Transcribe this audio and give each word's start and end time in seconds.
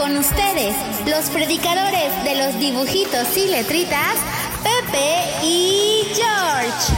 Con 0.00 0.16
ustedes, 0.16 0.74
los 1.06 1.28
predicadores 1.28 2.24
de 2.24 2.34
los 2.34 2.58
dibujitos 2.58 3.36
y 3.36 3.48
letritas, 3.48 4.16
Pepe 4.62 5.44
y 5.44 6.04
George. 6.14 6.94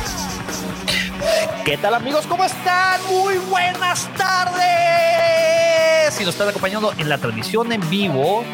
¿Qué 1.64 1.76
tal 1.78 1.94
amigos? 1.94 2.28
¿Cómo 2.28 2.44
están? 2.44 3.00
Muy 3.10 3.38
buenas 3.50 4.08
tardes. 4.16 6.14
Si 6.14 6.24
nos 6.24 6.34
están 6.34 6.50
acompañando 6.50 6.92
en 6.96 7.08
la 7.08 7.18
transmisión 7.18 7.72
en 7.72 7.90
vivo, 7.90 8.44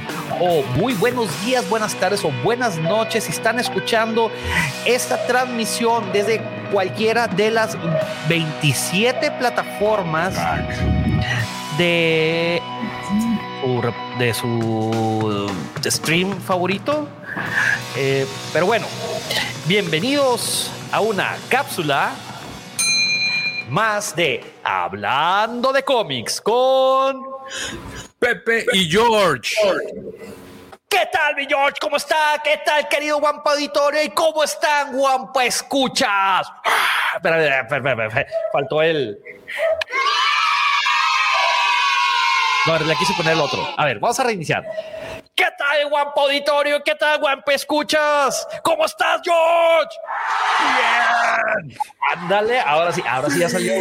o 0.41 0.62
muy 0.78 0.94
buenos 0.94 1.28
días, 1.44 1.69
buenas 1.69 1.94
tardes 1.97 2.25
o 2.25 2.31
buenas 2.42 2.78
noches, 2.78 3.25
si 3.25 3.33
están 3.33 3.59
escuchando 3.59 4.31
esta 4.87 5.27
transmisión 5.27 6.11
desde 6.11 6.41
cualquiera 6.72 7.28
de 7.28 7.50
las 7.50 7.77
27 8.31 9.31
plataformas 9.33 10.34
de, 11.77 12.62
de 14.19 14.34
su 14.34 15.51
stream 15.84 16.41
favorito. 16.41 17.09
Eh, 17.97 18.25
pero 18.53 18.67
bueno, 18.67 18.87
bienvenidos 19.67 20.70
a 20.92 21.00
una 21.00 21.37
cápsula 21.48 22.12
más 23.69 24.15
de 24.15 24.45
Hablando 24.62 25.73
de 25.73 25.83
cómics 25.83 26.41
con 26.41 27.27
Pepe 28.20 28.65
y 28.73 28.89
George. 28.89 29.56
¿Qué 30.89 31.09
tal, 31.12 31.34
mi 31.34 31.45
George? 31.47 31.75
¿Cómo 31.81 31.97
está? 31.97 32.41
¿Qué 32.45 32.61
tal, 32.65 32.89
querido 32.89 33.19
Guampa 33.19 33.53
Auditorio? 33.53 34.03
¿Y 34.03 34.11
cómo 34.11 34.45
están, 34.45 34.97
Guampa 34.97 35.45
Escuchas? 35.45 36.09
Ah, 36.65 37.17
espera, 37.17 37.61
espera, 37.61 37.77
espera, 37.78 38.06
espera, 38.06 38.28
faltó 38.53 38.83
el. 38.83 39.19
No, 42.67 42.78
le 42.78 42.95
quise 42.97 43.14
poner 43.14 43.34
el 43.34 43.41
otro. 43.41 43.67
A 43.77 43.84
ver, 43.84 43.98
vamos 43.98 44.19
a 44.20 44.25
reiniciar. 44.25 44.64
¿Qué 45.34 45.47
tal, 45.56 45.89
Guampa 45.89 46.20
Auditorio? 46.23 46.83
¿Qué 46.83 46.95
tal, 46.95 47.19
Guampa 47.20 47.53
Escuchas? 47.53 48.47
¿Cómo 48.62 48.84
estás, 48.84 49.20
George? 49.25 49.97
Bien. 51.65 51.78
Ándale, 52.15 52.61
ahora 52.61 52.92
sí, 52.92 53.03
ahora 53.09 53.31
sí 53.31 53.39
ya 53.39 53.48
salió. 53.48 53.73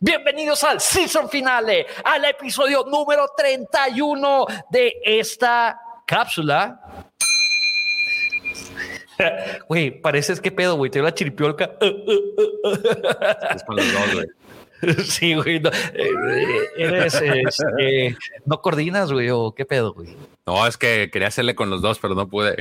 Bienvenidos 0.00 0.64
al 0.64 0.80
season 0.80 1.30
finale, 1.30 1.86
al 2.04 2.24
episodio 2.24 2.84
número 2.84 3.28
31 3.36 4.46
de 4.70 4.94
esta 5.04 5.80
cápsula. 6.06 6.80
Güey, 9.68 9.90
pareces 10.02 10.42
que 10.42 10.52
pedo, 10.52 10.76
güey. 10.76 10.90
Te 10.90 11.00
la 11.00 11.14
chiripiolca. 11.14 11.70
Es 11.80 13.64
con 13.64 13.76
los 13.76 13.92
dos, 13.92 14.14
güey. 14.14 14.26
Sí, 15.04 15.34
güey. 15.34 15.60
No, 15.60 15.70
eh, 15.94 16.68
eres, 16.76 17.14
este, 17.14 18.16
no 18.44 18.60
coordinas, 18.60 19.12
güey, 19.12 19.30
o 19.30 19.54
qué 19.54 19.64
pedo, 19.64 19.94
güey. 19.94 20.16
No, 20.46 20.66
es 20.66 20.76
que 20.76 21.10
quería 21.10 21.28
hacerle 21.28 21.54
con 21.54 21.70
los 21.70 21.82
dos, 21.82 21.98
pero 21.98 22.14
no 22.14 22.28
pude. 22.28 22.56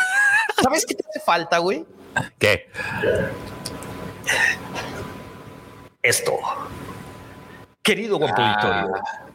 ¿Sabes 0.62 0.84
qué 0.86 0.94
te 0.94 1.04
hace 1.08 1.20
falta, 1.20 1.58
güey? 1.58 1.84
¿Qué? 2.38 2.68
Esto. 6.02 6.32
Querido 7.82 8.18
Guapo 8.18 8.34
Ah, 8.38 8.86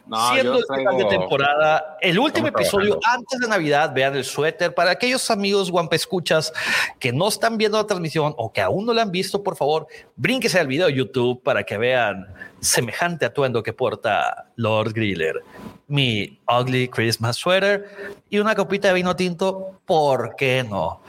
no, 0.06 0.32
siendo 0.32 0.58
el 0.58 0.64
final 0.64 0.96
de 0.96 1.04
temporada, 1.06 1.96
el 2.00 2.18
último 2.18 2.46
Estamos 2.46 2.66
episodio 2.66 2.98
trabajando. 2.98 3.26
antes 3.28 3.40
de 3.40 3.48
Navidad, 3.48 3.92
vean 3.94 4.16
el 4.16 4.24
suéter. 4.24 4.74
Para 4.74 4.92
aquellos 4.92 5.30
amigos 5.30 5.70
Guampa 5.70 5.96
Escuchas 5.96 6.52
que 6.98 7.12
no 7.12 7.28
están 7.28 7.58
viendo 7.58 7.76
la 7.78 7.86
transmisión 7.86 8.34
o 8.36 8.52
que 8.52 8.60
aún 8.60 8.86
no 8.86 8.94
la 8.94 9.02
han 9.02 9.10
visto, 9.10 9.42
por 9.42 9.56
favor, 9.56 9.86
brínquese 10.14 10.60
al 10.60 10.68
video 10.68 10.86
de 10.86 10.94
YouTube 10.94 11.42
para 11.42 11.64
que 11.64 11.76
vean 11.76 12.26
semejante 12.60 13.26
atuendo 13.26 13.62
que 13.62 13.72
porta 13.72 14.46
Lord 14.56 14.92
Griller. 14.92 15.42
Mi 15.88 16.38
ugly 16.48 16.88
Christmas 16.88 17.36
sweater 17.36 18.16
y 18.30 18.38
una 18.38 18.54
copita 18.54 18.88
de 18.88 18.94
vino 18.94 19.14
tinto, 19.16 19.80
¿por 19.84 20.36
qué 20.36 20.64
no? 20.68 21.00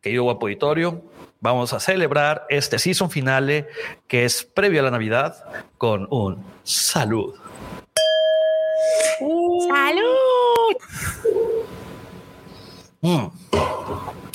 Querido 0.00 0.24
Guapo 0.24 0.46
Auditorio, 0.46 1.02
vamos 1.40 1.72
a 1.72 1.80
celebrar 1.80 2.46
este 2.48 2.78
season 2.78 3.10
finale 3.10 3.66
que 4.06 4.24
es 4.24 4.44
previo 4.44 4.80
a 4.80 4.84
la 4.84 4.90
Navidad 4.90 5.44
con 5.78 6.06
un 6.10 6.44
salud. 6.62 7.34
¡Salud! 9.68 10.76
Mm. 13.00 13.26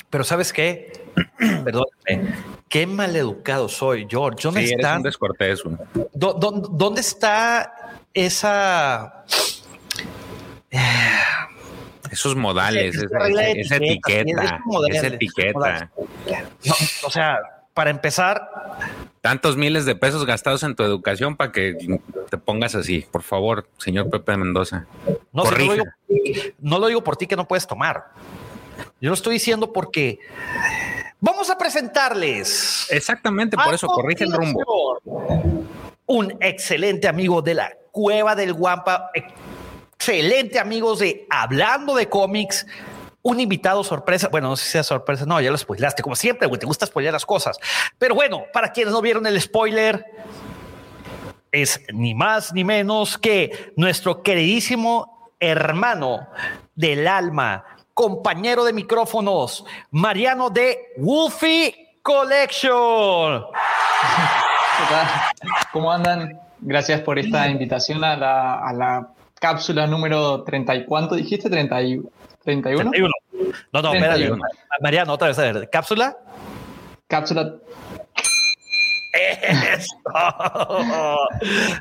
Pero 0.09 0.23
¿sabes 0.23 0.51
qué? 0.53 1.03
Perdóname. 1.38 2.35
Qué 2.69 2.88
maleducado 2.88 3.67
soy, 3.67 4.07
George. 4.09 4.39
¿Dónde, 4.44 4.62
Sí, 4.62 4.67
eres 4.73 4.79
está, 4.85 4.97
un 4.97 5.03
dó- 6.13 6.34
dó- 6.39 6.69
¿Dónde 6.72 7.01
está 7.01 8.00
esa... 8.13 9.25
Esos 12.12 12.35
modales, 12.35 12.95
Esa 12.95 13.75
etiqueta, 13.78 14.59
esa 14.89 15.07
etiqueta. 15.07 15.91
No, 16.66 16.73
o 17.06 17.09
sea, 17.09 17.39
para 17.81 17.90
empezar, 17.90 18.47
Tantos 19.22 19.58
miles 19.58 19.86
de 19.86 19.96
pesos 19.96 20.24
gastados 20.24 20.62
en 20.62 20.75
tu 20.75 20.84
educación 20.84 21.36
para 21.36 21.52
que 21.52 21.75
te 22.30 22.38
pongas 22.38 22.75
así. 22.75 23.08
Por 23.12 23.24
favor, 23.24 23.68
señor 23.80 24.08
Pepe 24.12 24.38
Mendoza. 24.38 24.86
no, 25.08 25.14
si 25.16 25.18
no, 25.34 25.44
lo 25.44 25.50
Corrija. 25.50 25.74
digo, 26.08 26.44
no 26.59 26.78
lo 26.78 26.88
digo 26.88 27.03
por 27.03 27.18
ti 27.18 27.25
que 27.25 27.36
no 27.36 27.47
puedes 27.47 27.66
tomar. 27.66 28.06
Yo 29.00 29.09
lo 29.09 29.16
estoy 29.16 29.34
diciendo 29.34 29.74
porque 29.74 30.19
vamos 31.19 31.50
a 31.50 31.58
presentarles 31.58 32.86
Exactamente, 32.92 33.58
por 33.58 33.74
eso 33.74 33.88
corrige 33.88 34.25
el 34.25 34.31
rumbo. 34.31 35.02
Un 36.06 36.38
excelente 36.40 37.08
amigo 37.08 37.42
de 37.42 37.56
la 37.56 37.74
Cueva 37.92 38.36
del 38.36 38.53
Guampa, 38.53 39.09
excelente 39.98 40.59
amigos 40.59 41.00
de 41.00 41.25
Hablando 41.31 41.96
de 41.96 42.08
cómics, 42.08 42.68
un 43.24 43.40
invitado 43.40 43.84
sorpresa. 43.84 44.30
Bueno, 44.30 44.50
no 44.50 44.56
sé 44.56 44.66
si 44.66 44.72
sea 44.72 44.84
sorpresa, 44.84 45.26
no, 45.26 45.40
ya 45.42 45.52
lo 45.52 45.58
spoilaste, 45.58 46.02
como 46.02 46.16
siempre, 46.16 46.48
güey, 46.48 46.59
te 46.59 46.66
gusta 46.66 46.86
spoiler 46.86 47.14
las 47.14 47.26
cosas. 47.26 47.58
Pero 47.98 48.16
bueno, 48.16 48.44
para 48.54 48.72
quienes 48.72 48.94
no 48.94 49.02
vieron 49.02 49.26
el 49.26 49.40
spoiler, 49.40 50.06
es 51.52 51.81
ni 51.94 52.16
más 52.16 52.54
ni 52.54 52.64
menos 52.64 53.18
que 53.18 53.74
nuestro 53.76 54.24
queridísimo 54.24 55.31
hermano 55.40 56.28
del 56.76 57.08
alma, 57.08 57.66
compañero 57.94 58.64
de 58.64 58.74
micrófonos, 58.74 59.66
Mariano 59.92 60.50
de 60.50 60.94
Wolfie 60.98 61.98
Collection. 62.02 63.44
¿Qué 63.44 64.94
tal? 64.94 65.07
¿Cómo 65.74 65.92
andan? 65.92 66.40
Gracias 66.60 67.01
por 67.01 67.19
esta 67.19 67.48
invitación 67.48 68.04
a 68.04 68.16
la, 68.16 68.60
a 68.60 68.74
la 68.74 69.07
cápsula 69.40 69.88
número 69.88 70.44
30 70.44 70.75
y 70.75 70.86
cuánto 70.86 71.16
dijiste, 71.16 71.50
30 71.50 71.81
y, 71.81 72.01
31. 72.44 72.92
31. 72.92 73.13
No, 73.74 73.82
no, 73.82 73.94
espérate. 73.94 74.20
31. 74.26 74.44
Mariano, 74.82 75.14
otra 75.14 75.28
vez, 75.30 75.40
a 75.40 75.44
ver, 75.52 75.70
cápsula. 75.70 76.18
Cápsula, 77.08 77.56
Eso. 79.14 79.96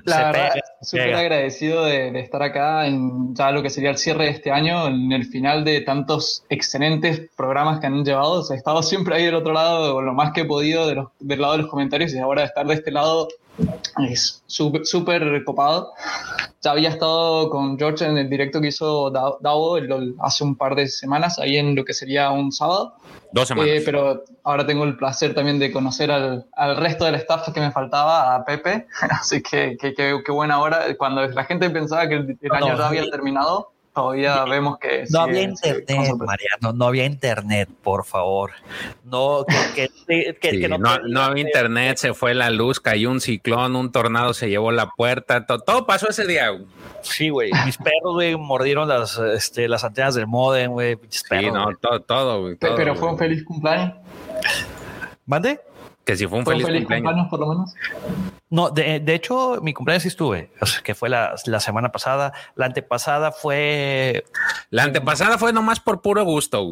la 0.05 0.17
Se 0.17 0.25
verdad, 0.25 0.51
súper 0.83 1.15
agradecido 1.15 1.85
de, 1.85 2.11
de 2.11 2.21
estar 2.21 2.43
acá 2.43 2.87
en 2.87 3.35
ya 3.35 3.51
lo 3.53 3.63
que 3.63 3.71
sería 3.71 3.91
el 3.91 3.99
cierre 3.99 4.25
de 4.25 4.31
este 4.31 4.51
año, 4.51 4.89
en 4.89 5.13
el 5.13 5.25
final 5.27 5.65
de 5.65 5.81
tantos 5.83 6.45
excelentes 6.49 7.31
programas 7.37 7.79
que 7.81 7.87
han 7.87 8.05
llevado. 8.05 8.33
O 8.41 8.43
sea, 8.43 8.57
he 8.57 8.59
estado 8.59 8.83
siempre 8.83 9.15
ahí 9.15 9.27
del 9.27 9.37
otro 9.37 9.53
lado, 9.53 10.03
lo 10.03 10.13
más 10.15 10.33
que 10.33 10.41
he 10.43 10.45
podido 10.45 10.87
de 10.89 10.97
los- 10.97 11.09
del 11.21 11.41
lado 11.41 11.53
de 11.53 11.59
los 11.63 11.71
comentarios, 11.71 12.13
y 12.13 12.19
ahora 12.19 12.43
estar 12.45 12.67
de 12.67 12.75
este 12.75 12.91
lado 12.91 13.29
es 14.09 14.43
súper 14.47 15.45
copado. 15.45 15.93
Ya 16.63 16.73
había 16.73 16.91
estado 16.91 17.49
con 17.49 17.79
George 17.79 18.05
en 18.05 18.19
el 18.19 18.29
directo 18.29 18.61
que 18.61 18.69
hizo 18.69 19.11
Da- 19.11 19.37
Davo 19.41 19.79
hace 20.21 20.45
un 20.45 20.57
par 20.57 20.75
de 20.75 20.89
semanas, 20.89 21.39
ahí 21.39 21.57
en 21.57 21.75
lo 21.75 21.85
que 21.85 21.95
sería 21.95 22.31
un 22.31 22.53
sábado. 22.53 22.95
Dos 23.33 23.49
semanas. 23.49 23.71
Eh, 23.73 23.83
pero 23.85 24.25
ahora 24.45 24.67
tengo 24.67 24.85
el 24.85 24.97
placer 24.97 25.35
también 25.35 25.59
de 25.59 25.73
conocer 25.73 26.11
al, 26.11 26.47
al 26.53 26.77
resto 26.77 27.05
del 27.05 27.15
staff 27.15 27.49
que 27.53 27.61
me 27.61 27.71
faltaba, 27.71 28.35
a 28.35 28.45
Pepe. 28.45 28.87
Así 29.11 29.43
que 29.43 29.77
qué 29.81 30.33
buena 30.33 30.61
hora. 30.61 30.85
Cuando 30.99 31.27
la 31.27 31.45
gente 31.45 31.71
pensaba 31.71 32.09
que 32.09 32.17
el, 32.17 32.39
año 32.53 32.73
no. 32.73 32.79
ya 32.79 32.89
había 32.89 33.11
terminado, 33.11 33.73
todavía 33.95 34.45
vemos 34.45 34.79
que... 34.79 35.01
No 35.01 35.05
sigue- 35.07 35.19
había 35.23 35.43
internet. 35.43 36.13
Mariano, 36.19 36.73
no 36.73 36.85
había 36.87 37.05
internet, 37.05 37.69
por 37.83 38.05
favor. 38.05 38.53
No, 39.05 39.45
que, 39.75 39.89
que- 40.07 40.35
que- 40.41 40.51
Sí, 40.51 40.61
que 40.61 40.69
no, 40.69 40.79
no, 40.79 40.99
no 41.01 41.23
había 41.23 41.45
internet, 41.45 41.97
se 41.99 42.15
fue 42.15 42.35
la 42.35 42.51
luz, 42.51 42.81
cayó 42.81 43.11
un 43.11 43.21
ciclón, 43.21 43.77
un 43.77 43.93
tornado 43.93 44.33
se 44.35 44.49
llevó 44.49 44.71
la 44.73 44.91
puerta, 44.91 45.47
to- 45.47 45.61
todo 45.61 45.87
pasó 45.87 46.09
ese 46.09 46.27
día. 46.27 46.51
Sí, 47.03 47.29
güey. 47.31 47.51
Mis 47.65 47.77
perros, 47.79 48.15
güey, 48.15 48.37
mordieron 48.37 48.89
las, 48.89 49.19
este, 49.19 49.69
las 49.69 49.85
antenas 49.85 50.15
del 50.15 50.27
modem, 50.27 50.71
güey. 50.73 50.99
Sí, 51.09 51.23
perros, 51.29 51.53
no, 51.55 51.77
todo, 51.81 52.01
todo, 52.01 52.41
güey, 52.43 52.57
Pero 52.57 52.95
fue 52.95 53.09
un 53.11 53.19
feliz 53.19 53.45
cumpleaños. 53.45 53.95
¿Mande? 55.27 55.61
Que 56.11 56.17
si 56.17 56.27
fue 56.27 56.39
un 56.41 56.45
Fue 56.45 56.55
feliz, 56.55 56.67
cumpleaños. 56.67 57.05
cumpleaños, 57.05 57.31
por 57.31 57.39
lo 57.39 57.47
menos. 57.47 57.73
No, 58.49 58.71
de, 58.71 58.99
de 58.99 59.15
hecho, 59.15 59.61
mi 59.63 59.73
cumpleaños 59.73 60.03
sí 60.03 60.09
estuve, 60.09 60.51
o 60.61 60.67
sea, 60.67 60.83
que 60.83 60.97
fue 60.97 61.09
la, 61.09 61.37
la 61.47 61.61
semana 61.61 61.93
pasada. 61.93 62.33
La 62.57 62.67
antepasada 62.67 63.31
fue. 63.31 64.25
La 64.71 64.83
antepasada 64.83 65.39
fue 65.39 65.53
nomás 65.53 65.79
por 65.79 66.03
puro 66.03 66.25
gusto. 66.25 66.69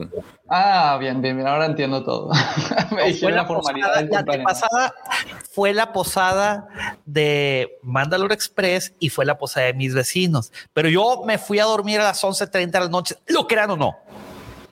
Ah, 0.48 0.96
bien, 0.98 1.22
bien, 1.22 1.36
bien. 1.36 1.46
Ahora 1.46 1.66
entiendo 1.66 2.02
todo. 2.02 2.30
Me 2.90 3.14
fue 3.14 3.30
la, 3.30 3.46
formalidad 3.46 3.90
posada, 3.90 4.10
la 4.10 4.18
antepasada 4.18 4.94
fue 5.52 5.72
la 5.72 5.92
posada 5.92 6.66
de 7.06 7.78
Mandalore 7.84 8.34
Express 8.34 8.92
y 8.98 9.10
fue 9.10 9.24
la 9.24 9.38
posada 9.38 9.66
de 9.66 9.74
mis 9.74 9.94
vecinos. 9.94 10.50
Pero 10.72 10.88
yo 10.88 11.22
me 11.24 11.38
fui 11.38 11.60
a 11.60 11.64
dormir 11.64 12.00
a 12.00 12.02
las 12.02 12.24
11:30 12.24 12.72
de 12.72 12.80
la 12.80 12.88
noche, 12.88 13.14
lo 13.28 13.46
crean 13.46 13.70
o 13.70 13.76
no. 13.76 13.96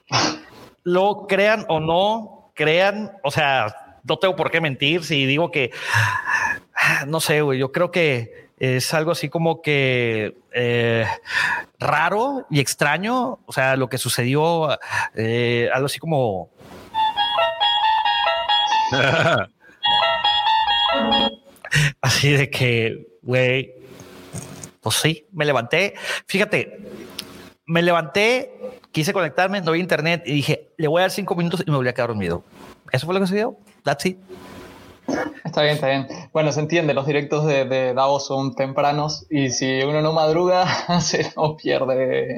Lo 0.83 1.25
crean 1.27 1.65
o 1.67 1.81
no, 1.81 2.51
crean, 2.53 3.11
o 3.21 3.29
sea, 3.29 3.86
no 4.07 4.17
tengo 4.17 4.35
por 4.35 4.51
qué 4.51 4.61
mentir 4.61 5.03
si 5.03 5.25
digo 5.25 5.51
que 5.51 5.71
no 7.07 7.19
sé, 7.19 7.41
güey, 7.41 7.59
yo 7.59 7.71
creo 7.71 7.91
que 7.91 8.47
es 8.59 8.93
algo 8.93 9.11
así 9.11 9.29
como 9.29 9.61
que 9.61 10.35
eh, 10.51 11.05
raro 11.79 12.47
y 12.49 12.59
extraño, 12.59 13.39
o 13.45 13.53
sea, 13.53 13.75
lo 13.75 13.87
que 13.89 13.99
sucedió, 13.99 14.77
eh, 15.15 15.69
algo 15.73 15.85
así 15.85 15.99
como 15.99 16.49
así 22.01 22.31
de 22.31 22.49
que, 22.49 23.07
güey, 23.21 23.75
pues 24.81 24.95
sí, 24.95 25.27
me 25.33 25.45
levanté, 25.45 25.93
fíjate, 26.25 26.79
me 27.65 27.81
levanté, 27.81 28.53
quise 28.91 29.13
conectarme, 29.13 29.61
no 29.61 29.69
había 29.69 29.81
internet 29.81 30.23
y 30.25 30.33
dije, 30.33 30.69
le 30.77 30.87
voy 30.87 30.99
a 30.99 31.03
dar 31.03 31.11
cinco 31.11 31.35
minutos 31.35 31.61
y 31.65 31.69
me 31.69 31.75
volví 31.75 31.89
a 31.89 31.93
quedar 31.93 32.07
dormido. 32.07 32.43
Eso 32.91 33.05
fue 33.05 33.13
lo 33.13 33.19
que 33.19 33.27
sucedió. 33.27 33.57
That's 33.83 34.05
it. 34.05 34.17
Está 35.45 35.61
bien, 35.61 35.75
está 35.75 35.87
bien. 35.87 36.07
Bueno, 36.33 36.51
se 36.51 36.59
entiende, 36.59 36.93
los 36.93 37.07
directos 37.07 37.45
de, 37.45 37.65
de 37.65 37.93
Davos 37.93 38.27
son 38.27 38.53
tempranos 38.55 39.25
y 39.29 39.49
si 39.49 39.81
uno 39.83 40.01
no 40.01 40.11
madruga, 40.11 40.67
se 41.01 41.31
pierde. 41.57 42.35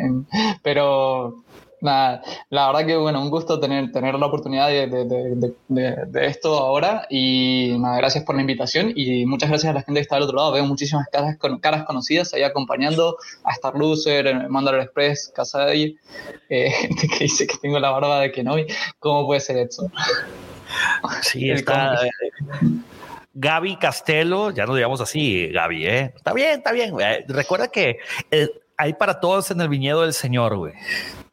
Pero 0.62 1.44
nada, 1.82 2.22
la 2.50 2.68
verdad 2.68 2.86
que 2.86 2.98
bueno, 2.98 3.22
un 3.22 3.30
gusto 3.30 3.60
tener, 3.60 3.92
tener 3.92 4.16
la 4.16 4.26
oportunidad 4.26 4.68
de, 4.68 6.26
esto 6.26 6.58
ahora 6.58 7.08
y 7.10 7.76
nada, 7.80 7.98
gracias 7.98 8.24
por 8.24 8.36
la 8.36 8.42
invitación 8.42 8.92
y 8.96 9.26
muchas 9.26 9.50
gracias 9.50 9.72
a 9.72 9.74
la 9.74 9.82
gente 9.82 10.00
que 10.00 10.04
está 10.04 10.16
del 10.16 10.26
otro 10.26 10.38
lado. 10.38 10.52
Veo 10.52 10.66
muchísimas 10.66 11.08
caras, 11.10 11.38
con, 11.38 11.60
caras 11.60 11.86
conocidas 11.86 12.34
ahí 12.34 12.44
acompañando 12.44 13.18
a 13.44 13.52
Star 13.54 13.76
Loser, 13.76 14.28
eh, 14.28 14.50
Mandalore 14.50 14.84
Express, 14.84 15.32
Casadi, 15.36 15.98
eh, 16.50 16.70
gente 16.82 17.08
que 17.08 17.24
dice 17.24 17.48
que 17.48 17.58
tengo 17.58 17.80
la 17.80 17.92
barba 17.92 18.20
de 18.20 18.32
Kenobi. 18.32 18.68
¿Cómo 19.00 19.26
puede 19.26 19.40
ser 19.40 19.58
eso? 19.58 19.90
Sí, 21.22 21.50
está. 21.50 22.00
Gaby 23.34 23.78
Castelo, 23.78 24.52
ya 24.52 24.66
nos 24.66 24.76
digamos 24.76 25.00
así, 25.02 25.48
Gaby, 25.48 25.88
¿eh? 25.88 26.14
Está 26.16 26.34
bien, 26.34 26.58
está 26.58 26.72
bien. 26.72 26.92
güey. 26.92 27.24
Recuerda 27.28 27.68
que 27.70 28.00
eh, 28.32 28.50
hay 28.76 28.94
para 28.94 29.20
todos 29.20 29.52
en 29.52 29.62
el 29.62 29.70
viñedo 29.70 30.02
del 30.02 30.14
Señor, 30.14 30.58
güey. 30.58 30.74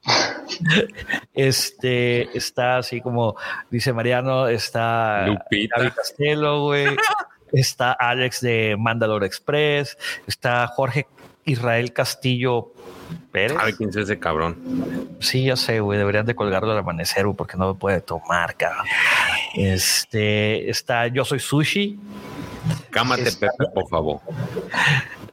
Este 1.34 2.36
está 2.36 2.78
así 2.78 3.00
como 3.00 3.36
dice 3.70 3.92
Mariano, 3.92 4.48
está 4.48 5.26
Lupita. 5.26 5.76
Gaby 5.78 5.90
Castelo, 5.90 6.62
güey. 6.64 6.96
Está 7.52 7.92
Alex 7.92 8.40
de 8.40 8.74
Mandalore 8.76 9.24
Express, 9.24 9.96
está 10.26 10.66
Jorge 10.66 11.06
Israel 11.44 11.92
Castillo 11.92 12.72
Pérez. 13.32 13.56
¿Sabe 13.56 13.76
quién 13.76 13.90
es 13.90 13.96
ese 13.96 14.18
cabrón? 14.18 14.56
Sí, 15.20 15.44
ya 15.44 15.56
sé, 15.56 15.80
güey. 15.80 15.98
Deberían 15.98 16.26
de 16.26 16.34
colgarlo 16.34 16.72
al 16.72 16.78
amanecer, 16.78 17.24
güey, 17.24 17.36
porque 17.36 17.56
no 17.56 17.72
me 17.72 17.78
puede 17.78 18.00
tomar, 18.00 18.56
cabrón. 18.56 18.86
Este 19.54 20.68
está 20.70 21.06
Yo 21.08 21.24
Soy 21.24 21.38
Sushi. 21.40 21.98
Cámate, 22.90 23.22
Está- 23.28 23.48
Pepe, 23.52 23.70
por 23.72 23.88
favor. 23.88 24.20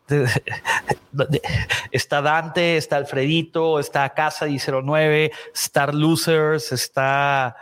Está 1.92 2.22
Dante, 2.22 2.78
está 2.78 2.98
Alfredito, 2.98 3.80
está 3.80 4.10
Casa 4.14 4.48
09, 4.48 5.32
Star 5.54 5.94
Losers, 5.94 6.72
está 6.72 7.56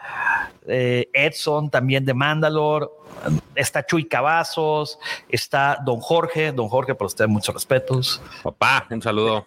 eh, 0.71 1.09
Edson 1.13 1.69
también 1.69 2.05
de 2.05 2.13
Mandalore, 2.13 2.87
está 3.55 3.85
Chuy 3.85 4.07
Cavazos, 4.07 4.97
está 5.29 5.77
Don 5.85 5.99
Jorge, 5.99 6.51
Don 6.51 6.69
Jorge, 6.69 6.95
por 6.95 7.07
usted 7.07 7.27
muchos 7.27 7.53
respetos. 7.53 8.21
Papá, 8.41 8.87
un 8.89 9.01
saludo. 9.01 9.45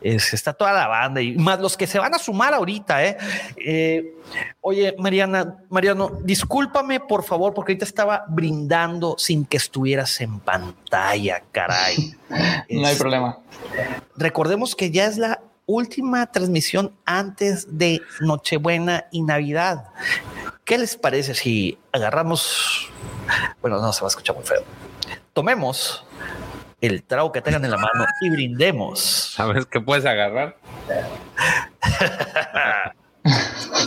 Es- 0.00 0.34
está 0.34 0.52
toda 0.52 0.72
la 0.72 0.86
banda 0.86 1.20
y 1.22 1.36
más 1.36 1.60
los 1.60 1.76
que 1.76 1.86
se 1.86 1.98
van 1.98 2.14
a 2.14 2.18
sumar 2.18 2.52
ahorita, 2.54 3.04
¿eh? 3.04 3.16
Eh, 3.56 4.14
oye, 4.60 4.94
Mariana, 4.98 5.56
Mariano, 5.70 6.10
discúlpame 6.22 7.00
por 7.00 7.24
favor, 7.24 7.54
porque 7.54 7.72
ahorita 7.72 7.84
estaba 7.84 8.24
brindando 8.28 9.14
sin 9.18 9.44
que 9.44 9.56
estuvieras 9.56 10.20
en 10.20 10.40
pantalla, 10.40 11.42
caray. 11.52 12.14
No 12.70 12.86
hay 12.86 12.92
Es- 12.92 12.98
problema. 12.98 13.38
Recordemos 14.16 14.74
que 14.74 14.90
ya 14.90 15.06
es 15.06 15.16
la 15.16 15.40
última 15.68 16.26
transmisión 16.32 16.92
antes 17.04 17.78
de 17.78 18.00
Nochebuena 18.20 19.04
y 19.12 19.22
Navidad. 19.22 19.84
¿Qué 20.64 20.78
les 20.78 20.96
parece 20.96 21.34
si 21.34 21.78
agarramos? 21.92 22.90
Bueno, 23.60 23.80
no 23.80 23.92
se 23.92 24.00
va 24.00 24.06
a 24.06 24.08
escuchar 24.08 24.34
muy 24.34 24.44
feo. 24.44 24.64
Tomemos 25.34 26.04
el 26.80 27.04
trago 27.04 27.30
que 27.30 27.42
tengan 27.42 27.64
en 27.64 27.70
la 27.70 27.76
mano 27.76 28.06
y 28.22 28.30
brindemos. 28.30 28.98
¿Sabes 29.34 29.66
qué 29.66 29.80
puedes 29.80 30.06
agarrar? 30.06 30.56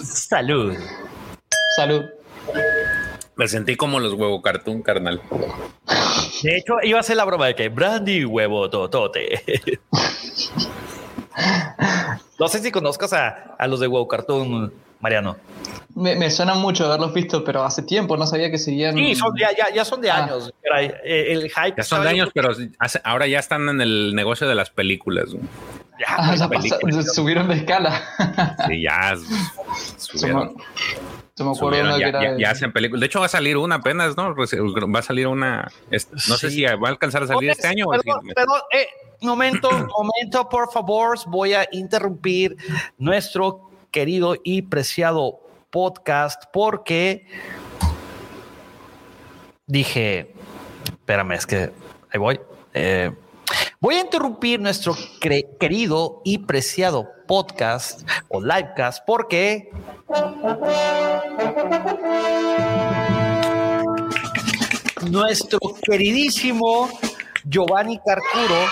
Salud. 0.04 0.78
Salud. 1.76 2.04
Me 3.36 3.48
sentí 3.48 3.76
como 3.76 4.00
los 4.00 4.14
huevo 4.14 4.42
cartoon, 4.44 4.84
carnal. 4.84 5.20
De 6.44 6.58
hecho, 6.58 6.76
iba 6.84 7.00
a 7.00 7.04
ser 7.04 7.18
la 7.18 7.26
broma 7.26 7.48
de 7.48 7.56
que 7.56 7.70
brandy 7.70 8.24
huevo 8.24 8.70
totote. 8.70 9.42
no 12.40 12.48
sé 12.48 12.60
si 12.60 12.72
conozcas 12.72 13.14
a, 13.14 13.56
a 13.58 13.68
los 13.68 13.80
de 13.80 13.88
huevo 13.88 14.08
cartoon, 14.08 14.74
Mariano. 15.00 15.38
Me, 15.96 16.16
me 16.16 16.32
suena 16.32 16.54
mucho 16.56 16.86
haberlos 16.86 17.14
visto, 17.14 17.44
pero 17.44 17.64
hace 17.64 17.82
tiempo 17.84 18.16
no 18.16 18.26
sabía 18.26 18.50
que 18.50 18.58
seguían. 18.58 18.96
Sí, 18.96 19.14
son, 19.16 19.34
ya, 19.38 19.50
ya, 19.56 19.74
ya 19.74 19.84
son 19.84 20.00
de 20.02 20.10
Ah. 20.12 20.24
años. 20.24 20.54
Eh, 21.04 21.28
El 21.34 21.50
hype. 21.50 21.74
Ya 21.78 21.84
son 21.84 22.04
de 22.04 22.10
años, 22.10 22.30
pero 22.34 22.52
hace- 22.80 23.02
ahora 23.04 23.28
ya 23.28 23.40
están 23.40 23.68
en 23.68 23.82
el 23.82 24.16
negocio 24.16 24.48
de 24.48 24.56
las 24.56 24.70
películas. 24.70 25.32
Ya, 26.00 26.16
Ah, 26.18 26.48
pasa- 26.50 26.80
subieron 27.14 27.48
de 27.50 27.56
escala. 27.56 28.02
Sí, 28.68 28.82
ya 28.84 29.14
subieron. 29.98 30.56
Se 31.42 31.46
me 31.46 31.52
acuerdo 31.52 31.78
subieron, 31.78 31.88
uno 31.90 31.96
que 31.98 32.02
ya, 32.02 32.08
era. 32.08 32.22
ya- 32.24 32.38
ya 32.38 32.52
hacen 32.52 32.72
películas. 32.72 33.00
De 33.02 33.06
hecho, 33.08 33.20
va 33.20 33.26
a 33.26 33.30
salir 33.30 33.58
una 33.58 33.76
apenas, 33.76 34.16
¿no? 34.18 34.36
Va 34.36 35.00
a 35.00 35.02
salir 35.04 35.28
una. 35.28 35.72
No 36.28 36.38
sé 36.38 36.50
si 36.52 36.64
va 36.64 36.72
a 36.88 36.90
alcanzar 36.92 37.24
a 37.24 37.28
salir 37.28 37.50
este 37.50 37.68
año 37.68 37.86
o 37.88 37.92
Perdón, 37.92 38.22
perdón, 38.36 38.62
eh, 38.72 38.88
momento, 39.22 39.70
momento, 39.98 40.48
por 40.50 40.72
favor, 40.72 41.18
voy 41.28 41.54
a 41.54 41.68
interrumpir 41.72 42.56
nuestro 42.98 43.70
querido 43.92 44.36
y 44.44 44.62
preciado 44.64 45.40
podcast 45.70 46.44
porque 46.54 47.28
dije, 49.66 50.34
espérame, 50.86 51.32
es 51.34 51.46
que 51.46 51.72
ahí 52.12 52.20
voy. 52.20 52.40
Eh, 52.74 53.12
voy 53.82 53.96
a 53.96 54.02
interrumpir 54.02 54.60
nuestro 54.60 54.96
querido 55.60 56.22
y 56.24 56.38
preciado 56.38 57.10
podcast 57.28 58.08
o 58.30 58.40
livecast 58.40 59.04
porque 59.08 59.72
nuestro 65.10 65.58
queridísimo 65.82 66.90
Giovanni 67.46 68.00
Carcuro, 68.06 68.68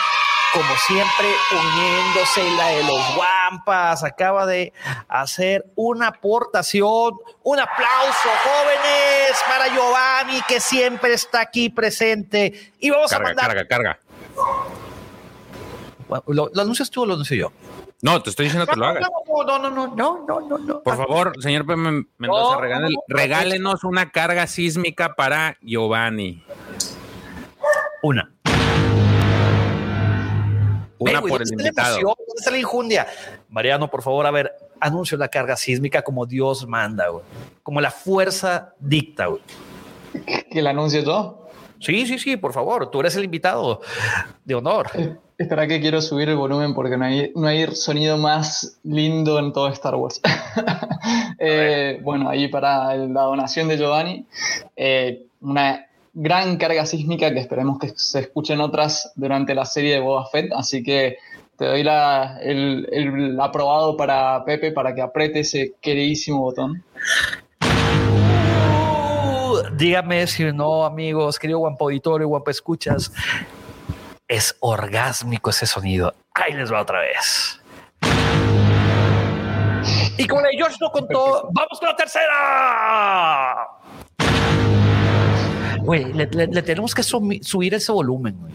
como 0.54 0.76
siempre, 0.86 1.28
uniéndose 1.52 2.44
la 2.56 2.68
de 2.68 2.84
los 2.84 3.16
guampas, 3.16 4.04
acaba 4.04 4.46
de 4.46 4.74
hacer 5.08 5.66
una 5.76 6.10
aportación. 6.10 7.16
Un 7.42 7.60
aplauso, 7.60 8.30
jóvenes, 8.44 9.40
para 9.48 9.74
Giovanni, 9.74 10.40
que 10.48 10.60
siempre 10.60 11.14
está 11.14 11.42
aquí 11.42 11.70
presente. 11.72 12.74
Y 12.80 12.92
vamos 12.92 13.12
a 13.12 13.18
Carga, 13.18 13.30
mandar. 13.30 13.48
carga, 13.48 13.68
carga. 13.68 14.00
¿Lo, 16.28 16.50
lo 16.54 16.62
anuncias 16.62 16.90
tú 16.90 17.04
o 17.04 17.06
lo 17.06 17.14
anuncio 17.14 17.36
yo? 17.38 17.52
No, 18.02 18.22
te 18.22 18.30
estoy 18.30 18.46
diciendo 18.46 18.66
que 18.66 18.80
lo 18.80 18.86
hagas. 18.88 19.04
No, 19.28 19.44
no, 19.44 19.60
no, 19.60 19.70
no, 19.70 19.96
no, 19.96 20.26
no, 20.28 20.40
no, 20.42 20.58
no. 20.58 20.82
Por 20.84 20.96
favor, 20.98 21.34
señor 21.42 21.66
Pepe 21.66 21.78
Mendoza, 22.18 22.56
No, 22.56 22.62
regale- 22.62 22.84
no, 22.84 22.90
no. 22.90 23.02
regálenos 23.08 23.84
una 23.84 24.10
carga 24.12 24.48
sísmica 24.48 25.16
para 25.16 25.58
Giovanni. 25.62 26.44
Una. 28.02 28.32
Una 30.98 31.22
por 31.22 31.30
¿dónde 31.30 31.44
el 31.46 31.52
invitado. 31.52 31.96
emoción? 31.98 32.14
¿Dónde 32.18 32.34
está 32.38 32.52
la 32.52 32.58
injundia? 32.58 33.08
Mariano, 33.50 33.90
por 33.90 34.02
favor, 34.02 34.26
a 34.26 34.32
ver, 34.32 34.54
anuncio 34.82 35.18
la 35.18 35.30
carga 35.30 35.56
sísmica 35.56 36.02
como 36.02 36.26
Dios 36.26 36.68
manda, 36.68 37.08
güey. 37.10 37.24
Como 37.64 37.80
la 37.80 37.92
fuerza 37.92 38.74
dicta, 38.80 39.28
güey. 39.28 39.42
¿Que 40.52 40.62
la 40.62 40.72
anuncie 40.72 41.04
yo? 41.04 41.48
Sí, 41.80 42.06
sí, 42.06 42.20
sí, 42.20 42.36
por 42.36 42.52
favor, 42.52 42.90
tú 42.92 43.00
eres 43.00 43.16
el 43.16 43.24
invitado 43.24 43.80
de 44.44 44.56
honor. 44.56 44.90
Espera 45.40 45.66
que 45.68 45.80
quiero 45.80 46.02
subir 46.02 46.28
el 46.28 46.36
volumen 46.36 46.74
porque 46.74 46.98
no 46.98 47.06
hay, 47.06 47.32
no 47.34 47.48
hay 47.48 47.66
sonido 47.74 48.18
más 48.18 48.78
lindo 48.84 49.40
en 49.40 49.54
todo 49.54 49.70
Star 49.70 49.96
Wars. 49.96 50.22
Eh, 51.42 52.02
bueno, 52.04 52.30
ahí 52.30 52.50
para 52.50 52.94
la 52.96 53.22
donación 53.22 53.70
de 53.70 53.78
Giovanni, 53.78 54.26
eh, 54.76 55.24
una 55.40 55.86
gran 56.14 56.58
carga 56.58 56.86
sísmica 56.86 57.32
que 57.34 57.40
esperemos 57.40 57.80
que 57.80 57.94
se 57.96 58.20
escuchen 58.20 58.60
otras 58.60 59.14
durante 59.16 59.56
la 59.56 59.64
serie 59.64 59.94
de 59.94 60.00
Boba 60.02 60.26
Fett, 60.28 60.52
así 60.54 60.84
que 60.84 61.16
te 61.58 61.66
doy 61.66 61.84
la- 61.84 62.40
el, 62.42 62.90
el 62.92 63.40
aprobado 63.40 63.96
para 63.96 64.44
Pepe 64.44 64.72
para 64.74 64.94
que 64.94 65.02
apriete 65.02 65.40
ese 65.40 65.76
queridísimo 65.82 66.42
botón. 66.42 66.84
Uh, 67.62 69.62
dígame 69.78 70.28
si 70.28 70.44
no, 70.52 70.84
amigos, 70.84 71.40
querido 71.40 71.60
guampa 71.60 71.86
auditorio, 71.86 72.28
guampa 72.28 72.52
escuchas. 72.52 73.14
Es 74.30 74.56
orgásmico 74.60 75.50
ese 75.50 75.66
sonido. 75.66 76.14
Ahí 76.36 76.54
les 76.54 76.72
va 76.72 76.82
otra 76.82 77.00
vez. 77.02 77.60
Y 80.18 80.28
como 80.28 80.42
la 80.42 80.50
de 80.50 80.58
George 80.58 80.78
no 80.80 80.92
contó, 80.92 81.50
vamos 81.52 81.80
con 81.80 81.90
la 81.90 81.96
tercera. 81.96 83.66
Güey, 85.80 86.14
le, 86.14 86.28
le- 86.28 86.62
tenemos 86.62 86.94
que 86.94 87.02
subir 87.02 87.74
ese 87.74 87.92
volumen. 87.92 88.38
güey. 88.40 88.54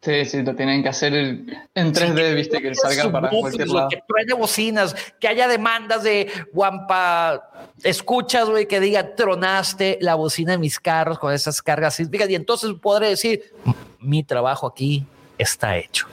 Sí, 0.00 0.24
sí, 0.26 0.42
lo 0.42 0.54
tienen 0.54 0.82
que 0.82 0.90
hacer 0.90 1.12
en 1.12 1.92
3D, 1.92 2.34
viste, 2.36 2.62
que 2.62 2.72
salga 2.74 3.10
para 3.10 3.30
cualquier 3.30 3.66
lado. 3.68 3.88
Que 3.88 4.00
truene 4.06 4.34
bocinas, 4.34 4.94
que 5.18 5.26
haya 5.26 5.48
demandas 5.48 6.04
de 6.04 6.30
guampa. 6.52 7.50
Escuchas, 7.82 8.48
güey, 8.48 8.66
que 8.66 8.78
diga 8.78 9.16
tronaste 9.16 9.98
la 10.00 10.14
bocina 10.14 10.52
de 10.52 10.58
mis 10.58 10.78
carros 10.78 11.18
con 11.18 11.32
esas 11.32 11.60
cargas 11.60 11.96
sísmicas. 11.96 12.30
Y 12.30 12.36
entonces 12.36 12.72
podré 12.80 13.08
decir: 13.08 13.52
mi 13.98 14.22
trabajo 14.22 14.68
aquí 14.68 15.04
está 15.36 15.76
hecho. 15.76 16.06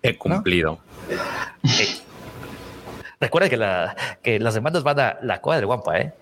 He 0.00 0.16
cumplido. 0.16 0.78
Recuerda 3.18 3.48
que, 3.48 3.56
la, 3.56 3.96
que 4.22 4.38
las 4.38 4.54
demandas 4.54 4.84
van 4.84 5.00
a 5.00 5.18
la 5.22 5.40
cueva 5.40 5.56
del 5.56 5.66
guampa, 5.66 5.98
¿eh? 5.98 6.12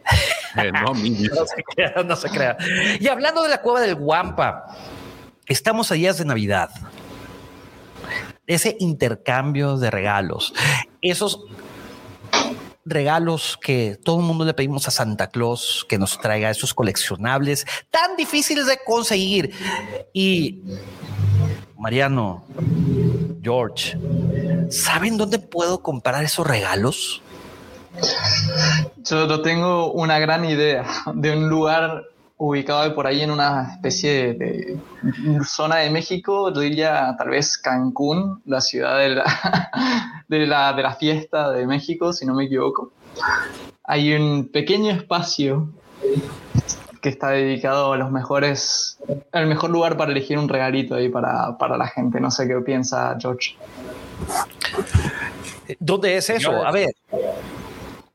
Eh, 0.57 0.73
no, 0.73 0.95
No 0.95 1.47
se 1.47 1.63
crea, 1.63 2.03
no 2.05 2.17
se 2.17 2.31
crea. 2.31 2.57
Y 3.01 3.09
hablando 3.09 3.43
de 3.43 3.49
la 3.49 3.61
cueva 3.61 3.81
del 3.81 3.97
Guampa, 3.97 4.67
estamos 5.47 5.91
a 5.91 5.95
días 5.95 6.19
de 6.19 6.25
Navidad. 6.25 6.71
Ese 8.47 8.77
intercambio 8.79 9.77
de 9.79 9.91
regalos, 9.91 10.53
esos 11.01 11.41
regalos 12.85 13.59
que 13.63 13.99
todo 14.03 14.21
el 14.21 14.27
mundo 14.27 14.45
le 14.45 14.53
pedimos 14.53 14.87
a 14.89 14.91
Santa 14.91 15.29
Claus 15.29 15.87
que 15.89 15.99
nos 15.99 16.19
traiga 16.21 16.51
esos 16.51 16.75
coleccionables 16.75 17.65
tan 17.91 18.17
difíciles 18.17 18.67
de 18.67 18.79
conseguir. 18.85 19.55
Y 20.13 20.63
Mariano, 21.79 22.45
George, 23.43 23.99
¿saben 24.71 25.17
dónde 25.17 25.39
puedo 25.39 25.83
comprar 25.83 26.23
esos 26.25 26.47
regalos? 26.47 27.23
Yo, 29.05 29.43
tengo 29.43 29.93
una 29.93 30.19
gran 30.19 30.45
idea 30.45 30.85
de 31.15 31.37
un 31.37 31.49
lugar 31.49 32.05
ubicado 32.37 32.95
por 32.95 33.07
ahí 33.07 33.23
en 33.23 33.31
una 33.31 33.75
especie 33.75 34.35
de, 34.35 34.79
de 35.03 35.45
zona 35.45 35.77
de 35.77 35.91
México, 35.91 36.53
yo 36.53 36.61
diría 36.61 37.15
tal 37.17 37.31
vez 37.31 37.57
Cancún, 37.59 38.43
la 38.45 38.61
ciudad 38.61 38.99
de 38.99 39.11
la, 39.11 40.25
de 40.29 40.47
la, 40.47 40.73
de 40.73 40.83
la 40.83 40.95
fiesta 40.95 41.51
de 41.51 41.67
México, 41.67 42.13
si 42.13 42.27
no 42.27 42.35
me 42.35 42.45
equivoco. 42.45 42.93
Hay 43.85 44.13
un 44.15 44.49
pequeño 44.49 44.91
espacio 44.91 45.69
que 47.01 47.11
está 47.11 47.31
dedicado 47.31 47.93
a 47.93 47.99
los 47.99 48.11
mejores, 48.11 48.99
el 49.33 49.47
mejor 49.47 49.71
lugar 49.71 49.97
para 49.97 50.11
elegir 50.11 50.39
un 50.39 50.49
regalito 50.49 50.95
ahí 50.95 51.11
para, 51.11 51.57
para 51.59 51.77
la 51.77 51.87
gente. 51.87 52.19
No 52.19 52.31
sé 52.31 52.49
qué 52.49 52.57
piensa 52.61 53.17
George. 53.21 53.57
¿Dónde 55.79 56.17
es 56.17 56.31
eso? 56.31 56.65
A 56.65 56.73
ver, 56.73 56.95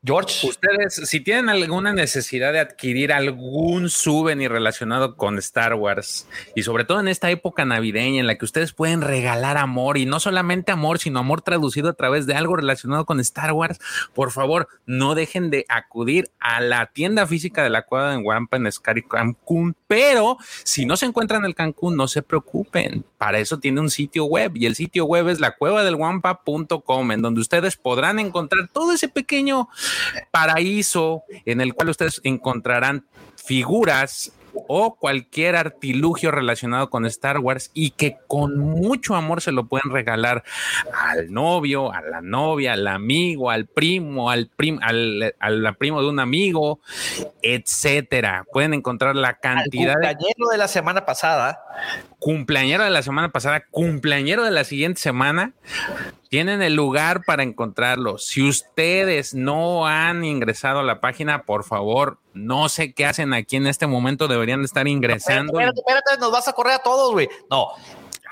George. 0.02 0.46
Ustedes, 0.46 0.94
si 0.94 1.20
tienen 1.20 1.50
alguna 1.50 1.92
necesidad 1.92 2.54
de 2.54 2.60
adquirir 2.60 3.12
algún 3.12 3.90
souvenir 3.90 4.50
relacionado 4.50 5.14
con 5.14 5.36
Star 5.36 5.74
Wars 5.74 6.26
y 6.54 6.62
sobre 6.62 6.86
todo 6.86 7.00
en 7.00 7.08
esta 7.08 7.30
época 7.30 7.66
navideña 7.66 8.20
en 8.20 8.26
la 8.26 8.36
que 8.36 8.46
ustedes 8.46 8.72
pueden 8.72 9.02
regalar 9.02 9.58
amor 9.58 9.98
y 9.98 10.06
no 10.06 10.18
solamente 10.18 10.72
amor, 10.72 11.00
sino 11.00 11.18
amor 11.18 11.42
traducido 11.42 11.90
a 11.90 11.92
través 11.92 12.24
de 12.24 12.34
algo 12.34 12.56
relacionado 12.56 13.04
con 13.04 13.20
Star 13.20 13.52
Wars, 13.52 13.78
por 14.14 14.30
favor, 14.30 14.68
no 14.86 15.14
dejen 15.14 15.50
de 15.50 15.66
acudir 15.68 16.30
a 16.40 16.62
la 16.62 16.86
tienda 16.86 17.26
física 17.26 17.62
de 17.62 17.68
la 17.68 17.82
Cueva 17.82 18.12
de 18.12 18.22
Guampa 18.22 18.56
en 18.56 18.72
Scary 18.72 19.02
Cancún. 19.02 19.76
Pero 19.86 20.38
si 20.64 20.86
no 20.86 20.96
se 20.96 21.04
encuentran 21.04 21.42
en 21.42 21.46
el 21.46 21.54
Cancún, 21.54 21.96
no 21.96 22.08
se 22.08 22.22
preocupen. 22.22 23.04
Para 23.18 23.38
eso 23.38 23.58
tiene 23.58 23.80
un 23.82 23.90
sitio 23.90 24.24
web 24.24 24.52
y 24.54 24.64
el 24.64 24.76
sitio 24.76 25.04
web 25.04 25.28
es 25.28 25.40
la 25.40 25.56
cuevadelguampa.com 25.56 27.12
en 27.12 27.20
donde 27.20 27.42
ustedes 27.42 27.76
podrán 27.76 28.18
encontrar 28.18 28.68
todo 28.72 28.92
ese 28.92 29.10
pequeño 29.10 29.68
paraíso 30.30 31.24
en 31.44 31.60
el 31.60 31.74
cual 31.74 31.90
ustedes 31.90 32.20
encontrarán 32.24 33.06
figuras 33.36 34.32
o 34.68 34.96
cualquier 34.96 35.56
artilugio 35.56 36.30
relacionado 36.30 36.90
con 36.90 37.06
Star 37.06 37.38
Wars 37.38 37.70
y 37.74 37.90
que 37.90 38.18
con 38.26 38.58
mucho 38.58 39.14
amor 39.14 39.40
se 39.40 39.52
lo 39.52 39.66
pueden 39.66 39.90
regalar 39.90 40.44
al 40.92 41.32
novio, 41.32 41.92
a 41.92 42.00
la 42.02 42.20
novia, 42.20 42.72
al 42.72 42.86
amigo, 42.88 43.50
al 43.50 43.66
primo, 43.66 44.30
al 44.30 44.48
prim, 44.48 44.78
al, 44.82 45.34
al 45.38 45.76
primo 45.76 46.02
de 46.02 46.08
un 46.08 46.20
amigo, 46.20 46.80
etcétera. 47.42 48.44
Pueden 48.52 48.74
encontrar 48.74 49.16
la 49.16 49.28
Al 49.28 49.40
cantidad 49.40 49.94
de 49.94 50.16
cumpleañero 50.16 50.48
de 50.50 50.58
la 50.58 50.68
semana 50.68 51.06
pasada. 51.06 51.60
cumpleañero 52.18 52.84
de 52.84 52.90
la 52.90 53.02
semana 53.02 53.30
pasada, 53.30 53.64
cumpleañero 53.70 54.44
de 54.44 54.50
la 54.50 54.64
siguiente 54.64 55.00
semana, 55.00 55.52
tienen 56.30 56.62
el 56.62 56.74
lugar 56.74 57.24
para 57.24 57.42
encontrarlo. 57.42 58.16
Si 58.16 58.48
ustedes 58.48 59.34
no 59.34 59.86
han 59.88 60.24
ingresado 60.24 60.78
a 60.78 60.84
la 60.84 61.00
página, 61.00 61.42
por 61.42 61.64
favor, 61.64 62.18
no 62.34 62.68
sé 62.68 62.94
qué 62.94 63.04
hacen 63.04 63.34
aquí 63.34 63.56
en 63.56 63.66
este 63.66 63.88
momento, 63.88 64.28
deberían 64.28 64.60
de 64.60 64.66
estar 64.66 64.86
ingresando. 64.86 65.52
Espérate, 65.52 65.80
espérate, 65.80 66.20
nos 66.20 66.30
vas 66.30 66.46
a 66.46 66.52
correr 66.52 66.74
a 66.74 66.78
todos, 66.78 67.10
güey. 67.10 67.28
No. 67.50 67.70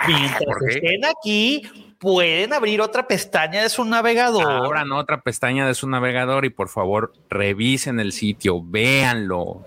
Mientras 0.06 0.44
¿por 0.44 0.64
qué? 0.64 0.74
estén 0.74 1.04
aquí, 1.06 1.62
pueden 1.98 2.52
abrir 2.52 2.80
otra 2.80 3.08
pestaña 3.08 3.62
de 3.62 3.68
su 3.68 3.84
navegador. 3.84 4.48
Abran 4.48 4.92
otra 4.92 5.20
pestaña 5.20 5.66
de 5.66 5.74
su 5.74 5.88
navegador 5.88 6.44
y 6.44 6.50
por 6.50 6.68
favor 6.68 7.12
revisen 7.28 7.98
el 7.98 8.12
sitio, 8.12 8.62
véanlo. 8.62 9.64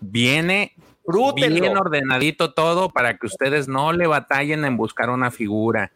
Viene 0.00 0.74
bien 1.34 1.74
ordenadito 1.74 2.52
todo 2.52 2.90
para 2.90 3.16
que 3.16 3.26
ustedes 3.26 3.66
no 3.66 3.94
le 3.94 4.06
batallen 4.06 4.66
en 4.66 4.76
buscar 4.76 5.08
una 5.08 5.30
figura, 5.30 5.92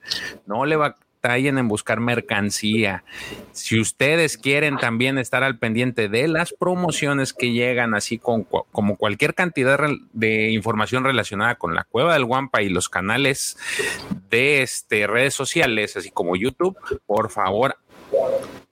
no 0.46 0.64
le 0.64 0.76
batallen 1.20 1.58
en 1.58 1.68
buscar 1.68 2.00
mercancía. 2.00 3.04
Si 3.52 3.78
ustedes 3.78 4.38
quieren 4.38 4.78
también 4.78 5.18
estar 5.18 5.42
al 5.42 5.58
pendiente 5.58 6.08
de 6.08 6.28
las 6.28 6.52
promociones 6.52 7.32
que 7.34 7.52
llegan, 7.52 7.94
así 7.94 8.18
con, 8.18 8.44
como 8.44 8.96
cualquier 8.96 9.34
cantidad 9.34 9.78
de 10.12 10.50
información 10.50 11.04
relacionada 11.04 11.56
con 11.56 11.74
la 11.74 11.84
cueva 11.84 12.14
del 12.14 12.24
Guampa 12.24 12.62
y 12.62 12.70
los 12.70 12.88
canales 12.88 13.58
de 14.30 14.62
este, 14.62 15.06
redes 15.06 15.34
sociales, 15.34 15.96
así 15.96 16.10
como 16.10 16.36
YouTube, 16.36 16.76
por 17.06 17.30
favor, 17.30 17.76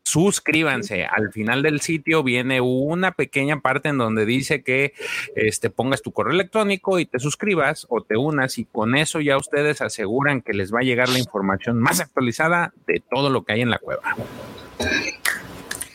suscríbanse. 0.09 1.05
Al 1.05 1.33
final 1.33 1.63
del 1.63 1.81
sitio 1.81 2.23
viene 2.23 2.61
una 2.63 3.13
pequeña 3.13 3.61
parte 3.61 3.91
en 3.91 3.99
donde 3.99 4.25
dice 4.25 4.63
que 4.63 4.95
este, 5.37 5.69
pongas 5.69 6.01
tu 6.01 6.13
correo 6.13 6.33
electrónico 6.33 6.99
y 6.99 7.05
te 7.05 7.19
suscribas 7.19 7.87
o 7.91 8.03
te 8.03 8.17
unas 8.17 8.59
y 8.59 8.65
con 8.65 8.97
eso 8.97 9.21
ya 9.21 9.37
ustedes 9.37 9.83
aseguran 9.83 10.41
que 10.41 10.55
les 10.55 10.73
va 10.73 10.81
a 10.81 10.83
llegar 10.83 11.11
la 11.11 11.19
información 11.19 11.79
más 11.79 12.01
actualizada 12.01 12.73
de 12.87 13.03
todo 13.11 13.29
lo 13.29 13.45
que 13.45 13.53
hay 13.53 13.61
en 13.61 13.71
la 13.71 13.79
cueva. 13.79 14.17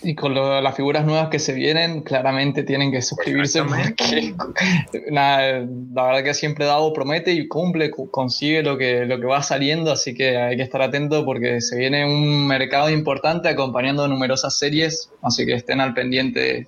Y 0.04 0.16
con 0.16 0.34
lo- 0.34 0.60
las 0.62 0.76
figuras 0.76 1.06
nuevas 1.06 1.30
que 1.30 1.40
se 1.40 1.54
vienen, 1.54 2.02
claramente 2.02 2.64
tienen 2.64 2.92
que 2.92 3.02
suscribirse 3.02 3.64
porque 3.64 4.36
nada, 5.12 5.66
la 5.94 6.04
verdad 6.08 6.24
que 6.24 6.34
siempre 6.34 6.66
Davo 6.66 6.92
promete 6.94 7.32
y 7.32 7.48
cumple, 7.48 7.90
cu- 7.90 8.10
consigue 8.12 8.64
lo 8.64 8.78
que, 8.78 9.06
lo 9.06 9.20
que 9.20 9.26
va 9.26 9.42
saliendo, 9.42 9.92
así 9.92 10.14
que 10.14 10.38
hay 10.38 10.58
que 10.58 10.64
estar 10.64 10.82
atento 10.82 11.24
porque 11.26 11.62
se 11.62 11.78
viene 11.78 12.06
un 12.06 12.46
mercado 12.48 12.90
importante 12.90 13.48
acompañando 13.50 14.08
numerosas 14.08 14.58
series, 14.58 15.10
así 15.22 15.46
que 15.46 15.54
estén 15.54 15.80
al 15.80 15.94
pendiente 15.94 16.68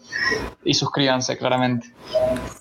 y 0.64 0.74
suscríbanse 0.74 1.38
claramente. 1.38 1.88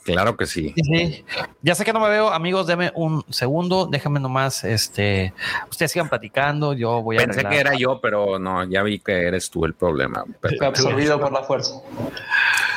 Claro 0.05 0.37
que 0.37 0.47
sí. 0.47 0.75
sí. 0.77 1.25
Ya 1.63 1.75
sé 1.75 1.85
que 1.85 1.93
no 1.93 2.01
me 2.01 2.09
veo, 2.11 2.29
amigos, 2.31 2.67
deme 2.67 2.91
un 2.95 3.25
segundo, 3.31 3.87
déjame 3.87 4.21
nomás, 4.21 4.65
este, 4.65 5.33
ustedes 5.71 5.93
sigan 5.93 6.09
platicando, 6.09 6.73
yo 6.75 7.01
voy 7.03 7.17
a... 7.17 7.21
Pensé 7.21 7.45
que 7.45 7.59
era 7.59 7.75
yo, 7.75 8.01
pero 8.03 8.39
no, 8.39 8.65
ya 8.69 8.83
vi 8.83 8.99
que 8.99 9.13
eres 9.27 9.49
tú 9.51 9.65
el 9.65 9.75
problema. 9.75 10.25
Fue 10.65 10.69
absorbido 10.69 11.21
por 11.21 11.33
la 11.33 11.43
fuerza. 11.43 11.75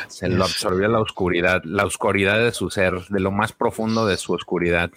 Se 0.08 0.28
lo 0.28 0.44
absorbió 0.44 0.88
la 0.88 1.00
oscuridad, 1.00 1.62
la 1.64 1.84
oscuridad 1.84 2.38
de 2.38 2.52
su 2.52 2.70
ser, 2.70 2.94
de 3.08 3.20
lo 3.20 3.30
más 3.30 3.52
profundo 3.52 4.06
de 4.06 4.16
su 4.16 4.32
oscuridad. 4.32 4.90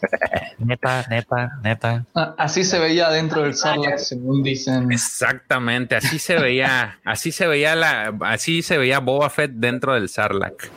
neta, 0.58 1.06
neta, 1.08 1.58
neta. 1.62 2.04
Ah, 2.14 2.34
así 2.36 2.64
se 2.64 2.78
veía 2.78 3.10
dentro 3.10 3.42
del 3.42 3.54
Sarlacc, 3.54 3.98
según 3.98 4.42
dicen. 4.42 4.90
Exactamente, 4.92 5.94
así 5.94 6.18
se 6.18 6.36
veía, 6.36 6.98
así 7.04 7.32
se 7.32 7.46
veía 7.46 7.74
la, 7.74 8.14
así 8.22 8.62
se 8.62 8.76
veía 8.76 8.98
Boba 8.98 9.30
Fett 9.30 9.52
dentro 9.52 9.94
del 9.94 10.08
Sarlacc. 10.08 10.70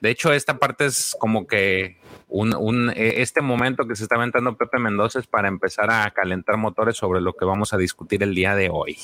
De 0.00 0.10
hecho, 0.10 0.32
esta 0.32 0.58
parte 0.58 0.86
es 0.86 1.16
como 1.18 1.46
que 1.46 1.96
un, 2.34 2.90
eh, 2.90 3.22
este 3.22 3.40
momento 3.40 3.86
que 3.86 3.94
se 3.94 4.02
está 4.02 4.16
aventando 4.16 4.56
Pepe 4.56 4.78
Mendoza 4.78 5.20
es 5.20 5.26
para 5.26 5.48
empezar 5.48 5.90
a 5.90 6.10
calentar 6.10 6.56
motores 6.56 6.96
sobre 6.96 7.20
lo 7.20 7.34
que 7.34 7.44
vamos 7.44 7.72
a 7.72 7.76
discutir 7.76 8.22
el 8.22 8.34
día 8.34 8.56
de 8.56 8.70
hoy. 8.70 8.98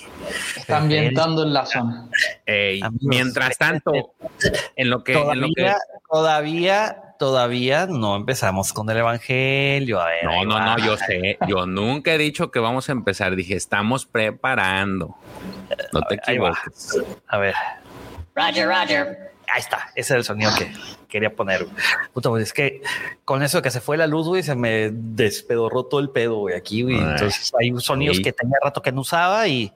Está 0.57 0.79
ambientando 0.79 1.45
en 1.45 1.53
la 1.53 1.65
zona. 1.65 2.09
mientras 3.01 3.57
tanto, 3.57 3.93
en 4.75 4.91
lo 4.91 5.05
que 5.05 5.15
todavía, 6.11 7.15
todavía, 7.19 7.87
no 7.87 8.17
empezamos 8.17 8.73
con 8.73 8.91
el 8.91 8.97
evangelio. 8.97 10.01
no, 10.25 10.45
no, 10.45 10.61
no, 10.61 10.79
yo 10.79 10.97
sé, 10.97 11.39
yo 11.47 11.67
nunca 11.67 12.13
he 12.15 12.19
dicho 12.19 12.51
que 12.51 12.59
vamos 12.59 12.89
a 12.89 12.93
empezar. 12.93 13.37
Dije, 13.37 13.55
estamos 13.55 14.07
preparando. 14.07 15.17
No 15.93 16.03
te 16.03 16.17
equivoques. 16.17 16.99
A 17.29 17.39
ver. 17.39 17.55
Roger, 18.35 18.67
Roger. 18.67 19.30
Ahí 19.53 19.61
está, 19.61 19.89
ese 19.95 20.15
es 20.15 20.19
el 20.19 20.25
sonido 20.25 20.53
que 20.57 20.73
quería 21.09 21.35
poner. 21.35 21.67
Puta, 22.13 22.29
pues 22.29 22.45
es 22.45 22.53
que 22.53 22.83
con 23.25 23.43
eso 23.43 23.61
que 23.63 23.71
se 23.71 23.81
fue 23.81 23.97
la 23.97 24.07
luz, 24.07 24.29
güey, 24.29 24.43
se 24.43 24.55
me 24.55 24.91
despedorró 24.93 25.85
todo 25.85 26.01
el 26.01 26.11
pedo, 26.11 26.37
güey, 26.37 26.55
aquí, 26.55 26.83
güey. 26.83 26.99
Entonces 26.99 27.53
hay 27.59 27.73
sonidos 27.79 28.21
que 28.21 28.33
tenía 28.33 28.57
rato 28.63 28.81
que 28.81 28.93
no 28.93 29.01
usaba 29.01 29.49
y, 29.49 29.73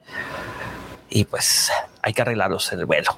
y 1.09 1.25
pues 1.25 1.71
hay 2.01 2.13
que 2.13 2.21
arreglarlos 2.21 2.71
en 2.71 2.79
el 2.79 2.85
vuelo. 2.85 3.17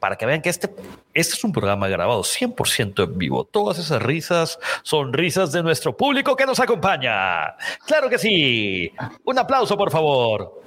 Para 0.00 0.16
que 0.16 0.26
vean 0.26 0.40
que 0.40 0.48
este, 0.48 0.70
este 1.12 1.34
es 1.34 1.44
un 1.44 1.52
programa 1.52 1.88
grabado 1.88 2.22
100% 2.22 3.04
en 3.04 3.18
vivo. 3.18 3.44
Todas 3.44 3.78
esas 3.78 4.00
risas 4.00 4.58
son 4.82 5.12
risas 5.12 5.50
de 5.52 5.62
nuestro 5.62 5.96
público 5.96 6.36
que 6.36 6.46
nos 6.46 6.60
acompaña. 6.60 7.56
Claro 7.84 8.08
que 8.08 8.18
sí. 8.18 8.92
Un 9.24 9.38
aplauso, 9.38 9.76
por 9.76 9.90
favor. 9.90 10.62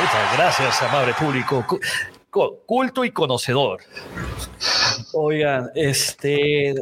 Muchas 0.00 0.36
gracias, 0.36 0.82
amable 0.82 1.14
público 1.14 1.64
culto 2.30 3.04
y 3.04 3.10
conocedor. 3.10 3.80
Oigan, 5.12 5.70
este, 5.74 6.74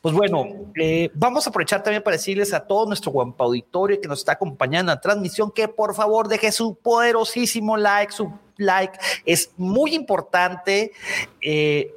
pues 0.00 0.14
bueno, 0.14 0.46
eh, 0.80 1.10
vamos 1.14 1.46
a 1.46 1.50
aprovechar 1.50 1.82
también 1.82 2.02
para 2.02 2.16
decirles 2.16 2.52
a 2.54 2.60
todo 2.60 2.86
nuestro 2.86 3.12
guampa 3.12 3.44
auditorio 3.44 4.00
que 4.00 4.08
nos 4.08 4.20
está 4.20 4.32
acompañando 4.32 4.92
en 4.92 4.96
la 4.96 5.00
transmisión 5.00 5.50
que 5.50 5.68
por 5.68 5.94
favor 5.94 6.28
deje 6.28 6.52
su 6.52 6.76
poderosísimo 6.76 7.76
like, 7.76 8.12
su 8.12 8.32
like 8.56 8.98
es 9.24 9.50
muy 9.56 9.94
importante 9.94 10.92
eh, 11.40 11.94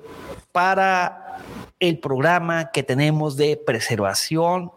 para 0.52 1.38
el 1.80 2.00
programa 2.00 2.72
que 2.72 2.84
tenemos 2.84 3.38
de 3.38 3.58
preservación 3.58 4.72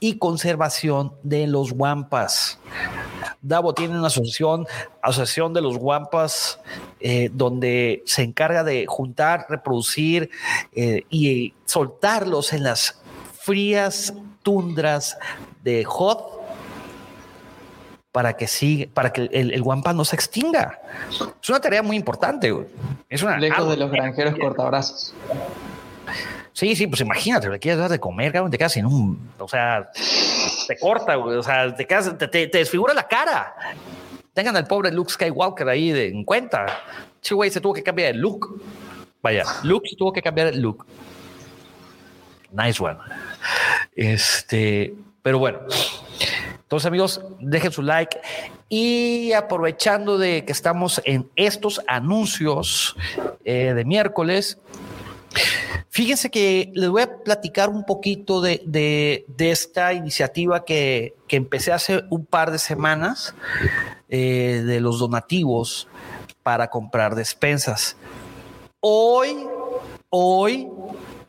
y 0.00 0.18
conservación 0.18 1.12
de 1.22 1.46
los 1.46 1.72
guampas. 1.72 2.58
Davo 3.40 3.72
tiene 3.72 3.96
una 3.96 4.08
asociación, 4.08 4.66
asociación 5.00 5.54
de 5.54 5.60
los 5.60 5.78
guampas, 5.78 6.60
eh, 7.00 7.30
donde 7.32 8.02
se 8.04 8.22
encarga 8.22 8.64
de 8.64 8.86
juntar, 8.86 9.46
reproducir 9.48 10.30
eh, 10.72 11.04
y 11.08 11.54
soltarlos 11.64 12.52
en 12.52 12.64
las 12.64 13.00
frías 13.40 14.12
tundras 14.42 15.18
de 15.62 15.84
Hot 15.84 16.38
para 18.10 18.36
que 18.36 18.48
siga, 18.48 18.90
para 18.92 19.12
que 19.12 19.28
el, 19.32 19.62
guampa 19.62 19.92
no 19.92 20.04
se 20.04 20.16
extinga. 20.16 20.80
Es 21.10 21.48
una 21.48 21.60
tarea 21.60 21.82
muy 21.82 21.96
importante. 21.96 22.52
Es 23.08 23.22
una 23.22 23.38
lejos 23.38 23.68
de 23.68 23.76
los 23.76 23.90
granjeros 23.92 24.34
cortabrazos. 24.40 25.14
Sí, 26.58 26.74
sí, 26.74 26.88
pues 26.88 27.00
imagínate, 27.02 27.48
le 27.48 27.60
quieres 27.60 27.78
dar 27.78 27.88
de 27.88 28.00
comer, 28.00 28.32
cabrón, 28.32 28.50
te 28.50 28.58
quedas 28.58 28.72
sin 28.72 28.84
un. 28.84 29.30
O 29.38 29.46
sea, 29.46 29.92
te 30.66 30.76
corta. 30.76 31.16
O 31.16 31.40
sea, 31.40 31.72
te, 31.72 31.86
quedas, 31.86 32.18
te, 32.18 32.48
desfigura 32.48 32.92
la 32.94 33.06
cara. 33.06 33.54
Tengan 34.34 34.56
al 34.56 34.66
pobre 34.66 34.90
Luke 34.90 35.12
Skywalker 35.12 35.68
ahí 35.68 35.92
en 35.92 36.24
cuenta. 36.24 36.66
Sí, 37.20 37.32
güey, 37.32 37.48
se 37.52 37.60
tuvo 37.60 37.74
que 37.74 37.84
cambiar 37.84 38.08
el 38.08 38.20
look. 38.20 38.60
Vaya, 39.22 39.44
Luke 39.62 39.88
se 39.88 39.94
tuvo 39.94 40.12
que 40.12 40.20
cambiar 40.20 40.48
el 40.48 40.60
look. 40.60 40.84
Nice 42.50 42.82
one. 42.82 42.98
Este, 43.94 44.92
pero 45.22 45.38
bueno. 45.38 45.60
Entonces, 46.54 46.86
amigos, 46.86 47.20
dejen 47.38 47.70
su 47.70 47.82
like 47.82 48.20
y 48.68 49.30
aprovechando 49.32 50.18
de 50.18 50.44
que 50.44 50.50
estamos 50.50 51.00
en 51.04 51.30
estos 51.36 51.80
anuncios 51.86 52.96
eh, 53.44 53.74
de 53.74 53.84
miércoles, 53.84 54.58
Fíjense 55.90 56.30
que 56.30 56.70
les 56.74 56.88
voy 56.88 57.02
a 57.02 57.22
platicar 57.24 57.68
un 57.70 57.84
poquito 57.84 58.40
de, 58.40 59.24
esta 59.38 59.92
iniciativa 59.92 60.64
que, 60.64 61.14
empecé 61.28 61.72
hace 61.72 62.04
un 62.10 62.24
par 62.24 62.50
de 62.50 62.58
semanas 62.58 63.34
eh, 64.08 64.62
de 64.64 64.80
los 64.80 64.98
donativos 65.00 65.88
para 66.42 66.68
comprar 66.70 67.14
despensas. 67.14 67.96
Hoy, 68.80 69.46
hoy 70.08 70.68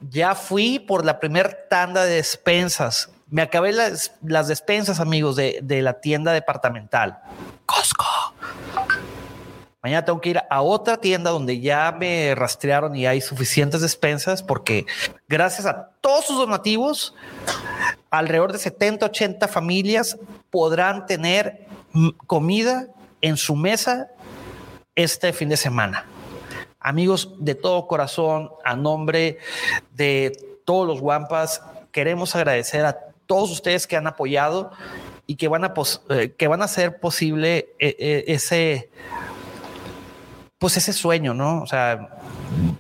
ya 0.10 0.36
fui 0.36 0.80
por 0.80 1.04
la 1.04 1.20
primera 1.20 1.68
tanda 1.70 2.06
de 2.06 2.16
despensas. 2.16 3.10
Me 3.28 3.42
acabé 3.42 3.72
las, 3.74 4.48
despensas, 4.48 5.00
amigos, 5.00 5.36
de, 5.36 5.60
de 5.64 5.82
la 5.82 6.00
tienda 6.00 6.32
departamental. 6.32 7.20
Costco. 7.66 8.06
Mañana 9.82 10.04
tengo 10.04 10.20
que 10.20 10.30
ir 10.30 10.42
a 10.50 10.62
otra 10.62 10.98
tienda 10.98 11.32
donde 11.32 11.62
ya 11.62 11.96
me 11.98 12.36
rastrearon 12.36 12.96
y 12.98 13.06
hay 13.06 13.22
suficientes 13.22 13.80
despensas 13.80 14.44
porque 14.44 14.86
gracias 15.30 15.66
a 15.66 15.92
todos 16.02 16.26
sus 16.26 16.38
donativos, 16.38 17.16
alrededor 18.10 18.52
de 18.52 18.60
70, 18.60 19.06
80 19.06 19.48
familias 19.48 20.18
podrán 20.50 21.06
tener 21.06 21.66
comida 22.28 22.88
en 23.22 23.38
su 23.38 23.56
mesa 23.56 24.10
este 24.96 25.32
fin 25.32 25.48
de 25.48 25.56
semana. 25.56 26.06
Amigos, 26.82 27.34
de 27.40 27.56
todo 27.56 27.88
corazón, 27.88 28.50
a 28.66 28.76
nombre 28.76 29.38
de 29.94 30.60
todos 30.66 30.86
los 30.88 31.00
guampas, 31.00 31.62
queremos 31.92 32.36
agradecer 32.36 32.86
a 32.86 32.98
todos 33.26 33.50
ustedes 33.52 33.88
que 33.88 33.96
han 33.96 34.08
apoyado 34.08 34.72
y 35.26 35.36
que 35.36 35.48
van 35.48 35.64
a, 35.64 35.74
eh, 36.10 36.34
que 36.38 36.48
van 36.48 36.62
a 36.62 36.66
hacer 36.66 37.00
posible 37.00 37.70
eh, 37.80 37.96
eh, 38.00 38.24
ese 38.28 38.90
pues 40.60 40.76
ese 40.76 40.92
sueño, 40.92 41.34
¿no? 41.34 41.62
O 41.62 41.68
sea, 41.68 42.10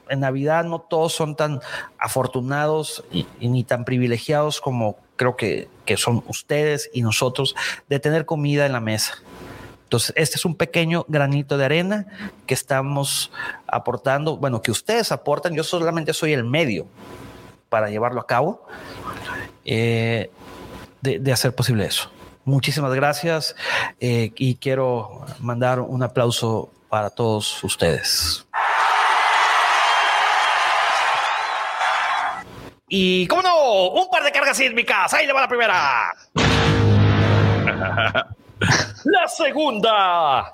en 0.10 0.20
Navidad 0.20 0.66
no 0.66 0.80
todos 0.80 1.14
son 1.14 1.36
tan 1.36 1.62
afortunados 1.98 3.06
y, 3.12 3.26
ni 3.40 3.64
tan 3.64 3.86
privilegiados 3.86 4.60
como 4.60 4.98
creo 5.16 5.38
que, 5.38 5.70
que, 5.86 5.98
son 5.98 6.24
ustedes 6.28 6.90
y 6.94 7.02
nosotros 7.02 7.56
de 7.88 8.00
tener 8.00 8.26
comida 8.26 8.66
en 8.66 8.74
la 8.74 8.82
mesa. 8.82 9.16
Entonces, 9.84 10.14
este 10.18 10.36
es 10.36 10.46
un 10.46 10.56
pequeño 10.56 11.06
granito 11.08 11.58
de 11.58 11.66
arena 11.66 12.06
que 12.46 12.54
estamos 12.54 13.32
aportando, 13.66 14.38
bueno, 14.38 14.62
que 14.62 14.72
ustedes 14.72 15.12
aportan, 15.12 15.56
yo 15.56 15.64
solamente 15.64 16.14
soy 16.14 16.34
el 16.34 16.44
medio 16.44 16.86
para 17.70 17.90
llevarlo 17.90 18.20
a 18.20 18.28
cabo, 18.28 18.66
eh, 19.66 20.30
de, 21.02 21.32
hacer 21.32 21.56
posible 21.56 21.86
eso. 21.86 22.12
Muchísimas 22.44 22.94
gracias 22.94 23.56
eh, 24.00 24.32
y 24.36 24.56
quiero 24.56 25.26
mandar 25.40 25.80
un 25.80 26.04
aplauso 26.04 26.72
para 26.90 27.10
todos 27.10 27.64
ustedes. 27.64 28.46
Y, 32.88 33.28
¿cómo 33.28 33.42
no? 33.44 33.90
Un 33.90 34.10
par 34.10 34.24
de 34.24 34.32
cargas 34.32 34.58
sísmicas. 34.58 35.14
Ahí 35.14 35.28
le 35.28 35.34
va 35.34 35.42
la 35.42 35.48
primera. 35.48 36.12
la 39.04 39.28
segunda. 39.28 40.52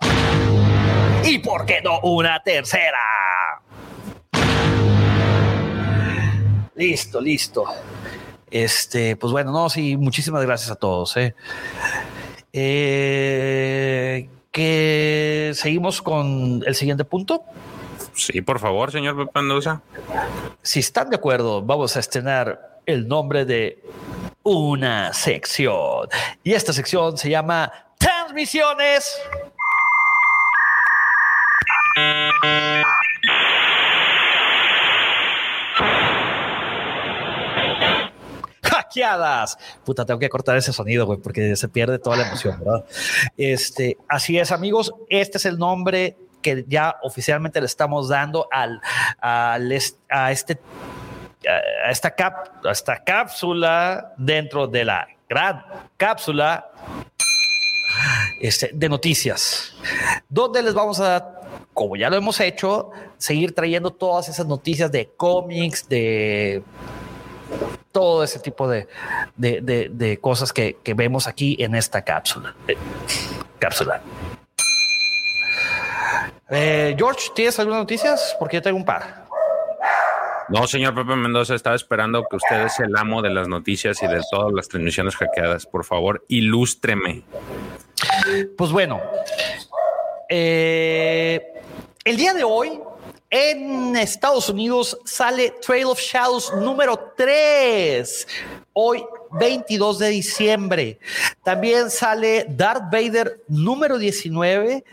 ¿Y 1.24 1.40
por 1.40 1.66
qué 1.66 1.82
no 1.82 2.02
una 2.02 2.44
tercera? 2.44 3.00
Listo, 6.76 7.22
listo. 7.22 7.64
Este, 8.52 9.16
pues 9.16 9.32
bueno, 9.32 9.54
no, 9.54 9.70
sí, 9.70 9.96
muchísimas 9.96 10.46
gracias 10.46 10.72
a 10.72 10.76
todos. 10.76 11.16
Eh. 11.16 11.34
Eh, 12.52 14.28
que 14.56 15.52
seguimos 15.54 16.02
con 16.02 16.64
el 16.66 16.76
siguiente 16.76 17.04
punto. 17.04 17.44
Sí, 18.14 18.42
por 18.42 18.58
favor, 18.58 18.90
señor 18.90 19.18
Pepe 19.18 19.42
Si 20.62 20.80
están 20.80 21.10
de 21.10 21.18
acuerdo, 21.18 21.62
vamos 21.62 21.98
a 21.98 22.00
estrenar 22.00 22.80
el 22.86 23.06
nombre 23.06 23.44
de 23.44 23.84
una 24.44 25.12
sección. 25.12 26.08
Y 26.42 26.54
esta 26.54 26.72
sección 26.72 27.18
se 27.18 27.30
llama 27.30 27.70
Transmisiones. 27.98 29.20
Puta, 39.84 40.06
tengo 40.06 40.20
que 40.20 40.30
cortar 40.30 40.58
ese 40.58 40.74
sonido, 40.74 41.06
güey, 41.06 41.20
porque 41.20 41.56
se 41.56 41.68
pierde 41.68 42.00
toda 42.00 42.18
la 42.18 42.28
emoción, 42.28 42.60
¿verdad? 42.64 42.86
Este, 43.38 43.98
así 44.08 44.38
es, 44.38 44.52
amigos. 44.52 44.94
Este 45.10 45.38
es 45.38 45.46
el 45.46 45.58
nombre 45.58 46.18
que 46.42 46.64
ya 46.68 46.98
oficialmente 47.02 47.60
le 47.60 47.66
estamos 47.66 48.08
dando 48.08 48.48
al, 48.52 48.80
al 49.20 49.72
a 50.10 50.32
este 50.32 50.60
a 51.48 51.92
esta, 51.92 52.12
cap, 52.12 52.66
a 52.66 52.72
esta 52.72 53.04
cápsula 53.04 54.14
dentro 54.18 54.68
de 54.68 54.86
la 54.86 55.08
gran 55.30 55.64
cápsula 55.98 56.72
este, 58.42 58.72
de 58.74 58.90
noticias, 58.90 59.74
donde 60.28 60.62
les 60.62 60.74
vamos 60.74 61.00
a, 61.00 61.42
como 61.74 61.96
ya 61.96 62.10
lo 62.10 62.18
hemos 62.18 62.40
hecho, 62.40 62.92
seguir 63.18 63.54
trayendo 63.54 63.92
todas 63.92 64.30
esas 64.30 64.46
noticias 64.46 64.92
de 64.92 65.10
cómics, 65.16 65.88
de 65.88 66.64
todo 67.96 68.26
ese 68.26 68.40
tipo 68.40 68.68
de, 68.68 68.90
de, 69.38 69.62
de, 69.62 69.88
de 69.90 70.20
cosas 70.20 70.52
que, 70.52 70.76
que, 70.84 70.94
vemos 70.94 71.28
aquí 71.28 71.56
en 71.60 71.76
esta 71.76 72.02
cápsula. 72.04 72.54
Eh, 72.68 72.76
cápsula. 73.58 74.02
Eh, 76.50 76.94
George, 76.98 77.30
¿tienes 77.34 77.58
algunas 77.58 77.80
noticias? 77.80 78.36
Porque 78.38 78.58
yo 78.58 78.62
tengo 78.62 78.76
un 78.76 78.84
par. 78.84 79.24
No, 80.50 80.68
señor 80.68 80.94
Pepe 80.94 81.16
Mendoza, 81.16 81.56
estaba 81.56 81.78
esperando 81.78 82.26
que 82.30 82.36
usted 82.36 82.66
es 82.66 82.78
el 82.82 82.94
amo 82.98 83.22
de 83.22 83.30
las 83.30 83.48
noticias 83.48 84.04
y 84.04 84.08
de 84.08 84.20
todas 84.30 84.52
las 84.52 84.68
transmisiones 84.68 85.16
hackeadas. 85.16 85.66
Por 85.66 85.86
favor, 85.86 86.26
ilústreme. 86.28 87.24
Pues 88.58 88.72
bueno, 88.74 89.00
eh, 90.28 91.48
el 92.04 92.18
día 92.18 92.34
de 92.34 92.44
hoy 92.44 92.78
en 93.36 93.98
Estados 93.98 94.48
Unidos 94.48 94.98
sale 95.04 95.54
Trail 95.62 95.88
of 95.88 96.00
Shadows 96.00 96.54
número 96.56 97.12
3. 97.18 98.28
Hoy, 98.72 99.06
22 99.32 100.00
de 100.00 100.08
diciembre. 100.08 101.00
También 101.44 101.92
sale 101.92 102.46
Darth 102.48 102.84
Vader 102.84 103.42
número 103.50 103.98
19 103.98 104.86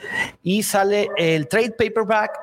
y 0.42 0.62
sale 0.64 1.08
el 1.16 1.46
trade 1.46 1.70
paperback 1.70 2.36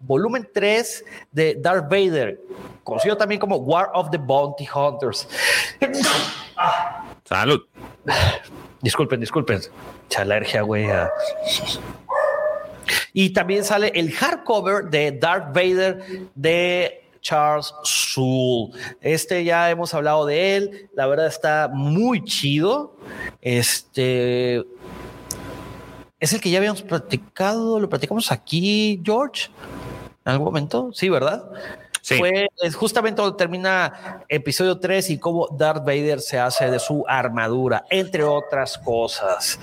volumen 0.00 0.48
3 0.54 1.04
de 1.32 1.56
Darth 1.60 1.90
Vader, 1.90 2.40
conocido 2.82 3.14
también 3.14 3.38
como 3.38 3.56
War 3.56 3.90
of 3.92 4.10
the 4.10 4.18
Bounty 4.18 4.66
Hunters. 4.74 5.28
Salud. 7.24 7.60
Disculpen, 8.80 9.20
disculpen. 9.20 9.60
Mucha 10.04 10.22
alergia, 10.22 10.62
güey. 10.62 10.86
Y 13.12 13.30
también 13.30 13.64
sale 13.64 13.92
el 13.94 14.12
hardcover 14.12 14.84
de 14.90 15.12
Darth 15.12 15.54
Vader 15.54 16.04
de 16.34 17.02
Charles 17.20 17.74
Soule. 17.82 18.72
Este 19.00 19.44
ya 19.44 19.70
hemos 19.70 19.92
hablado 19.94 20.26
de 20.26 20.56
él. 20.56 20.90
La 20.94 21.06
verdad 21.06 21.26
está 21.26 21.68
muy 21.72 22.22
chido. 22.24 22.96
Este 23.40 24.64
es 26.20 26.32
el 26.32 26.40
que 26.40 26.50
ya 26.50 26.58
habíamos 26.58 26.82
platicado. 26.82 27.80
Lo 27.80 27.88
platicamos 27.88 28.30
aquí, 28.30 29.00
George 29.04 29.50
en 30.26 30.32
algún 30.32 30.46
momento, 30.46 30.90
sí, 30.92 31.08
¿verdad? 31.08 31.48
Sí. 32.02 32.18
Fue 32.18 32.48
es 32.60 32.74
justamente 32.74 33.22
donde 33.22 33.38
termina 33.38 34.24
episodio 34.28 34.78
3 34.78 35.10
y 35.10 35.18
cómo 35.18 35.48
Darth 35.56 35.84
Vader 35.84 36.20
se 36.20 36.36
hace 36.36 36.68
de 36.68 36.80
su 36.80 37.04
armadura, 37.06 37.84
entre 37.90 38.24
otras 38.24 38.76
cosas. 38.78 39.60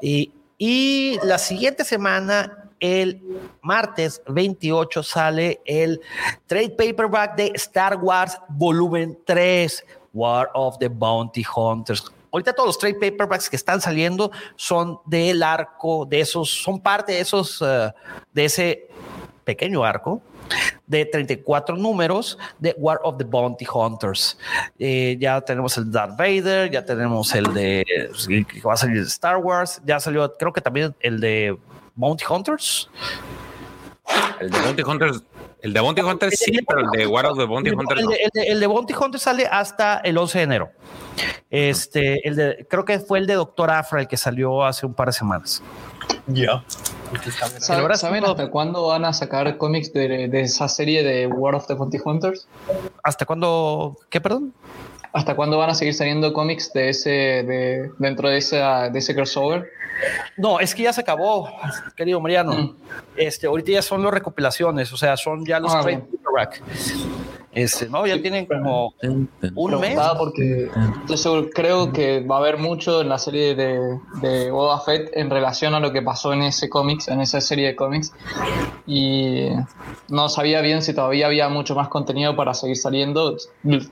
Y, 0.00 0.32
y 0.62 1.18
la 1.24 1.38
siguiente 1.38 1.86
semana, 1.86 2.68
el 2.80 3.22
martes 3.62 4.20
28, 4.28 5.02
sale 5.02 5.62
el 5.64 6.02
trade 6.46 6.68
paperback 6.76 7.34
de 7.34 7.52
Star 7.54 7.96
Wars 7.96 8.38
Volumen 8.50 9.18
3, 9.24 9.86
War 10.12 10.50
of 10.52 10.76
the 10.76 10.88
Bounty 10.88 11.42
Hunters. 11.56 12.12
Ahorita 12.30 12.52
todos 12.52 12.66
los 12.66 12.78
trade 12.78 12.96
paperbacks 13.00 13.48
que 13.48 13.56
están 13.56 13.80
saliendo 13.80 14.30
son 14.54 15.00
del 15.06 15.42
arco, 15.42 16.04
de 16.04 16.20
esos, 16.20 16.50
son 16.50 16.78
parte 16.78 17.12
de 17.12 17.20
esos, 17.20 17.62
uh, 17.62 17.90
de 18.34 18.44
ese 18.44 18.88
pequeño 19.44 19.82
arco 19.82 20.20
de 20.86 21.04
34 21.04 21.76
números 21.76 22.38
de 22.58 22.74
War 22.78 23.00
of 23.02 23.16
the 23.18 23.24
Bounty 23.24 23.66
Hunters. 23.72 24.38
Eh, 24.78 25.16
ya 25.20 25.40
tenemos 25.40 25.76
el 25.78 25.90
Darth 25.90 26.16
Vader, 26.16 26.70
ya 26.70 26.84
tenemos 26.84 27.34
el 27.34 27.52
de 27.54 27.84
el 28.28 28.46
que 28.46 28.60
va 28.60 28.74
a 28.74 28.76
salir 28.76 28.96
de 28.96 29.08
Star 29.08 29.36
Wars, 29.38 29.80
ya 29.84 30.00
salió, 30.00 30.32
creo 30.34 30.52
que 30.52 30.60
también 30.60 30.94
el 31.00 31.20
de 31.20 31.56
Bounty 31.94 32.24
Hunters. 32.28 32.90
El 34.40 34.50
de 34.50 34.60
Bounty 34.60 34.82
Hunters. 34.82 35.22
El 35.62 35.74
de 35.74 35.80
Bounty 35.80 36.00
Hunters 36.00 36.38
sí, 36.38 36.58
pero 36.66 36.80
el 36.80 36.90
de 36.98 37.06
War 37.06 37.26
of 37.26 37.36
the 37.36 37.44
Bounty 37.44 37.70
Hunters 37.70 38.00
el, 38.00 38.06
no. 38.06 38.12
el, 38.12 38.30
de, 38.32 38.42
el 38.44 38.60
de 38.60 38.66
Bounty 38.66 38.94
Hunters 38.94 39.22
sale 39.22 39.46
hasta 39.46 39.98
el 39.98 40.16
11 40.16 40.38
de 40.38 40.44
enero. 40.44 40.70
Este, 41.50 42.26
el 42.26 42.36
de, 42.36 42.66
creo 42.68 42.84
que 42.84 42.98
fue 42.98 43.18
el 43.18 43.26
de 43.26 43.34
Doctor 43.34 43.70
Afra 43.70 44.00
el 44.00 44.08
que 44.08 44.16
salió 44.16 44.64
hace 44.64 44.86
un 44.86 44.94
par 44.94 45.08
de 45.08 45.12
semanas. 45.12 45.62
Ya. 46.26 46.64
¿Saben, 47.58 47.96
¿Saben 47.96 48.24
hasta 48.24 48.50
cuándo 48.50 48.86
van 48.86 49.04
a 49.04 49.12
sacar 49.12 49.56
cómics 49.56 49.92
de, 49.92 50.28
de, 50.28 50.40
esa 50.40 50.68
serie 50.68 51.02
de 51.02 51.26
War 51.26 51.54
of 51.54 51.66
the 51.66 51.74
Bounty 51.74 51.98
Hunters? 52.04 52.46
¿Hasta 53.02 53.26
cuándo? 53.26 53.96
¿Qué, 54.08 54.20
perdón? 54.20 54.54
¿Hasta 55.12 55.34
cuándo 55.34 55.58
van 55.58 55.70
a 55.70 55.74
seguir 55.74 55.94
saliendo 55.94 56.32
cómics 56.32 56.72
de 56.72 56.90
ese, 56.90 57.10
de, 57.10 57.90
dentro 57.98 58.28
de, 58.28 58.38
esa, 58.38 58.90
de 58.90 58.98
ese 59.00 59.14
crossover? 59.14 59.68
No, 60.36 60.60
es 60.60 60.74
que 60.74 60.84
ya 60.84 60.92
se 60.92 61.00
acabó, 61.00 61.48
querido 61.96 62.20
Mariano. 62.20 62.52
Mm. 62.52 62.76
Este, 63.16 63.48
ahorita 63.48 63.72
ya 63.72 63.82
son 63.82 64.04
las 64.04 64.14
recopilaciones, 64.14 64.92
o 64.92 64.96
sea, 64.96 65.16
son 65.16 65.44
ya 65.44 65.58
los 65.58 65.74
ah. 65.74 65.84
Este, 67.52 67.88
no, 67.88 68.06
ya 68.06 68.14
sí, 68.14 68.22
tienen 68.22 68.46
como 68.46 68.94
un 69.02 69.80
mes. 69.80 69.98
Porque 70.16 70.70
yo 71.08 71.50
creo 71.50 71.92
que 71.92 72.20
va 72.20 72.36
a 72.36 72.38
haber 72.38 72.58
mucho 72.58 73.00
en 73.00 73.08
la 73.08 73.18
serie 73.18 73.54
de, 73.54 73.98
de 74.22 74.50
Boba 74.50 74.80
Fett 74.80 75.10
en 75.14 75.30
relación 75.30 75.74
a 75.74 75.80
lo 75.80 75.92
que 75.92 76.00
pasó 76.00 76.32
en 76.32 76.42
ese 76.42 76.68
cómics, 76.68 77.08
en 77.08 77.20
esa 77.20 77.40
serie 77.40 77.68
de 77.68 77.76
cómics. 77.76 78.12
Y 78.86 79.48
no 80.08 80.28
sabía 80.28 80.60
bien 80.60 80.82
si 80.82 80.94
todavía 80.94 81.26
había 81.26 81.48
mucho 81.48 81.74
más 81.74 81.88
contenido 81.88 82.36
para 82.36 82.54
seguir 82.54 82.76
saliendo. 82.76 83.36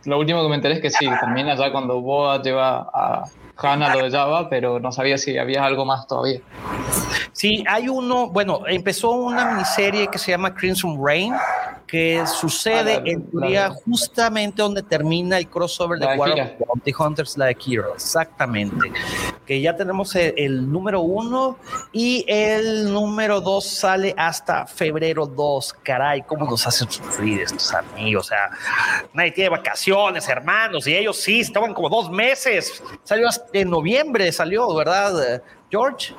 Lo 0.04 0.18
último 0.18 0.42
que 0.42 0.48
me 0.48 0.54
enteré 0.54 0.74
es 0.74 0.80
que 0.80 0.90
sí, 0.90 1.08
termina 1.20 1.56
ya 1.56 1.72
cuando 1.72 2.00
Boba 2.00 2.40
lleva 2.40 2.88
a 2.94 3.24
Hanna 3.56 3.94
lo 3.94 4.04
de 4.04 4.10
Java, 4.10 4.48
pero 4.48 4.78
no 4.78 4.92
sabía 4.92 5.18
si 5.18 5.36
había 5.36 5.64
algo 5.64 5.84
más 5.84 6.06
todavía. 6.06 6.40
Sí, 7.32 7.64
hay 7.68 7.88
uno, 7.88 8.28
bueno, 8.28 8.62
empezó 8.66 9.10
una 9.10 9.52
miniserie 9.52 10.08
que 10.08 10.18
se 10.18 10.30
llama 10.30 10.54
Crimson 10.54 10.98
Rain, 11.04 11.34
que 11.88 12.22
sucede 12.26 12.94
ah, 12.96 13.00
la, 13.02 13.10
en 13.10 13.30
teoría 13.30 13.70
justamente 13.70 14.62
donde 14.62 14.82
termina 14.82 15.38
el 15.38 15.48
crossover 15.48 15.98
de, 15.98 16.06
de 16.06 16.16
War 16.16 16.30
of 16.32 16.50
Bounty 16.58 16.92
Hunters, 16.96 17.38
la 17.38 17.46
de 17.46 17.54
Kira, 17.54 17.86
exactamente. 17.94 18.92
Que 19.46 19.60
ya 19.60 19.74
tenemos 19.74 20.14
el, 20.14 20.34
el, 20.36 20.70
número 20.70 21.00
uno 21.00 21.58
y 21.92 22.24
el 22.28 22.92
número 22.92 23.40
dos 23.40 23.66
sale 23.66 24.14
hasta 24.16 24.66
febrero 24.66 25.26
2. 25.26 25.76
Caray, 25.82 26.22
cómo 26.22 26.44
nos 26.44 26.66
hacen 26.66 26.90
sufrir 26.90 27.40
estos 27.40 27.72
amigos. 27.72 28.26
O 28.26 28.28
sea, 28.28 28.50
nadie 29.14 29.32
tiene 29.32 29.48
vacaciones, 29.48 30.28
hermanos, 30.28 30.86
y 30.86 30.94
ellos 30.94 31.16
sí, 31.16 31.40
estaban 31.40 31.72
como 31.72 31.88
dos 31.88 32.10
meses. 32.10 32.82
Salió 33.02 33.28
hasta 33.28 33.46
en 33.58 33.70
noviembre, 33.70 34.30
salió, 34.30 34.74
¿verdad, 34.74 35.42
George? 35.70 36.14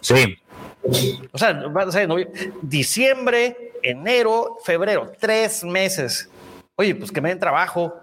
Sí. 0.00 0.38
O 1.32 1.38
sea, 1.38 1.52
va 1.68 1.82
a 1.82 1.92
ser 1.92 2.08
diciembre, 2.62 3.72
enero, 3.82 4.58
febrero, 4.64 5.12
tres 5.18 5.64
meses. 5.64 6.28
Oye, 6.76 6.94
pues 6.94 7.12
que 7.12 7.20
me 7.20 7.28
den 7.28 7.38
trabajo. 7.38 7.94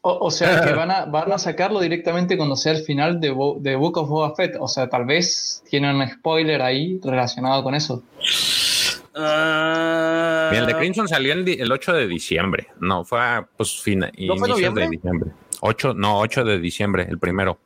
O, 0.00 0.26
o 0.26 0.30
sea, 0.30 0.64
que 0.64 0.72
van 0.74 0.90
a, 0.90 1.04
van 1.06 1.32
a 1.32 1.38
sacarlo 1.38 1.80
directamente 1.80 2.36
cuando 2.36 2.56
sea 2.56 2.72
el 2.72 2.84
final 2.84 3.20
de, 3.20 3.30
Bo, 3.30 3.56
de 3.60 3.76
Book 3.76 3.98
of 3.98 4.08
Boba 4.08 4.34
Fett. 4.34 4.56
O 4.60 4.68
sea, 4.68 4.88
tal 4.88 5.04
vez 5.04 5.62
tiene 5.68 5.92
un 5.92 6.08
spoiler 6.08 6.62
ahí 6.62 7.00
relacionado 7.02 7.62
con 7.62 7.74
eso. 7.74 8.02
Uh... 9.14 10.50
Bien, 10.50 10.62
el 10.62 10.66
de 10.66 10.76
Crimson 10.76 11.08
salió 11.08 11.32
el, 11.32 11.48
el, 11.48 11.72
8 11.72 11.92
de 11.92 12.06
diciembre. 12.06 12.68
No, 12.80 13.04
fue 13.04 13.20
a, 13.20 13.48
pues 13.56 13.80
final, 13.80 14.12
¿No 14.16 14.36
fue 14.36 14.48
noviembre? 14.48 14.84
de 14.84 14.90
diciembre. 14.90 15.30
8, 15.60 15.94
no, 15.94 16.20
8 16.20 16.44
de 16.44 16.58
diciembre, 16.60 17.06
el 17.08 17.18
primero. 17.18 17.58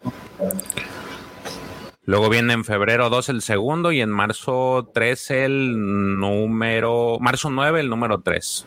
Luego 2.05 2.29
viene 2.29 2.53
en 2.53 2.65
febrero 2.65 3.11
2 3.11 3.29
el 3.29 3.43
segundo 3.43 3.93
y 3.93 4.01
en 4.01 4.11
marzo 4.11 4.91
3 4.93 5.31
el 5.31 6.19
número, 6.19 7.19
marzo 7.21 7.49
9 7.49 7.81
el 7.81 7.89
número 7.89 8.21
3. 8.21 8.67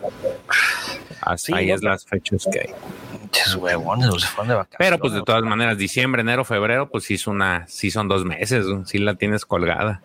Así 1.22 1.48
sí, 1.48 1.54
ahí 1.54 1.72
es 1.72 1.84
las 1.84 2.06
fechas 2.06 2.48
que 2.52 2.60
hay. 2.60 3.58
Huevones, 3.58 4.10
se 4.22 4.28
fueron 4.28 4.48
de 4.48 4.56
vacaciones. 4.56 4.78
Pero 4.78 5.00
pues 5.00 5.14
de 5.14 5.22
todas 5.22 5.44
maneras, 5.44 5.78
diciembre, 5.78 6.22
enero, 6.22 6.46
febrero, 6.46 6.90
pues 6.90 7.04
sí, 7.04 7.16
es 7.16 7.28
una, 7.28 7.68
sí 7.68 7.92
son 7.92 8.08
dos 8.08 8.24
meses, 8.24 8.66
sí 8.86 9.00
la 9.00 9.16
tienes 9.16 9.46
colgada. 9.46 10.02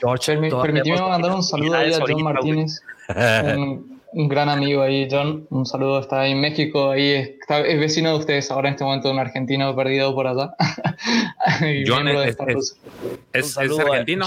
George, 0.00 0.36
permíteme 0.50 1.00
mandar 1.00 1.32
un 1.32 1.42
saludo 1.44 1.76
ahí 1.76 1.92
a 1.92 2.00
John 2.00 2.22
Martínez. 2.22 2.82
un, 4.14 4.28
gran 4.28 4.48
amigo 4.48 4.82
ahí, 4.82 5.08
John. 5.10 5.46
Un 5.50 5.66
saludo, 5.66 6.00
está 6.00 6.22
ahí 6.22 6.32
en 6.32 6.40
México, 6.40 6.90
ahí 6.90 7.12
está, 7.40 7.60
es 7.60 7.78
vecino 7.78 8.10
de 8.10 8.18
ustedes 8.18 8.50
ahora 8.50 8.68
en 8.68 8.74
este 8.74 8.84
momento, 8.84 9.10
un 9.10 9.18
argentino 9.18 9.74
perdido 9.74 10.14
por 10.14 10.26
allá. 10.26 10.54
John 11.86 12.08
es, 12.08 12.36
es, 12.46 12.76
es, 13.32 13.56
es, 13.56 13.78
argentino. 13.78 14.26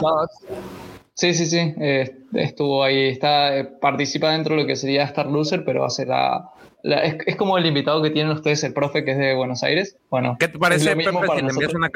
Sí, 1.14 1.34
sí, 1.34 1.48
sí. 1.48 1.74
eh, 1.80 2.16
estuvo 2.34 2.84
ahí, 2.84 3.08
está, 3.08 3.58
eh, 3.58 3.64
participa 3.64 4.32
dentro 4.32 4.56
de 4.56 4.62
lo 4.62 4.68
que 4.68 4.76
sería 4.76 5.04
Star 5.06 5.26
Loser, 5.26 5.66
pero 5.66 5.84
hace 5.84 6.06
la. 6.06 6.52
la- 6.84 7.02
es, 7.04 7.18
es 7.26 7.36
como 7.36 7.58
el 7.58 7.66
invitado 7.66 8.04
que 8.04 8.12
tienen 8.12 8.32
ustedes, 8.34 8.64
el 8.64 8.74
profe 8.74 9.04
que 9.04 9.12
es 9.12 9.18
de 9.18 9.34
Buenos 9.34 9.64
Aires. 9.64 9.98
Bueno, 10.12 10.38
¿Qué 10.40 10.48
te 10.48 10.60
parece, 10.60 10.96
Pepe, 10.96 11.12
para 11.12 11.36
si 11.36 11.42
le 11.42 11.50
envías 11.50 11.74
una, 11.74 11.90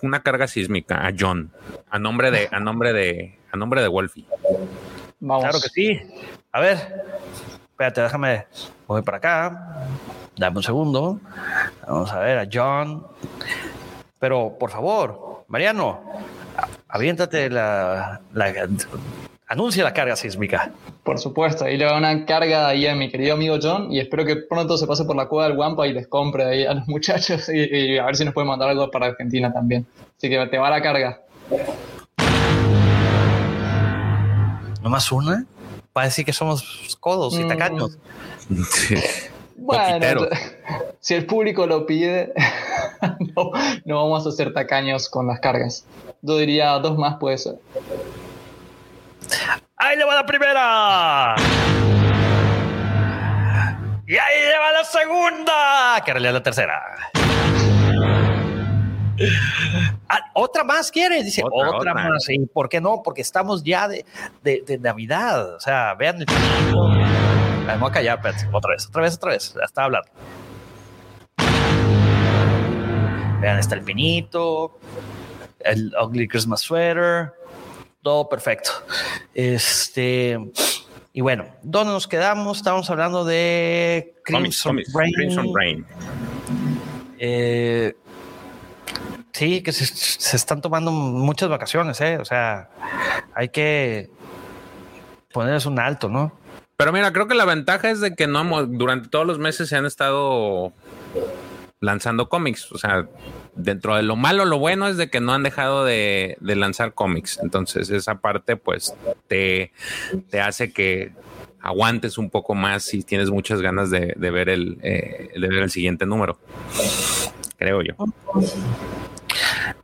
una 0.00 0.22
carga 0.22 0.46
sísmica 0.46 1.06
a 1.06 1.12
John 1.18 1.50
a 1.90 1.98
nombre 1.98 2.30
de 2.30 2.48
a 2.50 2.60
nombre 2.60 2.94
de 2.94 3.38
a 3.50 3.56
nombre 3.58 3.82
de 3.82 3.88
Wolfie? 3.88 4.24
Vamos. 5.24 5.44
Claro 5.44 5.60
que 5.60 5.68
sí. 5.68 6.00
A 6.50 6.60
ver, 6.60 6.78
espérate, 7.70 8.00
déjame. 8.02 8.46
Voy 8.88 9.02
para 9.02 9.18
acá. 9.18 9.86
Dame 10.36 10.56
un 10.56 10.62
segundo. 10.64 11.20
Vamos 11.86 12.10
a 12.12 12.18
ver 12.18 12.38
a 12.40 12.48
John. 12.52 13.06
Pero 14.18 14.56
por 14.58 14.70
favor, 14.70 15.44
Mariano, 15.48 16.00
aviéntate 16.88 17.48
la, 17.50 18.20
la- 18.32 18.68
anuncia 19.46 19.84
la 19.84 19.92
carga 19.92 20.16
sísmica. 20.16 20.72
Por 21.04 21.18
supuesto, 21.18 21.64
ahí 21.64 21.76
le 21.76 21.84
va 21.84 21.96
una 21.98 22.24
carga 22.24 22.66
ahí 22.68 22.86
a 22.86 22.94
mi 22.94 23.10
querido 23.10 23.34
amigo 23.34 23.58
John 23.62 23.92
y 23.92 24.00
espero 24.00 24.24
que 24.24 24.36
pronto 24.36 24.76
se 24.76 24.86
pase 24.86 25.04
por 25.04 25.14
la 25.16 25.26
cueva 25.26 25.46
del 25.48 25.56
Guampa 25.56 25.86
y 25.86 25.92
les 25.92 26.06
compre 26.08 26.44
ahí 26.44 26.64
a 26.64 26.74
los 26.74 26.88
muchachos 26.88 27.48
y, 27.48 27.58
y 27.94 27.98
a 27.98 28.06
ver 28.06 28.16
si 28.16 28.24
nos 28.24 28.34
puede 28.34 28.46
mandar 28.48 28.68
algo 28.70 28.90
para 28.90 29.06
Argentina 29.06 29.52
también. 29.52 29.86
Así 30.16 30.28
que 30.28 30.46
te 30.46 30.58
va 30.58 30.70
la 30.70 30.82
carga. 30.82 31.20
Nomás 34.82 35.10
una. 35.12 35.44
Va 35.96 36.02
a 36.02 36.04
decir 36.06 36.24
que 36.24 36.32
somos 36.32 36.96
codos 37.00 37.34
y 37.38 37.44
Mm. 37.44 37.48
tacaños. 37.48 37.98
Bueno, 39.56 40.26
si 41.00 41.14
el 41.14 41.26
público 41.26 41.66
lo 41.66 41.86
pide, 41.86 42.32
no, 43.36 43.50
no 43.84 43.96
vamos 43.96 44.26
a 44.26 44.32
ser 44.32 44.52
tacaños 44.52 45.08
con 45.08 45.26
las 45.26 45.40
cargas. 45.40 45.84
Yo 46.22 46.36
diría 46.38 46.70
dos 46.78 46.96
más 46.98 47.16
puede 47.18 47.38
ser. 47.38 47.56
¡Ahí 49.76 49.96
le 49.96 50.04
va 50.04 50.14
la 50.16 50.26
primera! 50.26 51.36
¡Y 54.06 54.16
ahí 54.16 54.40
le 54.42 54.58
va 54.58 54.72
la 54.72 54.84
segunda! 54.84 56.02
Que 56.04 56.10
en 56.10 56.14
realidad 56.14 56.30
es 56.30 56.34
la 56.34 56.42
tercera. 56.42 56.82
Ah, 60.08 60.18
otra 60.34 60.64
más 60.64 60.90
quiere, 60.90 61.22
dice 61.22 61.42
Otra, 61.44 61.68
otra, 61.70 61.92
otra. 61.92 61.94
más. 61.94 62.28
¿Y 62.28 62.46
por 62.46 62.68
qué 62.68 62.80
no? 62.80 63.02
Porque 63.02 63.20
estamos 63.22 63.62
ya 63.62 63.88
de, 63.88 64.04
de- 64.42 64.62
de 64.66 64.78
Navidad. 64.78 65.54
O 65.54 65.60
sea, 65.60 65.94
vean 65.94 66.18
el 66.20 66.26
pinito. 66.26 66.86
Ah, 66.88 67.64
Me 67.66 67.76
voy 67.76 67.90
a 67.90 67.92
callar, 67.92 68.16
espérate. 68.18 68.48
Otra 68.52 68.72
vez, 68.72 68.86
otra 68.86 69.02
vez, 69.02 69.14
otra 69.16 69.30
vez. 69.30 69.54
Ya 69.54 69.64
está 69.64 69.84
hablando. 69.84 70.08
Vean, 73.40 73.58
está 73.58 73.74
el 73.74 73.82
pinito, 73.82 74.78
el 75.60 75.92
ugly 76.00 76.28
Christmas 76.28 76.60
sweater, 76.60 77.32
todo 78.02 78.28
perfecto. 78.28 78.70
Este. 79.34 80.38
Y 81.12 81.20
bueno, 81.20 81.46
¿dónde 81.62 81.92
nos 81.92 82.06
quedamos? 82.06 82.58
Estamos 82.58 82.88
hablando 82.88 83.24
de 83.24 84.14
Crimson 84.24 84.80
Brain. 84.94 85.12
Crimson 85.12 85.52
Brain. 85.52 85.86
Eh, 87.18 87.94
sí, 89.32 89.62
que 89.62 89.72
se, 89.72 90.36
están 90.36 90.60
tomando 90.60 90.90
muchas 90.90 91.48
vacaciones, 91.48 92.00
¿eh? 92.00 92.18
O 92.18 92.24
sea, 92.24 92.68
hay 93.34 93.48
que 93.48 94.10
ponerles 95.32 95.66
un 95.66 95.78
alto, 95.78 96.08
¿no? 96.08 96.32
Pero 96.76 96.92
mira, 96.92 97.12
creo 97.12 97.28
que 97.28 97.34
la 97.34 97.44
ventaja 97.44 97.90
es 97.90 98.00
de 98.00 98.14
que 98.14 98.26
no 98.26 98.66
durante 98.66 99.08
todos 99.08 99.26
los 99.26 99.38
meses 99.38 99.68
se 99.68 99.76
han 99.76 99.86
estado 99.86 100.72
lanzando 101.80 102.28
cómics. 102.28 102.72
O 102.72 102.78
sea, 102.78 103.06
dentro 103.54 103.96
de 103.96 104.02
lo 104.02 104.16
malo, 104.16 104.44
lo 104.44 104.58
bueno 104.58 104.88
es 104.88 104.96
de 104.96 105.10
que 105.10 105.20
no 105.20 105.32
han 105.32 105.42
dejado 105.42 105.84
de, 105.84 106.36
de 106.40 106.56
lanzar 106.56 106.94
cómics. 106.94 107.38
Entonces, 107.42 107.90
esa 107.90 108.16
parte, 108.16 108.56
pues, 108.56 108.94
te, 109.28 109.72
te 110.30 110.40
hace 110.40 110.72
que 110.72 111.12
aguantes 111.60 112.18
un 112.18 112.28
poco 112.30 112.54
más 112.54 112.82
si 112.82 113.02
tienes 113.02 113.30
muchas 113.30 113.62
ganas 113.62 113.90
de, 113.90 114.14
de 114.16 114.30
ver 114.30 114.48
el 114.48 114.78
eh, 114.82 115.30
de 115.34 115.48
ver 115.48 115.62
el 115.62 115.70
siguiente 115.70 116.06
número. 116.06 116.38
Creo 117.56 117.82
yo. 117.82 117.94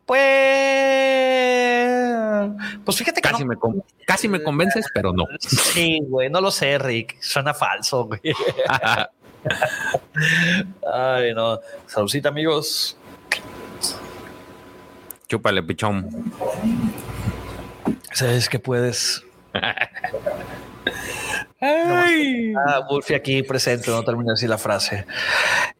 Pues, 0.08 0.20
pues 2.84 2.96
fíjate 2.96 3.20
que 3.20 3.28
Casi 3.28 3.42
no. 3.44 3.48
me, 3.50 3.56
con- 3.56 3.84
casi 4.06 4.26
me 4.28 4.42
convences, 4.42 4.86
pero 4.94 5.12
no. 5.12 5.24
Sí, 5.38 6.00
güey, 6.08 6.30
no 6.30 6.40
lo 6.40 6.50
sé, 6.50 6.78
Rick. 6.78 7.20
Suena 7.20 7.52
falso, 7.54 8.06
güey. 8.06 8.20
Ay, 10.92 11.34
no. 11.34 11.60
Saludcita, 11.86 12.30
amigos. 12.30 12.96
Chúpale, 15.28 15.62
pichón. 15.62 16.32
Sabes 18.12 18.48
que 18.48 18.58
puedes. 18.58 19.22
Ay. 21.60 22.54
Ah, 22.54 22.80
Wolfie 22.88 23.16
aquí 23.16 23.42
presente, 23.42 23.90
no 23.90 24.02
termino 24.02 24.28
de 24.28 24.34
decir 24.34 24.48
la 24.48 24.58
frase. 24.58 25.06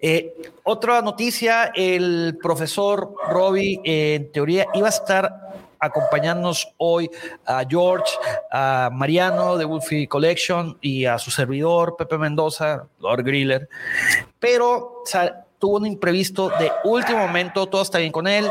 Eh, 0.01 0.35
otra 0.65 1.03
noticia, 1.03 1.73
el 1.75 2.39
profesor 2.43 3.15
Robbie, 3.31 3.81
eh, 3.85 4.15
en 4.17 4.33
teoría, 4.33 4.67
iba 4.75 4.87
a 4.87 4.91
estar 4.91 5.49
acompañándonos 5.81 6.75
hoy 6.79 7.11
a 7.47 7.65
George, 7.69 8.13
a 8.51 8.91
Mariano 8.93 9.57
de 9.57 9.65
Wolfie 9.65 10.09
Collection 10.09 10.77
y 10.81 11.05
a 11.05 11.19
su 11.19 11.31
servidor, 11.31 11.97
Pepe 11.97 12.19
Mendoza, 12.19 12.87
Lord 12.99 13.23
Griller, 13.23 13.69
pero 14.39 15.03
o 15.03 15.07
sea, 15.07 15.45
tuvo 15.59 15.77
un 15.77 15.87
imprevisto 15.87 16.51
de 16.59 16.71
último 16.85 17.19
momento, 17.19 17.67
todo 17.67 17.83
está 17.83 17.99
bien 17.99 18.13
con 18.13 18.27
él, 18.27 18.51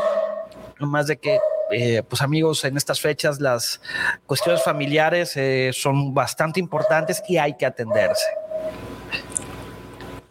nomás 0.80 1.06
de 1.06 1.18
que 1.18 1.38
eh, 1.70 2.02
pues 2.08 2.22
amigos, 2.22 2.64
en 2.64 2.76
estas 2.76 3.00
fechas 3.00 3.40
las 3.40 3.80
cuestiones 4.26 4.62
familiares 4.62 5.36
eh, 5.36 5.70
son 5.74 6.14
bastante 6.14 6.60
importantes 6.60 7.22
y 7.28 7.36
hay 7.36 7.56
que 7.56 7.66
atenderse. 7.66 8.26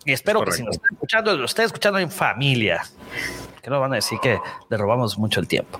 Y 0.03 0.13
espero 0.13 0.43
que 0.43 0.51
si 0.53 0.63
nos 0.63 0.75
están 0.75 0.93
escuchando, 0.93 1.37
lo 1.37 1.45
estén 1.45 1.65
escuchando 1.65 1.99
en 1.99 2.09
familia, 2.09 2.81
que 3.61 3.69
no 3.69 3.79
van 3.79 3.91
a 3.91 3.95
decir 3.97 4.19
que 4.21 4.39
le 4.69 4.77
robamos 4.77 5.17
mucho 5.17 5.39
el 5.39 5.47
tiempo. 5.47 5.79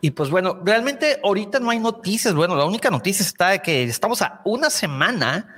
Y 0.00 0.10
pues 0.10 0.30
bueno, 0.30 0.60
realmente 0.62 1.18
ahorita 1.22 1.58
no 1.60 1.70
hay 1.70 1.78
noticias. 1.78 2.34
Bueno, 2.34 2.56
la 2.56 2.64
única 2.64 2.90
noticia 2.90 3.24
está 3.24 3.50
de 3.50 3.62
que 3.62 3.84
estamos 3.84 4.20
a 4.20 4.40
una 4.44 4.68
semana 4.68 5.56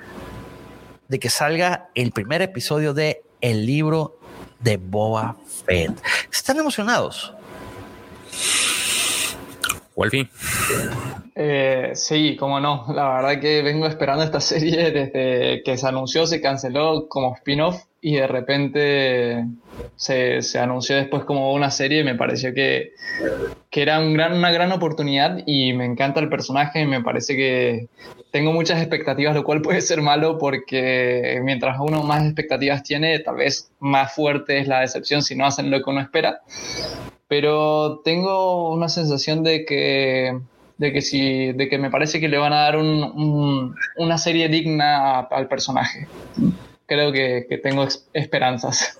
de 1.08 1.18
que 1.18 1.30
salga 1.30 1.88
el 1.94 2.12
primer 2.12 2.42
episodio 2.42 2.94
de 2.94 3.22
El 3.40 3.66
libro 3.66 4.18
de 4.60 4.76
Boba 4.76 5.36
Fett. 5.64 6.00
¿Están 6.30 6.58
emocionados? 6.58 7.34
Wolfie. 9.98 10.28
Eh, 11.34 11.90
sí, 11.94 12.36
cómo 12.36 12.60
no. 12.60 12.86
La 12.94 13.08
verdad 13.14 13.40
que 13.40 13.62
vengo 13.62 13.86
esperando 13.86 14.22
esta 14.22 14.40
serie 14.52 14.90
desde 14.92 15.62
que 15.64 15.76
se 15.76 15.86
anunció, 15.86 16.26
se 16.26 16.40
canceló 16.40 17.08
como 17.08 17.34
spin-off 17.34 17.82
y 18.00 18.14
de 18.14 18.26
repente 18.28 19.44
se, 19.96 20.42
se 20.42 20.58
anunció 20.60 20.94
después 20.96 21.24
como 21.24 21.52
una 21.52 21.72
serie. 21.72 22.04
Me 22.04 22.14
pareció 22.14 22.54
que, 22.54 22.92
que 23.70 23.82
era 23.82 23.98
un 23.98 24.14
gran, 24.14 24.34
una 24.34 24.52
gran 24.52 24.70
oportunidad 24.70 25.38
y 25.46 25.72
me 25.72 25.84
encanta 25.84 26.20
el 26.20 26.28
personaje. 26.28 26.86
Me 26.86 27.02
parece 27.02 27.34
que 27.34 27.88
tengo 28.30 28.52
muchas 28.52 28.80
expectativas, 28.80 29.34
lo 29.34 29.42
cual 29.42 29.62
puede 29.62 29.80
ser 29.80 30.00
malo 30.00 30.38
porque 30.38 31.40
mientras 31.42 31.76
uno 31.80 32.04
más 32.04 32.24
expectativas 32.24 32.84
tiene, 32.84 33.18
tal 33.18 33.34
vez 33.34 33.72
más 33.80 34.12
fuerte 34.12 34.58
es 34.58 34.68
la 34.68 34.80
decepción 34.80 35.22
si 35.22 35.34
no 35.34 35.44
hacen 35.46 35.72
lo 35.72 35.82
que 35.82 35.90
uno 35.90 36.00
espera 36.00 36.40
pero 37.28 38.00
tengo 38.04 38.70
una 38.72 38.88
sensación 38.88 39.42
de 39.44 39.64
que 39.64 40.38
de 40.78 40.92
que 40.92 41.02
sí, 41.02 41.52
de 41.52 41.68
que 41.68 41.76
me 41.76 41.90
parece 41.90 42.20
que 42.20 42.28
le 42.28 42.38
van 42.38 42.52
a 42.52 42.60
dar 42.62 42.76
un- 42.76 43.02
un- 43.02 43.74
una 43.96 44.16
serie 44.16 44.48
digna 44.48 45.18
a- 45.18 45.20
al 45.22 45.48
personaje. 45.48 46.06
Creo 46.86 47.10
que, 47.10 47.46
que 47.48 47.58
tengo 47.58 47.84
esperanzas. 48.12 48.96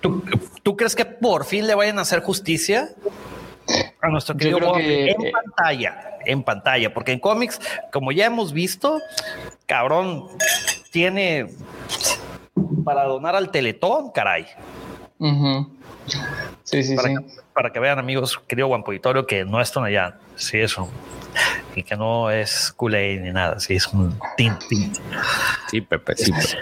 ¿Tú, 0.00 0.20
tú 0.64 0.76
crees 0.76 0.96
que 0.96 1.04
por 1.04 1.44
fin 1.44 1.68
le 1.68 1.76
vayan 1.76 1.98
a 2.00 2.02
hacer 2.02 2.20
justicia 2.22 2.88
a 4.00 4.08
nuestro 4.08 4.36
querido 4.36 4.72
que- 4.74 5.10
en 5.12 5.30
pantalla? 5.30 6.18
En 6.26 6.42
pantalla, 6.42 6.92
porque 6.92 7.12
en 7.12 7.20
cómics, 7.20 7.60
como 7.92 8.10
ya 8.10 8.26
hemos 8.26 8.52
visto, 8.52 9.00
cabrón, 9.66 10.26
tiene 10.90 11.46
para 12.84 13.04
donar 13.04 13.36
al 13.36 13.52
teletón, 13.52 14.10
caray. 14.10 14.46
Ujú. 15.20 15.70
Sí, 16.72 16.82
sí, 16.82 16.96
Para, 16.96 17.08
sí. 17.08 17.14
que, 17.16 17.24
para 17.52 17.70
que 17.72 17.78
vean, 17.80 17.98
amigos, 17.98 18.40
querido 18.48 18.66
Juan 18.68 18.82
Auditorio, 18.86 19.26
que 19.26 19.44
no 19.44 19.60
es 19.60 19.70
Tonayán, 19.70 20.14
sí 20.36 20.58
es 20.58 20.76
un. 20.78 20.88
Y 21.76 21.82
que 21.82 21.96
no 21.96 22.30
es 22.30 22.72
Kool-Aid 22.76 23.20
ni 23.20 23.30
nada, 23.30 23.60
sí 23.60 23.74
es 23.76 23.86
un 23.88 24.18
tint, 24.36 24.58
tint. 24.68 24.96
Sí, 25.70 25.80
Pepe, 25.82 26.14
sí. 26.16 26.32
Pepe. 26.32 26.58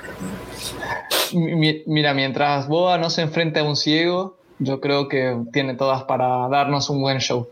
Mi- 1.33 1.83
Mira, 1.87 2.12
mientras 2.12 2.66
Boba 2.68 2.99
no 2.99 3.09
se 3.09 3.23
enfrente 3.23 3.61
a 3.61 3.64
un 3.64 3.77
ciego, 3.77 4.37
yo 4.59 4.81
creo 4.81 5.09
que 5.09 5.37
tiene 5.53 5.75
todas 5.75 6.03
para 6.05 6.49
darnos 6.49 6.90
un 6.90 7.01
buen 7.01 7.18
show. 7.18 7.49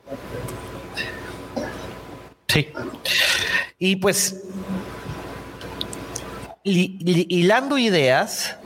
Sí. 2.48 2.68
Y 3.78 3.96
pues, 3.96 4.42
hilando 6.64 7.78
ideas, 7.78 8.56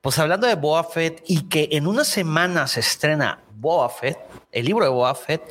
pues 0.00 0.18
hablando 0.18 0.46
de 0.46 0.54
Boa 0.54 0.84
Fett 0.84 1.22
y 1.26 1.42
que 1.42 1.68
en 1.72 1.86
una 1.86 2.04
semana 2.04 2.66
se 2.66 2.80
estrena 2.80 3.40
Boa 3.56 3.88
Fett, 3.90 4.18
el 4.52 4.64
libro 4.64 4.84
de 4.84 4.90
Boa 4.90 5.14
Fett, 5.14 5.42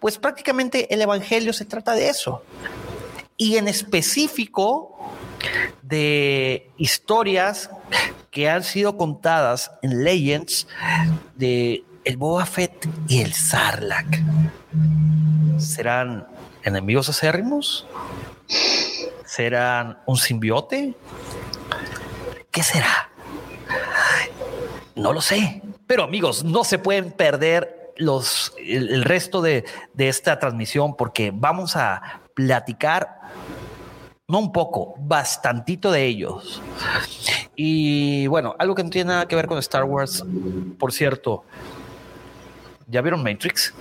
pues 0.00 0.18
prácticamente 0.18 0.92
el 0.92 1.02
Evangelio 1.02 1.52
se 1.52 1.64
trata 1.64 1.92
de 1.92 2.08
eso. 2.08 2.42
Y 3.36 3.56
en 3.56 3.68
específico 3.68 4.98
de 5.82 6.70
historias 6.76 7.70
que 8.30 8.48
han 8.48 8.64
sido 8.64 8.96
contadas 8.96 9.70
en 9.82 10.04
Legends 10.04 10.66
de 11.36 11.84
el 12.04 12.16
Boba 12.16 12.46
Fett 12.46 12.88
y 13.06 13.20
el 13.20 13.34
Sarlacc. 13.34 14.20
¿Serán 15.58 16.26
enemigos 16.62 17.08
acérrimos? 17.08 17.86
¿Serán 19.26 19.98
un 20.06 20.16
simbiote? 20.16 20.94
¿Qué 22.50 22.62
será? 22.62 23.07
No 24.94 25.12
lo 25.12 25.20
sé. 25.20 25.62
Pero 25.86 26.04
amigos, 26.04 26.44
no 26.44 26.64
se 26.64 26.78
pueden 26.78 27.12
perder 27.12 27.92
los, 27.96 28.52
el, 28.58 29.04
resto 29.04 29.42
de, 29.42 29.64
de 29.94 30.08
esta 30.08 30.38
transmisión 30.38 30.96
porque 30.96 31.32
vamos 31.34 31.76
a 31.76 32.20
platicar 32.34 33.18
no 34.28 34.38
un 34.38 34.52
poco, 34.52 34.94
bastantito 34.98 35.90
de 35.90 36.04
ellos. 36.04 36.62
Y 37.56 38.26
bueno, 38.26 38.54
algo 38.58 38.74
que 38.74 38.84
no 38.84 38.90
tiene 38.90 39.08
nada 39.08 39.26
que 39.26 39.34
ver 39.34 39.46
con 39.46 39.58
Star 39.58 39.84
Wars, 39.84 40.22
por 40.78 40.92
cierto, 40.92 41.44
¿ya 42.86 43.00
vieron 43.00 43.22
Matrix? 43.22 43.72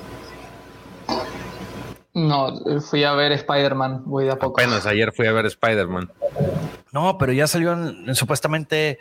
No, 2.13 2.79
fui 2.79 3.03
a 3.03 3.11
ver 3.11 3.33
Spider-Man, 3.33 4.03
voy 4.05 4.23
de 4.25 4.31
a 4.31 4.35
poco. 4.37 4.59
Apenas 4.59 4.85
ayer 4.85 5.11
fui 5.11 5.27
a 5.27 5.33
ver 5.33 5.45
Spider-Man. 5.45 6.09
No, 6.97 7.15
pero 7.19 7.31
ya 7.31 7.45
salió 7.45 7.77
supuestamente 8.15 8.97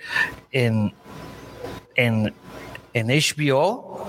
en, 0.53 0.95
en, 1.95 2.35
en 2.93 3.07
HBO. 3.07 4.07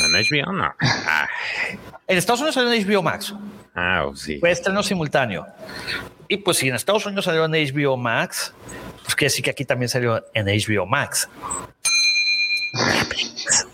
¿En 0.00 0.12
HBO? 0.12 0.52
No. 0.52 0.72
En 2.06 2.18
Estados 2.18 2.40
Unidos 2.40 2.54
salió 2.54 2.72
en 2.72 2.86
HBO 2.86 3.02
Max. 3.02 3.34
Ah, 3.74 4.04
oh, 4.06 4.14
sí. 4.14 4.38
Fue 4.38 4.52
estreno 4.52 4.80
simultáneo. 4.84 5.44
Y 6.28 6.36
pues 6.36 6.58
si 6.58 6.68
en 6.68 6.76
Estados 6.76 7.04
Unidos 7.04 7.24
salió 7.24 7.46
en 7.46 7.50
HBO 7.50 7.96
Max, 7.96 8.54
pues 9.02 9.16
quiere 9.16 9.30
decir 9.30 9.44
que 9.44 9.50
aquí 9.50 9.64
también 9.64 9.88
salió 9.88 10.24
en 10.32 10.46
HBO 10.46 10.86
Max. 10.86 11.28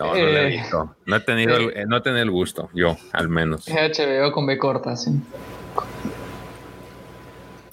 No, 0.00 0.06
no 0.06 0.16
he 0.16 0.46
eh, 0.46 0.46
visto. 0.46 0.96
No 1.04 1.16
he 1.16 1.20
tenido, 1.20 1.56
el, 1.56 1.86
no 1.88 1.98
he 1.98 2.00
tenido 2.00 2.22
el 2.22 2.30
gusto, 2.30 2.70
yo, 2.74 2.96
al 3.12 3.28
menos. 3.28 3.68
HBO 3.68 4.32
con 4.32 4.46
B 4.46 4.58
corta, 4.58 4.96
sí. 4.96 5.10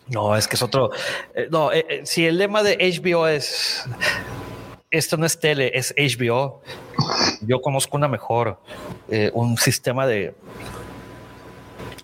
No, 0.10 0.36
es 0.36 0.48
que 0.48 0.56
es 0.56 0.62
otro. 0.62 0.92
Eh, 1.34 1.48
no, 1.50 1.72
eh, 1.72 2.02
si 2.04 2.26
el 2.26 2.38
lema 2.38 2.64
de 2.64 2.78
HBO 2.78 3.28
es 3.28 3.88
esto 4.92 5.18
no 5.18 5.26
es 5.26 5.40
tele, 5.40 5.72
es 5.74 5.94
HBO. 5.98 6.62
Yo 7.42 7.62
conozco 7.62 7.98
una 7.98 8.08
mejor, 8.08 8.60
eh, 9.10 9.32
un 9.34 9.58
sistema 9.58 10.08
de, 10.08 10.34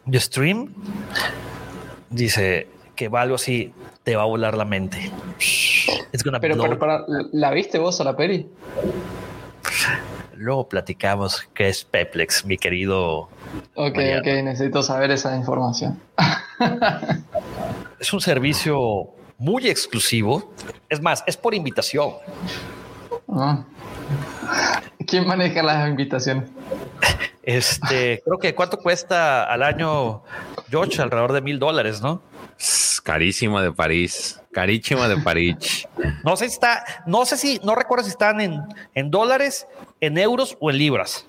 de 0.05 0.19
stream. 0.19 0.73
Dice 2.09 2.67
que 2.95 3.09
va 3.09 3.21
algo 3.21 3.35
así, 3.35 3.73
te 4.03 4.15
va 4.15 4.23
a 4.23 4.25
volar 4.25 4.55
la 4.55 4.65
mente. 4.65 5.11
pero, 6.39 6.79
para, 6.79 7.05
¿la 7.31 7.51
viste 7.51 7.79
vos 7.79 7.99
a 8.01 8.03
la 8.03 8.15
peli? 8.15 8.47
Luego 10.43 10.67
platicamos 10.67 11.47
qué 11.53 11.69
es 11.69 11.85
Peplex, 11.85 12.43
mi 12.43 12.57
querido. 12.57 13.29
Ok, 13.75 13.97
ok, 14.19 14.25
necesito 14.43 14.83
saber 14.83 15.09
esa 15.11 15.37
información. 15.37 16.01
es 17.97 18.11
un 18.11 18.19
servicio 18.19 19.05
muy 19.37 19.69
exclusivo. 19.69 20.53
Es 20.89 21.01
más, 21.01 21.23
es 21.27 21.37
por 21.37 21.55
invitación. 21.55 22.15
Ah. 23.29 23.63
¿Quién 25.07 25.25
maneja 25.25 25.63
las 25.63 25.87
invitaciones? 25.87 26.49
Este, 27.41 28.21
creo 28.25 28.37
que 28.37 28.53
cuánto 28.53 28.79
cuesta 28.79 29.45
al 29.45 29.63
año, 29.63 30.23
George, 30.69 31.01
alrededor 31.01 31.31
de 31.31 31.39
mil 31.39 31.57
dólares, 31.57 32.01
¿no? 32.01 32.21
Carísimo 33.01 33.61
de 33.61 33.71
París, 33.71 34.41
carísimo 34.53 35.07
de 35.07 35.17
París. 35.17 35.87
No 36.23 36.37
sé 36.37 36.47
si 36.47 36.53
está, 36.53 36.83
no 37.05 37.25
sé 37.25 37.37
si, 37.37 37.59
no 37.63 37.75
recuerdo 37.75 38.05
si 38.05 38.11
están 38.11 38.39
en, 38.39 38.61
en 38.93 39.11
dólares, 39.11 39.67
en 39.99 40.17
euros 40.17 40.57
o 40.59 40.69
en 40.69 40.77
libras. 40.77 41.25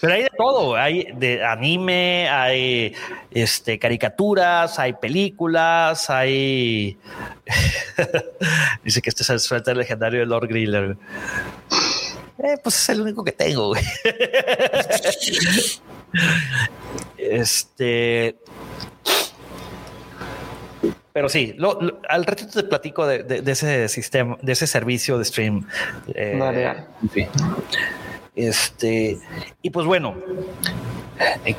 Pero 0.00 0.12
hay 0.14 0.22
de 0.22 0.30
todo, 0.36 0.76
hay 0.76 1.08
de 1.14 1.44
anime, 1.44 2.28
hay 2.28 2.94
este, 3.30 3.78
caricaturas, 3.78 4.78
hay 4.78 4.92
películas, 4.94 6.10
hay... 6.10 6.98
Dice 8.84 9.00
que 9.02 9.10
este 9.10 9.22
es 9.22 9.30
el 9.30 9.40
suéter 9.40 9.76
legendario 9.76 10.20
de 10.20 10.26
Lord 10.26 10.48
Griller. 10.48 10.96
Eh, 12.38 12.56
pues 12.62 12.76
es 12.76 12.88
el 12.90 13.00
único 13.00 13.24
que 13.24 13.32
tengo. 13.32 13.74
este... 17.18 18.36
Pero 21.18 21.28
sí, 21.28 21.56
al 22.08 22.24
ratito 22.24 22.52
te 22.52 22.62
platico 22.62 23.04
de, 23.04 23.42
ese 23.44 23.88
sistema, 23.88 24.38
de 24.40 24.52
ese 24.52 24.68
servicio 24.68 25.18
de 25.18 25.24
stream. 25.24 25.66
Eh, 26.14 26.76
este, 28.36 29.18
y 29.60 29.70
pues 29.70 29.84
bueno, 29.84 30.14
eh, 31.44 31.56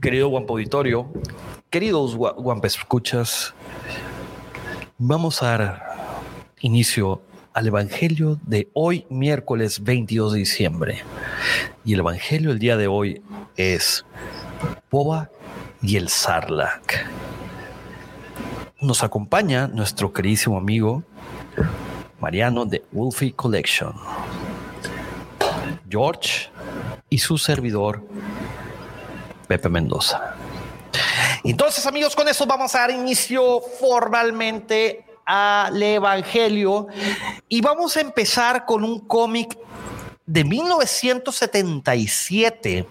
querido 0.00 0.28
Guampo 0.28 0.54
Auditorio, 0.54 1.06
queridos 1.68 2.16
Guampes 2.16 2.78
escuchas, 2.78 3.52
vamos 4.96 5.42
a 5.42 5.48
dar 5.48 5.82
inicio 6.60 7.20
al 7.52 7.66
Evangelio 7.66 8.40
de 8.46 8.70
hoy, 8.72 9.04
miércoles 9.10 9.84
22 9.84 10.32
de 10.32 10.38
diciembre. 10.38 11.02
Y 11.84 11.92
el 11.92 12.00
Evangelio 12.00 12.52
el 12.52 12.58
día 12.58 12.78
de 12.78 12.86
hoy 12.86 13.20
es 13.58 14.06
Boba 14.90 15.28
y 15.82 15.96
el 15.96 16.08
Sarlacc. 16.08 17.04
Nos 18.80 19.02
acompaña 19.02 19.66
nuestro 19.68 20.12
queridísimo 20.12 20.58
amigo 20.58 21.02
Mariano 22.20 22.66
de 22.66 22.84
Wolfie 22.92 23.32
Collection. 23.32 23.94
George 25.88 26.50
y 27.08 27.16
su 27.16 27.38
servidor 27.38 28.06
Pepe 29.48 29.70
Mendoza. 29.70 30.34
Entonces, 31.42 31.86
amigos, 31.86 32.14
con 32.14 32.28
eso 32.28 32.44
vamos 32.44 32.74
a 32.74 32.80
dar 32.80 32.90
inicio 32.90 33.62
formalmente 33.80 35.06
al 35.24 35.82
Evangelio 35.82 36.88
y 37.48 37.62
vamos 37.62 37.96
a 37.96 38.02
empezar 38.02 38.66
con 38.66 38.84
un 38.84 39.00
cómic 39.00 39.56
de 40.26 40.44
1977. 40.44 42.86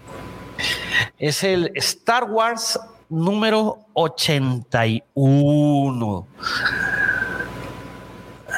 Es 1.19 1.43
el 1.43 1.71
Star 1.75 2.23
Wars 2.23 2.79
número 3.09 3.79
81. 3.93 6.27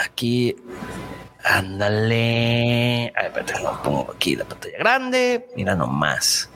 Aquí 0.05 0.55
Ándale. 1.49 3.13
A 3.15 3.29
ver, 3.29 3.45
lo 3.61 3.81
pongo 3.81 4.11
aquí 4.13 4.35
la 4.35 4.43
pantalla 4.43 4.77
grande. 4.77 5.47
Mira 5.55 5.75
nomás. 5.75 6.49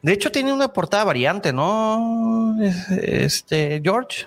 De 0.00 0.12
hecho, 0.12 0.30
tiene 0.30 0.52
una 0.52 0.72
portada 0.72 1.04
variante, 1.04 1.52
¿no? 1.52 2.56
Este, 3.02 3.80
George. 3.82 4.26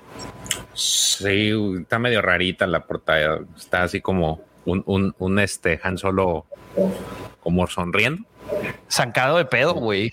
Sí, 0.73 1.51
está 1.79 1.97
medio 1.97 2.21
rarita 2.21 2.67
la 2.67 2.85
portada. 2.85 3.39
Está 3.55 3.83
así 3.83 4.01
como 4.01 4.41
un, 4.65 4.83
un, 4.85 5.15
un 5.17 5.39
este 5.39 5.79
Han 5.81 5.97
Solo 5.97 6.45
como 7.41 7.65
sonriendo. 7.67 8.23
Zancado 8.91 9.37
de 9.37 9.45
pedo, 9.45 9.75
güey. 9.75 10.11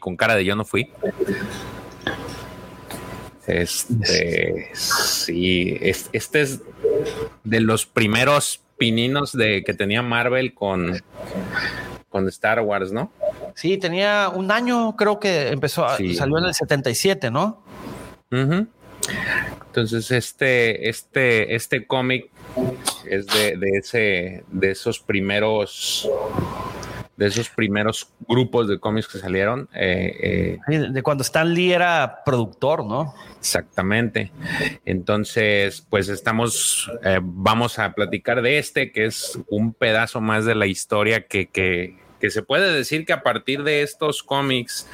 con 0.00 0.16
cara 0.16 0.36
de 0.36 0.44
yo 0.44 0.56
no 0.56 0.64
fui. 0.64 0.90
Este, 3.46 4.70
sí, 4.74 5.78
este 5.80 6.40
es 6.40 6.60
de 7.44 7.60
los 7.60 7.86
primeros 7.86 8.60
pininos 8.76 9.32
de 9.32 9.64
que 9.64 9.72
tenía 9.72 10.02
Marvel 10.02 10.52
con, 10.52 11.02
con 12.10 12.28
Star 12.28 12.60
Wars, 12.60 12.92
¿no? 12.92 13.10
Sí, 13.54 13.78
tenía 13.78 14.28
un 14.28 14.50
año, 14.50 14.94
creo 14.96 15.18
que 15.18 15.48
empezó, 15.48 15.88
salió 15.88 16.38
en 16.38 16.44
el 16.44 16.54
77, 16.54 17.30
¿no? 17.30 17.62
Entonces, 19.66 20.10
este, 20.10 20.88
este, 20.88 21.54
este 21.54 21.86
cómic 21.86 22.30
es 23.08 23.26
de, 23.26 23.56
de, 23.56 23.70
ese, 23.78 24.44
de 24.48 24.70
esos 24.70 25.00
primeros 25.00 26.08
de 27.18 27.26
esos 27.26 27.50
primeros 27.50 28.12
grupos 28.28 28.68
de 28.68 28.78
cómics 28.78 29.08
que 29.08 29.18
salieron. 29.18 29.68
Eh, 29.74 30.56
eh, 30.68 30.78
de 30.90 31.02
cuando 31.02 31.22
Stan 31.22 31.52
Lee 31.52 31.72
era 31.72 32.22
productor, 32.24 32.86
¿no? 32.86 33.12
Exactamente. 33.40 34.30
Entonces, 34.84 35.84
pues 35.90 36.08
estamos, 36.08 36.88
eh, 37.02 37.18
vamos 37.20 37.80
a 37.80 37.92
platicar 37.92 38.40
de 38.40 38.58
este, 38.58 38.92
que 38.92 39.06
es 39.06 39.36
un 39.48 39.74
pedazo 39.74 40.20
más 40.20 40.44
de 40.44 40.54
la 40.54 40.66
historia 40.66 41.26
que, 41.26 41.48
que 41.48 42.30
se 42.30 42.42
puede 42.42 42.72
decir 42.72 43.04
que 43.04 43.12
a 43.12 43.24
partir 43.24 43.64
de 43.64 43.82
estos 43.82 44.22
cómics 44.22 44.88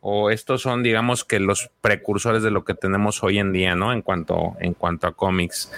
o 0.00 0.30
estos 0.30 0.62
son 0.62 0.82
digamos 0.82 1.24
que 1.24 1.38
los 1.38 1.70
precursores 1.80 2.42
de 2.42 2.50
lo 2.50 2.64
que 2.64 2.74
tenemos 2.74 3.22
hoy 3.22 3.38
en 3.38 3.52
día, 3.52 3.74
¿no? 3.76 3.92
En 3.92 4.02
cuanto, 4.02 4.56
en 4.60 4.74
cuanto 4.74 5.06
a 5.06 5.12
cómics. 5.12 5.70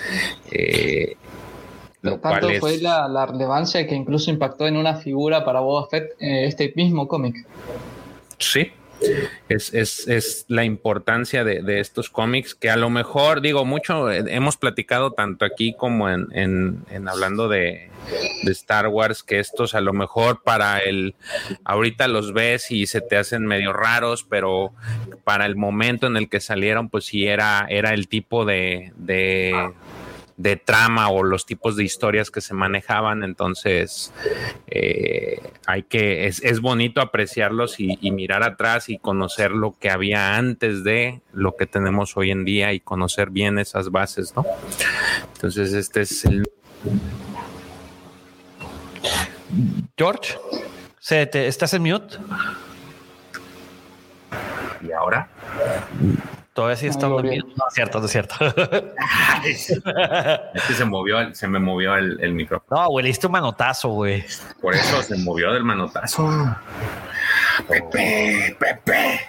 Eh, 0.51 1.17
lo 2.05 2.19
Tanto 2.19 2.49
fue 2.61 2.79
la, 2.79 3.27
relevancia 3.27 3.87
que 3.87 3.95
incluso 3.95 4.31
impactó 4.31 4.67
en 4.67 4.77
una 4.77 4.97
figura 4.97 5.45
para 5.45 5.61
Boba 5.61 5.89
Fett 5.89 6.13
eh, 6.21 6.47
este 6.47 6.73
mismo 6.77 7.09
cómic. 7.09 7.35
Sí, 8.39 8.71
es, 9.49 10.45
la 10.49 10.65
importancia 10.65 11.45
de, 11.45 11.81
estos 11.81 12.11
cómics 12.11 12.55
que 12.55 12.71
a 12.71 12.77
lo 12.77 12.91
mejor, 12.91 13.41
digo, 13.41 13.65
mucho 13.65 14.11
eh, 14.11 14.25
hemos 14.29 14.57
platicado 14.57 15.13
tanto 15.13 15.45
aquí 15.45 15.75
como 15.75 16.11
en, 16.11 16.85
hablando 17.09 17.49
de, 17.49 17.91
Star 18.45 18.89
Wars, 18.89 19.23
que 19.23 19.39
estos 19.39 19.75
a 19.75 19.81
lo 19.81 19.95
mejor 19.95 20.43
para 20.43 20.79
el, 20.79 21.15
ahorita 21.65 22.07
los 22.07 22.35
ves 22.35 22.71
y 22.71 22.87
se 22.87 23.01
te 23.01 23.17
hacen 23.17 23.47
medio 23.47 23.73
raros, 23.73 24.25
pero 24.29 24.73
para 25.25 25.47
el 25.47 25.57
momento 25.57 26.07
en 26.07 26.19
el 26.19 26.29
que 26.29 26.41
salieron, 26.41 26.91
pues 26.91 27.07
sí 27.07 27.27
era, 27.27 27.67
era 27.71 27.95
el 27.95 28.09
tipo 28.09 28.45
de 28.45 28.93
de 28.97 29.73
trama 30.57 31.09
o 31.09 31.23
los 31.23 31.47
tipos 31.47 31.77
de 31.77 31.85
historias 31.85 32.31
que 32.31 32.41
se 32.41 32.55
manejaban. 32.55 33.23
Entonces, 33.23 34.13
eh, 34.67 35.41
hay 35.67 35.85
que, 35.85 36.27
es, 36.27 36.61
bonito 36.61 37.01
apreciarlos 37.01 37.79
y, 37.79 38.11
mirar 38.11 38.43
atrás 38.43 38.89
y 38.89 38.99
conocer 38.99 39.51
lo 39.51 39.77
que 39.79 39.91
había 39.91 40.37
antes 40.37 40.85
de 40.85 41.21
lo 41.33 41.57
que 41.57 41.67
tenemos 41.67 42.17
hoy 42.17 42.31
en 42.31 42.45
día 42.45 42.73
y 42.73 42.81
conocer 42.81 43.31
bien 43.31 43.59
esas 43.59 43.91
bases, 43.91 44.35
¿no? 44.37 44.45
Entonces, 45.35 45.73
este 45.73 46.03
es 46.03 46.25
el. 46.25 46.45
George, 49.97 50.35
¿estás 51.01 51.75
en 51.75 51.83
mute? 51.83 52.17
¿Y 54.83 54.93
ahora? 54.93 55.29
Todavía 56.55 56.77
sí 56.77 56.87
está 56.87 57.09
dormido. 57.09 57.47
No, 57.57 57.65
es 57.69 57.75
cierto, 57.75 57.99
no 57.99 58.07
es 58.07 58.13
cierto. 58.13 58.35
es 59.45 60.63
que 60.69 60.75
se 60.75 60.85
movió, 60.85 61.35
se 61.35 61.49
me 61.49 61.59
movió 61.59 61.97
el, 61.97 62.19
el 62.21 62.33
micrófono. 62.33 62.81
No, 62.81 62.89
güey, 62.91 63.03
le 63.03 63.09
diste 63.09 63.27
un 63.27 63.33
manotazo, 63.33 63.89
güey. 63.89 64.25
Por 64.63 64.75
eso 64.75 65.03
se 65.03 65.17
movió 65.17 65.53
del 65.53 65.65
manotazo. 65.65 66.57
Pepe, 67.69 68.57
Pepe. 68.59 69.21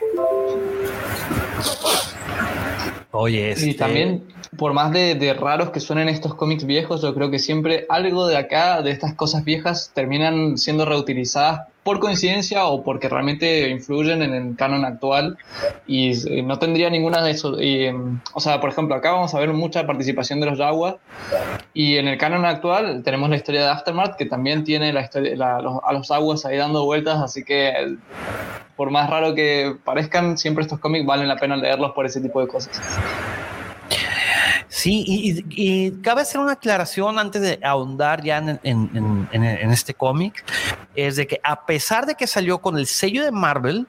Oye, 3.12 3.52
este... 3.52 3.70
Y 3.70 3.74
también 3.74 4.28
por 4.58 4.74
más 4.74 4.92
de, 4.92 5.36
raros 5.40 5.72
que 5.72 5.80
suenen 5.80 6.10
estos 6.10 6.36
cómics 6.36 6.66
viejos, 6.66 7.02
yo 7.02 7.14
creo 7.14 7.30
que 7.30 7.40
siempre 7.40 7.86
algo 7.90 8.28
de 8.28 8.38
acá, 8.38 8.82
de 8.82 8.92
estas 8.92 9.14
cosas 9.14 9.44
viejas, 9.44 9.92
terminan 9.94 10.58
siendo 10.58 10.86
reutilizadas 10.86 11.68
por 11.86 12.00
coincidencia 12.00 12.66
o 12.66 12.84
porque 12.84 13.08
realmente 13.08 13.70
influyen 13.70 14.24
en 14.24 14.34
el 14.34 14.56
canon 14.56 14.86
actual 14.86 15.38
y 15.86 16.14
eh, 16.28 16.42
no 16.42 16.58
tendría 16.58 16.90
ninguna 16.90 17.24
de 17.24 17.30
esos. 17.30 17.60
Em, 17.62 18.20
o 18.34 18.40
sea, 18.40 18.60
por 18.60 18.72
ejemplo, 18.72 18.96
acá 18.96 19.12
vamos 19.12 19.36
a 19.36 19.40
ver 19.40 19.54
mucha 19.54 19.86
participación 19.86 20.40
de 20.40 20.48
los 20.48 20.58
Jaguars 20.58 20.98
y 21.76 21.98
en 21.98 22.08
el 22.08 22.18
canon 22.18 22.44
actual 22.44 23.04
tenemos 23.04 23.30
la 23.30 23.36
historia 23.36 23.62
de 23.62 23.68
Aftermath 23.68 24.16
que 24.16 24.26
también 24.26 24.64
tiene 24.64 24.92
la 24.94 25.02
historia, 25.02 25.58
a 25.58 25.94
los 25.94 26.10
Aguas 26.10 26.44
ahí 26.48 26.58
dando 26.58 26.86
vueltas, 26.86 27.22
así 27.22 27.44
que 27.44 27.98
por 28.76 28.90
más 28.90 29.08
raro 29.08 29.36
que 29.36 29.76
parezcan, 29.84 30.40
siempre 30.40 30.64
estos 30.64 30.80
cómics 30.80 31.06
valen 31.06 31.28
la 31.28 31.38
pena 31.38 31.56
leerlos 31.56 31.92
por 31.92 32.08
ese 32.08 32.20
tipo 32.20 32.42
de 32.42 32.48
cosas. 32.48 32.82
Sí, 34.76 35.06
y, 35.08 35.92
cabe 36.02 36.24
hacer 36.24 36.42
una 36.42 36.52
aclaración 36.52 37.18
antes 37.18 37.42
de 37.42 37.60
ahondar 37.64 38.22
ya 38.22 38.40
en, 38.62 39.72
este 39.72 39.94
cómic, 39.94 40.44
es 40.98 41.16
de 41.16 41.26
que 41.26 41.40
a 41.44 41.66
pesar 41.66 42.06
de 42.06 42.16
que 42.16 42.28
salió 42.28 42.58
con 42.58 42.78
el 42.78 42.86
sello 42.86 43.24
de 43.24 43.32
Marvel, 43.32 43.88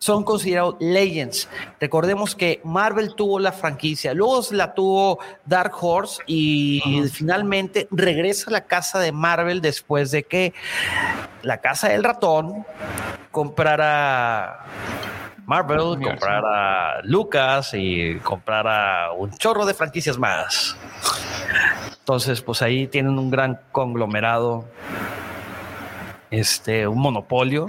son 0.00 0.24
considerados 0.24 0.74
Legends. 0.80 1.48
Recordemos 1.80 2.34
que 2.34 2.60
Marvel 2.64 3.14
tuvo 3.14 3.38
la 3.38 3.52
franquicia, 3.52 4.14
luego 4.14 4.42
la 4.50 4.74
tuvo 4.74 5.20
Dark 5.44 5.74
Horse 5.80 6.20
y 6.26 6.82
finalmente 7.12 7.86
regresa 7.92 8.50
a 8.50 8.54
la 8.54 8.64
casa 8.64 8.98
de 8.98 9.12
Marvel 9.12 9.60
después 9.60 10.10
de 10.10 10.24
que 10.24 10.52
la 11.42 11.58
casa 11.58 11.90
del 11.90 12.02
ratón 12.02 12.66
comprara 13.30 14.64
Marvel, 15.46 16.00
comprar 16.02 16.44
a 16.44 17.00
Lucas 17.04 17.70
y 17.72 18.16
comprar 18.16 18.66
a 18.66 19.12
un 19.12 19.30
chorro 19.30 19.64
de 19.64 19.74
franquicias 19.74 20.18
más. 20.18 20.76
Entonces, 22.00 22.42
pues 22.42 22.62
ahí 22.62 22.88
tienen 22.88 23.16
un 23.16 23.30
gran 23.30 23.60
conglomerado, 23.70 24.64
este, 26.32 26.88
un 26.88 26.98
monopolio, 26.98 27.68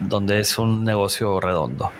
donde 0.00 0.40
es 0.40 0.58
un 0.58 0.82
negocio 0.82 1.38
redondo. 1.38 1.92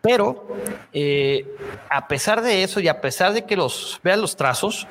Pero 0.00 0.48
eh, 0.94 1.46
a 1.90 2.08
pesar 2.08 2.40
de 2.40 2.62
eso 2.62 2.80
y 2.80 2.88
a 2.88 3.02
pesar 3.02 3.34
de 3.34 3.44
que 3.44 3.54
los 3.54 4.00
vean 4.02 4.22
los 4.22 4.34
trazos, 4.34 4.88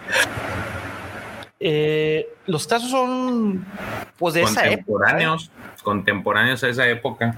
eh, 1.59 2.29
los 2.45 2.67
trazos 2.67 2.91
son 2.91 3.65
pues 4.19 4.35
de 4.35 4.43
esa 4.43 4.67
época. 4.67 5.17
¿eh? 5.19 5.27
Contemporáneos 5.83 6.63
a 6.63 6.69
esa 6.69 6.87
época 6.87 7.35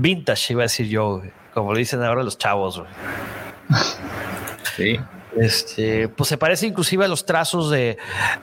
vintage, 0.00 0.52
iba 0.52 0.62
a 0.62 0.64
decir 0.64 0.88
yo, 0.88 1.22
como 1.54 1.72
le 1.72 1.80
dicen 1.80 2.02
ahora 2.02 2.22
los 2.22 2.38
chavos. 2.38 2.82
Sí. 4.76 4.98
Este, 5.36 6.08
pues 6.08 6.28
se 6.28 6.38
parece 6.38 6.66
inclusive 6.66 7.04
a 7.04 7.08
los 7.08 7.26
trazos 7.26 7.70
de, 7.70 7.98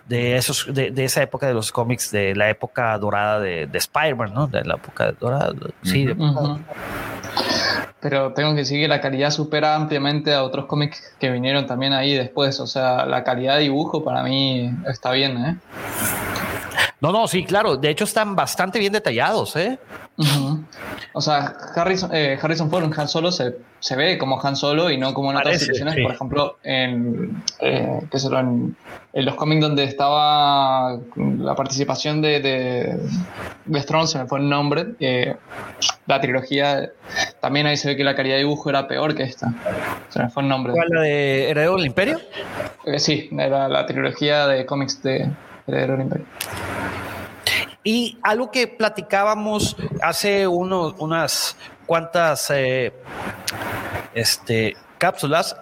esos, 0.09 0.67
de, 0.71 0.93
esa 1.03 1.21
época 1.21 1.47
de 1.47 1.53
los 1.53 1.71
cómics, 1.71 2.11
de 2.11 2.35
la 2.35 2.49
época 2.49 2.97
dorada 2.97 3.39
de, 3.39 3.65
de 3.65 3.77
Spider-Man, 3.77 4.33
¿no? 4.33 4.47
De 4.47 4.63
la 4.63 4.75
época 4.75 5.11
dorada. 5.13 5.53
Sí, 5.83 6.07
pero 7.99 8.33
tengo 8.33 8.51
que 8.51 8.57
decir 8.57 8.79
que 8.79 8.87
la 8.87 9.01
calidad 9.01 9.31
supera 9.31 9.75
ampliamente 9.75 10.33
a 10.33 10.43
otros 10.43 10.65
cómics 10.65 11.15
que 11.19 11.29
vinieron 11.31 11.65
también 11.65 11.93
ahí 11.93 12.15
después. 12.15 12.59
O 12.59 12.67
sea, 12.67 13.05
la 13.05 13.23
calidad 13.23 13.55
de 13.55 13.63
dibujo 13.63 14.03
para 14.03 14.23
mí 14.23 14.71
está 14.87 15.11
bien, 15.11 15.37
¿eh? 15.37 15.57
No, 16.99 17.11
no, 17.11 17.27
sí, 17.27 17.45
claro. 17.45 17.77
De 17.77 17.89
hecho, 17.89 18.05
están 18.05 18.35
bastante 18.35 18.79
bien 18.79 18.91
detallados, 18.91 19.55
¿eh? 19.55 19.77
O 21.13 21.21
sea, 21.21 21.55
Harrison, 21.75 22.09
eh, 22.11 22.39
Harrison 22.41 22.71
Ford 22.71 22.83
en 22.83 22.99
Han 22.99 23.07
Solo 23.07 23.31
se, 23.31 23.53
ve 23.95 24.17
como 24.17 24.41
Han 24.41 24.55
Solo 24.55 24.89
y 24.89 24.97
no 24.97 25.13
como 25.13 25.29
en 25.29 25.37
otras 25.37 25.59
situaciones. 25.59 25.95
Por 26.01 26.11
ejemplo, 26.11 26.57
en, 26.63 27.43
eh, 27.59 27.99
en, 28.11 29.25
los 29.25 29.35
cómics 29.35 29.61
donde 29.61 29.83
estaba 29.83 30.97
la 31.15 31.55
participación 31.55 32.23
de, 32.23 32.39
de, 32.39 32.99
de 33.65 33.81
Strong, 33.81 34.07
se 34.07 34.17
me 34.17 34.25
fue 34.25 34.39
el 34.39 34.49
nombre. 34.49 34.87
Eh, 34.99 35.35
la 36.07 36.19
trilogía, 36.19 36.91
también 37.39 37.67
ahí 37.67 37.77
se 37.77 37.89
ve 37.89 37.95
que 37.95 38.03
la 38.03 38.15
calidad 38.15 38.35
de 38.35 38.39
dibujo 38.39 38.71
era 38.71 38.87
peor 38.87 39.13
que 39.13 39.21
esta. 39.21 39.53
Se 40.09 40.19
me 40.19 40.29
fue 40.29 40.41
el 40.41 40.49
nombre. 40.49 40.73
¿Cuál, 40.73 40.89
la 40.89 41.01
de 41.01 41.49
Heredero 41.51 41.75
del 41.75 41.85
Imperio? 41.85 42.19
Eh, 42.85 42.97
sí, 42.97 43.29
era 43.37 43.69
la 43.69 43.85
trilogía 43.85 44.47
de 44.47 44.65
cómics 44.65 45.03
de 45.03 45.29
Y 47.83 48.17
algo 48.21 48.51
que 48.51 48.67
platicábamos 48.67 49.75
hace 50.01 50.47
unas 50.47 51.55
cuantas 51.85 52.49
eh, 52.51 52.93
este, 54.13 54.75
cápsulas, 54.97 55.55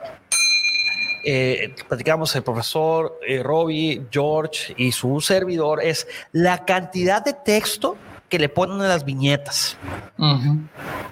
eh, 1.24 1.76
platicamos 1.88 2.36
el 2.36 2.44
profesor 2.44 3.20
eh, 3.28 3.42
Robbie, 3.42 4.08
George 4.12 4.74
y 4.78 4.92
su 4.92 5.20
servidor, 5.22 5.84
es 5.84 6.08
la 6.32 6.66
cantidad 6.66 7.24
de 7.24 7.34
texto 7.34 7.98
que 8.30 8.40
le 8.40 8.50
ponen 8.50 8.82
a 8.82 8.88
las 8.88 9.06
viñetas. 9.06 9.78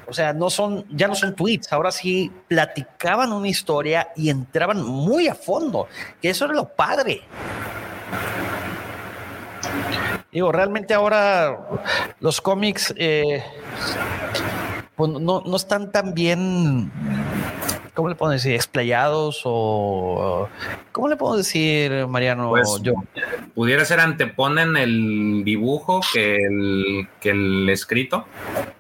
O 0.08 0.14
sea, 0.14 0.34
no 0.34 0.50
son, 0.50 0.86
ya 0.90 1.08
no 1.08 1.16
son 1.16 1.36
tweets, 1.36 1.72
ahora 1.74 1.92
sí 1.92 2.32
platicaban 2.48 3.32
una 3.32 3.48
historia 3.48 4.10
y 4.16 4.30
entraban 4.30 4.84
muy 4.84 5.28
a 5.28 5.36
fondo, 5.36 5.88
que 6.22 6.30
eso 6.30 6.46
era 6.46 6.54
lo 6.54 6.70
padre. 6.70 7.22
Digo, 10.34 10.52
realmente 10.52 10.96
ahora 10.96 11.60
los 12.20 12.42
cómics 12.42 12.92
eh, 12.98 13.44
pues 14.96 15.12
no, 15.12 15.56
están 15.56 15.92
tan 15.92 16.16
bien, 16.16 16.92
¿cómo 17.94 18.10
le 18.10 18.16
puedo 18.16 18.32
decir? 18.32 18.54
Explayados 18.54 19.42
o... 19.46 20.50
¿Cómo 20.92 21.08
le 21.08 21.18
puedo 21.18 21.38
decir, 21.38 22.08
Mariano? 22.08 22.50
Pues, 22.50 22.80
Yo? 22.82 22.94
Pudiera 23.54 23.86
ser 23.86 24.00
anteponen 24.00 24.76
el 24.76 25.44
dibujo 25.44 26.02
que 26.12 26.36
el, 26.38 27.08
que 27.22 27.30
el 27.30 27.70
escrito. 27.70 28.26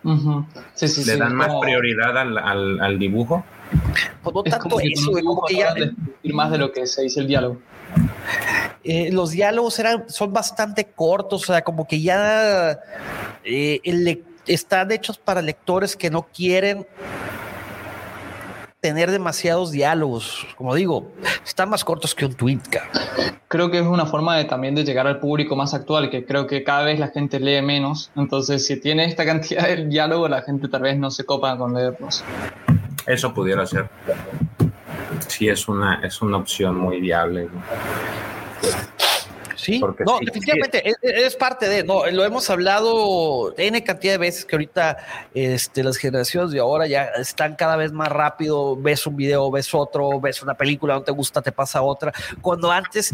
le 0.03 1.17
dan 1.17 1.35
más 1.35 1.51
prioridad 1.61 2.17
al, 2.17 2.97
dibujo. 2.97 3.43
Pues 4.23 4.35
no 4.35 4.43
tanto 4.43 4.79
eso, 4.79 5.11
como 5.11 5.43
que 5.45 5.55
ya... 5.57 5.75
más 6.33 6.51
de 6.51 6.57
lo 6.57 6.71
que 6.71 6.87
se 6.87 7.03
dice 7.03 7.19
el 7.19 7.27
diálogo. 7.27 7.57
Eh, 8.83 9.09
los 9.11 9.31
diálogos 9.31 9.79
eran, 9.79 10.09
son 10.09 10.33
bastante 10.33 10.85
cortos, 10.85 11.43
o 11.43 11.53
sea, 11.53 11.61
como 11.61 11.87
que 11.87 12.01
ya 12.01 12.79
eh, 13.45 13.79
están 14.45 14.91
hechos 14.91 15.17
para 15.17 15.41
lectores 15.41 15.95
que 15.95 16.09
no 16.09 16.23
quieren 16.23 16.85
tener 18.83 19.09
demasiados 19.11 19.71
diálogos. 19.71 20.45
Como 20.57 20.75
digo, 20.75 21.13
están 21.45 21.69
más 21.69 21.85
cortos 21.85 22.13
que 22.13 22.25
un 22.25 22.33
tweet. 22.33 22.59
Creo 23.47 23.71
que 23.71 23.79
es 23.79 23.85
una 23.85 24.05
forma 24.05 24.35
de, 24.35 24.43
también 24.43 24.75
de 24.75 24.83
llegar 24.83 25.07
al 25.07 25.21
público 25.21 25.55
más 25.55 25.73
actual, 25.73 26.09
que 26.09 26.25
creo 26.25 26.47
que 26.47 26.65
cada 26.65 26.83
vez 26.83 26.99
la 26.99 27.07
gente 27.07 27.39
lee 27.39 27.61
menos. 27.61 28.11
Entonces, 28.17 28.65
si 28.65 28.77
tiene 28.81 29.05
esta 29.05 29.25
cantidad 29.31 29.67
de 29.69 29.85
diálogo, 29.85 30.27
la 30.27 30.41
gente 30.41 30.67
tal 30.67 30.81
vez 30.81 30.97
no 30.97 31.09
se 31.11 31.23
copa 31.23 31.57
con 31.57 31.73
leerlos. 31.73 32.25
Eso 33.07 33.33
pudiera 33.33 33.65
ser. 33.65 33.87
Sí, 35.33 35.49
es 35.49 35.67
una, 35.67 35.99
es 36.03 36.21
una 36.21 36.37
opción 36.37 36.75
muy 36.75 37.01
viable. 37.01 37.49
Sí, 39.55 39.79
no, 39.79 40.19
definitivamente 40.19 40.83
Es, 41.01 41.35
parte 41.35 41.67
de, 41.67 41.83
no, 41.83 42.05
lo 42.05 42.23
hemos 42.23 42.47
hablado 42.51 43.51
N 43.57 43.83
cantidad 43.83 44.13
de 44.13 44.17
veces 44.19 44.45
que 44.45 44.55
ahorita 44.55 44.97
este, 45.33 45.83
las 45.83 45.97
generaciones 45.97 46.51
de 46.51 46.59
ahora 46.59 46.85
ya 46.85 47.05
están 47.17 47.55
cada 47.55 47.77
vez 47.77 47.91
más 47.91 48.09
rápido, 48.09 48.75
ves 48.75 49.07
un 49.07 49.15
video, 49.15 49.49
ves 49.49 49.73
otro, 49.73 50.21
ves 50.21 50.43
una 50.43 50.53
película, 50.53 50.93
no 50.93 51.01
te 51.01 51.11
gusta, 51.11 51.41
te 51.41 51.51
pasa 51.51 51.81
otra, 51.81 52.13
cuando 52.39 52.71
antes 52.71 53.11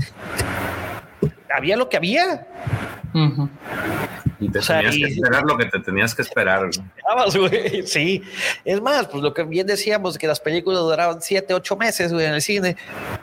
había 1.53 1.77
lo 1.77 1.89
que 1.89 1.97
había. 1.97 2.47
Y 4.39 4.49
te 4.49 4.59
tenías 4.59 4.95
que 4.95 5.03
esperar 5.05 5.43
lo 5.43 5.57
que 5.57 5.65
te 5.65 5.79
tenías 5.79 6.15
que 6.15 6.21
esperar. 6.21 6.69
Sí, 7.85 8.23
es 8.63 8.81
más, 8.81 9.07
pues 9.07 9.23
lo 9.23 9.33
que 9.33 9.43
bien 9.43 9.67
decíamos, 9.67 10.17
que 10.17 10.27
las 10.27 10.39
películas 10.39 10.79
duraban 10.79 11.21
siete, 11.21 11.53
ocho 11.53 11.75
meses 11.75 12.11
en 12.11 12.19
el 12.19 12.41
cine. 12.41 12.77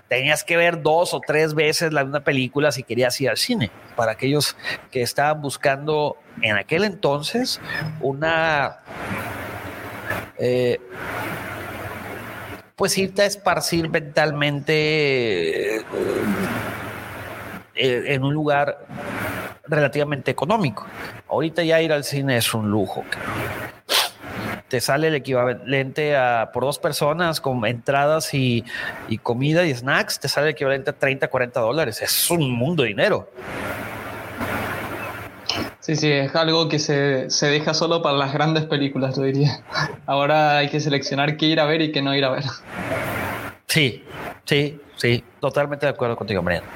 Tenías 0.08 0.44
que 0.44 0.56
ver 0.56 0.82
dos 0.82 1.14
o 1.14 1.20
tres 1.26 1.54
veces 1.54 1.92
la 1.92 2.04
una 2.04 2.20
película 2.20 2.70
si 2.72 2.82
querías 2.82 3.20
ir 3.20 3.30
al 3.30 3.36
cine. 3.36 3.70
Para 3.94 4.12
aquellos 4.12 4.56
que 4.90 5.02
estaban 5.02 5.40
buscando 5.40 6.16
en 6.42 6.56
aquel 6.56 6.84
entonces 6.84 7.60
una... 8.00 8.80
Eh, 10.38 10.78
pues 12.76 12.98
irte 12.98 13.22
a 13.22 13.24
esparcir 13.24 13.88
mentalmente 13.88 15.76
eh, 15.76 15.82
en 17.76 18.24
un 18.24 18.34
lugar 18.34 18.78
relativamente 19.68 20.30
económico. 20.30 20.86
Ahorita 21.28 21.62
ya 21.62 21.80
ir 21.80 21.92
al 21.92 22.04
cine 22.04 22.36
es 22.36 22.54
un 22.54 22.70
lujo. 22.70 23.04
Te 24.68 24.80
sale 24.80 25.08
el 25.08 25.14
equivalente 25.14 26.16
a 26.16 26.50
por 26.52 26.64
dos 26.64 26.78
personas 26.78 27.40
con 27.40 27.64
entradas 27.66 28.34
y, 28.34 28.64
comida 29.22 29.64
y 29.64 29.74
snacks, 29.74 30.18
te 30.18 30.28
sale 30.28 30.48
el 30.48 30.52
equivalente 30.54 30.90
a 30.90 30.92
30, 30.92 31.28
40 31.28 31.60
dólares. 31.60 32.02
Es 32.02 32.30
un 32.30 32.50
mundo 32.50 32.82
de 32.82 32.88
dinero. 32.88 33.30
Sí, 35.78 35.94
sí, 35.94 36.10
es 36.10 36.34
algo 36.34 36.68
que 36.68 36.80
se, 36.80 37.30
se, 37.30 37.46
deja 37.46 37.72
solo 37.72 38.02
para 38.02 38.16
las 38.16 38.32
grandes 38.32 38.64
películas, 38.64 39.16
yo 39.16 39.22
diría. 39.22 39.60
Ahora 40.06 40.58
hay 40.58 40.68
que 40.68 40.80
seleccionar 40.80 41.36
qué 41.36 41.46
ir 41.46 41.60
a 41.60 41.64
ver 41.64 41.80
y 41.80 41.92
qué 41.92 42.02
no 42.02 42.12
ir 42.12 42.24
a 42.24 42.30
ver. 42.30 42.42
Sí, 43.68 44.02
sí, 44.44 44.80
sí, 44.96 45.22
totalmente 45.38 45.86
de 45.86 45.90
acuerdo 45.90 46.16
contigo, 46.16 46.42
Mariano 46.42 46.66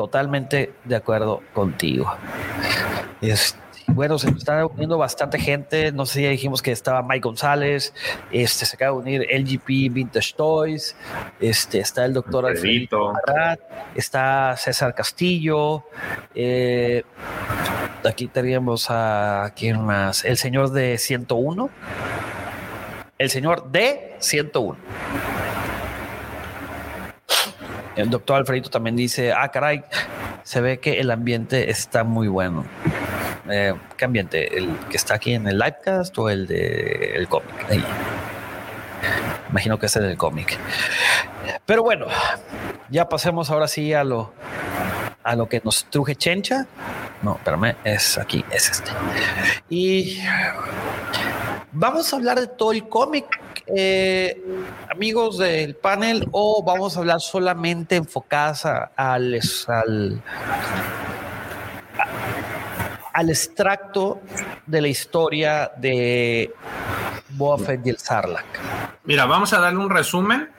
totalmente 0.00 0.72
de 0.84 0.96
acuerdo 0.96 1.42
contigo. 1.52 2.10
bueno, 3.88 4.18
se 4.18 4.30
está 4.30 4.64
uniendo 4.64 4.96
bastante 4.96 5.38
gente. 5.38 5.92
No 5.92 6.06
sé 6.06 6.14
si 6.14 6.22
ya 6.22 6.30
dijimos 6.30 6.62
que 6.62 6.72
estaba 6.72 7.02
Mike 7.02 7.20
González, 7.20 7.92
este, 8.32 8.64
se 8.64 8.76
acaba 8.76 8.92
de 8.92 8.98
unir 8.98 9.26
LGP 9.30 9.92
Vintage 9.92 10.32
Toys, 10.34 10.96
este, 11.38 11.80
está 11.80 12.06
el 12.06 12.14
doctor 12.14 12.46
Alfredo 12.46 13.12
está 13.94 14.56
César 14.56 14.94
Castillo. 14.94 15.84
Eh, 16.34 17.02
aquí 18.02 18.26
tenemos 18.26 18.86
a 18.88 19.52
quién 19.54 19.84
más, 19.84 20.24
el 20.24 20.38
señor 20.38 20.70
de 20.70 20.96
101. 20.96 21.68
El 23.18 23.28
señor 23.28 23.70
de 23.70 24.16
101. 24.18 24.78
El 28.00 28.10
doctor 28.10 28.36
Alfredito 28.36 28.70
también 28.70 28.96
dice, 28.96 29.32
ah, 29.32 29.48
caray, 29.48 29.84
se 30.42 30.60
ve 30.60 30.80
que 30.80 31.00
el 31.00 31.10
ambiente 31.10 31.70
está 31.70 32.02
muy 32.02 32.28
bueno. 32.28 32.64
Eh, 33.48 33.74
¿Qué 33.96 34.04
ambiente? 34.04 34.56
¿El 34.56 34.76
que 34.90 34.96
está 34.96 35.14
aquí 35.14 35.34
en 35.34 35.46
el 35.46 35.58
livecast 35.58 36.16
o 36.18 36.30
el 36.30 36.50
el 36.50 37.28
cómic? 37.28 37.66
Imagino 39.50 39.78
que 39.78 39.86
es 39.86 39.96
el 39.96 40.04
del 40.04 40.16
cómic. 40.16 40.56
Pero 41.66 41.82
bueno, 41.82 42.06
ya 42.88 43.08
pasemos 43.08 43.50
ahora 43.50 43.68
sí 43.68 43.92
a 43.92 44.04
lo, 44.04 44.32
a 45.22 45.36
lo 45.36 45.48
que 45.48 45.60
nos 45.64 45.84
truje 45.84 46.14
Chencha. 46.14 46.66
No, 47.22 47.36
espérame, 47.36 47.76
es 47.84 48.16
aquí, 48.16 48.44
es 48.50 48.70
este. 48.70 48.90
Y 49.68 50.22
vamos 51.72 52.12
a 52.12 52.16
hablar 52.16 52.40
de 52.40 52.46
todo 52.46 52.72
el 52.72 52.88
cómic 52.88 53.26
eh, 53.76 54.40
amigos 54.88 55.38
del 55.38 55.74
panel, 55.74 56.26
o 56.32 56.62
vamos 56.62 56.96
a 56.96 57.00
hablar 57.00 57.20
solamente 57.20 57.96
enfocadas 57.96 58.64
al, 58.64 59.40
al, 59.68 60.22
al 63.12 63.30
extracto 63.30 64.20
de 64.66 64.80
la 64.80 64.88
historia 64.88 65.72
de 65.76 66.52
Boa 67.30 67.58
y 67.84 67.88
el 67.88 67.98
Sarlacc? 67.98 68.46
Mira, 69.04 69.24
vamos 69.26 69.52
a 69.52 69.60
darle 69.60 69.78
un 69.78 69.90
resumen 69.90 70.50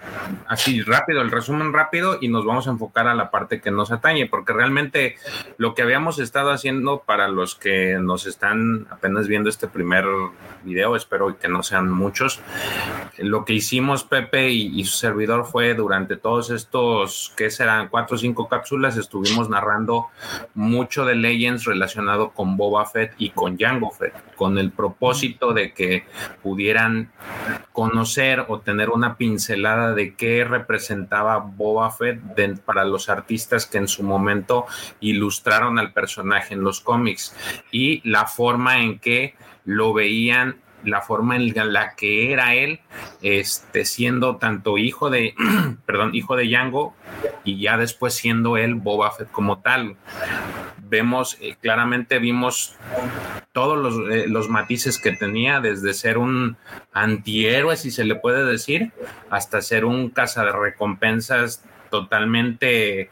así 0.48 0.82
rápido, 0.82 1.22
el 1.22 1.32
resumen 1.32 1.74
rápido 1.74 2.18
y 2.20 2.28
nos 2.28 2.46
vamos 2.46 2.68
a 2.68 2.72
enfocar 2.72 3.08
a 3.08 3.16
la 3.16 3.30
parte 3.30 3.62
que 3.62 3.72
nos 3.72 3.92
atañe, 3.92 4.26
porque 4.26 4.52
realmente 4.52 5.16
lo 5.58 5.76
que 5.76 5.84
habíamos 5.84 6.20
estado 6.20 6.52
haciendo 6.52 7.04
para 7.06 7.28
los 7.28 7.56
que 7.56 7.98
nos 8.00 8.26
están 8.26 8.88
apenas 8.90 9.28
viendo 9.28 9.50
este 9.50 9.68
primer 9.68 10.06
video, 10.64 10.96
espero 10.96 11.38
que 11.38 11.48
no 11.48 11.64
sean 11.64 11.90
muchos, 11.90 12.42
lo 13.18 13.46
que 13.46 13.54
hicimos 13.54 14.04
Pepe 14.04 14.50
y, 14.50 14.84
su 14.84 14.98
servidor 14.98 15.46
fue 15.46 15.74
durante 15.76 16.18
todos 16.18 16.50
estos, 16.50 17.32
que 17.38 17.52
serán 17.52 17.88
cuatro 17.90 18.16
o 18.16 18.20
cinco 18.20 18.50
cápsulas, 18.50 18.98
estuvimos 18.98 19.50
narrando 19.50 20.08
mucho 20.56 21.06
de 21.06 21.16
Legends 21.16 21.66
relacionado 21.66 22.32
con 22.32 22.41
Boba 22.46 22.86
Fett 22.86 23.14
y 23.18 23.30
con 23.30 23.58
Jango 23.58 23.92
Fett, 23.92 24.14
con 24.36 24.58
el 24.58 24.72
propósito 24.72 25.54
de 25.54 25.74
que 25.74 26.06
pudieran 26.42 27.12
conocer 27.72 28.46
o 28.48 28.60
tener 28.60 28.90
una 28.90 29.18
pincelada 29.18 29.94
de 29.94 30.16
qué 30.16 30.44
representaba 30.44 31.38
Boba 31.38 31.92
Fett 31.92 32.20
para 32.66 32.86
los 32.86 33.10
artistas 33.10 33.66
que 33.66 33.78
en 33.78 33.88
su 33.88 34.04
momento 34.04 34.66
ilustraron 35.00 35.80
al 35.80 35.94
personaje 35.94 36.54
en 36.54 36.62
los 36.62 36.82
cómics 36.82 37.36
y 37.72 38.08
la 38.10 38.26
forma 38.26 38.80
en 38.80 39.00
que 39.00 39.36
lo 39.66 39.94
veían 39.94 40.58
la 40.84 41.02
forma 41.02 41.36
en 41.36 41.74
la 41.74 41.96
que 41.96 42.32
era 42.32 42.56
él, 42.56 42.80
este, 43.22 43.86
siendo 43.86 44.38
tanto 44.38 44.78
hijo 44.78 45.10
de, 45.10 45.36
perdón, 45.86 46.16
hijo 46.16 46.36
de 46.36 46.50
Yango 46.50 46.96
y 47.44 47.60
ya 47.60 47.78
después 47.78 48.14
siendo 48.14 48.58
él 48.58 48.76
Boba 48.76 49.12
Fett 49.12 49.32
como 49.32 49.60
tal. 49.60 49.96
Vemos, 50.92 51.38
eh, 51.40 51.56
claramente 51.62 52.20
vimos 52.20 52.76
todos 53.54 53.78
los, 53.78 54.12
eh, 54.12 54.28
los, 54.28 54.50
matices 54.50 55.00
que 55.00 55.14
tenía, 55.14 55.62
desde 55.62 55.94
ser 55.94 56.18
un 56.18 56.58
antihéroe, 56.92 57.78
si 57.78 57.92
se 57.92 58.04
le 58.04 58.16
puede 58.16 58.44
decir, 58.44 58.92
hasta 59.30 59.62
ser 59.62 59.86
un 59.86 60.10
caza 60.10 60.44
de 60.44 60.52
recompensas 60.52 61.64
totalmente 61.90 63.10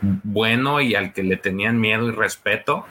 bueno 0.00 0.80
y 0.80 0.96
al 0.96 1.12
que 1.12 1.22
le 1.22 1.36
tenían 1.36 1.80
miedo 1.80 2.08
y 2.08 2.10
respeto. 2.10 2.84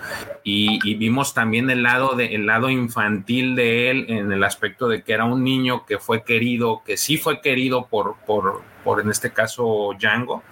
Y, 0.43 0.95
vimos 0.95 1.33
también 1.33 1.69
el 1.69 1.83
lado, 1.83 2.15
de, 2.15 2.33
el 2.33 2.45
lado 2.45 2.69
infantil 2.69 3.55
de 3.55 3.91
él 3.91 4.05
en 4.07 4.31
el 4.31 4.43
aspecto 4.43 4.87
de 4.87 5.03
que 5.03 5.13
era 5.13 5.25
un 5.25 5.43
niño 5.43 5.85
que 5.85 5.99
fue 5.99 6.23
querido, 6.23 6.81
que 6.85 6.97
sí 6.97 7.17
fue 7.17 7.41
querido 7.41 7.87
por, 7.87 8.15
por, 8.25 8.61
por 8.83 9.01
en 9.01 9.09
este 9.09 9.31
caso 9.31 9.91
Django. 9.99 10.43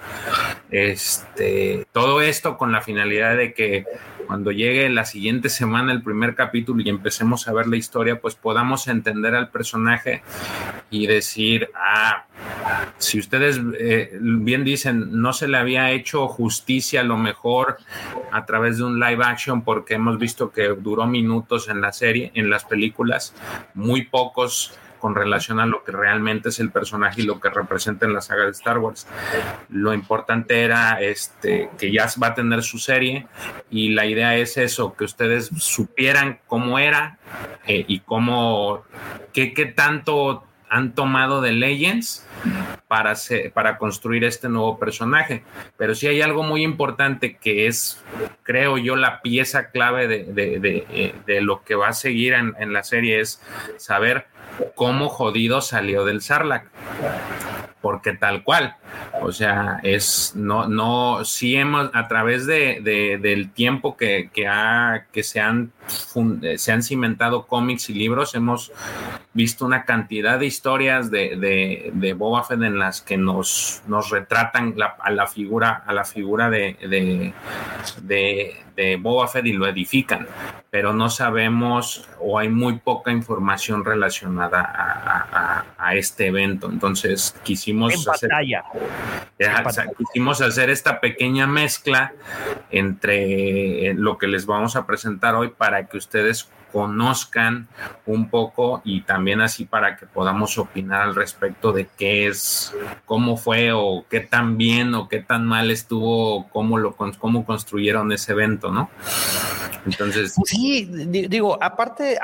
Este, 0.70 1.86
todo 1.92 2.22
esto 2.22 2.58
con 2.58 2.72
la 2.72 2.82
finalidad 2.82 3.36
de 3.36 3.54
que 3.54 3.86
cuando 4.28 4.52
llegue 4.52 4.88
la 4.90 5.04
siguiente 5.04 5.50
semana 5.50 5.92
el 5.92 6.02
primer 6.02 6.36
capítulo 6.36 6.82
y 6.82 6.90
empecemos 6.90 7.48
a 7.48 7.54
ver 7.54 7.68
la 7.68 7.76
historia, 7.76 8.22
pues 8.22 8.36
podamos 8.36 8.88
entender 8.88 9.36
al 9.36 9.50
personaje 9.50 10.24
y 10.90 11.08
decir, 11.08 11.70
ah, 11.76 12.26
si 12.98 13.20
ustedes 13.20 13.60
eh, 13.78 14.18
bien 14.22 14.64
dicen, 14.64 15.22
no 15.22 15.34
se 15.34 15.48
le 15.48 15.58
había 15.58 15.92
hecho 15.92 16.28
justicia 16.28 17.02
a 17.02 17.04
lo 17.04 17.18
mejor 17.18 17.78
a 18.32 18.46
través 18.46 18.78
de 18.78 18.86
un 18.86 19.00
live 19.00 19.24
action 19.24 19.64
porque 19.64 19.96
hemos 19.96 20.18
visto 20.18 20.52
que 20.52 20.70
duró 20.70 21.06
minutos 21.08 21.68
en 21.68 21.82
la 21.82 21.92
serie, 21.92 22.32
en 22.34 22.50
las 22.50 22.64
películas, 22.64 23.36
muy 23.74 24.06
pocos 24.06 24.78
con 25.02 25.16
relación 25.16 25.60
a 25.60 25.66
lo 25.66 25.84
que 25.84 25.91
realmente 25.91 26.49
es 26.49 26.60
el 26.60 26.72
personaje 26.72 27.22
y 27.22 27.26
lo 27.26 27.41
que 27.41 27.49
representa 27.49 28.06
en 28.06 28.14
la 28.14 28.22
saga 28.22 28.45
de 28.45 28.52
Star 28.52 28.78
Wars. 28.78 29.08
Lo 29.70 29.93
importante 29.93 30.62
era 30.62 31.02
este, 31.02 31.70
que 31.78 31.91
ya 31.91 32.08
va 32.22 32.28
a 32.28 32.36
tener 32.36 32.64
su 32.64 32.78
serie 32.78 33.28
y 33.70 33.89
la 33.89 34.06
idea 34.06 34.38
es 34.38 34.58
eso, 34.58 34.95
que 34.95 35.04
ustedes 35.04 35.49
supieran 35.58 36.39
cómo 36.47 36.80
era 36.80 37.18
eh, 37.68 37.84
y 37.88 37.99
cómo, 37.99 38.84
qué, 39.34 39.54
qué 39.54 39.66
tanto 39.66 40.45
han 40.72 40.95
tomado 40.95 41.41
de 41.41 41.52
Legends 41.52 42.26
para, 42.88 43.14
para 43.54 43.78
construir 43.78 44.24
este 44.24 44.47
nuevo 44.47 44.80
personaje. 44.80 45.43
Pero 45.76 45.93
sí 45.95 46.08
hay 46.08 46.22
algo 46.22 46.43
muy 46.43 46.64
importante 46.64 47.36
que 47.36 47.68
es, 47.68 48.02
creo 48.43 48.78
yo, 48.78 48.95
la 48.95 49.22
pieza 49.22 49.70
clave 49.70 50.08
de, 50.08 50.86
eh, 51.28 51.41
lo 51.41 51.62
que 51.66 51.76
va 51.76 51.89
a 51.89 51.93
seguir 51.93 52.34
en, 52.34 52.54
en 52.58 52.72
la 52.72 52.84
serie, 52.84 53.20
es 53.20 53.41
saber 53.76 54.28
cómo 54.76 55.09
jodido 55.09 55.62
salió 55.62 56.05
del 56.05 56.22
Sarlacc 56.22 56.66
porque 57.82 58.14
tal 58.14 58.44
cual, 58.44 58.76
o 59.22 59.32
sea, 59.32 59.80
es, 59.84 60.34
no, 60.36 60.68
no, 60.68 61.26
sí 61.26 61.56
hemos, 61.56 61.90
a 61.94 62.08
través 62.08 62.46
de, 62.46 62.80
del 63.22 63.52
tiempo 63.52 63.98
que, 63.98 64.30
que, 64.34 64.48
ha, 64.48 65.08
que 65.12 65.24
se, 65.24 65.40
han, 65.40 65.72
se 66.58 66.72
han 66.72 66.84
cimentado 66.84 67.48
cómics 67.48 67.90
y 67.90 67.94
libros, 67.94 68.36
hemos 68.36 68.72
visto 69.34 69.66
una 69.66 69.86
cantidad 69.86 70.40
de 70.40 70.46
historias 70.46 71.10
de, 71.10 71.36
de, 71.38 71.92
de 71.94 72.14
Boba 72.14 72.44
Fett 72.44 72.62
en 72.62 72.78
las 72.78 73.02
que 73.02 73.18
nos, 73.18 73.82
nos 73.88 74.10
retratan 74.10 74.76
a 75.00 75.12
la 75.12 75.28
figura, 75.28 75.84
a 75.86 75.94
la 75.94 76.04
figura 76.04 76.50
de, 76.50 76.78
de 78.76 78.96
Boba 78.98 79.28
Fett 79.28 79.46
y 79.46 79.54
lo 79.54 79.68
edifican, 79.68 80.28
pero 80.70 80.94
no 80.94 81.10
sabemos 81.10 82.08
o 82.20 82.40
hay 82.40 82.50
muy 82.50 82.80
poca 82.80 83.12
información 83.12 83.86
relacionada 83.86 84.62
a, 84.62 85.66
a 85.78 85.96
este 85.96 86.28
evento. 86.28 86.70
Entonces 86.70 87.36
quisimos 87.44 87.71
hacer, 89.68 89.90
quisimos 89.98 90.42
hacer 90.42 90.70
esta 90.70 91.00
pequeña 91.00 91.48
mezcla 91.48 92.14
entre 92.70 93.94
lo 93.96 94.18
que 94.18 94.28
les 94.28 94.46
vamos 94.46 94.76
a 94.76 94.86
presentar 94.86 95.36
hoy 95.36 95.50
para 95.50 95.88
que 95.88 95.98
ustedes 95.98 96.50
conozcan 96.72 97.68
un 98.06 98.30
poco 98.30 98.82
y 98.84 99.02
también 99.02 99.42
así 99.42 99.66
para 99.66 99.98
que 99.98 100.06
podamos 100.06 100.58
opinar 100.58 101.02
al 101.02 101.16
respecto 101.16 101.74
de 101.74 101.88
qué 101.98 102.28
es, 102.28 102.74
cómo 103.06 103.38
fue 103.38 103.72
o 103.74 104.06
qué 104.10 104.22
tan 104.22 104.58
bien 104.58 104.96
o 104.96 105.10
qué 105.10 105.20
tan 105.20 105.46
mal 105.46 105.70
estuvo, 105.70 106.48
cómo 106.50 106.78
lo 106.78 106.96
cómo 106.96 107.46
construyeron 107.46 108.12
ese 108.12 108.32
evento, 108.32 108.72
¿no? 108.72 108.90
Entonces, 109.86 110.36
sí, 110.46 110.86
digo, 111.28 111.58
aparte 111.62 112.18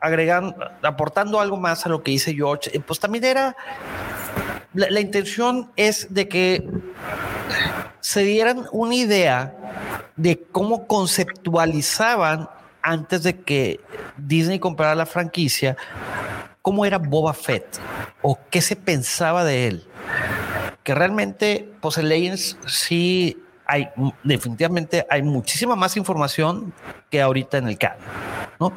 agregando, 0.00 0.54
aportando 0.82 1.40
algo 1.40 1.56
más 1.56 1.86
a 1.86 1.88
lo 1.88 2.02
que 2.02 2.10
dice 2.12 2.34
George, 2.34 2.70
eh, 2.76 2.80
pues 2.80 3.00
también 3.00 3.24
era 3.24 3.56
la, 4.74 5.00
intención 5.00 5.70
es 5.76 6.12
de 6.12 6.28
que 6.28 6.68
se 8.00 8.22
dieran 8.22 8.66
una 8.72 8.94
idea 8.94 9.54
de 10.16 10.42
cómo 10.52 10.86
conceptualizaban 10.86 12.48
antes 12.82 13.22
de 13.22 13.40
que 13.40 13.80
Disney 14.16 14.58
comprara 14.58 14.94
la 14.94 15.06
franquicia, 15.06 15.76
cómo 16.62 16.84
era 16.84 16.98
Boba 16.98 17.34
Fett 17.34 17.78
o 18.22 18.38
qué 18.50 18.60
se 18.60 18.76
pensaba 18.76 19.44
de 19.44 19.68
él. 19.68 19.84
Que 20.84 20.94
realmente, 20.94 21.68
pues 21.80 21.98
en 21.98 22.08
Legends 22.08 22.56
sí 22.66 23.42
hay, 23.66 23.88
definitivamente 24.22 25.06
hay 25.08 25.22
muchísima 25.22 25.76
más 25.76 25.96
información 25.96 26.72
que 27.10 27.20
ahorita 27.20 27.58
en 27.58 27.68
el 27.68 27.78
canon. 27.78 27.98
¿no? 28.58 28.72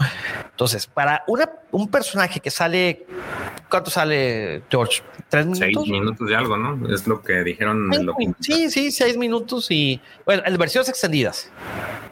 Entonces, 0.52 0.88
para 0.88 1.24
una, 1.28 1.50
un 1.72 1.88
personaje 1.88 2.40
que 2.40 2.52
sale, 2.52 3.06
¿cuánto 3.70 3.90
sale 3.90 4.64
George? 4.70 5.02
¿Tres 5.30 5.46
minutos? 5.46 5.84
Seis 5.86 5.92
minutos 5.92 6.28
de 6.28 6.36
algo, 6.36 6.58
¿no? 6.58 6.94
Es 6.94 7.08
lo 7.08 7.22
que 7.22 7.44
dijeron. 7.44 7.90
sí, 8.40 8.70
sí, 8.70 8.92
seis 8.92 9.16
minutos 9.18 9.68
y, 9.70 10.02
bueno, 10.26 10.44
en 10.46 10.58
versiones 10.58 10.90
extendidas 10.90 11.52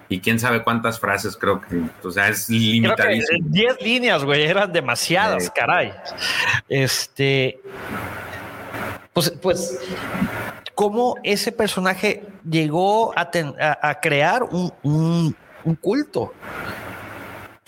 y 0.10 0.20
quién 0.20 0.40
sabe 0.40 0.64
cuántas 0.64 1.00
frases, 1.00 1.36
creo 1.36 1.62
que, 1.62 1.82
o 2.04 2.12
sea, 2.12 2.30
es 2.30 2.50
limitadísimo. 2.50 3.40
Diez 3.50 3.82
líneas, 3.82 4.24
güey, 4.24 4.44
eran 4.44 4.72
demasiadas, 4.72 5.52
caray. 5.52 5.94
Este, 6.70 7.60
pues, 9.12 9.32
pues, 9.42 9.80
cómo 10.78 11.16
ese 11.24 11.52
personaje 11.52 12.22
llegó 12.48 13.12
a, 13.18 13.32
crear 14.00 14.44
un, 14.44 15.36
culto. 15.82 16.22
O 16.22 16.34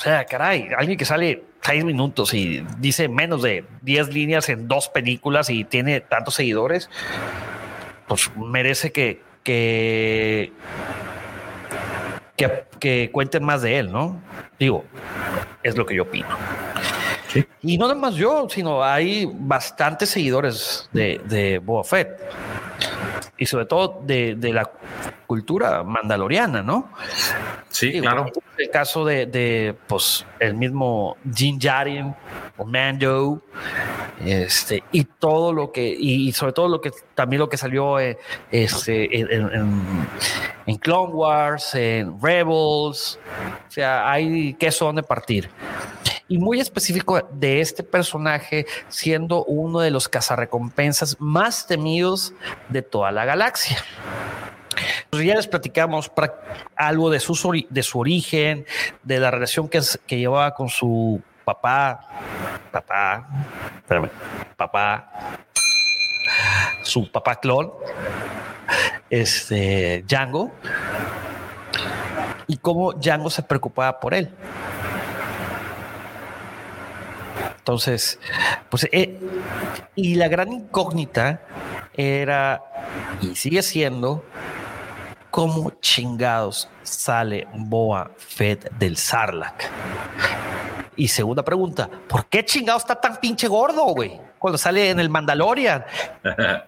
sea, 0.01 0.23
caray, 0.25 0.69
alguien 0.77 0.95
que 0.95 1.05
sale 1.05 1.43
seis 1.59 1.83
minutos 1.83 2.35
y 2.35 2.63
dice 2.77 3.09
menos 3.09 3.41
de 3.41 3.65
diez 3.81 4.13
líneas 4.13 4.47
en 4.49 4.67
dos 4.67 4.89
películas 4.89 5.49
y 5.49 5.63
tiene 5.63 6.01
tantos 6.01 6.35
seguidores, 6.35 6.87
pues 8.07 8.29
merece 8.37 8.91
que, 8.91 9.23
que 9.43 10.53
que, 12.79 13.09
cuenten 13.11 13.43
más 13.43 13.63
de 13.63 13.79
él, 13.79 13.91
¿no? 13.91 14.21
Digo, 14.59 14.85
es 15.63 15.75
lo 15.75 15.85
que 15.87 15.95
yo 15.95 16.03
opino. 16.03 16.29
Y 17.63 17.79
no 17.79 17.87
nada 17.87 17.99
más 17.99 18.13
yo, 18.13 18.47
sino 18.49 18.83
hay 18.83 19.27
bastantes 19.33 20.11
seguidores 20.11 20.87
de, 20.93 21.19
de 21.25 21.57
Boba 21.57 21.83
Fett 21.83 22.07
y 23.39 23.45
sobre 23.45 23.65
todo 23.65 24.01
de, 24.03 24.35
la 24.53 24.69
cultura 25.25 25.83
mandaloriana, 25.83 26.61
¿no? 26.61 26.89
Sí, 27.69 28.01
claro. 28.01 28.29
El 28.57 28.69
caso 28.69 29.05
de, 29.05 29.75
pues, 29.87 30.25
el 30.39 30.55
mismo 30.55 31.15
Jin 31.33 31.59
Jarin 31.59 32.13
o 32.57 32.65
Mando, 32.65 33.41
este, 34.19 34.83
y 34.91 35.05
todo 35.05 35.53
lo 35.53 35.71
que, 35.71 35.87
y 35.87 36.33
sobre 36.33 36.51
todo 36.51 36.67
lo 36.67 36.81
que, 36.81 36.91
también 37.15 37.39
lo 37.39 37.47
que 37.47 37.55
salió 37.55 37.97
eh, 37.99 38.17
este, 38.51 39.17
en, 39.17 39.87
en, 40.65 40.75
Clone 40.77 41.13
Wars, 41.13 41.73
en 41.75 42.21
Rebels, 42.21 43.17
o 43.67 43.71
sea, 43.71 44.11
hay 44.11 44.53
queso 44.55 44.85
donde 44.85 45.03
partir 45.03 45.49
y 46.29 46.37
muy 46.37 46.61
específico 46.61 47.19
de 47.31 47.59
este 47.59 47.83
personaje 47.83 48.65
siendo 48.87 49.43
uno 49.43 49.81
de 49.81 49.91
los 49.91 50.07
cazarrecompensas 50.07 51.17
más 51.19 51.67
temidos 51.67 52.33
de 52.69 52.81
toda 52.81 53.11
la 53.11 53.25
galaxia. 53.25 53.77
Pues 55.09 55.25
ya 55.25 55.35
les 55.35 55.47
platicamos 55.47 56.11
algo 56.75 57.09
de 57.09 57.19
su, 57.19 57.65
de 57.69 57.83
su 57.83 57.99
origen, 57.99 58.65
de 59.03 59.19
la 59.19 59.31
relación 59.31 59.67
que, 59.67 59.81
que 60.05 60.17
llevaba 60.17 60.53
con 60.53 60.69
su 60.69 61.21
papá, 61.43 61.99
papá, 62.71 63.27
espérame, 63.77 64.09
papá, 64.55 65.11
su 66.83 67.11
papá 67.11 67.35
clon, 67.37 67.71
este 69.09 70.03
Django, 70.07 70.51
y 72.45 72.57
cómo 72.57 72.93
Django 72.93 73.29
se 73.31 73.41
preocupaba 73.41 73.99
por 73.99 74.13
él. 74.13 74.31
Entonces, 77.69 78.17
pues, 78.67 78.89
eh, 78.91 79.19
y 79.93 80.15
la 80.15 80.27
gran 80.27 80.51
incógnita 80.51 81.39
era, 81.93 82.63
y 83.21 83.35
sigue 83.35 83.61
siendo, 83.61 84.25
cómo 85.29 85.73
chingados 85.79 86.67
sale 86.81 87.47
Boa 87.53 88.09
Fett 88.17 88.71
del 88.79 88.97
Sarlacc. 88.97 89.65
Y 90.95 91.09
segunda 91.09 91.43
pregunta, 91.43 91.87
¿por 92.07 92.25
qué 92.25 92.43
chingados 92.43 92.81
está 92.81 92.99
tan 92.99 93.17
pinche 93.17 93.47
gordo, 93.47 93.83
güey? 93.93 94.19
Cuando 94.39 94.57
sale 94.57 94.89
en 94.89 94.99
el 94.99 95.11
Mandalorian. 95.11 95.85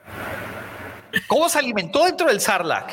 ¿Cómo 1.26 1.49
se 1.49 1.58
alimentó 1.58 2.06
dentro 2.06 2.28
del 2.28 2.39
Sarlacc? 2.39 2.91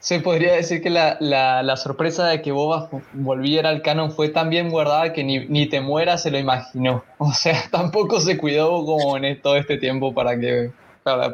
Se 0.00 0.20
podría 0.20 0.52
decir 0.52 0.80
que 0.82 0.90
la, 0.90 1.16
la, 1.20 1.76
sorpresa 1.76 2.26
de 2.26 2.40
que 2.40 2.52
Boba 2.52 2.88
volviera 3.12 3.68
al 3.68 3.82
canon 3.82 4.12
fue 4.12 4.28
tan 4.28 4.48
bien 4.48 4.70
guardada 4.70 5.12
que 5.12 5.24
ni, 5.24 5.46
ni 5.46 5.66
te 5.66 5.80
muera 5.80 6.18
se 6.18 6.30
lo 6.30 6.38
imaginó. 6.38 7.04
O 7.18 7.32
sea, 7.32 7.64
tampoco 7.70 8.20
se 8.20 8.38
cuidó 8.38 8.84
como 8.84 9.16
en 9.16 9.42
todo 9.42 9.56
este 9.56 9.76
tiempo 9.76 10.14
para 10.14 10.38
que, 10.38 10.70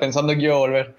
pensando 0.01 0.33
que 0.33 0.41
iba 0.41 0.55
a 0.55 0.59
volver. 0.59 0.95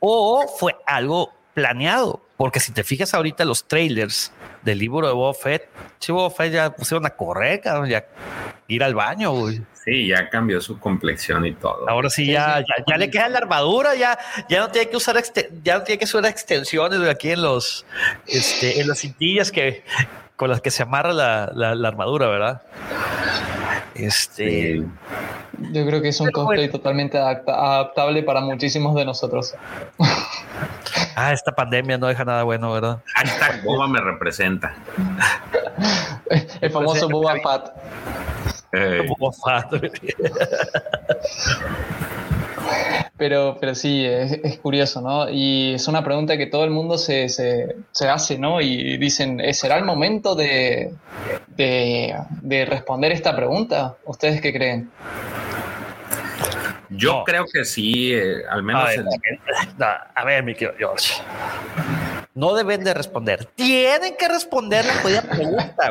O 0.00 0.44
fue 0.58 0.74
algo 0.84 1.32
planeado, 1.54 2.20
porque 2.36 2.60
si 2.60 2.72
te 2.72 2.84
fijas 2.84 3.14
ahorita 3.14 3.44
los 3.44 3.66
trailers 3.66 4.32
del 4.66 4.80
libro 4.80 5.06
de 5.06 5.14
Boba 5.14 5.32
Fett, 5.32 5.68
Boba 6.08 6.28
Fett 6.28 6.52
ya 6.52 6.70
pusieron 6.70 7.06
a 7.06 7.10
correr, 7.10 7.62
ya 7.88 8.04
ir 8.66 8.82
al 8.82 8.94
baño, 8.94 9.32
güey. 9.32 9.62
Sí, 9.84 10.08
ya 10.08 10.28
cambió 10.28 10.60
su 10.60 10.80
complexión 10.80 11.46
y 11.46 11.52
todo. 11.52 11.88
Ahora 11.88 12.10
sí, 12.10 12.26
ya, 12.26 12.64
ya, 12.88 12.96
le 12.96 13.08
queda 13.08 13.28
la 13.28 13.38
armadura, 13.38 13.94
ya, 13.94 14.18
ya 14.48 14.58
no 14.58 14.70
tiene 14.70 14.90
que 14.90 14.96
usar 14.96 15.22
ya 15.62 15.78
no 15.78 15.84
tiene 15.84 16.00
que 16.00 16.04
usar 16.04 16.26
extensiones 16.26 17.00
aquí 17.08 17.30
en 17.30 17.42
los 17.42 17.86
este, 18.26 18.80
en 18.80 18.88
las 18.88 18.98
cintillas 18.98 19.52
que 19.52 19.84
con 20.36 20.50
las 20.50 20.60
que 20.60 20.70
se 20.70 20.82
amarra 20.82 21.12
la, 21.12 21.50
la, 21.54 21.88
armadura, 21.88 22.28
¿verdad? 22.28 22.62
Este. 23.94 24.84
Yo 25.72 25.86
creo 25.86 26.02
que 26.02 26.08
es 26.08 26.20
un 26.20 26.30
cosplay 26.30 26.70
totalmente 26.70 27.18
adaptable 27.18 28.22
para 28.22 28.40
muchísimos 28.40 28.94
de 28.94 29.04
nosotros. 29.04 29.54
Ah, 31.18 31.32
esta 31.32 31.52
pandemia 31.52 31.96
no 31.96 32.08
deja 32.08 32.26
nada 32.26 32.42
bueno, 32.42 32.70
¿verdad? 32.72 32.98
Hashtag 33.14 33.64
Boba 33.64 33.88
me 33.88 34.00
representa. 34.00 34.74
El 36.60 36.70
famoso 36.70 37.08
Boba 37.08 37.36
Fat. 37.42 37.70
Pero, 43.16 43.56
pero 43.58 43.74
sí, 43.74 44.04
es, 44.04 44.58
curioso, 44.58 45.00
¿no? 45.00 45.30
Y 45.30 45.74
es 45.74 45.88
una 45.88 46.04
pregunta 46.04 46.36
que 46.36 46.46
todo 46.46 46.64
el 46.64 46.70
mundo 46.70 46.98
se, 46.98 47.28
se, 47.28 47.76
se 47.90 48.08
hace, 48.08 48.38
¿no? 48.38 48.60
Y 48.60 48.98
dicen, 48.98 49.40
¿será 49.54 49.78
el 49.78 49.84
momento 49.84 50.34
de, 50.34 50.92
de, 51.56 52.64
responder 52.66 53.12
esta 53.12 53.34
pregunta? 53.34 53.96
¿Ustedes 54.04 54.40
qué 54.40 54.52
creen? 54.52 54.90
Yo 56.90 57.24
creo 57.24 57.46
que 57.50 57.64
sí, 57.64 58.12
eh, 58.12 58.42
al 58.48 58.62
menos. 58.62 58.88
A 60.14 60.24
ver, 60.24 60.42
mi 60.44 60.54
querido 60.54 60.74
George. 60.78 61.14
No 62.36 62.52
deben 62.52 62.84
de 62.84 62.92
responder. 62.92 63.46
Tienen 63.54 64.14
que 64.18 64.28
responder 64.28 64.84
la 64.84 65.22
pregunta. 65.22 65.90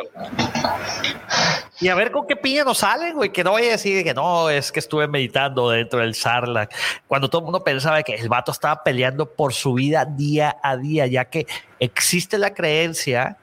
Y 1.81 1.87
a 1.87 1.95
ver 1.95 2.11
con 2.11 2.27
qué 2.27 2.35
piña 2.35 2.63
nos 2.63 2.77
salen, 2.77 3.15
güey. 3.15 3.31
Que 3.31 3.43
no 3.43 3.53
vaya 3.53 3.69
a 3.69 3.71
decir 3.71 4.03
que 4.03 4.13
no, 4.13 4.51
es 4.51 4.71
que 4.71 4.79
estuve 4.79 5.07
meditando 5.07 5.71
dentro 5.71 6.01
del 6.01 6.13
Sarlacc. 6.13 6.71
Cuando 7.07 7.31
todo 7.31 7.39
el 7.39 7.45
mundo 7.45 7.63
pensaba 7.63 8.03
que 8.03 8.13
el 8.13 8.29
vato 8.29 8.51
estaba 8.51 8.83
peleando 8.83 9.33
por 9.33 9.55
su 9.55 9.73
vida 9.73 10.05
día 10.05 10.55
a 10.61 10.77
día, 10.77 11.07
ya 11.07 11.25
que 11.25 11.47
existe 11.79 12.37
la 12.37 12.53
creencia 12.53 13.37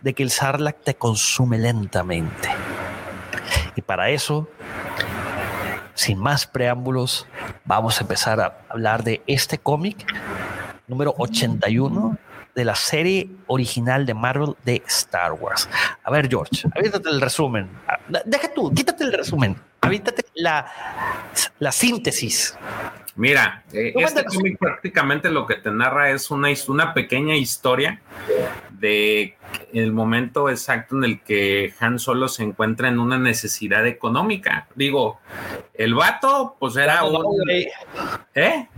de 0.00 0.14
que 0.14 0.22
el 0.22 0.30
Sarlacc 0.30 0.84
te 0.84 0.94
consume 0.94 1.58
lentamente. 1.58 2.50
Y 3.74 3.82
para 3.82 4.10
eso, 4.10 4.48
sin 5.94 6.20
más 6.20 6.46
preámbulos, 6.46 7.26
vamos 7.64 7.98
a 7.98 8.02
empezar 8.02 8.40
a 8.40 8.58
hablar 8.68 9.02
de 9.02 9.22
este 9.26 9.58
cómic 9.58 10.06
número 10.90 11.14
81 11.16 12.18
de 12.54 12.64
la 12.64 12.74
serie 12.74 13.30
original 13.46 14.04
de 14.04 14.12
Marvel 14.12 14.54
de 14.64 14.82
Star 14.86 15.32
Wars. 15.32 15.68
A 16.02 16.10
ver, 16.10 16.28
George, 16.28 16.68
avítate 16.74 17.08
el 17.08 17.20
resumen. 17.20 17.68
Ah, 17.86 17.98
deja 18.24 18.52
tú, 18.52 18.72
quítate 18.74 19.04
el 19.04 19.12
resumen. 19.12 19.56
Avítate 19.80 20.24
la, 20.34 20.66
la 21.58 21.72
síntesis. 21.72 22.56
Mira, 23.16 23.64
eh, 23.72 23.92
este 23.96 24.24
cómic 24.24 24.58
prácticamente 24.58 25.30
lo 25.30 25.46
que 25.46 25.56
te 25.56 25.70
narra 25.70 26.10
es 26.10 26.30
una, 26.30 26.48
una 26.68 26.94
pequeña 26.94 27.36
historia 27.36 28.00
de 28.70 29.36
el 29.72 29.92
momento 29.92 30.48
exacto 30.48 30.96
en 30.96 31.04
el 31.04 31.20
que 31.20 31.74
Han 31.80 31.98
Solo 31.98 32.28
se 32.28 32.44
encuentra 32.44 32.88
en 32.88 32.98
una 32.98 33.18
necesidad 33.18 33.86
económica. 33.86 34.68
Digo, 34.74 35.20
el 35.74 35.94
vato, 35.94 36.56
pues 36.58 36.76
era 36.76 37.04
un. 37.04 37.24
¿Eh? 38.34 38.68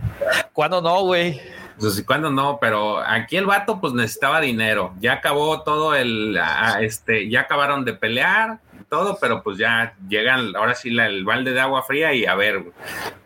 ¿Cuándo 0.51 0.81
no, 0.81 1.03
güey? 1.03 1.39
Pues 1.79 2.03
cuando 2.05 2.31
no, 2.31 2.57
pero 2.59 2.99
aquí 2.99 3.37
el 3.37 3.45
vato 3.45 3.79
pues 3.81 3.93
necesitaba 3.93 4.41
dinero. 4.41 4.93
Ya 4.99 5.13
acabó 5.13 5.63
todo 5.63 5.95
el, 5.95 6.39
este, 6.81 7.29
ya 7.29 7.41
acabaron 7.41 7.85
de 7.85 7.93
pelear, 7.93 8.59
todo, 8.89 9.17
pero 9.19 9.41
pues 9.41 9.57
ya 9.57 9.95
llegan, 10.07 10.55
ahora 10.55 10.75
sí 10.75 10.89
el 10.89 11.25
balde 11.25 11.51
de 11.51 11.59
agua 11.59 11.81
fría 11.81 12.13
y 12.13 12.25
a 12.25 12.35
ver, 12.35 12.63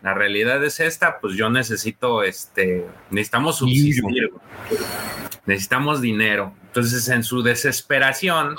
la 0.02 0.14
realidad 0.14 0.64
es 0.64 0.80
esta, 0.80 1.20
pues 1.20 1.34
yo 1.34 1.50
necesito, 1.50 2.22
este, 2.22 2.86
necesitamos 3.10 3.58
subsistir, 3.58 4.30
necesitamos 5.44 6.00
dinero. 6.00 6.54
Entonces 6.68 7.08
en 7.08 7.22
su 7.22 7.42
desesperación, 7.42 8.56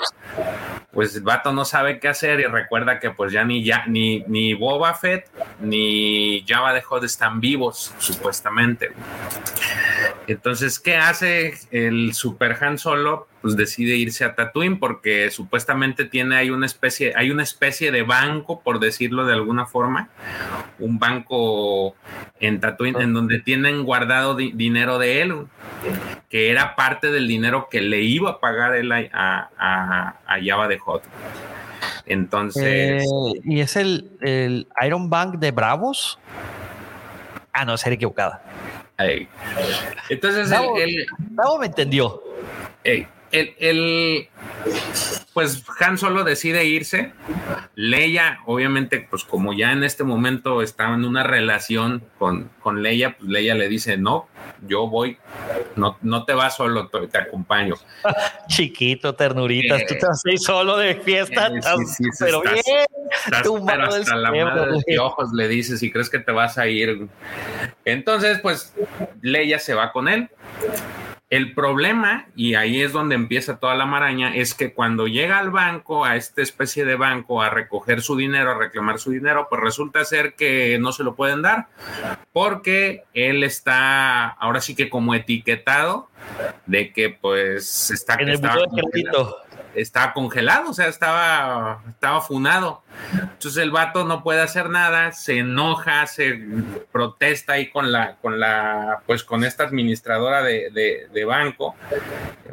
pues 0.92 1.14
el 1.14 1.22
vato 1.22 1.52
no 1.52 1.64
sabe 1.64 2.00
qué 2.00 2.08
hacer 2.08 2.40
y 2.40 2.44
recuerda 2.44 2.98
que 2.98 3.10
pues 3.10 3.32
ya 3.32 3.44
ni 3.44 3.64
ya 3.64 3.84
ni, 3.86 4.24
ni 4.26 4.54
Boba 4.54 4.94
Fett 4.94 5.28
ni 5.60 6.44
Java 6.46 6.72
de 6.72 6.82
Hot 6.82 7.04
están 7.04 7.40
vivos 7.40 7.94
supuestamente. 7.98 8.90
Entonces, 10.26 10.78
¿qué 10.78 10.96
hace 10.96 11.54
el 11.70 12.14
Super 12.14 12.56
Han 12.60 12.78
Solo? 12.78 13.29
Pues 13.42 13.56
decide 13.56 13.96
irse 13.96 14.24
a 14.24 14.34
Tatooine 14.34 14.78
porque 14.78 15.30
supuestamente 15.30 16.04
tiene 16.04 16.36
ahí 16.36 16.50
una 16.50 16.66
especie, 16.66 17.14
hay 17.16 17.30
una 17.30 17.42
especie 17.42 17.90
de 17.90 18.02
banco, 18.02 18.60
por 18.60 18.80
decirlo 18.80 19.24
de 19.24 19.32
alguna 19.32 19.64
forma, 19.64 20.10
un 20.78 20.98
banco 20.98 21.94
en 22.38 22.60
Tatooine 22.60 23.00
en 23.00 23.14
donde 23.14 23.38
tienen 23.38 23.84
guardado 23.84 24.36
dinero 24.36 24.98
de 24.98 25.22
él, 25.22 25.46
que 26.28 26.50
era 26.50 26.76
parte 26.76 27.10
del 27.10 27.26
dinero 27.28 27.68
que 27.70 27.80
le 27.80 28.02
iba 28.02 28.30
a 28.30 28.40
pagar 28.40 28.74
él 28.74 28.92
a, 28.92 29.00
a, 29.56 30.16
a 30.26 30.44
Java 30.44 30.68
de 30.68 30.78
Hot. 30.78 31.02
Entonces. 32.06 33.04
Eh, 33.04 33.40
¿Y 33.44 33.60
es 33.60 33.76
el, 33.76 34.10
el, 34.20 34.66
Iron 34.84 35.08
Bank 35.08 35.36
de 35.36 35.52
Bravos? 35.52 36.18
Ah, 37.52 37.64
no, 37.64 37.76
ser 37.76 37.92
equivocada. 37.92 38.42
Entonces, 40.08 40.50
el, 40.50 41.06
Bravo 41.18 41.58
me 41.58 41.66
entendió. 41.66 42.22
El, 43.32 43.54
el, 43.58 44.28
pues 45.32 45.62
Han 45.80 45.98
solo 45.98 46.24
decide 46.24 46.64
irse. 46.64 47.12
Leia, 47.74 48.40
obviamente, 48.46 49.06
pues 49.08 49.24
como 49.24 49.52
ya 49.52 49.72
en 49.72 49.84
este 49.84 50.04
momento 50.04 50.62
estaba 50.62 50.94
en 50.94 51.04
una 51.04 51.22
relación 51.22 52.02
con, 52.18 52.50
con 52.60 52.82
Leia, 52.82 53.16
pues 53.16 53.30
Leia 53.30 53.54
le 53.54 53.68
dice, 53.68 53.96
no, 53.96 54.28
yo 54.66 54.88
voy, 54.88 55.16
no, 55.76 55.96
no 56.02 56.24
te 56.24 56.34
vas 56.34 56.56
solo, 56.56 56.88
te, 56.88 57.18
acompaño. 57.18 57.76
Chiquito, 58.48 59.14
ternuritas, 59.14 59.86
tú 59.86 59.94
te 59.98 60.06
vas 60.06 60.22
a 60.24 60.32
ir 60.32 60.38
solo 60.38 60.76
de 60.76 60.96
fiesta, 60.96 61.46
eh, 61.46 61.60
pero 62.18 62.42
bien, 62.42 62.62
pero 63.66 63.84
hasta 63.84 64.16
la 64.16 64.30
madre 64.30 64.78
de 64.86 64.98
ojos 64.98 65.32
le 65.32 65.48
dices 65.48 65.82
y 65.82 65.90
crees 65.90 66.10
que 66.10 66.18
te 66.18 66.32
vas 66.32 66.58
a 66.58 66.66
ir. 66.66 67.08
Entonces, 67.84 68.40
pues 68.40 68.74
Leia 69.22 69.58
se 69.58 69.74
va 69.74 69.92
con 69.92 70.08
él 70.08 70.28
el 71.30 71.54
problema, 71.54 72.26
y 72.34 72.54
ahí 72.54 72.82
es 72.82 72.92
donde 72.92 73.14
empieza 73.14 73.60
toda 73.60 73.76
la 73.76 73.86
maraña, 73.86 74.34
es 74.34 74.52
que 74.52 74.74
cuando 74.74 75.06
llega 75.06 75.38
al 75.38 75.50
banco, 75.50 76.04
a 76.04 76.16
esta 76.16 76.42
especie 76.42 76.84
de 76.84 76.96
banco, 76.96 77.40
a 77.40 77.50
recoger 77.50 78.02
su 78.02 78.16
dinero, 78.16 78.50
a 78.50 78.58
reclamar 78.58 78.98
su 78.98 79.12
dinero, 79.12 79.46
pues 79.48 79.62
resulta 79.62 80.04
ser 80.04 80.34
que 80.34 80.76
no 80.80 80.90
se 80.90 81.04
lo 81.04 81.14
pueden 81.14 81.42
dar, 81.42 81.68
porque 82.32 83.04
él 83.14 83.44
está 83.44 84.26
ahora 84.26 84.60
sí 84.60 84.74
que 84.74 84.90
como 84.90 85.14
etiquetado 85.14 86.10
de 86.66 86.92
que 86.92 87.10
pues 87.10 87.92
está... 87.92 88.14
En 88.14 88.28
el 88.28 88.40
estaba 89.74 90.12
congelado, 90.12 90.70
o 90.70 90.74
sea, 90.74 90.88
estaba, 90.88 91.82
estaba 91.88 92.20
funado. 92.20 92.82
Entonces 93.12 93.56
el 93.62 93.70
vato 93.70 94.04
no 94.04 94.22
puede 94.22 94.40
hacer 94.40 94.68
nada, 94.68 95.12
se 95.12 95.38
enoja, 95.38 96.06
se 96.06 96.40
protesta 96.92 97.54
ahí 97.54 97.70
con 97.70 97.92
la, 97.92 98.16
con 98.16 98.38
la, 98.38 99.02
pues 99.06 99.24
con 99.24 99.44
esta 99.44 99.64
administradora 99.64 100.42
de, 100.42 100.70
de, 101.12 101.24
banco 101.24 101.74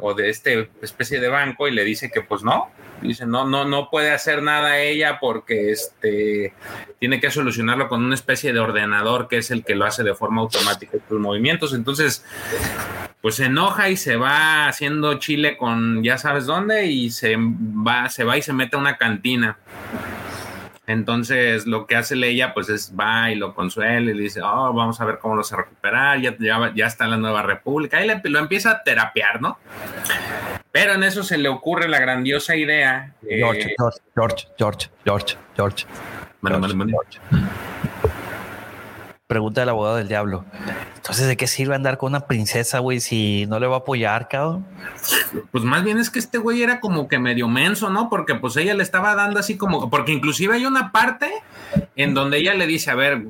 o 0.00 0.14
de 0.14 0.30
este 0.30 0.70
especie 0.82 1.20
de 1.20 1.28
banco 1.28 1.68
y 1.68 1.72
le 1.72 1.84
dice 1.84 2.10
que 2.10 2.22
pues 2.22 2.42
no, 2.42 2.70
dice 3.02 3.26
no, 3.26 3.44
no, 3.44 3.64
no 3.64 3.90
puede 3.90 4.10
hacer 4.10 4.42
nada 4.42 4.78
ella 4.78 5.18
porque 5.20 5.70
este 5.70 6.54
tiene 6.98 7.20
que 7.20 7.30
solucionarlo 7.30 7.88
con 7.88 8.04
una 8.04 8.14
especie 8.14 8.52
de 8.52 8.60
ordenador 8.60 9.28
que 9.28 9.38
es 9.38 9.50
el 9.50 9.64
que 9.64 9.74
lo 9.74 9.84
hace 9.84 10.02
de 10.02 10.14
forma 10.14 10.42
automática 10.42 10.98
sus 11.08 11.20
movimientos. 11.20 11.74
Entonces, 11.74 12.24
pues 13.20 13.36
se 13.36 13.46
enoja 13.46 13.88
y 13.88 13.96
se 13.96 14.16
va 14.16 14.68
haciendo 14.68 15.14
chile 15.18 15.56
con 15.56 16.02
ya 16.02 16.18
sabes 16.18 16.46
dónde 16.46 16.86
y 16.86 17.10
se 17.10 17.36
va, 17.36 18.08
se 18.08 18.24
va 18.24 18.36
y 18.36 18.42
se 18.42 18.52
mete 18.52 18.76
a 18.76 18.80
una 18.80 18.96
cantina. 18.96 19.58
Entonces 20.88 21.66
lo 21.66 21.86
que 21.86 21.96
hace 21.96 22.14
ella 22.14 22.54
pues 22.54 22.70
es 22.70 22.94
va 22.98 23.30
y 23.30 23.34
lo 23.34 23.54
consuela 23.54 24.10
y 24.10 24.16
dice, 24.16 24.40
oh, 24.42 24.72
vamos 24.72 24.98
a 25.00 25.04
ver 25.04 25.18
cómo 25.18 25.36
lo 25.36 25.44
se 25.44 25.54
recuperar, 25.54 26.18
ya, 26.18 26.34
ya, 26.74 26.86
está 26.86 27.04
en 27.04 27.10
la 27.10 27.16
nueva 27.18 27.42
república, 27.42 28.02
y 28.02 28.06
le, 28.06 28.20
lo 28.24 28.38
empieza 28.38 28.70
a 28.70 28.82
terapiar, 28.82 29.42
¿no? 29.42 29.58
Pero 30.80 30.94
en 30.94 31.02
eso 31.02 31.24
se 31.24 31.38
le 31.38 31.48
ocurre 31.48 31.88
la 31.88 31.98
grandiosa 31.98 32.54
idea. 32.54 33.12
George, 33.28 33.74
George, 33.76 33.98
George, 34.14 34.46
George, 34.56 34.88
George, 35.04 35.36
George. 35.56 35.86
George 36.40 37.20
pregunta 39.28 39.60
del 39.60 39.68
abogado 39.68 39.96
del 39.96 40.08
diablo. 40.08 40.46
Entonces, 40.96 41.28
¿de 41.28 41.36
qué 41.36 41.46
sirve 41.46 41.74
andar 41.74 41.98
con 41.98 42.12
una 42.12 42.26
princesa, 42.26 42.78
güey, 42.78 42.98
si 42.98 43.44
no 43.46 43.60
le 43.60 43.66
va 43.66 43.76
a 43.76 43.78
apoyar, 43.80 44.26
cabrón? 44.28 44.66
Pues 45.52 45.64
más 45.64 45.84
bien 45.84 45.98
es 45.98 46.08
que 46.08 46.18
este 46.18 46.38
güey 46.38 46.62
era 46.62 46.80
como 46.80 47.08
que 47.08 47.18
medio 47.18 47.46
menso, 47.46 47.90
¿no? 47.90 48.08
Porque 48.08 48.34
pues 48.34 48.56
ella 48.56 48.72
le 48.72 48.82
estaba 48.82 49.14
dando 49.14 49.38
así 49.38 49.58
como, 49.58 49.90
porque 49.90 50.12
inclusive 50.12 50.54
hay 50.54 50.64
una 50.64 50.92
parte 50.92 51.30
en 51.94 52.14
donde 52.14 52.38
ella 52.38 52.54
le 52.54 52.66
dice, 52.66 52.90
a 52.90 52.94
ver, 52.94 53.26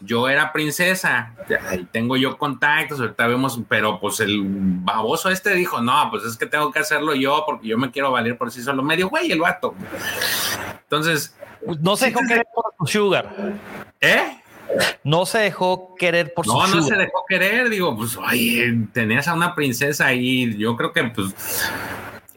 yo 0.00 0.28
era 0.28 0.52
princesa, 0.52 1.34
ahí 1.68 1.86
tengo 1.90 2.16
yo 2.16 2.38
contactos, 2.38 3.00
ahorita 3.00 3.26
vemos, 3.26 3.60
pero 3.68 4.00
pues 4.00 4.20
el 4.20 4.42
baboso 4.44 5.30
este 5.30 5.54
dijo, 5.54 5.80
no, 5.80 6.08
pues 6.10 6.24
es 6.24 6.36
que 6.36 6.46
tengo 6.46 6.70
que 6.70 6.78
hacerlo 6.78 7.14
yo 7.14 7.44
porque 7.46 7.68
yo 7.68 7.78
me 7.78 7.90
quiero 7.90 8.10
valer 8.10 8.36
por 8.36 8.50
sí 8.50 8.62
solo, 8.62 8.82
medio 8.82 9.08
güey 9.08 9.30
el 9.32 9.40
vato. 9.40 9.74
Entonces... 10.82 11.34
No 11.80 11.96
sé 11.96 12.12
cómo 12.12 12.28
querer 12.28 12.46
por 12.54 12.88
Sugar. 12.88 13.34
¿Eh? 14.00 14.40
No 15.02 15.26
se 15.26 15.38
dejó 15.38 15.94
querer 15.96 16.32
por 16.34 16.44
su 16.44 16.52
No, 16.52 16.66
no 16.66 16.82
se 16.82 16.94
dejó 16.94 17.24
querer, 17.28 17.68
digo, 17.70 17.96
pues, 17.96 18.16
oye, 18.16 18.86
tenías 18.92 19.26
a 19.28 19.34
una 19.34 19.54
princesa 19.54 20.06
ahí, 20.06 20.56
yo 20.56 20.76
creo 20.76 20.92
que, 20.92 21.04
pues, 21.04 21.34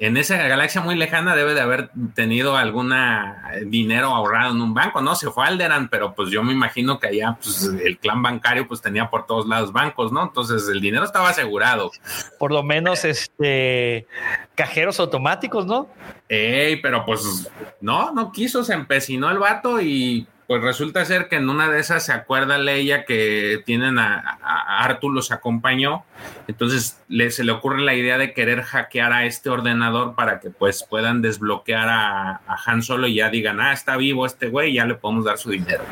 en 0.01 0.17
esa 0.17 0.35
galaxia 0.47 0.81
muy 0.81 0.95
lejana 0.95 1.35
debe 1.35 1.53
de 1.53 1.61
haber 1.61 1.91
tenido 2.15 2.57
alguna 2.57 3.51
dinero 3.67 4.07
ahorrado 4.07 4.55
en 4.55 4.59
un 4.59 4.73
banco, 4.73 4.99
¿no? 4.99 5.13
Se 5.13 5.29
fue 5.29 5.43
a 5.43 5.47
Alderan, 5.49 5.89
pero 5.89 6.15
pues 6.15 6.31
yo 6.31 6.41
me 6.41 6.53
imagino 6.53 6.99
que 6.99 7.09
allá, 7.09 7.37
pues, 7.39 7.65
el 7.65 7.99
clan 7.99 8.23
bancario, 8.23 8.67
pues, 8.67 8.81
tenía 8.81 9.11
por 9.11 9.27
todos 9.27 9.47
lados 9.47 9.71
bancos, 9.71 10.11
¿no? 10.11 10.23
Entonces, 10.23 10.67
el 10.69 10.81
dinero 10.81 11.05
estaba 11.05 11.29
asegurado. 11.29 11.91
Por 12.39 12.51
lo 12.51 12.63
menos, 12.63 13.05
este, 13.05 14.07
cajeros 14.55 14.99
automáticos, 14.99 15.67
¿no? 15.67 15.87
Ey, 16.27 16.77
pero 16.77 17.05
pues, 17.05 17.51
no, 17.79 18.11
no 18.11 18.31
quiso, 18.31 18.63
se 18.63 18.73
empecinó 18.73 19.29
el 19.29 19.37
vato 19.37 19.79
y 19.79 20.25
pues 20.51 20.63
resulta 20.63 21.05
ser 21.05 21.29
que 21.29 21.37
en 21.37 21.49
una 21.49 21.69
de 21.69 21.79
esas 21.79 22.03
se 22.03 22.11
acuerda 22.11 22.57
Leia 22.57 23.05
que 23.05 23.63
tienen 23.65 23.97
a, 23.97 24.37
a 24.43 24.83
Artu 24.83 25.09
los 25.09 25.31
acompañó, 25.31 26.03
entonces 26.45 27.01
le, 27.07 27.31
se 27.31 27.45
le 27.45 27.53
ocurre 27.53 27.79
la 27.79 27.95
idea 27.95 28.17
de 28.17 28.33
querer 28.33 28.61
hackear 28.61 29.13
a 29.13 29.23
este 29.23 29.49
ordenador 29.49 30.13
para 30.13 30.41
que 30.41 30.49
pues 30.49 30.83
puedan 30.83 31.21
desbloquear 31.21 31.87
a, 31.87 32.41
a 32.45 32.57
Han 32.65 32.83
Solo 32.83 33.07
y 33.07 33.15
ya 33.15 33.29
digan, 33.29 33.61
ah, 33.61 33.71
está 33.71 33.95
vivo 33.95 34.25
este 34.25 34.49
güey, 34.49 34.73
ya 34.73 34.85
le 34.85 34.95
podemos 34.95 35.23
dar 35.23 35.37
su 35.37 35.51
dinero. 35.51 35.85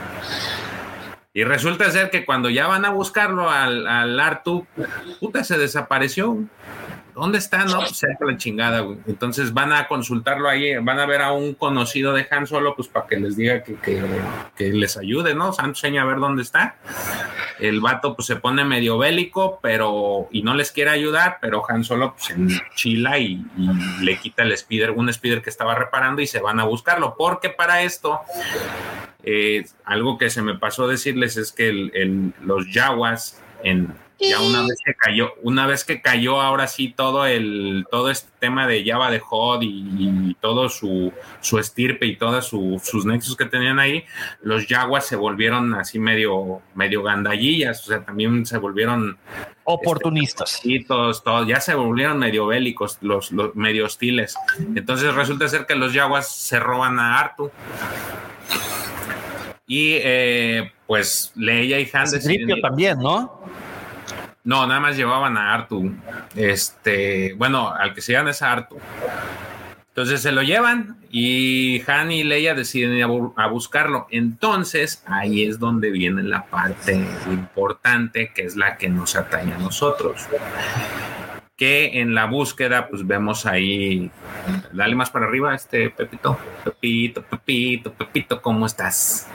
Y 1.33 1.45
resulta 1.45 1.89
ser 1.89 2.09
que 2.09 2.25
cuando 2.25 2.49
ya 2.49 2.67
van 2.67 2.83
a 2.83 2.89
buscarlo 2.89 3.49
al, 3.49 3.87
al 3.87 4.19
Artu, 4.19 4.67
puta, 5.21 5.45
se 5.45 5.57
desapareció. 5.57 6.37
¿Dónde 7.19 7.37
está? 7.37 7.65
No, 7.65 7.79
pues 7.79 7.97
cerca 7.97 8.25
la 8.25 8.37
chingada, 8.37 8.81
güey. 8.81 8.97
Entonces 9.07 9.53
van 9.53 9.73
a 9.73 9.87
consultarlo 9.87 10.49
ahí, 10.49 10.75
van 10.77 10.99
a 10.99 11.05
ver 11.05 11.21
a 11.21 11.31
un 11.31 11.53
conocido 11.53 12.13
de 12.13 12.27
Han 12.31 12.47
Solo, 12.47 12.75
pues 12.75 12.87
para 12.87 13.07
que 13.07 13.17
les 13.17 13.35
diga 13.35 13.63
que, 13.63 13.75
que, 14.55 14.69
les 14.71 14.97
ayude, 14.97 15.35
¿no? 15.35 15.53
Santo 15.53 15.69
enseña 15.69 16.01
a 16.03 16.05
ver 16.05 16.19
dónde 16.19 16.41
está. 16.41 16.77
El 17.59 17.81
vato 17.81 18.15
pues 18.15 18.25
se 18.25 18.37
pone 18.37 18.63
medio 18.63 18.97
bélico, 18.97 19.59
pero, 19.61 20.27
y 20.31 20.43
no 20.43 20.55
les 20.55 20.71
quiere 20.71 20.91
ayudar, 20.91 21.39
pero 21.41 21.63
Han 21.69 21.83
Solo 21.83 22.15
pues 22.15 22.29
enchila 22.31 23.19
y, 23.19 23.45
y 23.57 24.03
le 24.03 24.17
quita 24.17 24.43
el 24.43 24.57
speeder, 24.57 24.91
un 24.91 25.11
speeder 25.11 25.41
que 25.41 25.49
estaba 25.49 25.75
reparando 25.75 26.21
y 26.21 26.27
se 26.27 26.39
van 26.39 26.59
a 26.59 26.63
buscarlo, 26.63 27.15
porque 27.17 27.49
para 27.49 27.81
esto 27.81 28.21
eh, 29.23 29.65
algo 29.83 30.17
que 30.17 30.29
se 30.29 30.41
me 30.41 30.57
pasó 30.57 30.87
decirles 30.87 31.35
es 31.37 31.51
que 31.51 31.69
el, 31.69 32.33
los 32.41 32.71
Yaguas 32.71 33.41
en 33.63 33.93
ya 34.19 34.41
una 34.41 34.61
vez 34.63 34.79
que 34.83 34.93
cayó, 34.93 35.33
una 35.43 35.65
vez 35.65 35.85
que 35.85 36.01
cayó 36.01 36.41
ahora 36.41 36.67
sí 36.67 36.93
todo 36.95 37.25
el, 37.25 37.85
todo 37.89 38.09
este 38.09 38.29
tema 38.39 38.67
de 38.67 38.83
Java 38.83 39.09
de 39.11 39.19
Hot 39.19 39.63
y, 39.63 39.85
y 40.29 40.33
todo 40.41 40.69
su, 40.69 41.13
su 41.41 41.59
estirpe 41.59 42.05
y 42.05 42.17
todos 42.17 42.47
su, 42.47 42.81
sus 42.83 43.05
nexos 43.05 43.35
que 43.35 43.45
tenían 43.45 43.79
ahí, 43.79 44.03
los 44.41 44.65
Jaguars 44.65 45.05
se 45.05 45.15
volvieron 45.15 45.73
así 45.75 45.99
medio, 45.99 46.61
medio 46.75 47.03
gandallillas, 47.03 47.83
o 47.83 47.87
sea, 47.87 48.03
también 48.03 48.45
se 48.45 48.57
volvieron 48.57 49.17
oportunistas. 49.63 50.55
Este, 50.55 50.69
y 50.69 50.83
todos, 50.83 51.23
todos, 51.23 51.47
ya 51.47 51.61
se 51.61 51.75
volvieron 51.75 52.17
medio 52.19 52.47
bélicos, 52.47 52.97
los, 53.01 53.31
los 53.31 53.55
medio 53.55 53.85
hostiles. 53.85 54.35
Entonces 54.75 55.13
resulta 55.13 55.47
ser 55.47 55.65
que 55.65 55.75
los 55.75 55.93
Jaguars 55.93 56.27
se 56.27 56.59
roban 56.59 56.99
a 56.99 57.19
Artu. 57.19 57.51
Y 59.67 59.97
eh, 60.01 60.71
pues 60.87 61.31
Leia 61.35 61.79
y 61.79 61.87
Han 61.93 62.07
también, 62.61 62.97
¿no? 62.97 63.39
No, 64.43 64.65
nada 64.65 64.79
más 64.79 64.95
llevaban 64.95 65.37
a 65.37 65.53
Artu. 65.53 65.93
Este, 66.35 67.33
bueno, 67.35 67.73
al 67.73 67.93
que 67.93 68.01
se 68.01 68.13
llaman 68.13 68.31
es 68.31 68.41
a 68.41 68.51
Artu. 68.51 68.77
Entonces 69.89 70.21
se 70.21 70.31
lo 70.31 70.43
llevan 70.43 70.97
y 71.11 71.83
Han 71.89 72.11
y 72.11 72.23
Leia 72.23 72.53
deciden 72.53 72.93
ir 72.93 73.03
a, 73.03 73.43
a, 73.43 73.47
buscarlo. 73.47 74.07
Entonces 74.11 75.03
ahí 75.05 75.43
es 75.43 75.59
donde 75.59 75.91
viene 75.91 76.23
la 76.23 76.45
parte 76.45 76.93
importante 77.27 78.31
que 78.33 78.43
es 78.43 78.55
la 78.55 78.77
que 78.77 78.87
nos 78.87 79.15
atañe 79.17 79.53
a 79.53 79.57
nosotros. 79.57 80.25
Que 81.57 81.99
en 81.99 82.15
la 82.15 82.25
búsqueda, 82.25 82.87
pues 82.87 83.05
vemos 83.05 83.45
ahí. 83.45 84.09
Dale 84.71 84.95
más 84.95 85.09
para 85.09 85.25
arriba, 85.25 85.53
este 85.53 85.89
Pepito. 85.89 86.39
Pepito, 86.63 87.21
Pepito, 87.23 87.91
Pepito, 87.91 88.41
¿cómo 88.41 88.67
estás? 88.67 89.27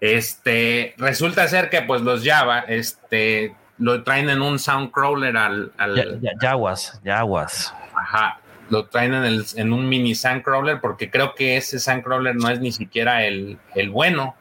Este 0.00 0.94
resulta 0.98 1.48
ser 1.48 1.70
que, 1.70 1.80
pues, 1.80 2.02
los 2.02 2.22
Java, 2.22 2.60
este, 2.60 3.54
lo 3.78 4.02
traen 4.02 4.28
en 4.30 4.42
un 4.42 4.58
soundcrawler 4.58 5.36
al. 5.36 5.72
al 5.76 5.96
ya, 5.96 6.04
ya, 6.20 6.32
Yaguas, 6.40 7.00
Yaguas. 7.04 7.74
Ajá. 7.94 8.40
Lo 8.68 8.86
traen 8.86 9.14
en, 9.14 9.24
el, 9.24 9.44
en, 9.54 9.72
un 9.72 9.88
mini 9.88 10.14
soundcrawler 10.14 10.80
porque 10.80 11.10
creo 11.10 11.34
que 11.34 11.56
ese 11.56 11.78
soundcrawler 11.78 12.34
no 12.34 12.48
es 12.48 12.60
ni 12.60 12.72
siquiera 12.72 13.24
el, 13.24 13.58
el 13.74 13.90
bueno. 13.90 14.34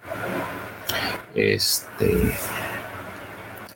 Este. 1.36 2.36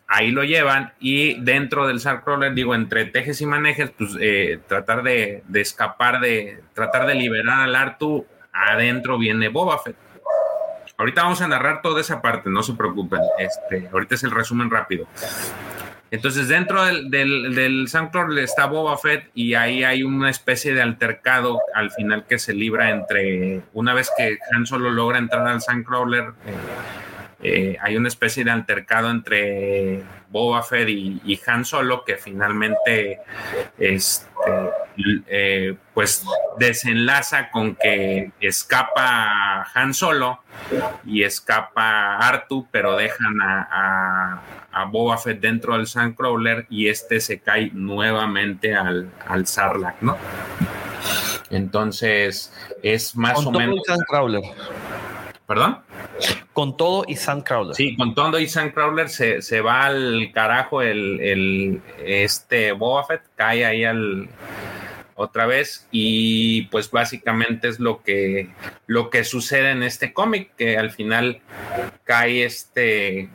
Ahí 0.08 0.32
lo 0.32 0.44
llevan 0.44 0.94
y 1.00 1.40
dentro 1.42 1.86
del 1.86 2.00
soundcrawler, 2.00 2.56
digo, 2.56 2.74
entre 2.74 3.06
tejes 3.06 3.42
y 3.42 3.46
manejes, 3.46 3.92
pues 3.92 4.18
eh, 4.20 4.60
tratar 4.68 5.04
de, 5.04 5.44
de, 5.48 5.62
escapar, 5.62 6.20
de 6.20 6.64
tratar 6.74 7.06
de 7.06 7.14
liberar 7.14 7.60
al 7.60 7.76
Artu. 7.76 8.26
Adentro 8.52 9.20
viene 9.20 9.50
Boba 9.50 9.78
Fett. 9.78 9.96
Ahorita 11.00 11.24
vamos 11.24 11.42
a 11.42 11.48
narrar 11.48 11.82
toda 11.82 12.02
esa 12.02 12.22
parte, 12.22 12.50
no 12.50 12.62
se 12.62 12.74
preocupen. 12.74 13.22
Este, 13.40 13.88
ahorita 13.92 14.16
es 14.16 14.24
el 14.24 14.32
resumen 14.32 14.70
rápido. 14.70 15.08
Entonces, 16.12 16.50
dentro 16.50 16.84
del, 16.84 17.10
del, 17.10 17.56
del 17.56 17.88
está 18.40 18.66
Boba 18.66 18.98
Fett 18.98 19.30
y 19.34 19.54
ahí 19.54 19.86
hay 19.86 20.04
una 20.04 20.30
especie 20.30 20.74
de 20.74 20.82
altercado 20.82 21.62
al 21.74 21.92
final 21.92 22.26
que 22.28 22.38
se 22.38 22.54
libra 22.54 22.90
entre, 22.90 23.62
una 23.74 23.94
vez 23.94 24.12
que 24.18 24.40
Han 24.52 24.66
Solo 24.66 24.90
logra 24.90 25.20
entrar 25.20 25.48
al 25.48 25.62
Soundcrawler, 25.62 26.34
eh, 26.46 26.54
eh, 27.44 27.78
hay 27.80 27.96
una 27.96 28.10
especie 28.10 28.44
de 28.44 28.52
altercado 28.52 29.10
entre 29.10 30.04
Boba 30.30 30.64
Fett 30.64 30.88
y, 30.90 31.22
y 31.26 31.40
Han 31.48 31.66
Solo 31.66 32.04
que 32.06 32.16
finalmente 32.16 33.20
este, 33.78 34.26
eh, 35.28 35.76
pues 35.94 36.24
desenlaza 36.58 37.50
con 37.50 37.76
que 37.76 38.32
escapa 38.40 39.68
Han 39.74 39.94
Solo 39.94 40.40
y 41.06 41.24
escapa 41.24 42.18
Artu, 42.18 42.68
pero 42.72 42.96
dejan 42.96 43.42
a, 43.42 43.68
a, 43.72 44.82
a 44.82 44.86
Boba 44.86 45.18
Fett 45.18 45.40
dentro 45.40 45.76
del 45.76 45.88
Sandcrawler 45.88 46.68
y 46.70 46.88
este 46.90 47.20
se 47.20 47.40
cae 47.40 47.72
nuevamente 47.74 48.76
al, 48.76 49.12
al 49.28 49.48
Sarlacc, 49.48 50.02
¿no? 50.02 50.18
Entonces 51.50 52.54
es 52.84 53.16
más 53.16 53.34
Con 53.34 53.56
o 53.56 53.60
menos. 53.60 53.80
Sandcrawler. 53.88 54.42
¿Perdón? 55.50 55.80
Con 56.54 56.78
todo 56.78 57.06
y 57.08 57.16
Sandcrawler. 57.16 57.74
Sí, 57.74 57.96
con 57.96 58.14
todo 58.14 58.38
y 58.40 58.48
Sandcrawler 58.48 59.10
se, 59.10 59.42
se 59.42 59.62
va 59.62 59.86
al 59.86 60.30
carajo 60.32 60.84
el, 60.84 61.20
el 61.20 61.82
este 62.06 62.72
Boba 62.72 63.04
Fett, 63.06 63.24
cae 63.36 63.66
ahí 63.66 63.84
al 63.84 64.30
otra 65.20 65.46
vez 65.46 65.86
y 65.92 66.64
pues 66.68 66.90
básicamente 66.90 67.68
es 67.68 67.80
lo 67.80 68.02
que 68.04 68.50
lo 68.88 69.10
que 69.10 69.26
sucede 69.26 69.72
en 69.72 69.84
este 69.84 70.14
cómic 70.14 70.52
que 70.56 70.78
al 70.78 70.92
final 70.92 71.42
cae 72.06 72.46
este 72.46 73.30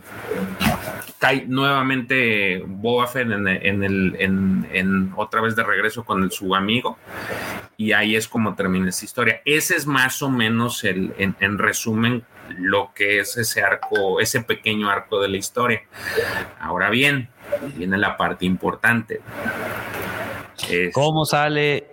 cae 1.18 1.44
nuevamente 1.46 2.62
Boba 2.66 3.06
Fett 3.06 3.30
en, 3.30 3.46
en 3.46 3.84
el 3.84 4.16
en, 4.18 4.66
en, 4.72 5.12
otra 5.16 5.42
vez 5.42 5.56
de 5.56 5.62
regreso 5.62 6.04
con 6.04 6.22
el, 6.22 6.30
su 6.30 6.54
amigo 6.54 6.96
y 7.76 7.92
ahí 7.92 8.16
es 8.16 8.28
como 8.28 8.54
termina 8.54 8.88
esta 8.88 9.04
historia. 9.04 9.42
Ese 9.44 9.76
es 9.76 9.86
más 9.86 10.22
o 10.22 10.30
menos 10.30 10.84
el 10.84 11.12
en, 11.18 11.36
en 11.40 11.58
resumen 11.58 12.24
lo 12.56 12.92
que 12.94 13.18
es 13.18 13.36
ese 13.36 13.62
arco 13.62 14.20
ese 14.20 14.40
pequeño 14.40 14.88
arco 14.88 15.20
de 15.20 15.28
la 15.28 15.36
historia. 15.36 15.82
Ahora 16.58 16.88
bien 16.88 17.28
viene 17.76 17.98
la 17.98 18.16
parte 18.16 18.46
importante 18.46 19.20
es... 20.68 20.94
¿Cómo 20.94 21.24
sale 21.24 21.88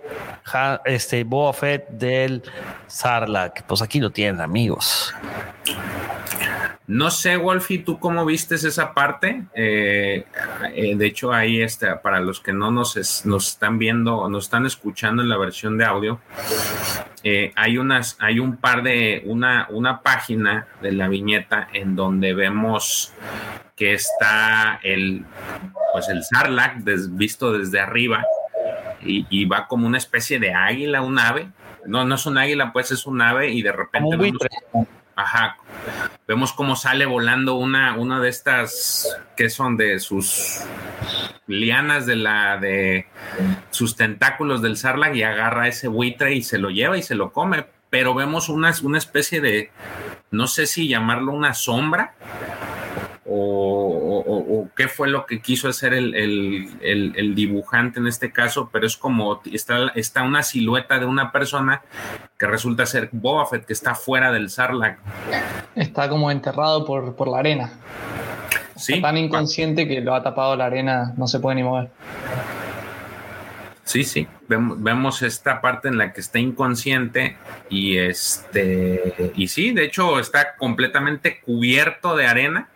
este 0.84 1.24
Boba 1.24 1.52
Fett 1.52 1.88
del 1.88 2.42
Sarlacc? 2.86 3.62
Pues 3.62 3.82
aquí 3.82 4.00
lo 4.00 4.10
tienen, 4.10 4.40
amigos. 4.40 5.14
No 6.88 7.10
sé, 7.10 7.36
Wolfie, 7.36 7.78
¿tú 7.78 7.98
cómo 7.98 8.24
vistes 8.26 8.64
esa 8.64 8.92
parte? 8.92 9.44
Eh, 9.54 10.26
eh, 10.74 10.96
de 10.96 11.06
hecho, 11.06 11.32
ahí 11.32 11.62
está, 11.62 12.02
para 12.02 12.20
los 12.20 12.40
que 12.40 12.52
no 12.52 12.70
nos, 12.70 12.96
es, 12.96 13.24
nos 13.24 13.48
están 13.48 13.78
viendo, 13.78 14.28
nos 14.28 14.44
están 14.44 14.66
escuchando 14.66 15.22
en 15.22 15.28
la 15.28 15.38
versión 15.38 15.78
de 15.78 15.84
audio, 15.84 16.20
eh, 17.22 17.52
hay 17.54 17.78
unas, 17.78 18.16
hay 18.18 18.40
un 18.40 18.56
par 18.56 18.82
de, 18.82 19.22
una, 19.26 19.68
una 19.70 20.02
página 20.02 20.66
de 20.82 20.92
la 20.92 21.08
viñeta 21.08 21.68
en 21.72 21.94
donde 21.94 22.34
vemos 22.34 23.12
que 23.76 23.94
está 23.94 24.80
el, 24.82 25.24
pues 25.92 26.08
el 26.08 26.24
Sarlacc 26.24 26.78
des, 26.78 27.16
visto 27.16 27.52
desde 27.52 27.80
arriba 27.80 28.24
y, 29.04 29.26
y, 29.30 29.44
va 29.44 29.66
como 29.66 29.86
una 29.86 29.98
especie 29.98 30.38
de 30.38 30.54
águila, 30.54 31.02
un 31.02 31.18
ave. 31.18 31.48
No, 31.86 32.04
no 32.04 32.14
es 32.14 32.26
un 32.26 32.38
águila, 32.38 32.72
pues 32.72 32.92
es 32.92 33.06
un 33.06 33.20
ave 33.20 33.50
y 33.50 33.62
de 33.62 33.72
repente 33.72 34.16
vemos, 34.16 34.40
ajá, 35.16 35.56
vemos 36.26 36.52
cómo 36.52 36.76
sale 36.76 37.06
volando 37.06 37.54
una, 37.54 37.96
una 37.96 38.20
de 38.20 38.28
estas 38.28 39.08
que 39.36 39.50
son 39.50 39.76
de 39.76 39.98
sus 39.98 40.60
lianas 41.46 42.06
de 42.06 42.16
la 42.16 42.56
de 42.58 43.06
sus 43.70 43.96
tentáculos 43.96 44.62
del 44.62 44.76
sarlacc 44.76 45.14
y 45.16 45.22
agarra 45.22 45.68
ese 45.68 45.88
buitre 45.88 46.34
y 46.34 46.42
se 46.42 46.58
lo 46.58 46.70
lleva 46.70 46.96
y 46.96 47.02
se 47.02 47.14
lo 47.14 47.32
come. 47.32 47.66
Pero 47.90 48.14
vemos 48.14 48.48
una, 48.48 48.72
una 48.82 48.98
especie 48.98 49.40
de, 49.40 49.70
no 50.30 50.46
sé 50.46 50.66
si 50.66 50.88
llamarlo 50.88 51.32
una 51.32 51.52
sombra, 51.52 52.14
o, 53.26 53.81
o, 54.18 54.60
o, 54.60 54.68
qué 54.76 54.88
fue 54.88 55.08
lo 55.08 55.26
que 55.26 55.40
quiso 55.40 55.68
hacer 55.68 55.94
el, 55.94 56.14
el, 56.14 56.70
el, 56.80 57.12
el, 57.16 57.34
dibujante 57.34 58.00
en 58.00 58.06
este 58.06 58.32
caso, 58.32 58.70
pero 58.72 58.86
es 58.86 58.96
como 58.96 59.40
está, 59.50 59.88
está 59.94 60.22
una 60.22 60.42
silueta 60.42 60.98
de 60.98 61.06
una 61.06 61.32
persona 61.32 61.82
que 62.38 62.46
resulta 62.46 62.86
ser 62.86 63.08
Boba 63.12 63.46
Fett, 63.46 63.64
que 63.64 63.72
está 63.72 63.94
fuera 63.94 64.32
del 64.32 64.50
Sarlacc. 64.50 64.98
Está 65.74 66.08
como 66.08 66.30
enterrado 66.30 66.84
por, 66.84 67.14
por 67.14 67.28
la 67.28 67.38
arena. 67.38 67.72
Sí. 68.76 68.94
Está 68.94 69.08
tan 69.08 69.18
inconsciente 69.18 69.86
que 69.86 70.00
lo 70.00 70.14
ha 70.14 70.22
tapado 70.22 70.56
la 70.56 70.66
arena, 70.66 71.14
no 71.16 71.26
se 71.26 71.40
puede 71.40 71.56
ni 71.56 71.62
mover. 71.62 71.90
Sí, 73.84 74.04
sí. 74.04 74.26
Vemos, 74.56 75.22
esta 75.22 75.60
parte 75.60 75.88
en 75.88 75.98
la 75.98 76.12
que 76.12 76.20
está 76.20 76.38
inconsciente 76.38 77.36
y 77.70 77.98
este 77.98 79.32
y 79.34 79.48
sí, 79.48 79.72
de 79.72 79.84
hecho 79.84 80.18
está 80.18 80.56
completamente 80.56 81.40
cubierto 81.40 82.16
de 82.16 82.26
arena. 82.26 82.68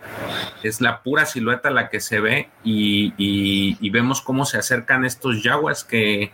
Es 0.62 0.80
la 0.80 1.02
pura 1.02 1.26
silueta 1.26 1.70
la 1.70 1.88
que 1.88 2.00
se 2.00 2.20
ve 2.20 2.48
y, 2.64 3.14
y 3.18 3.90
vemos 3.90 4.20
cómo 4.20 4.44
se 4.44 4.58
acercan 4.58 5.04
estos 5.04 5.42
yaguas 5.42 5.84
que 5.84 6.32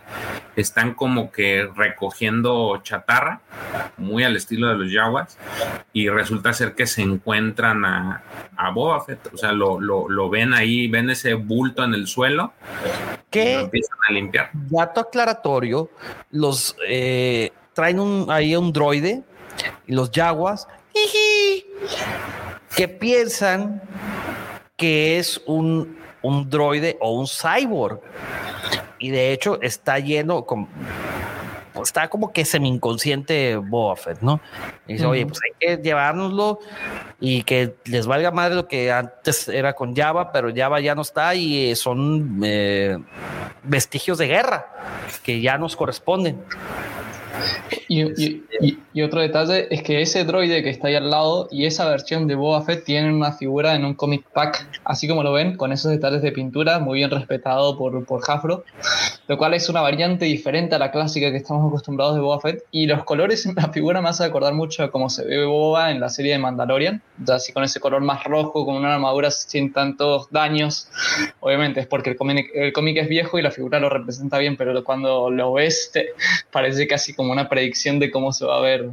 están 0.55 0.93
como 0.93 1.31
que 1.31 1.69
recogiendo 1.75 2.79
chatarra, 2.83 3.41
muy 3.97 4.23
al 4.23 4.35
estilo 4.35 4.69
de 4.69 4.75
los 4.75 4.91
yaguas, 4.91 5.37
y 5.93 6.09
resulta 6.09 6.53
ser 6.53 6.75
que 6.75 6.87
se 6.87 7.01
encuentran 7.01 7.85
a, 7.85 8.23
a 8.55 8.69
Boba 8.71 9.03
Fett, 9.03 9.29
o 9.33 9.37
sea, 9.37 9.51
lo, 9.51 9.79
lo, 9.79 10.29
ven 10.29 10.53
ahí, 10.53 10.87
ven 10.87 11.09
ese 11.09 11.33
bulto 11.33 11.83
en 11.83 11.93
el 11.93 12.07
suelo, 12.07 12.53
que 13.29 13.61
empiezan 13.61 13.97
a 14.07 14.11
limpiar. 14.11 14.49
Dato 14.53 15.09
los 16.31 16.75
eh, 16.87 17.51
traen 17.73 17.99
un, 17.99 18.29
ahí 18.29 18.55
un 18.55 18.71
droide 18.71 19.23
y 19.87 19.93
los 19.93 20.11
yaguas 20.11 20.67
que 22.75 22.87
piensan 22.87 23.81
que 24.75 25.19
es 25.19 25.41
un, 25.45 25.97
un 26.21 26.49
droide 26.49 26.97
o 26.99 27.11
un 27.19 27.27
cyborg. 27.27 28.01
Y 28.99 29.09
de 29.11 29.33
hecho 29.33 29.61
está 29.61 29.99
lleno 29.99 30.45
con 30.45 30.67
está 31.81 32.07
como 32.07 32.31
que 32.31 32.45
semi 32.45 32.69
inconsciente 32.69 33.55
Boba 33.55 33.95
¿no? 34.21 34.39
Y 34.87 34.93
dice, 34.93 35.05
oye, 35.05 35.25
pues 35.25 35.39
hay 35.43 35.51
que 35.59 35.83
llevárnoslo 35.83 36.59
y 37.19 37.43
que 37.43 37.75
les 37.85 38.05
valga 38.05 38.31
madre 38.31 38.55
lo 38.55 38.67
que 38.67 38.91
antes 38.91 39.47
era 39.47 39.73
con 39.73 39.95
Java, 39.95 40.31
pero 40.31 40.53
Java 40.55 40.79
ya 40.79 40.95
no 40.95 41.01
está 41.01 41.33
y 41.35 41.71
eh, 41.71 41.75
son 41.75 42.41
eh, 42.43 42.97
vestigios 43.63 44.17
de 44.17 44.27
guerra 44.27 44.67
que 45.23 45.41
ya 45.41 45.57
nos 45.57 45.75
corresponden. 45.75 46.43
Y, 47.87 48.43
otro 49.03 49.21
detalle 49.21 49.67
es 49.69 49.83
que 49.83 50.01
ese 50.01 50.23
droide 50.23 50.63
que 50.63 50.69
está 50.69 50.87
ahí 50.87 50.95
al 50.95 51.09
lado 51.09 51.47
y 51.51 51.65
esa 51.65 51.89
versión 51.89 52.27
de 52.27 52.35
Boba 52.35 52.61
Fett 52.61 52.83
tienen 52.83 53.13
una 53.13 53.31
figura 53.31 53.75
en 53.75 53.85
un 53.85 53.93
comic 53.93 54.25
pack, 54.33 54.81
así 54.85 55.07
como 55.07 55.23
lo 55.23 55.33
ven, 55.33 55.57
con 55.57 55.71
esos 55.71 55.91
detalles 55.91 56.21
de 56.21 56.31
pintura, 56.31 56.79
muy 56.79 56.99
bien 56.99 57.09
respetado 57.09 57.77
por, 57.77 58.05
por 58.05 58.21
Jafro, 58.21 58.63
lo 59.27 59.37
cual 59.37 59.53
es 59.53 59.69
una 59.69 59.81
variante 59.81 60.25
diferente 60.25 60.75
a 60.75 60.79
la 60.79 60.91
clásica 60.91 61.31
que 61.31 61.37
estamos 61.37 61.67
acostumbrados 61.67 62.15
de 62.15 62.21
Boba 62.21 62.39
Fett. 62.39 62.63
Y 62.71 62.85
los 62.85 63.03
colores 63.03 63.45
en 63.45 63.55
la 63.55 63.69
figura 63.69 64.01
me 64.01 64.09
hace 64.09 64.23
acordar 64.23 64.53
mucho 64.53 64.83
a 64.83 64.91
cómo 64.91 65.09
se 65.09 65.25
ve 65.25 65.45
Boba 65.45 65.91
en 65.91 65.99
la 65.99 66.09
serie 66.09 66.33
de 66.33 66.39
Mandalorian, 66.39 67.01
ya 67.25 67.35
así 67.35 67.53
con 67.53 67.63
ese 67.63 67.79
color 67.79 68.01
más 68.01 68.23
rojo, 68.23 68.65
con 68.65 68.75
una 68.75 68.95
armadura 68.95 69.31
sin 69.31 69.73
tantos 69.73 70.29
daños. 70.31 70.89
Obviamente 71.39 71.79
es 71.79 71.87
porque 71.87 72.11
el 72.11 72.15
cómic, 72.15 72.49
el 72.53 72.73
cómic 72.73 72.97
es 72.97 73.07
viejo 73.07 73.39
y 73.39 73.41
la 73.41 73.51
figura 73.51 73.79
lo 73.79 73.89
representa 73.89 74.37
bien, 74.37 74.57
pero 74.57 74.83
cuando 74.83 75.29
lo 75.29 75.53
ves 75.53 75.91
te 75.93 76.09
parece 76.51 76.87
casi 76.87 77.13
como 77.13 77.31
una 77.31 77.49
predicción 77.49 77.99
de 77.99 78.11
cómo 78.11 78.31
se 78.31 78.42
a 78.51 78.59
ver. 78.61 78.89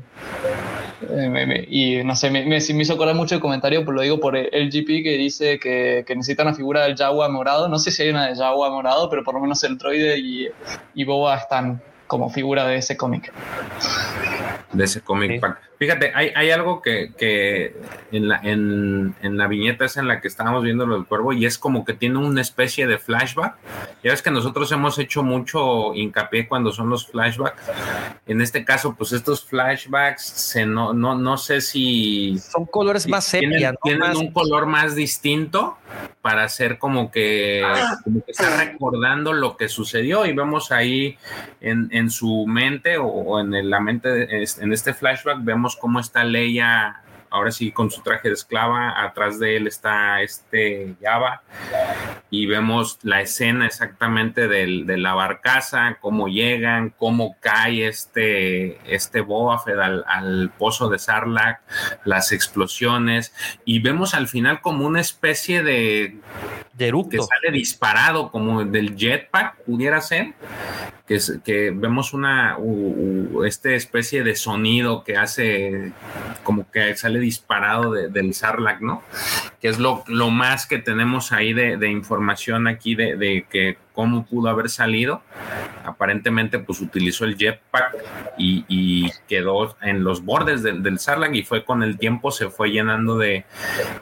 Eh, 1.08 1.66
y 1.68 2.04
no 2.04 2.14
sé, 2.14 2.30
me, 2.30 2.44
me, 2.44 2.56
hizo 2.56 2.92
acordar 2.92 3.14
mucho 3.14 3.34
el 3.34 3.40
comentario, 3.40 3.80
pero 3.80 3.92
lo 3.92 4.02
digo 4.02 4.20
por 4.20 4.36
el 4.36 4.70
GP 4.70 5.02
que 5.02 5.16
dice 5.16 5.58
que, 5.58 6.04
que, 6.06 6.14
necesita 6.14 6.42
una 6.42 6.54
figura 6.54 6.82
del 6.84 6.96
Jawa 6.96 7.28
morado. 7.28 7.68
No 7.68 7.78
sé 7.78 7.90
si 7.90 8.02
hay 8.02 8.10
una 8.10 8.28
de 8.28 8.36
Jawa 8.36 8.70
morado, 8.70 9.08
pero 9.08 9.24
por 9.24 9.34
lo 9.34 9.40
menos 9.40 9.64
el 9.64 9.78
droide 9.78 10.18
y, 10.18 10.48
y 10.94 11.04
Boba 11.04 11.36
están 11.36 11.80
como 12.06 12.28
figura 12.28 12.66
de 12.66 12.76
ese 12.76 12.96
cómic 12.96 13.32
de 14.72 14.84
ese 14.84 15.00
cómic 15.00 15.42
Fíjate, 15.80 16.12
hay, 16.14 16.30
hay 16.36 16.50
algo 16.50 16.82
que, 16.82 17.12
que 17.16 17.74
en, 18.12 18.28
la, 18.28 18.38
en, 18.42 19.14
en, 19.22 19.38
la 19.38 19.46
viñeta 19.46 19.86
es 19.86 19.96
en 19.96 20.08
la 20.08 20.20
que 20.20 20.28
estábamos 20.28 20.62
viendo 20.62 20.84
lo 20.84 20.96
del 20.96 21.06
cuervo 21.06 21.32
y 21.32 21.46
es 21.46 21.56
como 21.56 21.86
que 21.86 21.94
tiene 21.94 22.18
una 22.18 22.42
especie 22.42 22.86
de 22.86 22.98
flashback. 22.98 23.56
Ya 24.04 24.10
ves 24.10 24.20
que 24.20 24.30
nosotros 24.30 24.70
hemos 24.72 24.98
hecho 24.98 25.22
mucho 25.22 25.94
hincapié 25.94 26.46
cuando 26.46 26.70
son 26.70 26.90
los 26.90 27.06
flashbacks. 27.06 27.62
En 28.26 28.42
este 28.42 28.62
caso, 28.62 28.94
pues 28.94 29.12
estos 29.12 29.42
flashbacks, 29.46 30.22
se 30.22 30.66
no, 30.66 30.92
no, 30.92 31.14
no 31.14 31.38
sé 31.38 31.62
si... 31.62 32.38
Son 32.38 32.66
colores 32.66 33.08
más 33.08 33.24
sepia. 33.24 33.72
Tienen, 33.82 34.18
un 34.18 34.32
color 34.32 34.66
más 34.66 34.94
distinto 34.94 35.78
para 36.20 36.44
hacer 36.44 36.78
como 36.78 37.10
que, 37.10 37.62
como 38.04 38.22
que 38.22 38.32
está 38.32 38.54
recordando 38.62 39.32
lo 39.32 39.56
que 39.56 39.70
sucedió 39.70 40.26
y 40.26 40.34
vemos 40.34 40.70
ahí 40.72 41.16
en, 41.62 41.88
en 41.90 42.10
su 42.10 42.46
mente 42.46 42.98
o, 42.98 43.40
en 43.40 43.70
la 43.70 43.80
mente 43.80 44.10
de, 44.10 44.42
en 44.60 44.72
este 44.72 44.94
flashback 44.94 45.38
vemos 45.42 45.76
cómo 45.76 46.00
está 46.00 46.24
Leia 46.24 47.02
ahora 47.30 47.50
sí 47.52 47.70
con 47.70 47.90
su 47.90 48.02
traje 48.02 48.28
de 48.28 48.34
esclava, 48.34 49.02
atrás 49.02 49.38
de 49.38 49.56
él 49.56 49.66
está 49.66 50.20
este 50.20 50.96
Java 51.00 51.42
y 52.28 52.46
vemos 52.46 52.98
la 53.02 53.22
escena 53.22 53.66
exactamente 53.66 54.48
del, 54.48 54.86
de 54.86 54.96
la 54.98 55.14
barcaza, 55.14 55.98
cómo 56.00 56.28
llegan, 56.28 56.90
cómo 56.90 57.36
cae 57.40 57.86
este, 57.86 58.78
este 58.92 59.20
Boba 59.20 59.62
al, 60.06 60.50
pozo 60.58 60.88
de 60.88 60.98
Sarlacc, 60.98 61.60
las 62.04 62.32
explosiones. 62.32 63.34
Y 63.64 63.80
vemos 63.80 64.14
al 64.14 64.28
final 64.28 64.60
como 64.60 64.86
una 64.86 65.00
especie 65.00 65.62
de... 65.62 66.18
de 66.86 67.08
que 67.08 67.18
sale 67.18 67.52
disparado 67.52 68.30
como 68.30 68.64
del 68.64 68.96
jetpack, 68.96 69.64
pudiera 69.64 70.00
ser, 70.00 70.32
que, 71.06 71.18
que 71.44 71.70
vemos 71.74 72.14
una 72.14 72.56
este 73.44 73.74
especie 73.74 74.22
de 74.22 74.34
sonido 74.34 75.04
que 75.04 75.16
hace 75.16 75.92
como 76.42 76.70
que 76.70 76.96
sale 76.96 77.18
disparado 77.18 77.92
del 77.92 78.32
Sarlacc, 78.32 78.80
¿no? 78.80 79.02
Que 79.60 79.68
es 79.68 79.78
lo, 79.78 80.04
lo 80.06 80.30
más 80.30 80.66
que 80.66 80.78
tenemos 80.78 81.32
ahí 81.32 81.52
de, 81.52 81.90
información 81.90 82.66
aquí 82.66 82.94
de, 82.94 83.44
que 83.50 83.76
cómo 83.92 84.24
pudo 84.26 84.48
haber 84.48 84.68
salido. 84.68 85.22
Aparentemente, 85.84 86.58
pues 86.58 86.80
utilizó 86.80 87.24
el 87.24 87.36
jetpack 87.36 87.96
y, 88.38 89.10
quedó 89.28 89.76
en 89.82 90.04
los 90.04 90.24
bordes 90.24 90.62
del, 90.62 90.98
Sarlacc 90.98 91.34
y 91.34 91.42
fue 91.42 91.64
con 91.64 91.82
el 91.82 91.98
tiempo, 91.98 92.30
se 92.30 92.48
fue 92.48 92.70
llenando 92.70 93.16
de, 93.16 93.44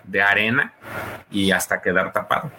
de 0.05 0.23
arena 0.23 0.73
y 1.31 1.51
hasta 1.51 1.81
quedar 1.81 2.13
tapado. 2.13 2.51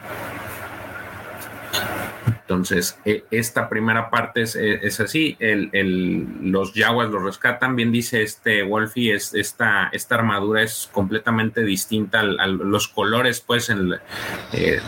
Entonces, 2.50 2.98
e, 3.06 3.26
esta 3.30 3.70
primera 3.70 4.10
parte 4.10 4.42
es, 4.42 4.56
e, 4.56 4.80
así, 5.04 5.38
los 5.40 6.74
Jaguars 6.74 7.12
los 7.12 7.22
rescatan, 7.22 7.76
bien 7.76 7.92
dice 7.92 8.24
este 8.24 8.64
Wolfie, 8.64 9.14
es, 9.14 9.36
esta, 9.36 9.90
esta 9.92 10.16
armadura 10.16 10.64
es 10.64 10.90
completamente 10.92 11.64
distinta, 11.64 12.24
los 12.24 12.88
colores 12.88 13.42
pues 13.42 13.70
eh, 13.70 14.80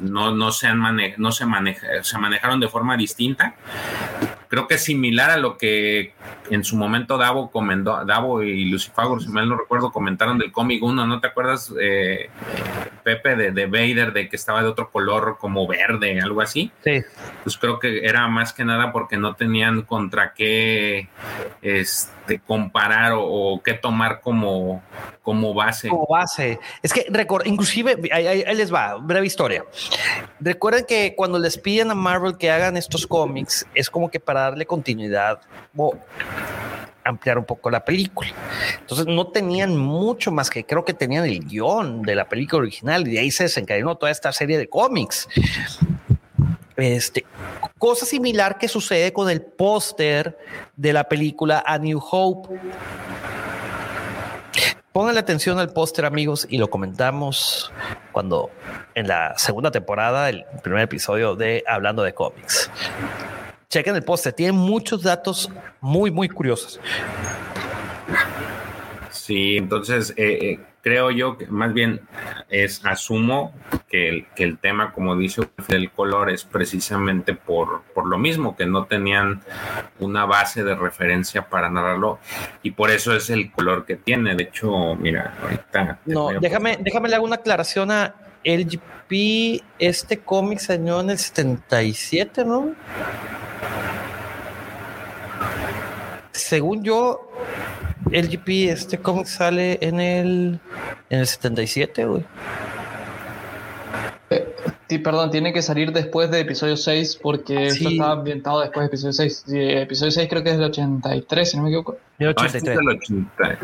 no, 0.00 0.34
no, 0.34 0.52
se 0.52 0.66
han 0.66 0.82
no 1.16 1.32
se, 1.32 1.46
maneja, 1.46 1.86
se 2.02 2.18
manejaron 2.18 2.60
de 2.60 2.68
forma 2.68 2.94
distinta. 2.94 3.54
Creo 4.48 4.66
que 4.66 4.74
es 4.74 4.84
similar 4.84 5.30
a 5.30 5.36
lo 5.36 5.56
que 5.56 6.14
en 6.50 6.64
su 6.64 6.76
momento 6.76 7.18
Davo 7.18 7.50
comentó, 7.50 8.04
Davo 8.04 8.42
y 8.42 8.64
Lucifago, 8.66 9.20
si 9.20 9.28
mal 9.28 9.48
no 9.48 9.56
recuerdo, 9.56 9.92
comentaron 9.92 10.38
del 10.38 10.52
cómic 10.52 10.82
1, 10.82 11.06
¿no 11.06 11.20
te 11.20 11.28
acuerdas, 11.28 11.72
eh, 11.80 12.30
Pepe, 13.02 13.36
de, 13.36 13.50
de 13.52 13.66
Vader, 13.66 14.12
de 14.12 14.28
que 14.28 14.36
estaba 14.36 14.62
de 14.62 14.68
otro 14.68 14.90
color 14.90 15.36
como 15.38 15.66
verde, 15.66 16.20
algo 16.20 16.40
así? 16.40 16.72
Sí 16.82 17.02
pues 17.48 17.56
creo 17.56 17.78
que 17.78 18.04
era 18.04 18.28
más 18.28 18.52
que 18.52 18.62
nada 18.64 18.92
porque 18.92 19.16
no 19.16 19.34
tenían 19.34 19.80
contra 19.80 20.34
qué 20.34 21.08
este, 21.62 22.12
comparar 22.38 23.12
o, 23.16 23.60
qué 23.64 23.74
tomar 23.74 24.20
como, 24.20 24.82
como 25.22 25.54
base. 25.54 25.88
Como 25.88 26.06
base. 26.06 26.60
Es 26.82 26.92
que, 26.92 27.06
inclusive, 27.46 27.96
ahí, 28.12 28.44
les 28.54 28.72
va, 28.72 28.96
breve 28.96 29.26
historia. 29.26 29.64
Recuerden 30.40 30.84
que 30.86 31.14
cuando 31.16 31.38
les 31.38 31.56
piden 31.56 31.90
a 31.90 31.94
Marvel 31.94 32.36
que 32.36 32.50
hagan 32.50 32.76
estos 32.76 33.06
cómics, 33.06 33.66
es 33.74 33.88
como 33.88 34.10
que 34.10 34.20
para 34.20 34.42
darle 34.42 34.66
continuidad 34.66 35.40
o 35.76 35.96
ampliar 37.08 37.38
un 37.38 37.44
poco 37.44 37.70
la 37.70 37.84
película. 37.84 38.30
Entonces 38.80 39.06
no 39.06 39.28
tenían 39.28 39.76
mucho 39.76 40.30
más 40.30 40.50
que 40.50 40.64
creo 40.64 40.84
que 40.84 40.94
tenían 40.94 41.24
el 41.24 41.40
guion 41.40 42.02
de 42.02 42.14
la 42.14 42.28
película 42.28 42.60
original 42.60 43.08
y 43.08 43.18
ahí 43.18 43.30
se 43.30 43.44
desencadenó 43.44 43.96
toda 43.96 44.12
esta 44.12 44.32
serie 44.32 44.58
de 44.58 44.68
cómics. 44.68 45.28
Este, 46.78 47.26
cosa 47.76 48.06
similar 48.06 48.56
que 48.56 48.68
sucede 48.68 49.12
con 49.12 49.28
el 49.28 49.42
póster 49.42 50.38
de 50.76 50.92
la 50.92 51.08
película 51.08 51.64
A 51.66 51.76
New 51.76 52.00
Hope. 52.00 52.56
Pongan 54.92 55.18
atención 55.18 55.58
al 55.58 55.72
póster, 55.72 56.04
amigos, 56.04 56.46
y 56.48 56.56
lo 56.56 56.70
comentamos 56.70 57.72
cuando 58.12 58.50
en 58.94 59.08
la 59.08 59.36
segunda 59.36 59.72
temporada, 59.72 60.28
el 60.28 60.44
primer 60.62 60.82
episodio 60.82 61.34
de 61.34 61.64
Hablando 61.66 62.04
de 62.04 62.14
cómics. 62.14 62.70
Chequen 63.68 63.96
el 63.96 64.04
póster, 64.04 64.32
tiene 64.32 64.52
muchos 64.52 65.02
datos 65.02 65.50
muy, 65.80 66.12
muy 66.12 66.28
curiosos. 66.28 66.78
Sí, 69.10 69.56
entonces 69.56 70.14
eh, 70.16 70.38
eh, 70.40 70.60
creo 70.82 71.10
yo 71.10 71.36
que 71.36 71.46
más 71.46 71.72
bien 71.72 72.00
es 72.48 72.84
asumo 72.84 73.52
que 73.88 74.08
el, 74.08 74.26
que 74.34 74.44
el 74.44 74.58
tema, 74.58 74.92
como 74.92 75.16
dice 75.16 75.42
el 75.68 75.90
color, 75.90 76.30
es 76.30 76.44
precisamente 76.44 77.34
por, 77.34 77.82
por 77.94 78.06
lo 78.06 78.18
mismo, 78.18 78.56
que 78.56 78.66
no 78.66 78.84
tenían 78.84 79.42
una 79.98 80.24
base 80.24 80.64
de 80.64 80.74
referencia 80.74 81.48
para 81.48 81.68
narrarlo 81.70 82.18
y 82.62 82.72
por 82.72 82.90
eso 82.90 83.14
es 83.14 83.30
el 83.30 83.50
color 83.50 83.84
que 83.84 83.96
tiene. 83.96 84.34
De 84.34 84.44
hecho, 84.44 84.94
mira, 84.96 85.34
ahorita. 85.42 86.00
No, 86.06 86.30
déjame, 86.40 86.78
déjame 86.80 87.08
le 87.08 87.16
hago 87.16 87.24
una 87.24 87.36
aclaración 87.36 87.90
a 87.90 88.14
LGP. 88.44 89.62
Este 89.78 90.18
cómic 90.18 90.58
salió 90.58 91.00
en 91.00 91.10
el 91.10 91.18
77, 91.18 92.44
¿no? 92.44 92.74
Según 96.32 96.84
yo, 96.84 97.32
el 98.10 98.28
GP, 98.28 98.70
este 98.70 98.98
cómic 98.98 99.26
sale 99.26 99.78
en 99.80 100.00
el, 100.00 100.60
en 101.10 101.20
el 101.20 101.26
77, 101.26 102.04
güey. 102.06 102.24
Sí, 104.88 104.98
perdón, 104.98 105.30
tiene 105.30 105.52
que 105.52 105.60
salir 105.62 105.92
después 105.92 106.30
de 106.30 106.40
episodio 106.40 106.76
6 106.76 107.18
porque 107.22 107.66
esto 107.66 107.88
Sí. 107.88 107.94
está 107.98 108.12
ambientado 108.12 108.60
después 108.60 108.84
de 108.84 108.86
episodio 108.86 109.12
6. 109.12 109.44
Sí, 109.46 109.58
episodio 109.60 110.10
6 110.12 110.28
creo 110.30 110.42
que 110.42 110.50
es 110.50 110.56
del 110.56 110.64
83, 110.70 111.50
si 111.50 111.56
no 111.56 111.62
me 111.64 111.68
equivoco. 111.68 111.98
En 112.18 112.26
el 112.28 112.34
No, 112.34 112.44
este 112.46 112.58
es 112.58 112.64
83. 112.64 112.78
del 112.78 112.88
80. 112.88 113.58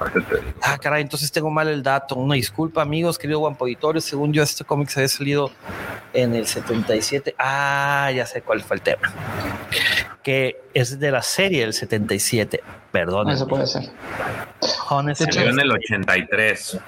Ahorita 0.00 0.20
te 0.28 0.36
digo. 0.36 0.52
Ah, 0.62 0.78
caray, 0.78 1.02
entonces 1.02 1.32
tengo 1.32 1.50
mal 1.50 1.68
el 1.68 1.82
dato. 1.82 2.16
Una 2.16 2.34
disculpa, 2.34 2.82
amigos, 2.82 3.18
querido 3.18 3.38
Guampo 3.40 3.64
Auditorio. 3.64 4.00
Según 4.00 4.32
yo, 4.32 4.42
este 4.42 4.64
cómic 4.64 4.88
se 4.90 5.00
había 5.00 5.08
salido 5.08 5.50
en 6.12 6.34
el 6.34 6.46
77. 6.46 7.34
Ah, 7.38 8.10
ya 8.14 8.26
sé 8.26 8.42
cuál 8.42 8.60
fue 8.60 8.76
el 8.76 8.82
tema. 8.82 9.12
Que 10.22 10.60
es 10.74 11.00
de 11.00 11.10
la 11.10 11.22
serie 11.22 11.62
del 11.62 11.72
77. 11.72 12.62
Perdón. 12.92 13.30
Eso 13.30 13.48
puede 13.48 13.66
ser. 13.66 13.84
Honest- 14.90 15.24
Salió 15.32 15.50
en 15.50 15.58
el 15.60 15.72
83. 15.72 16.78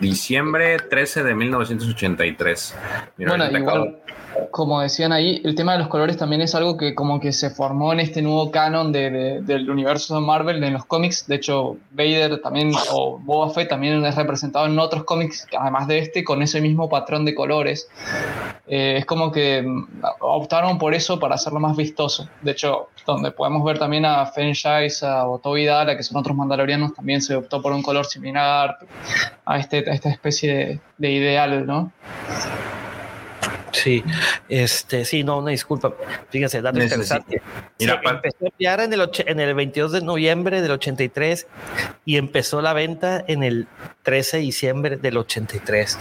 Diciembre 0.00 0.78
13 0.78 1.22
de 1.22 1.34
1983. 1.34 2.76
Mira, 3.18 3.36
bueno, 3.36 3.58
igual, 3.58 3.98
como 4.50 4.80
decían 4.80 5.12
ahí, 5.12 5.40
el 5.44 5.54
tema 5.54 5.72
de 5.72 5.78
los 5.78 5.88
colores 5.88 6.16
también 6.16 6.40
es 6.42 6.54
algo 6.54 6.76
que 6.76 6.94
como 6.94 7.20
que 7.20 7.32
se 7.32 7.50
formó 7.50 7.92
en 7.92 8.00
este 8.00 8.22
nuevo 8.22 8.50
canon 8.50 8.92
de, 8.92 9.10
de- 9.10 9.40
del 9.42 9.68
universo 9.70 10.14
de 10.14 10.20
Marvel 10.20 10.62
en 10.62 10.72
los 10.72 10.84
cómics. 10.84 11.26
De 11.26 11.36
hecho, 11.36 11.76
Vader 11.90 12.40
también, 12.40 12.72
o 12.92 13.18
Boba 13.18 13.50
Fett 13.50 13.68
también 13.68 14.04
es 14.04 14.14
representado 14.14 14.66
en 14.66 14.78
otros 14.78 15.04
cómics, 15.04 15.46
además 15.58 15.86
de 15.88 15.98
este, 15.98 16.22
con 16.24 16.42
ese 16.42 16.60
mismo 16.60 16.88
patrón 16.88 17.24
de 17.24 17.34
colores. 17.34 17.88
Eh, 18.66 18.96
es 18.98 19.04
como 19.06 19.30
que 19.30 19.62
mm, 19.62 20.02
optaron 20.20 20.78
por 20.78 20.94
eso 20.94 21.18
para 21.18 21.34
hacerlo 21.34 21.60
más 21.60 21.76
vistoso. 21.76 22.28
De 22.40 22.52
hecho, 22.52 22.88
donde 23.06 23.30
podemos 23.30 23.62
ver 23.64 23.78
también 23.78 24.04
a 24.06 24.24
Franchise 24.26 25.04
a 25.04 25.24
Toby 25.42 25.66
Dara, 25.66 25.96
que 25.96 26.02
son 26.02 26.16
otros 26.16 26.34
mandalorianos, 26.36 26.94
también 26.94 27.20
se 27.20 27.34
optó 27.36 27.60
por 27.60 27.72
un 27.72 27.82
color 27.82 28.06
similar 28.06 28.78
a, 29.44 29.58
este, 29.58 29.78
a 29.90 29.92
esta 29.92 30.08
especie 30.08 30.54
de, 30.54 30.80
de 30.98 31.10
ideal, 31.10 31.66
¿no? 31.66 31.92
Sí, 33.74 34.04
este, 34.48 35.04
sí, 35.04 35.24
no, 35.24 35.38
una 35.38 35.50
disculpa. 35.50 35.92
Fíjense, 36.30 36.62
dato 36.62 36.80
interesante. 36.82 37.42
Mira, 37.78 38.00
pa- 38.00 38.10
empezó 38.12 38.36
a 38.44 38.48
enviar 38.48 38.80
en 38.80 38.92
el, 38.92 39.10
en 39.26 39.40
el 39.40 39.54
22 39.54 39.92
de 39.92 40.00
noviembre 40.02 40.62
del 40.62 40.70
83 40.70 41.46
y 42.04 42.16
empezó 42.16 42.62
la 42.62 42.72
venta 42.72 43.24
en 43.26 43.42
el 43.42 43.66
13 44.04 44.36
de 44.38 44.42
diciembre 44.44 44.96
del 44.96 45.16
83. 45.16 45.98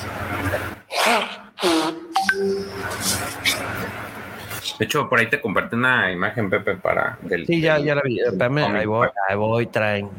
De 4.80 4.86
hecho, 4.86 5.08
por 5.08 5.20
ahí 5.20 5.28
te 5.30 5.40
compartí 5.40 5.76
una 5.76 6.12
imagen, 6.12 6.50
Pepe, 6.50 6.76
para 6.76 7.18
del. 7.22 7.46
Sí, 7.46 7.62
ya, 7.62 7.76
del- 7.76 7.86
ya 7.86 7.96
la 7.96 8.02
vi. 8.04 8.20
Espérame, 8.20 8.58
ahí 8.76 8.86
voy, 8.86 9.08
ahí 9.30 9.36
voy, 9.36 9.68
traen. 9.68 10.10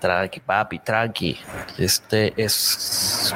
Tranqui, 0.00 0.40
papi, 0.40 0.78
tranqui. 0.80 1.38
Este 1.78 2.32
es. 2.36 3.34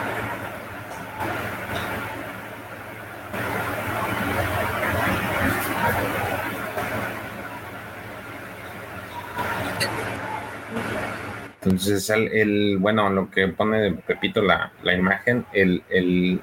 Entonces, 11.62 12.08
el, 12.08 12.28
el- 12.28 12.78
bueno, 12.78 13.10
lo 13.10 13.30
que 13.30 13.48
pone 13.48 13.92
Pepito 13.92 14.40
la, 14.40 14.72
la 14.82 14.94
imagen, 14.94 15.44
el, 15.52 15.82
el, 15.90 16.40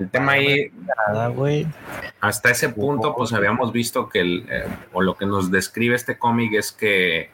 el 0.00 0.10
tema 0.10 0.32
ahí, 0.32 0.72
Nada, 1.08 1.28
hasta 2.20 2.50
ese 2.50 2.70
punto, 2.70 3.14
pues 3.14 3.32
habíamos 3.32 3.72
visto 3.72 4.08
que, 4.08 4.20
el, 4.20 4.46
eh, 4.50 4.64
o 4.92 5.02
lo 5.02 5.16
que 5.16 5.24
nos 5.24 5.52
describe 5.52 5.94
este 5.94 6.18
cómic 6.18 6.54
es 6.54 6.72
que 6.72 7.30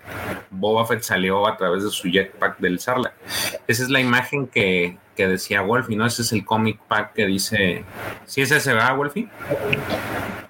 Boba 0.50 0.84
Fett 0.86 1.02
salió 1.02 1.46
a 1.48 1.56
través 1.56 1.84
de 1.84 1.90
su 1.90 2.08
jetpack 2.10 2.58
del 2.58 2.78
Sarlacc. 2.78 3.14
Esa 3.66 3.82
es 3.82 3.88
la 3.88 4.00
imagen 4.00 4.46
que, 4.46 4.98
que 5.16 5.28
decía 5.28 5.62
Wolfie, 5.62 5.96
¿no? 5.96 6.06
Ese 6.06 6.22
es 6.22 6.32
el 6.32 6.44
cómic 6.44 6.78
pack 6.88 7.12
que 7.14 7.26
dice. 7.26 7.84
¿Sí 8.26 8.42
es 8.42 8.50
ese, 8.50 8.72
va, 8.74 8.92
Wolfie? 8.94 9.28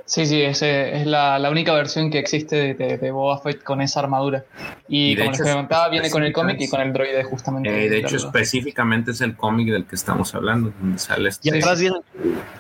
Sí, 0.05 0.27
sí, 0.27 0.43
ese 0.43 0.95
es 1.01 1.07
la, 1.07 1.39
la 1.39 1.49
única 1.49 1.73
versión 1.73 2.11
que 2.11 2.19
existe 2.19 2.55
de, 2.57 2.75
de- 2.75 2.99
de 2.99 3.11
Boba 3.13 3.39
Fett 3.41 3.63
con 3.63 3.81
esa 3.81 4.01
armadura. 4.01 4.45
Y, 4.87 5.13
Y 5.13 5.15
de 5.15 5.25
como 5.25 5.31
les 5.39 5.41
comentaba, 5.53 5.89
viene 5.89 6.11
con 6.11 6.23
el 6.23 6.33
cómic 6.35 6.61
y 6.61 6.69
con 6.69 6.81
el 6.83 6.93
droide 6.93 7.25
justamente. 7.25 7.87
Eh, 7.87 7.89
de 7.89 7.99
hecho, 7.99 8.09
Claro. 8.09 8.27
específicamente 8.27 9.13
es 9.13 9.21
el 9.23 9.35
cómic 9.37 9.69
del 9.71 9.87
que 9.87 9.95
estamos 9.95 10.35
hablando, 10.35 10.71
donde 10.81 10.99
sale 10.99 11.31
este. 11.31 11.49
Y 11.49 11.59
atrás 11.59 11.81
viene. 11.81 11.97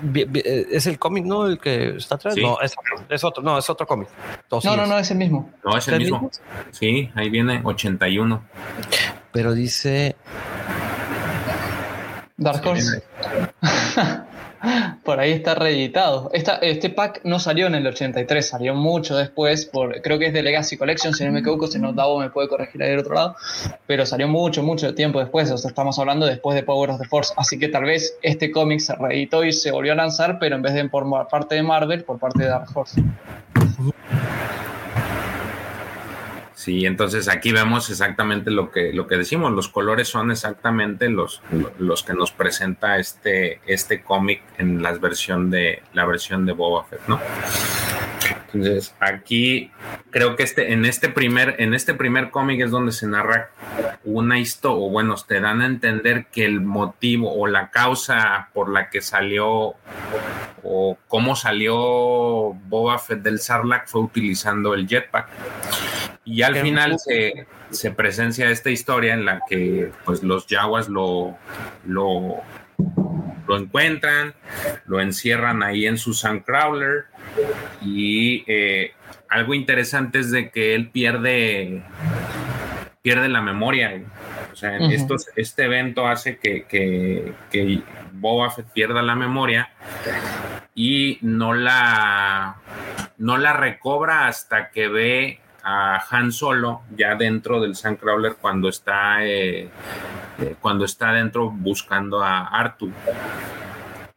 vi- 0.00 0.24
vi- 0.24 0.42
eh, 0.44 0.66
¿Es 0.70 0.86
el 0.86 0.98
cómic, 0.98 1.24
no? 1.26 1.46
El 1.46 1.58
que 1.58 1.96
está 1.96 2.14
atrás. 2.14 2.34
Sí. 2.34 2.40
No, 2.42 2.58
es 2.60 2.72
otro, 2.78 3.04
es 3.10 3.24
otro, 3.24 3.42
no, 3.42 3.58
es 3.58 3.68
otro 3.68 3.86
cómic. 3.86 4.08
Entonces, 4.44 4.70
No, 4.70 4.76
no, 4.76 4.86
no, 4.86 4.98
es 4.98 5.10
el 5.10 5.18
mismo. 5.18 5.50
No, 5.62 5.76
es 5.76 5.86
el 5.88 5.98
mismo. 5.98 6.30
Sí, 6.70 7.10
ahí 7.14 7.28
viene 7.28 7.60
81. 7.64 8.42
Pero 9.32 9.52
dice. 9.52 10.16
Dark 12.42 12.66
Horse. 12.66 13.02
Por 15.04 15.18
ahí 15.18 15.32
está 15.32 15.56
reeditado. 15.56 16.30
Esta, 16.32 16.56
este 16.56 16.88
pack 16.88 17.22
no 17.24 17.40
salió 17.40 17.66
en 17.66 17.74
el 17.74 17.84
83, 17.84 18.46
salió 18.46 18.74
mucho 18.74 19.16
después, 19.16 19.66
por, 19.66 20.00
creo 20.02 20.20
que 20.20 20.26
es 20.26 20.32
de 20.32 20.42
Legacy 20.42 20.76
Collection, 20.76 21.12
si 21.12 21.24
no 21.24 21.32
me 21.32 21.40
equivoco, 21.40 21.66
si 21.66 21.80
no 21.80 21.92
Davo 21.92 22.20
me 22.20 22.30
puede 22.30 22.48
corregir 22.48 22.80
ahí 22.80 22.90
del 22.90 23.00
otro 23.00 23.14
lado, 23.14 23.34
pero 23.88 24.06
salió 24.06 24.28
mucho, 24.28 24.62
mucho 24.62 24.94
tiempo 24.94 25.18
después, 25.18 25.50
o 25.50 25.58
sea, 25.58 25.68
estamos 25.68 25.98
hablando 25.98 26.26
después 26.26 26.54
de 26.54 26.62
Power 26.62 26.90
of 26.90 27.00
the 27.00 27.08
Force, 27.08 27.34
así 27.36 27.58
que 27.58 27.68
tal 27.68 27.84
vez 27.84 28.16
este 28.22 28.52
cómic 28.52 28.78
se 28.78 28.94
reeditó 28.94 29.42
y 29.44 29.52
se 29.52 29.72
volvió 29.72 29.94
a 29.94 29.96
lanzar, 29.96 30.38
pero 30.38 30.54
en 30.54 30.62
vez 30.62 30.74
de 30.74 30.88
por 30.88 31.08
parte 31.28 31.56
de 31.56 31.64
Marvel, 31.64 32.04
por 32.04 32.20
parte 32.20 32.44
de 32.44 32.48
Dark 32.48 32.68
Horse. 32.72 33.02
Sí, 36.62 36.86
entonces 36.86 37.26
aquí 37.26 37.50
vemos 37.50 37.90
exactamente 37.90 38.52
lo 38.52 38.70
que, 38.70 38.92
lo 38.92 39.08
que 39.08 39.16
decimos. 39.16 39.50
Los 39.50 39.68
colores 39.68 40.06
son 40.06 40.30
exactamente 40.30 41.10
los, 41.10 41.42
los 41.80 42.04
que 42.04 42.14
nos 42.14 42.30
presenta 42.30 42.98
este, 42.98 43.60
este 43.66 44.04
cómic 44.04 44.42
en 44.58 44.80
la 44.80 44.92
versión 44.92 45.50
de 45.50 45.82
la 45.92 46.06
versión 46.06 46.46
de 46.46 46.52
Boba 46.52 46.84
Fett, 46.84 47.00
¿no? 47.08 47.18
Entonces, 48.54 48.94
aquí 49.00 49.70
creo 50.10 50.36
que 50.36 50.42
este, 50.42 50.72
en 50.72 50.84
este 50.84 51.08
primer, 51.08 51.56
en 51.58 51.74
este 51.74 51.94
primer 51.94 52.30
cómic 52.30 52.60
es 52.60 52.70
donde 52.70 52.92
se 52.92 53.06
narra 53.06 53.50
una 54.04 54.38
historia, 54.38 54.78
o 54.78 54.90
bueno, 54.90 55.14
te 55.26 55.40
dan 55.40 55.62
a 55.62 55.66
entender 55.66 56.26
que 56.26 56.44
el 56.44 56.60
motivo 56.60 57.32
o 57.34 57.46
la 57.46 57.70
causa 57.70 58.48
por 58.52 58.70
la 58.70 58.90
que 58.90 59.00
salió 59.00 59.74
o 60.62 60.98
cómo 61.08 61.34
salió 61.36 61.74
Boba 61.74 62.98
Fett 62.98 63.22
del 63.22 63.38
Sarlacc 63.38 63.88
fue 63.88 64.02
utilizando 64.02 64.74
el 64.74 64.86
jetpack. 64.86 65.28
Y 66.24 66.42
al 66.42 66.56
final 66.56 66.98
se, 66.98 67.46
se 67.70 67.90
presencia 67.90 68.50
esta 68.50 68.70
historia 68.70 69.14
en 69.14 69.24
la 69.24 69.40
que 69.48 69.90
pues 70.04 70.22
los 70.22 70.46
Yaguas 70.46 70.88
lo, 70.88 71.36
lo, 71.84 72.42
lo 73.46 73.56
encuentran, 73.56 74.34
lo 74.86 75.00
encierran 75.00 75.62
ahí 75.62 75.86
en 75.86 75.98
su 75.98 76.14
Sandcrawler 76.14 77.04
y 77.82 78.44
eh, 78.46 78.92
algo 79.28 79.54
interesante 79.54 80.20
es 80.20 80.30
de 80.30 80.50
que 80.50 80.74
él 80.74 80.88
pierde 80.90 81.82
pierde 83.02 83.28
la 83.28 83.40
memoria. 83.42 84.00
O 84.52 84.54
sea, 84.54 84.76
Ujú. 84.80 84.90
estos- 84.92 85.26
este 85.34 85.64
evento 85.64 86.06
hace 86.06 86.36
que, 86.38 86.64
que, 86.66 87.32
que 87.50 87.80
Boba 88.12 88.50
Fett 88.50 88.66
pierda 88.72 89.02
la 89.02 89.16
memoria 89.16 89.70
y 90.74 91.18
no 91.22 91.52
la 91.52 92.56
no 93.18 93.38
la 93.38 93.52
recobra 93.54 94.26
hasta 94.28 94.70
que 94.70 94.88
ve 94.88 95.40
a 95.62 96.02
Han 96.10 96.32
Solo 96.32 96.82
ya 96.96 97.14
dentro 97.14 97.60
del 97.60 97.76
Sandcrawler 97.76 98.36
cuando 98.40 98.68
está 98.68 99.24
eh, 99.24 99.68
eh, 100.40 100.56
cuando 100.60 100.84
está 100.84 101.12
dentro 101.12 101.50
buscando 101.50 102.22
a 102.22 102.46
Artu. 102.46 102.90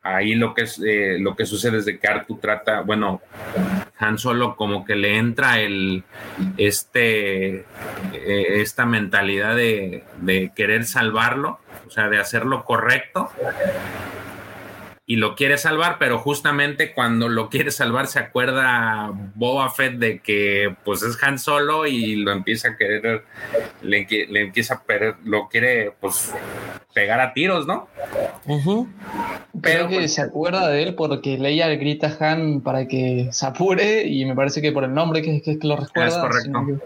Ahí 0.02 0.36
lo 0.36 0.54
que 0.54 0.64
es 0.64 0.82
eh, 0.86 1.18
lo 1.20 1.36
que 1.36 1.46
sucede 1.46 1.80
es 1.80 1.86
de 1.86 2.00
que 2.00 2.08
Artu 2.08 2.38
trata, 2.38 2.82
bueno, 2.82 3.22
Han 3.98 4.18
Solo 4.18 4.56
como 4.56 4.86
que 4.86 4.96
le 4.96 5.18
entra 5.18 5.60
el 5.60 6.04
este 6.58 7.66
esta 8.14 8.86
mentalidad 8.86 9.56
de, 9.56 10.04
de 10.22 10.52
querer 10.56 10.86
salvarlo, 10.86 11.60
o 11.88 11.90
sea, 11.90 12.08
de 12.10 12.20
hacer 12.20 12.46
lo 12.46 12.64
correcto 12.64 13.32
y 15.08 15.18
lo 15.18 15.36
quiere 15.36 15.58
salvar, 15.60 15.98
pero 16.00 16.18
justamente 16.18 16.92
cuando 16.94 17.30
lo 17.30 17.50
quiere 17.50 17.70
salvar 17.70 18.08
se 18.08 18.18
acuerda 18.18 19.12
Boba 19.36 19.70
Fett 19.70 19.94
de 20.00 20.20
que 20.20 20.76
pues 20.84 21.04
es 21.04 21.22
Han 21.22 21.38
Solo 21.38 21.86
y 21.86 22.16
lo 22.16 22.32
empieza 22.32 22.70
a 22.70 22.78
querer, 22.78 23.24
le, 23.84 24.08
empieza 24.42 24.76
a 24.76 24.84
per- 24.84 25.18
lo 25.24 25.48
quiere 25.48 25.94
pues 26.00 26.34
pegar 26.94 27.20
a 27.20 27.34
tiros, 27.34 27.68
¿no? 27.68 27.88
Ujú. 28.48 28.88
Creo 29.62 29.62
Pero, 29.62 29.88
que 29.90 29.96
pues, 29.98 30.14
se 30.16 30.22
acuerda 30.22 30.70
de 30.70 30.82
él 30.84 30.96
porque 30.96 31.38
Leia 31.38 31.68
le 31.68 31.78
grita 31.78 32.18
a 32.20 32.32
Han 32.32 32.62
para 32.62 32.88
que 32.88 33.30
se 33.32 33.46
apure 33.46 34.08
y 34.08 34.26
me 34.26 34.34
parece 34.36 34.62
que 34.62 34.72
por 34.72 34.86
el 34.86 34.94
nombre 34.94 35.22
que, 35.22 35.42
que, 35.42 35.60
que 35.60 35.68
lo 35.68 35.76
recuerda. 35.78 36.08
Es 36.08 36.18
correcto. 36.18 36.82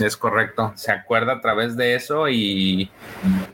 Es 0.00 0.16
correcto, 0.16 0.72
se 0.76 0.92
acuerda 0.92 1.34
a 1.34 1.40
través 1.40 1.76
de 1.76 1.94
eso 1.94 2.28
y, 2.28 2.90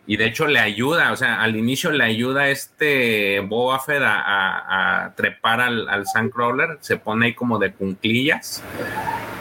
y 0.07 0.17
de 0.17 0.27
hecho 0.27 0.47
le 0.47 0.61
ayuda, 0.61 1.13
o 1.13 1.17
sea, 1.17 1.41
al 1.41 1.57
inicio 1.57 1.91
le 1.91 2.05
ayuda 2.05 2.49
este 2.49 3.41
Boba 3.41 3.81
Fett 3.81 4.03
a, 4.05 5.13
trepar 5.17 5.61
al, 5.61 5.89
al 5.89 6.07
Sandcrawler, 6.07 6.79
se 6.81 6.97
pone 6.97 7.27
ahí 7.27 7.35
como 7.35 7.59
de 7.59 7.73
cunclillas 7.73 8.63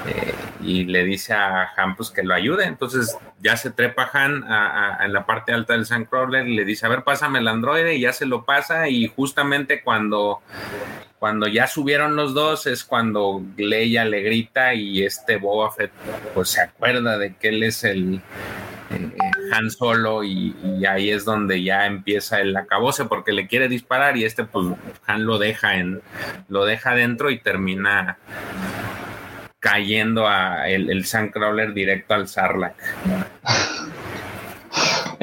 eh, 0.07 0.33
y 0.61 0.85
le 0.85 1.03
dice 1.03 1.33
a 1.33 1.71
Han 1.75 1.95
pues 1.95 2.09
que 2.09 2.23
lo 2.23 2.33
ayude. 2.33 2.65
Entonces 2.65 3.17
ya 3.39 3.57
se 3.57 3.71
trepa 3.71 4.09
Han 4.13 4.43
en 5.01 5.13
la 5.13 5.25
parte 5.25 5.53
alta 5.53 5.73
del 5.73 5.85
Sandcrawler 5.85 6.47
y 6.47 6.55
le 6.55 6.65
dice, 6.65 6.85
a 6.85 6.89
ver, 6.89 7.03
pásame 7.03 7.39
el 7.39 7.47
androide 7.47 7.95
y 7.95 8.01
ya 8.01 8.13
se 8.13 8.25
lo 8.25 8.45
pasa 8.45 8.87
y 8.89 9.07
justamente 9.07 9.81
cuando 9.83 10.41
cuando 11.23 11.47
ya 11.47 11.67
subieron 11.67 12.17
los 12.17 12.33
dos 12.33 12.67
es 12.67 12.83
cuando 12.83 13.41
Leia 13.55 14.03
le 14.03 14.23
grita 14.23 14.73
y 14.73 15.05
este 15.05 15.37
Boba 15.37 15.71
Fett 15.71 15.89
pues 16.33 16.49
se 16.49 16.59
acuerda 16.59 17.17
de 17.17 17.33
que 17.35 17.47
él 17.47 17.63
es 17.63 17.85
el 17.85 18.15
eh, 18.91 19.09
Han 19.53 19.71
Solo 19.71 20.25
y, 20.25 20.53
ahí 20.85 21.11
es 21.11 21.23
donde 21.23 21.63
ya 21.63 21.85
empieza 21.85 22.41
el 22.41 22.53
acabose 22.57 23.05
porque 23.05 23.31
le 23.31 23.47
quiere 23.47 23.69
disparar 23.69 24.17
y 24.17 24.25
este 24.25 24.43
pues 24.43 24.65
Han 25.05 25.25
lo 25.25 25.37
deja 25.37 25.77
en 25.77 26.01
lo 26.49 26.65
deja 26.65 26.93
dentro 26.93 27.31
y 27.31 27.39
termina 27.39 28.17
cayendo 29.61 30.27
a 30.27 30.67
el, 30.67 30.89
el 30.89 31.05
Sandcrawler 31.05 31.73
directo 31.73 32.15
al 32.15 32.27
Sarlacc. 32.27 32.75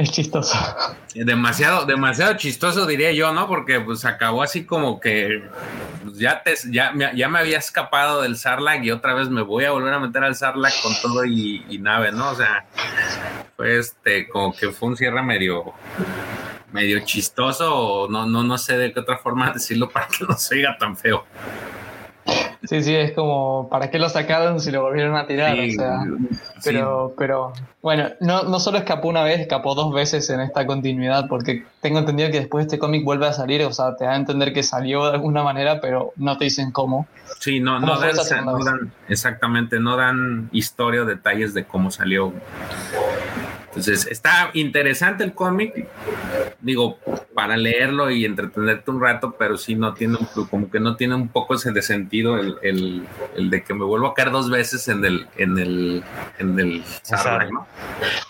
Es 0.01 0.13
chistoso. 0.13 0.57
Demasiado, 1.15 1.85
demasiado 1.85 2.35
chistoso 2.35 2.87
diría 2.87 3.13
yo, 3.13 3.35
¿no? 3.35 3.47
Porque 3.47 3.81
pues 3.81 4.07
acabó 4.07 4.43
así 4.43 4.65
como 4.65 4.99
que 4.99 5.43
pues, 6.03 6.17
ya 6.17 6.43
te, 6.43 6.55
ya, 6.71 6.95
ya 7.15 7.29
me 7.29 7.39
había 7.39 7.59
escapado 7.59 8.23
del 8.23 8.37
Sarlacc 8.37 8.83
y 8.83 8.93
otra 8.93 9.13
vez 9.13 9.29
me 9.29 9.43
voy 9.43 9.65
a 9.65 9.73
volver 9.73 9.93
a 9.93 9.99
meter 9.99 10.25
al 10.25 10.35
Sarlacc 10.35 10.81
con 10.83 10.95
todo 11.03 11.27
y, 11.27 11.79
nave, 11.83 12.13
¿no? 12.13 12.31
O 12.31 12.35
sea, 12.35 12.65
fue 13.57 13.79
este, 13.79 14.27
como 14.29 14.55
que 14.57 14.71
fue 14.71 14.89
un 14.89 14.97
cierre 14.97 15.23
medio, 15.23 15.75
medio 16.73 17.01
chistoso, 17.01 18.07
no, 18.09 18.25
no, 18.25 18.43
no 18.43 18.57
sé 18.57 18.79
de 18.79 18.95
qué 18.95 19.01
otra 19.01 19.19
forma 19.19 19.51
decirlo 19.53 19.91
para 19.91 20.07
que 20.07 20.25
no 20.27 20.39
se 20.39 20.55
oiga 20.55 20.79
tan 20.79 20.97
feo. 20.97 21.27
Sí, 22.65 22.83
sí, 22.83 22.95
es 22.95 23.13
como, 23.13 23.69
¿para 23.71 23.91
qué 23.91 23.99
lo 23.99 24.09
sacaron 24.09 24.61
si 24.61 24.71
lo 24.71 24.83
volvieron 24.83 25.17
a 25.17 25.27
tirar? 25.27 25.59
o 25.59 25.71
sea, 25.71 26.05
pero, 26.63 27.15
pero, 27.17 27.53
bueno, 27.81 28.11
no, 28.21 28.43
no 28.43 28.61
solo 28.61 28.79
escapó 28.79 29.09
una 29.09 29.25
vez, 29.25 29.41
escapó 29.41 29.75
dos 29.75 29.93
veces 29.93 30.29
en 30.31 30.41
esta 30.41 30.67
continuidad, 30.67 31.27
porque 31.29 31.65
tengo 31.81 31.99
entendido 31.99 32.31
que 32.31 32.41
después 32.41 32.67
este 32.67 32.79
cómic 32.79 33.05
vuelve 33.05 33.27
a 33.27 33.33
salir, 33.33 33.63
o 33.65 33.73
sea, 33.73 33.97
te 33.97 34.05
da 34.05 34.13
a 34.13 34.17
entender 34.17 34.53
que 34.53 34.63
salió 34.63 35.07
de 35.07 35.13
alguna 35.13 35.43
manera, 35.43 35.81
pero 35.81 36.13
no 36.17 36.37
te 36.37 36.45
dicen 36.45 36.71
cómo. 36.71 37.09
Sí, 37.39 37.61
no, 37.61 37.81
no 37.81 37.99
dan, 37.99 38.93
exactamente, 39.09 39.81
no 39.81 39.97
dan 39.97 40.51
historia 40.53 41.03
o 41.03 41.05
detalles 41.07 41.55
de 41.55 41.65
cómo 41.65 41.91
salió. 41.91 42.33
Entonces, 43.71 44.09
está 44.11 44.51
interesante 44.55 45.23
el 45.23 45.33
cómic, 45.33 45.87
digo, 46.61 46.99
para 47.35 47.57
leerlo 47.57 48.11
y 48.11 48.25
entretenerte 48.25 48.91
un 48.91 49.01
rato, 49.01 49.37
pero 49.39 49.57
sí 49.57 49.77
no 49.77 49.95
tiene, 49.95 50.19
como 50.51 50.69
que 50.69 50.81
no 50.81 50.97
tiene 50.97 51.15
un 51.15 51.29
poco 51.29 51.55
ese 51.55 51.71
de 51.71 51.81
sentido 51.81 52.37
el, 52.37 52.57
el, 52.63 53.51
de 53.51 53.63
que 53.63 53.73
me 53.73 53.85
vuelvo 53.85 54.09
a 54.09 54.15
caer 54.15 54.33
dos 54.33 54.51
veces 54.51 54.89
en 54.89 55.05
el, 55.05 55.29
en 55.37 55.57
el, 55.57 56.03
en 56.41 56.59
el 56.59 56.83
¿no? 57.53 57.67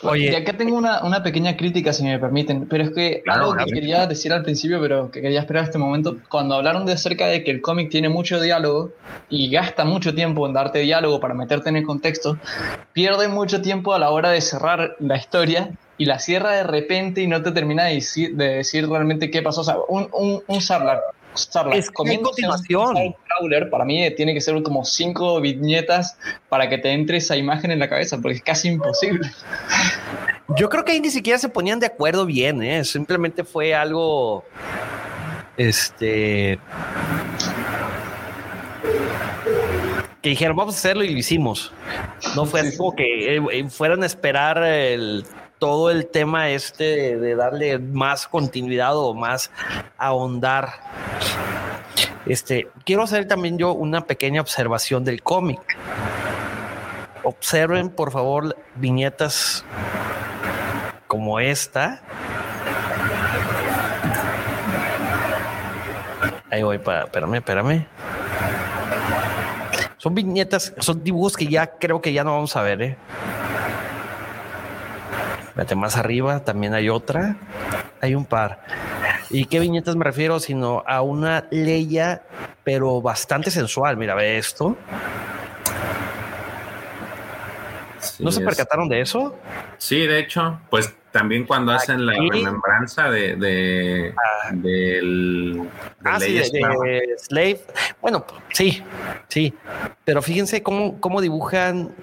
Oye, 0.02 0.30
y 0.30 0.34
acá 0.34 0.52
tengo 0.52 0.76
una, 0.76 1.02
una, 1.04 1.22
pequeña 1.22 1.56
crítica, 1.56 1.94
si 1.94 2.04
me 2.04 2.18
permiten, 2.18 2.66
pero 2.68 2.84
es 2.84 2.90
que 2.90 3.22
algo 3.26 3.56
que 3.56 3.64
quería 3.64 4.06
decir 4.06 4.34
al 4.34 4.42
principio, 4.42 4.78
pero 4.78 5.10
que 5.10 5.22
quería 5.22 5.40
esperar 5.40 5.64
este 5.64 5.78
momento, 5.78 6.18
cuando 6.28 6.54
hablaron 6.54 6.84
de 6.84 6.92
acerca 6.92 7.28
de 7.28 7.42
que 7.44 7.50
el 7.50 7.62
cómic 7.62 7.88
tiene 7.88 8.10
mucho 8.10 8.38
diálogo 8.40 8.92
y 9.30 9.50
gasta 9.50 9.86
mucho 9.86 10.14
tiempo 10.14 10.46
en 10.46 10.52
darte 10.52 10.80
diálogo 10.80 11.18
para 11.18 11.32
meterte 11.32 11.70
en 11.70 11.76
el 11.76 11.84
contexto, 11.84 12.38
pierde 12.92 13.28
mucho 13.28 13.62
tiempo 13.62 13.94
a 13.94 13.98
la 13.98 14.10
hora 14.10 14.30
de 14.30 14.42
cerrar 14.42 14.96
la 14.98 15.16
historia 15.16 15.29
historia 15.30 15.70
y 15.96 16.06
la 16.06 16.18
cierra 16.18 16.52
de 16.52 16.64
repente 16.64 17.20
y 17.20 17.28
no 17.28 17.40
te 17.40 17.52
termina 17.52 17.84
de 17.84 17.94
decir, 17.94 18.34
de 18.34 18.56
decir 18.56 18.88
realmente 18.88 19.30
qué 19.30 19.42
pasó. 19.42 19.60
O 19.60 19.64
sea, 19.64 19.76
un, 19.88 20.08
un, 20.12 20.42
un 20.44 20.60
Sarlacc, 20.60 21.02
es 21.72 21.90
continuación. 21.92 22.96
Un 22.96 23.14
crawler, 23.26 23.70
para 23.70 23.84
mí 23.84 24.12
tiene 24.16 24.34
que 24.34 24.40
ser 24.40 24.60
como 24.64 24.84
cinco 24.84 25.40
viñetas 25.40 26.18
para 26.48 26.68
que 26.68 26.78
te 26.78 26.90
entre 26.90 27.18
esa 27.18 27.36
imagen 27.36 27.70
en 27.70 27.78
la 27.78 27.88
cabeza, 27.88 28.18
porque 28.20 28.38
es 28.38 28.42
casi 28.42 28.68
imposible. 28.68 29.30
Yo 30.56 30.68
creo 30.68 30.84
que 30.84 30.92
ahí 30.92 31.00
ni 31.00 31.10
siquiera 31.10 31.38
se 31.38 31.48
ponían 31.48 31.78
de 31.78 31.86
acuerdo 31.86 32.26
bien, 32.26 32.60
¿eh? 32.62 32.84
simplemente 32.84 33.44
fue 33.44 33.72
algo. 33.72 34.44
Este. 35.56 36.58
Que 40.22 40.30
dijeron, 40.30 40.56
vamos 40.56 40.74
a 40.74 40.78
hacerlo 40.78 41.04
y 41.04 41.12
lo 41.12 41.18
hicimos. 41.18 41.72
No 42.36 42.44
fue 42.44 42.60
así 42.60 42.76
como 42.76 42.94
que 42.94 43.36
eh, 43.36 43.42
eh, 43.52 43.70
fueran 43.70 44.02
a 44.02 44.06
esperar 44.06 44.62
el, 44.62 45.24
todo 45.58 45.90
el 45.90 46.06
tema 46.06 46.50
este 46.50 47.16
de, 47.16 47.34
darle 47.36 47.78
más 47.78 48.26
continuidad 48.26 48.96
o 48.96 49.14
más 49.14 49.50
ahondar. 49.96 50.70
Este, 52.26 52.68
quiero 52.84 53.02
hacer 53.02 53.26
también 53.26 53.56
yo 53.56 53.72
una 53.72 54.02
pequeña 54.06 54.40
observación 54.40 55.04
del 55.04 55.22
cómic. 55.22 55.60
Observen, 57.22 57.90
por 57.90 58.12
favor, 58.12 58.56
viñetas 58.76 59.64
como 61.06 61.40
esta. 61.40 62.02
Ahí 66.50 66.62
voy, 66.62 66.78
para, 66.78 67.04
espérame, 67.04 67.36
espérame. 67.36 67.86
Son 70.00 70.14
viñetas, 70.14 70.72
son 70.78 71.04
dibujos 71.04 71.36
que 71.36 71.46
ya 71.46 71.72
creo 71.72 72.00
que 72.00 72.14
ya 72.14 72.24
no 72.24 72.32
vamos 72.32 72.56
a 72.56 72.62
ver, 72.62 72.80
¿eh? 72.80 72.96
Vete 75.54 75.74
más 75.74 75.98
arriba, 75.98 76.42
también 76.42 76.72
hay 76.72 76.88
otra. 76.88 77.36
Hay 78.00 78.14
un 78.14 78.24
par. 78.24 78.64
¿Y 79.28 79.44
qué 79.44 79.60
viñetas 79.60 79.96
me 79.96 80.04
refiero? 80.04 80.40
Sino 80.40 80.82
a 80.86 81.02
una 81.02 81.44
Leia, 81.50 82.22
pero 82.64 83.02
bastante 83.02 83.50
sensual. 83.50 83.98
Mira, 83.98 84.14
ve 84.14 84.38
esto. 84.38 84.74
¿No 88.20 88.32
se 88.32 88.40
percataron 88.40 88.88
de 88.88 89.02
eso? 89.02 89.36
Sí, 89.76 90.06
de 90.06 90.20
hecho, 90.20 90.60
pues 90.70 90.94
también 91.12 91.44
cuando 91.44 91.72
hacen 91.72 92.06
la 92.06 92.14
remembranza 92.14 93.10
de, 93.10 93.36
de 93.36 94.14
ah. 94.16 94.50
del 94.52 95.68
ah, 96.04 96.18
de, 96.18 97.14
Slave. 97.18 97.60
Bueno, 98.00 98.24
sí, 98.52 98.82
sí. 99.28 99.54
Pero 100.04 100.22
fíjense 100.22 100.62
cómo, 100.62 101.00
cómo 101.00 101.20
dibujan, 101.20 101.94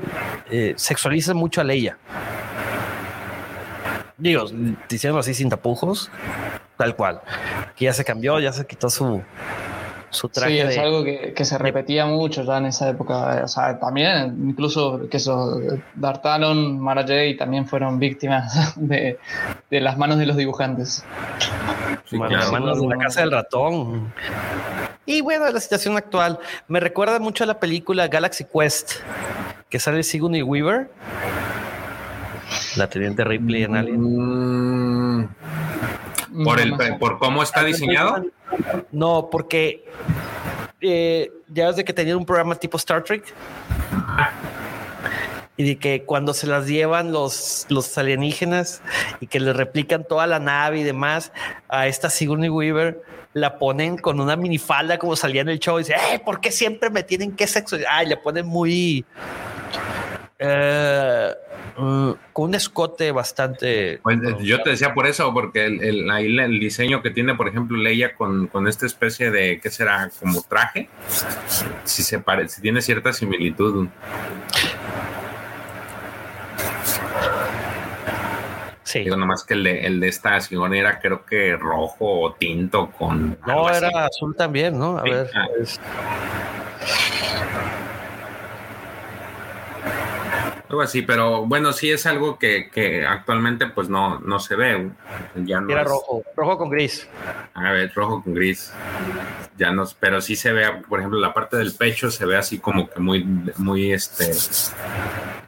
eh, 0.49 0.73
sexualizan 0.75 1.37
mucho 1.37 1.61
a 1.61 1.63
Leia. 1.63 1.97
Digo, 4.17 4.45
diciendo 4.89 5.19
así 5.19 5.33
sin 5.33 5.49
tapujos, 5.49 6.11
tal 6.75 6.95
cual. 6.95 7.21
Que 7.75 7.85
ya 7.85 7.93
se 7.93 8.03
cambió, 8.03 8.39
ya 8.39 8.51
se 8.51 8.65
quitó 8.65 8.89
su, 8.89 9.21
su 10.09 10.29
traje. 10.29 10.53
Sí, 10.53 10.59
es 10.59 10.77
algo 10.77 11.03
que, 11.03 11.33
que, 11.33 11.45
se 11.45 11.57
repetía 11.57 12.05
mucho 12.05 12.43
ya 12.43 12.57
en 12.57 12.67
esa 12.67 12.89
época. 12.89 13.41
O 13.43 13.47
sea, 13.47 13.79
también, 13.79 14.37
incluso 14.49 15.07
que 15.09 15.17
eso, 15.17 15.59
D'Artalon, 15.95 16.79
Mara 16.79 17.01
Jade 17.01 17.35
también 17.35 17.67
fueron 17.67 17.99
víctimas 17.99 18.73
de, 18.75 19.19
de, 19.69 19.81
las 19.81 19.97
manos 19.97 20.17
de 20.17 20.25
los 20.25 20.37
dibujantes. 20.37 21.03
Las 22.11 22.51
manos 22.51 22.81
de 22.81 22.87
la 22.87 22.97
casa 22.97 23.21
del 23.21 23.31
ratón. 23.31 24.13
Y 25.05 25.21
bueno, 25.21 25.49
la 25.49 25.59
situación 25.59 25.95
actual 25.97 26.39
me 26.67 26.79
recuerda 26.79 27.19
mucho 27.19 27.43
a 27.43 27.47
la 27.47 27.59
película 27.59 28.07
Galaxy 28.07 28.45
Quest, 28.45 28.91
que 29.69 29.79
sale 29.79 30.03
Sigourney 30.03 30.41
Weaver, 30.41 30.89
la 32.75 32.89
teniente 32.89 33.23
Ripley 33.23 33.63
en 33.63 33.75
Alien. 33.75 34.01
Mm. 34.01 34.96
¿Por, 36.43 36.59
el, 36.59 36.75
¿Por 36.99 37.17
cómo 37.19 37.43
está 37.43 37.63
diseñado? 37.63 38.25
No, 38.91 39.29
porque 39.31 39.85
eh, 40.81 41.31
ya 41.47 41.67
desde 41.67 41.83
que 41.83 41.93
tenía 41.93 42.15
un 42.17 42.25
programa 42.25 42.55
tipo 42.55 42.77
Star 42.77 43.03
Trek. 43.03 43.23
Y 45.59 45.63
de 45.63 45.79
que 45.79 46.03
cuando 46.03 46.35
se 46.35 46.45
las 46.45 46.67
llevan 46.67 47.11
los, 47.11 47.65
los 47.69 47.97
alienígenas 47.97 48.81
y 49.19 49.27
que 49.27 49.39
le 49.39 49.53
replican 49.53 50.03
toda 50.03 50.27
la 50.27 50.39
nave 50.39 50.79
y 50.79 50.83
demás 50.83 51.31
a 51.67 51.87
esta 51.87 52.11
Sigourney 52.11 52.49
Weaver, 52.49 53.01
la 53.33 53.57
ponen 53.57 53.97
con 53.97 54.19
una 54.19 54.35
minifalda 54.35 54.99
como 54.99 55.15
salía 55.15 55.41
en 55.41 55.49
el 55.49 55.59
show 55.59 55.79
y 55.79 55.83
dice, 55.83 55.95
¿por 56.23 56.41
qué 56.41 56.51
siempre 56.51 56.91
me 56.91 57.01
tienen 57.01 57.35
que 57.35 57.47
sexo? 57.47 57.77
Ay, 57.89 58.07
le 58.07 58.17
ponen 58.17 58.45
muy... 58.45 59.03
Eh, 60.37 61.33
Mm, 61.77 62.11
con 62.33 62.49
un 62.49 62.55
escote 62.55 63.11
bastante. 63.11 63.99
Pues, 64.01 64.17
eh, 64.23 64.35
yo 64.41 64.63
te 64.63 64.71
decía 64.71 64.95
por 64.95 65.05
eso, 65.05 65.31
porque 65.31 65.65
el, 65.65 66.09
el, 66.09 66.59
diseño 66.59 67.03
que 67.03 67.11
tiene, 67.11 67.35
por 67.35 67.47
ejemplo, 67.47 67.77
Leia 67.77 68.15
con, 68.15 68.47
con, 68.47 68.67
esta 68.67 68.87
especie 68.87 69.29
de, 69.29 69.59
¿qué 69.61 69.69
será? 69.69 70.09
Como 70.19 70.41
traje, 70.41 70.89
si 71.83 72.01
se 72.01 72.17
parece, 72.17 72.55
si 72.55 72.61
tiene 72.63 72.81
cierta 72.81 73.13
similitud. 73.13 73.87
Sí. 78.81 78.99
Digo, 78.99 79.17
nomás 79.17 79.43
que 79.43 79.53
el 79.53 79.63
de, 79.63 79.85
el 79.85 79.99
de 79.99 80.07
esta 80.07 80.39
Sigourney 80.39 80.79
era 80.79 80.99
creo 80.99 81.25
que 81.25 81.55
rojo 81.57 82.21
o 82.21 82.33
tinto 82.33 82.89
con. 82.89 83.37
No, 83.45 83.69
era 83.69 84.05
azul 84.05 84.35
también, 84.35 84.79
¿no? 84.79 84.97
A 84.97 85.03
ver. 85.03 85.29
Ah. 85.35 85.45
Algo 90.69 90.81
así, 90.81 91.01
pero 91.01 91.45
bueno, 91.45 91.71
sí 91.71 91.89
es 91.91 92.05
algo 92.05 92.37
que, 92.37 92.69
que 92.69 93.05
actualmente 93.05 93.67
pues 93.67 93.87
no, 93.87 94.19
no 94.19 94.37
se 94.39 94.55
ve. 94.55 94.89
Ya 95.35 95.61
no 95.61 95.69
Era 95.71 95.81
es- 95.83 95.87
rojo, 95.87 96.23
rojo 96.35 96.57
con 96.57 96.69
gris. 96.69 97.07
A 97.53 97.71
ver, 97.71 97.91
rojo 97.95 98.21
con 98.21 98.33
gris. 98.33 98.73
Ya 99.57 99.71
no, 99.71 99.85
pero 99.99 100.19
sí 100.21 100.35
se 100.35 100.51
ve, 100.51 100.65
por 100.89 100.99
ejemplo, 100.99 101.19
la 101.19 101.33
parte 101.33 101.55
del 101.57 101.73
pecho 101.73 102.11
se 102.11 102.25
ve 102.25 102.35
así 102.37 102.59
como 102.59 102.89
que 102.89 102.99
muy, 102.99 103.23
muy, 103.57 103.91
este, 103.93 104.31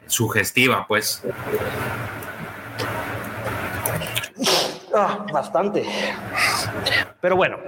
sugestiva, 0.06 0.86
pues. 0.88 1.22
Ah, 4.94 5.24
bastante. 5.32 5.84
Pero 7.20 7.36
bueno, 7.36 7.58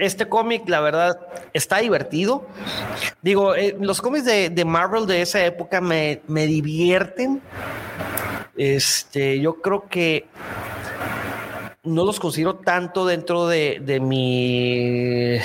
este 0.00 0.28
cómic, 0.28 0.68
la 0.68 0.80
verdad, 0.80 1.20
está 1.52 1.78
divertido. 1.78 2.46
Digo, 3.22 3.54
eh, 3.54 3.76
los 3.80 4.00
cómics 4.00 4.24
de, 4.24 4.64
Marvel 4.64 5.06
de 5.06 5.22
esa 5.22 5.44
época 5.44 5.80
me, 5.80 6.20
me 6.26 6.46
divierten. 6.46 7.40
Este, 8.56 9.40
yo 9.40 9.60
creo 9.62 9.88
que 9.88 10.26
no 11.82 12.04
los 12.04 12.20
considero 12.20 12.56
tanto 12.56 13.06
dentro 13.06 13.46
de, 13.46 13.80
de 13.82 14.00
mi 14.00 15.38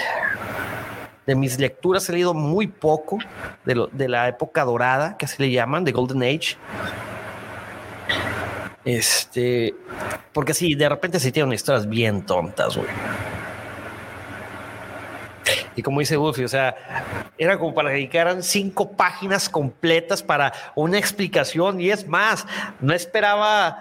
de 1.26 1.34
mis 1.34 1.58
lecturas 1.58 2.08
he 2.10 2.14
leído 2.14 2.36
muy 2.36 2.68
poco 2.68 3.18
de 3.64 4.08
la 4.08 4.28
época 4.28 4.64
dorada 4.64 5.18
que 5.18 5.26
se 5.28 5.42
le 5.42 5.50
llaman 5.50 5.84
de 5.84 5.92
Golden 5.92 6.22
Age 6.22 6.58
este, 8.86 9.74
porque 10.32 10.54
sí, 10.54 10.76
de 10.76 10.88
repente 10.88 11.20
sí 11.20 11.32
tienen 11.32 11.52
historias 11.54 11.90
bien 11.90 12.24
tontas, 12.24 12.78
güey. 12.78 12.88
Y 15.76 15.82
como 15.82 16.00
dice 16.00 16.16
Buffy, 16.18 16.44
o 16.44 16.48
sea, 16.48 17.34
era 17.38 17.58
como 17.60 17.74
para 17.74 17.90
que 17.90 17.96
dedicaran 17.96 18.44
cinco 18.44 18.92
páginas 18.92 19.50
completas 19.50 20.24
para 20.24 20.54
una 20.76 20.98
explicación. 20.98 21.82
Y 21.82 21.90
es 21.90 22.08
más, 22.08 22.46
no 22.80 22.94
esperaba 22.94 23.78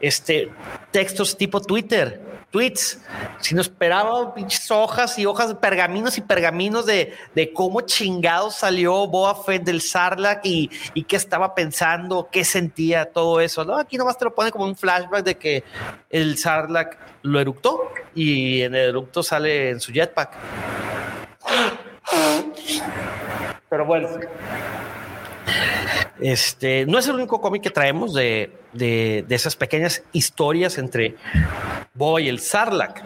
este 0.00 0.50
textos 0.90 1.36
tipo 1.36 1.60
Twitter, 1.60 2.20
tweets, 2.50 3.00
sino 3.40 3.60
esperaba 3.60 4.34
pinches 4.34 4.70
hojas 4.70 5.18
y 5.18 5.24
hojas 5.24 5.54
pergaminos 5.54 6.18
y 6.18 6.20
pergaminos 6.20 6.84
de, 6.84 7.14
de 7.34 7.52
cómo 7.52 7.82
chingado 7.82 8.50
salió 8.50 9.06
Boa 9.06 9.34
Fett 9.44 9.62
del 9.62 9.80
Sarlacc 9.80 10.44
y, 10.44 10.68
y 10.94 11.04
qué 11.04 11.16
estaba 11.16 11.54
pensando, 11.54 12.28
qué 12.30 12.44
sentía, 12.44 13.06
todo 13.06 13.40
eso. 13.40 13.64
No, 13.64 13.78
aquí 13.78 13.96
nomás 13.96 14.18
te 14.18 14.24
lo 14.24 14.34
pone 14.34 14.50
como 14.50 14.64
un 14.64 14.76
flashback 14.76 15.24
de 15.24 15.36
que 15.36 15.64
el 16.10 16.36
Sarlacc 16.36 16.98
lo 17.22 17.40
eructó 17.40 17.92
y 18.14 18.62
en 18.62 18.74
el 18.74 18.90
eructo 18.90 19.22
sale 19.22 19.70
en 19.70 19.80
su 19.80 19.92
jetpack. 19.92 20.36
Pero 23.68 23.86
bueno. 23.86 24.08
Este 26.20 26.84
no 26.86 26.98
es 26.98 27.08
el 27.08 27.14
único 27.14 27.40
cómic 27.40 27.62
que 27.62 27.70
traemos 27.70 28.12
de, 28.12 28.52
de, 28.74 29.24
de 29.26 29.34
esas 29.34 29.56
pequeñas 29.56 30.02
historias 30.12 30.76
entre 30.76 31.16
Boy 31.94 32.26
y 32.26 32.28
el 32.28 32.40
Sarlacc. 32.40 33.00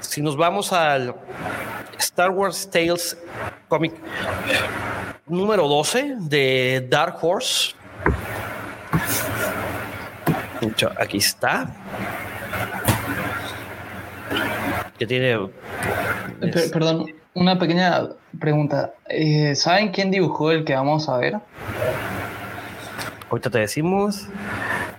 Si 0.00 0.22
nos 0.22 0.36
vamos 0.36 0.72
al 0.72 1.14
Star 1.98 2.30
Wars 2.30 2.70
Tales 2.70 3.18
cómic 3.68 3.92
número 5.26 5.68
12 5.68 6.14
de 6.20 6.86
Dark 6.88 7.18
Horse. 7.22 7.74
Aquí 10.98 11.18
está. 11.18 11.66
Que 14.98 15.06
tiene. 15.06 15.38
Per- 16.40 16.70
perdón, 16.70 17.06
una 17.34 17.58
pequeña 17.58 18.08
pregunta. 18.38 18.94
Eh, 19.08 19.54
¿Saben 19.54 19.90
quién 19.90 20.10
dibujó 20.10 20.50
el 20.50 20.64
que 20.64 20.74
vamos 20.74 21.08
a 21.08 21.16
ver? 21.18 21.36
Ahorita 23.30 23.50
te 23.50 23.58
decimos. 23.58 24.28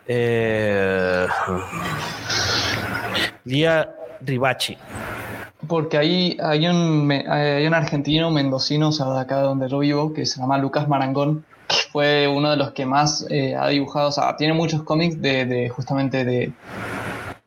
Eh, 0.07 1.25
Lía 3.45 3.89
Ribachi. 4.21 4.77
Porque 5.67 5.97
ahí 5.97 6.37
hay 6.43 6.67
un, 6.67 7.07
me- 7.07 7.25
hay 7.27 7.65
un 7.65 7.73
argentino 7.73 8.29
mendocino, 8.29 8.89
o 8.89 8.91
sea, 8.91 9.07
de 9.07 9.19
acá 9.21 9.37
donde 9.41 9.67
yo 9.67 9.79
vivo, 9.79 10.13
que 10.13 10.25
se 10.25 10.39
llama 10.39 10.57
Lucas 10.59 10.87
Marangón, 10.87 11.43
que 11.67 11.75
fue 11.91 12.27
uno 12.27 12.51
de 12.51 12.57
los 12.57 12.71
que 12.71 12.85
más 12.85 13.25
eh, 13.31 13.55
ha 13.55 13.67
dibujado, 13.69 14.09
o 14.09 14.11
sea, 14.11 14.35
tiene 14.35 14.53
muchos 14.53 14.83
cómics 14.83 15.19
de, 15.21 15.45
de 15.45 15.69
justamente 15.69 16.23
de... 16.23 16.51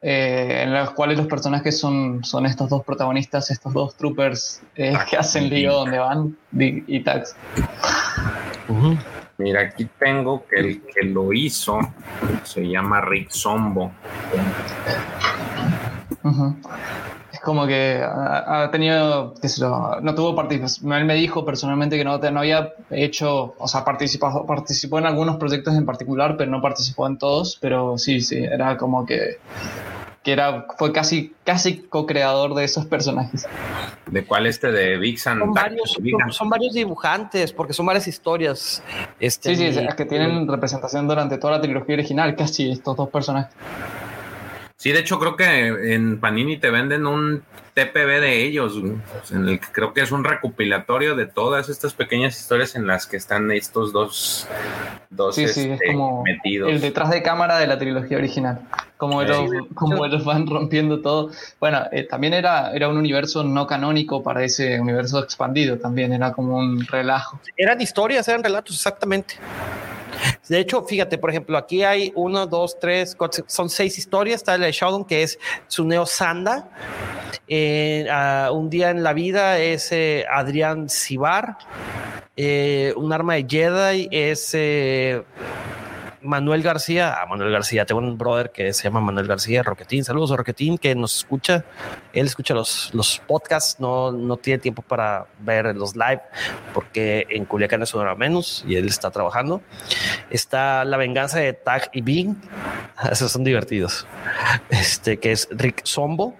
eh, 0.01 0.63
en 0.63 0.73
los 0.73 0.91
cuales 0.93 1.19
los 1.19 1.27
personajes 1.27 1.79
son, 1.79 2.23
son 2.25 2.47
estos 2.47 2.69
dos 2.69 2.85
protagonistas, 2.85 3.51
estos 3.51 3.73
dos 3.73 3.97
troopers 3.97 4.63
eh, 4.77 4.97
que 5.11 5.17
hacen 5.17 5.51
lío 5.51 5.73
donde 5.73 5.99
van, 5.99 6.37
y 6.53 7.01
Tax. 7.01 7.35
Mira, 9.39 9.63
aquí 9.63 9.89
tengo 9.99 10.45
que 10.47 10.57
el 10.61 10.83
que 10.83 11.05
lo 11.05 11.33
hizo 11.33 11.79
se 12.45 12.69
llama 12.69 13.01
Rick 13.01 13.31
Zombo. 13.31 13.93
Como 17.49 17.67
que 17.67 18.03
ha, 18.05 18.65
ha 18.65 18.71
tenido, 18.71 19.33
qué 19.41 19.49
sé 19.49 19.63
yo, 19.63 19.97
no 20.03 20.15
tuvo 20.15 20.37
participación. 20.37 20.93
Él 20.93 21.07
me 21.07 21.15
dijo 21.15 21.47
personalmente 21.47 21.97
que 21.97 22.05
no, 22.05 22.13
había 22.13 22.75
hecho, 22.91 23.55
o 23.57 23.67
sea, 23.67 23.87
participó, 23.87 24.45
participó 24.45 24.99
en 24.99 25.07
algunos 25.07 25.39
proyectos 25.39 25.75
en 25.75 25.87
particular, 25.87 26.37
pero 26.37 26.51
no 26.51 26.61
participó 26.61 27.07
en 27.07 27.17
todos. 27.17 27.57
Pero 27.59 27.97
sí, 27.97 28.21
sí, 28.21 28.37
era 28.37 28.77
como 28.77 29.07
que, 29.07 29.39
que 30.23 30.33
era, 30.33 30.67
fue 30.77 30.93
casi, 30.93 31.33
casi 31.43 31.79
co-creador 31.79 32.53
de 32.55 32.65
esos 32.65 32.85
personajes. 32.85 33.47
¿De 34.05 34.27
cuál 34.27 34.45
este 34.45 34.71
de 34.71 34.99
Big 34.99 35.19
San 35.19 35.39
Son 35.39 35.55
varios, 35.55 35.93
son, 35.93 36.33
son 36.35 36.51
varios 36.51 36.75
dibujantes, 36.75 37.51
porque 37.55 37.73
son 37.73 37.87
varias 37.87 38.07
historias. 38.09 38.83
Este, 39.19 39.57
Sí, 39.57 39.73
sí, 39.73 39.81
y- 39.81 39.87
es 39.87 39.95
que 39.95 40.05
tienen 40.05 40.47
representación 40.47 41.09
durante 41.09 41.39
toda 41.39 41.55
la 41.55 41.63
trilogía 41.63 41.95
original, 41.95 42.37
casi 42.37 42.71
estos 42.71 42.95
dos 42.95 43.09
personajes. 43.09 43.55
Sí, 44.79 44.93
de 44.93 45.01
hecho 45.01 45.19
creo 45.19 45.35
que 45.37 45.93
en 45.95 46.21
Panini 46.21 46.57
te 46.57 46.71
venden 46.71 47.05
un 47.05 47.43
TPB 47.75 48.21
de 48.21 48.45
ellos, 48.45 48.77
en 49.33 49.49
el 49.49 49.59
que 49.59 49.67
creo 49.73 49.93
que 49.93 50.03
es 50.03 50.13
un 50.13 50.23
recopilatorio 50.23 51.17
de 51.17 51.27
todas 51.27 51.69
estas 51.69 51.95
pequeñas 51.95 52.39
historias 52.39 52.77
en 52.77 52.87
las 52.87 53.05
que 53.07 53.17
están 53.17 53.51
estos 53.51 53.93
dos, 53.93 54.47
dos 55.11 55.35
Sí, 55.35 55.49
sí, 55.49 55.63
es 55.63 55.67
este, 55.73 55.87
como 55.93 56.23
metidos. 56.23 56.71
el 56.71 56.81
detrás 56.81 57.11
de 57.11 57.25
cámara 57.25 57.59
de 57.59 57.67
la 57.67 57.77
trilogía 57.77 58.19
original. 58.19 58.61
Como, 58.97 59.21
Sí. 59.23 59.27
ellos, 59.33 59.51
como 59.75 60.05
ellos 60.07 60.25
van 60.25 60.47
rompiendo 60.47 61.01
todo. 61.01 61.31
Bueno, 61.59 61.83
eh, 61.91 62.05
también 62.05 62.35
era, 62.35 62.71
era 62.73 62.89
un 62.89 62.97
universo 62.99 63.43
no 63.43 63.67
canónico 63.67 64.23
para 64.23 64.45
ese 64.45 64.81
universo 64.81 65.19
expandido. 65.19 65.79
También 65.79 66.13
era 66.13 66.33
como 66.33 66.57
un 66.57 66.87
relajo. 66.87 67.41
Eran 67.57 67.81
historias, 67.81 68.29
eran 68.29 68.45
relatos, 68.45 68.77
exactamente. 68.77 69.35
De 70.49 70.59
hecho, 70.59 70.83
fíjate, 70.83 71.19
por 71.19 71.31
ejemplo, 71.31 71.59
aquí 71.59 71.85
hay 71.85 72.13
uno, 72.15 72.47
dos, 72.47 72.79
tres, 72.79 73.15
cuatro, 73.15 73.45
son 73.47 73.69
seis 73.69 73.99
historias. 73.99 74.41
Está 74.41 74.57
la 74.59 74.67
de 74.67 74.73
Shodown, 74.73 75.05
que 75.05 75.23
es 75.23 75.39
Suneo 75.67 76.07
Sanda. 76.07 76.69
Eh, 77.47 78.07
un 78.53 78.71
día 78.71 78.91
en 78.91 79.03
la 79.03 79.13
vida 79.13 79.59
es 79.59 79.93
eh, 79.93 80.25
Adrián 80.31 80.89
Sibar. 80.89 81.57
Eh, 82.37 82.93
un 82.97 83.13
arma 83.13 83.35
de 83.35 83.47
Jedi 83.49 84.09
es 84.13 84.51
eh, 84.55 85.23
Manuel 86.23 86.63
García. 86.63 87.17
Ah, 87.21 87.27
Manuel 87.27 87.53
García. 87.53 87.85
Tengo 87.85 88.01
un 88.01 88.19
brother 88.19 88.51
que 88.51 88.73
se 88.73 88.85
llama 88.85 89.01
Manuel 89.01 89.27
García, 89.27 89.63
Roquetín. 89.63 90.05
Saludos 90.05 90.33
a 90.33 90.37
Roquetín, 90.37 90.79
que 90.79 90.95
nos 90.95 91.19
escucha. 91.19 91.65
Él 92.13 92.27
escucha 92.27 92.55
los, 92.55 92.91
los 92.95 93.21
podcasts, 93.27 93.81
no, 93.81 94.13
no 94.13 94.37
tiene 94.37 94.59
tiempo 94.59 94.83
para 94.83 95.27
ver 95.41 95.77
los 95.77 95.95
live 95.95 96.21
porque 96.75 97.27
en 97.31 97.45
Culiacán 97.45 97.83
es 97.83 97.95
una 97.95 98.05
hora 98.05 98.15
menos 98.15 98.65
y 98.67 98.77
él 98.77 98.87
está 98.87 99.11
trabajando. 99.11 99.63
Está 100.31 100.85
La 100.85 100.97
venganza 100.97 101.39
de 101.39 101.53
Tag 101.53 101.91
y 101.93 102.01
Bing. 102.01 102.37
Esos 103.11 103.33
son 103.33 103.45
divertidos. 103.45 104.07
Este 104.71 105.19
que 105.19 105.33
es 105.33 105.49
Rick 105.51 105.85
Zombo, 105.85 106.37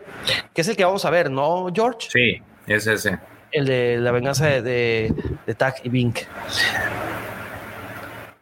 que 0.55 0.63
es 0.63 0.69
el 0.69 0.77
que 0.77 0.85
vamos 0.85 1.05
a 1.05 1.11
ver, 1.11 1.31
¿no, 1.31 1.69
George? 1.75 2.09
Sí, 2.11 2.43
es 2.67 2.87
ese. 2.87 3.19
El 3.51 3.67
de 3.67 3.97
La 3.99 4.11
venganza 4.11 4.47
de, 4.47 4.63
de, 4.63 5.15
de 5.47 5.55
Tag 5.55 5.77
y 5.83 5.89
Bing. 5.89 6.15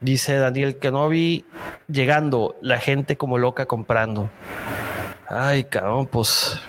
Dice 0.00 0.36
Daniel 0.36 0.78
Kenobi, 0.78 1.44
llegando, 1.88 2.56
la 2.60 2.78
gente 2.78 3.16
como 3.16 3.38
loca 3.38 3.66
comprando. 3.66 4.30
Ay, 5.28 5.64
cabrón, 5.64 6.06
pues. 6.06 6.60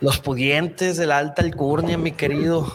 Los 0.00 0.18
pudientes 0.18 0.96
de 0.96 1.06
la 1.06 1.18
alta 1.18 1.42
alcurnia, 1.42 1.98
mi 1.98 2.12
querido. 2.12 2.72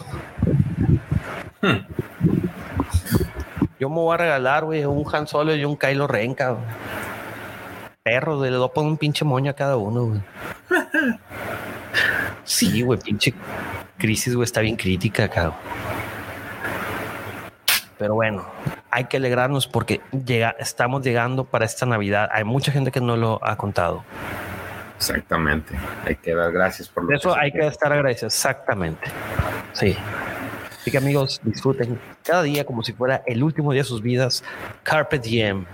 Yo 3.80 3.90
me 3.90 3.96
voy 3.96 4.14
a 4.14 4.18
regalar, 4.18 4.64
güey, 4.64 4.84
un 4.84 5.04
Han 5.12 5.26
Solo 5.26 5.54
y 5.54 5.64
un 5.64 5.76
Kylo 5.76 6.06
Ren, 6.06 6.34
cabrón. 6.34 6.64
Perro, 8.04 8.40
le 8.42 8.50
doy 8.50 8.70
un 8.76 8.96
pinche 8.96 9.24
moño 9.24 9.50
a 9.50 9.54
cada 9.54 9.76
uno, 9.76 10.06
güey. 10.06 10.20
Sí, 12.44 12.80
güey, 12.82 13.00
pinche 13.00 13.34
crisis, 13.98 14.36
güey, 14.36 14.44
está 14.44 14.60
bien 14.60 14.76
crítica, 14.76 15.28
cabrón. 15.28 15.54
Pero 17.98 18.14
bueno, 18.14 18.44
hay 18.90 19.04
que 19.04 19.16
alegrarnos 19.16 19.66
porque 19.66 20.00
llega, 20.24 20.50
estamos 20.58 21.02
llegando 21.02 21.44
para 21.44 21.64
esta 21.64 21.86
Navidad. 21.86 22.28
Hay 22.32 22.44
mucha 22.44 22.72
gente 22.72 22.90
que 22.90 23.00
no 23.00 23.16
lo 23.16 23.40
ha 23.42 23.56
contado. 23.56 24.04
Exactamente. 24.96 25.74
Hay 26.04 26.16
que 26.16 26.34
dar 26.34 26.52
gracias 26.52 26.88
por 26.88 27.04
lo 27.04 27.14
eso 27.14 27.36
hay 27.36 27.52
que 27.52 27.66
estar 27.66 27.92
agradecidos. 27.92 28.34
Exactamente. 28.34 29.06
Sí. 29.72 29.96
Así 30.80 30.90
que 30.90 30.98
amigos, 30.98 31.40
disfruten 31.42 31.98
cada 32.22 32.42
día 32.42 32.64
como 32.64 32.82
si 32.82 32.92
fuera 32.92 33.22
el 33.26 33.42
último 33.42 33.72
día 33.72 33.82
de 33.82 33.88
sus 33.88 34.02
vidas. 34.02 34.44
Carpet 34.82 35.22
Diem, 35.22 35.64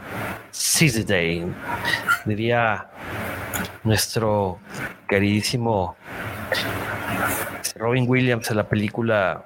Seize 0.51 1.05
the 1.05 1.13
Day, 1.13 1.47
diría 2.25 2.89
nuestro 3.85 4.59
queridísimo 5.09 5.97
Robin 7.77 8.09
Williams 8.09 8.51
en 8.51 8.57
la 8.57 8.65
película 8.65 9.45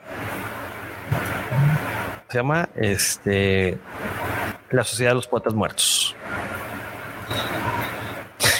se 2.28 2.38
llama 2.38 2.68
este 2.74 3.78
La 4.70 4.84
Sociedad 4.84 5.12
de 5.12 5.16
los 5.16 5.26
Poetas 5.26 5.54
Muertos. 5.54 6.14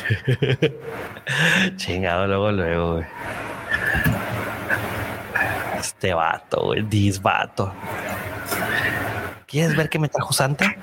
Chingado 1.76 2.26
luego, 2.26 2.52
luego, 2.52 2.92
güey. 2.94 3.06
Este 5.78 6.14
vato, 6.14 6.64
güey, 6.66 6.82
dis 6.82 7.20
vato. 7.20 7.72
¿Quieres 9.46 9.76
ver 9.76 9.88
qué 9.88 9.98
me 9.98 10.08
trajo 10.08 10.32
Santa? 10.32 10.74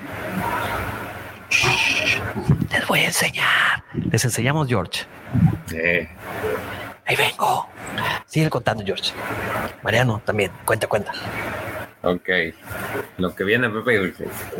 Les 2.70 2.86
voy 2.86 3.00
a 3.00 3.06
enseñar. 3.06 3.84
Les 4.10 4.24
enseñamos, 4.24 4.68
George. 4.68 5.04
Sí. 5.66 6.08
Ahí 7.06 7.16
vengo. 7.16 7.68
Sigue 8.26 8.50
contando, 8.50 8.84
George. 8.84 9.12
Mariano, 9.82 10.20
también. 10.24 10.50
Cuenta, 10.64 10.86
cuenta. 10.86 11.12
Ok. 12.04 12.28
Lo 13.18 13.34
que 13.34 13.44
viene 13.44 13.70
Pepe 13.70 14.14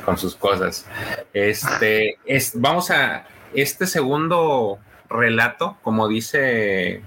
con 0.05 0.17
sus 0.19 0.35
cosas. 0.35 0.87
Este 1.33 2.19
es, 2.25 2.53
vamos 2.55 2.91
a 2.91 3.27
este 3.55 3.87
segundo 3.87 4.79
relato, 5.09 5.77
como 5.83 6.09
dice 6.09 7.03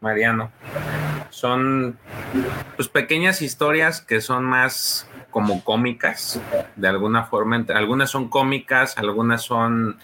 Mariano, 0.00 0.50
son 1.30 1.98
pues 2.76 2.88
pequeñas 2.88 3.40
historias 3.40 4.00
que 4.00 4.20
son 4.20 4.44
más 4.44 5.06
como 5.30 5.62
cómicas, 5.62 6.40
de 6.76 6.88
alguna 6.88 7.24
forma. 7.24 7.64
Algunas 7.74 8.10
son 8.10 8.28
cómicas, 8.28 8.98
algunas 8.98 9.42
son, 9.42 9.98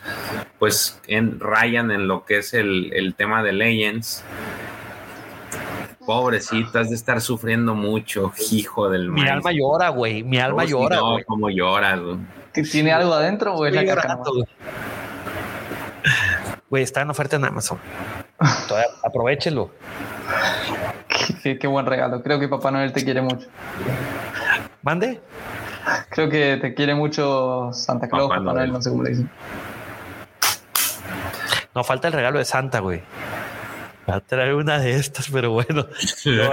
pues, 0.59 1.01
en, 1.09 1.41
rayan 1.41 1.91
en 1.91 2.09
lo 2.09 2.25
que 2.25 2.39
es 2.39 2.55
el, 2.55 2.93
el 2.95 3.15
tema 3.15 3.43
de 3.43 3.53
Legends. 3.53 4.25
Pobrecitas 6.07 6.89
de 6.89 6.95
estar 6.95 7.21
sufriendo 7.21 7.75
mucho, 7.75 8.33
hijo 8.51 8.89
del 8.89 9.11
Mi 9.11 9.21
maíz. 9.23 9.33
alma 9.33 9.51
llora, 9.53 9.89
güey. 9.91 10.23
Mi 10.23 10.39
alma 10.39 10.63
Oh, 10.63 10.67
llora, 10.67 10.97
no, 10.97 11.11
güey. 11.13 11.25
como 11.25 11.51
lloras, 11.51 12.01
güey. 12.01 12.17
¿Que 12.55 12.63
¿Tiene 12.63 12.93
algo 12.93 13.13
adentro 13.13 13.55
güey. 13.55 13.73
Güey, 16.71 16.83
está 16.83 17.03
en 17.03 17.11
oferta 17.11 17.37
en 17.37 17.45
Amazon. 17.45 17.79
Todavía 18.69 18.89
aprovechelo. 19.05 19.71
Qué, 21.43 21.59
qué 21.59 21.67
buen 21.67 21.87
regalo. 21.87 22.23
Creo 22.23 22.39
que 22.41 22.49
Papá 22.49 22.71
Noel 22.71 22.93
te 22.93 23.05
quiere 23.05 23.23
mucho. 23.23 23.47
Mande. 24.83 25.21
Creo 26.11 26.29
que 26.29 26.57
te 26.61 26.75
quiere 26.75 26.95
mucho 26.95 27.71
Santa 27.73 28.09
Claus, 28.09 28.29
Papá 28.29 28.41
Papá, 28.41 28.45
Noel, 28.55 28.57
Noel. 28.57 28.73
no 28.73 28.83
sé 28.83 28.91
cómo 28.91 29.03
le 29.05 29.11
dicen. 29.11 29.31
No 31.75 31.85
falta 31.85 32.09
el 32.09 32.15
regalo 32.15 32.39
de 32.39 32.45
Santa, 32.45 32.81
güey. 32.81 33.03
Va 34.09 34.17
a 34.17 34.21
traer 34.21 34.55
una 34.55 34.79
de 34.79 34.93
estas, 34.97 35.29
pero 35.31 35.51
bueno. 35.51 35.87
No, 36.27 36.51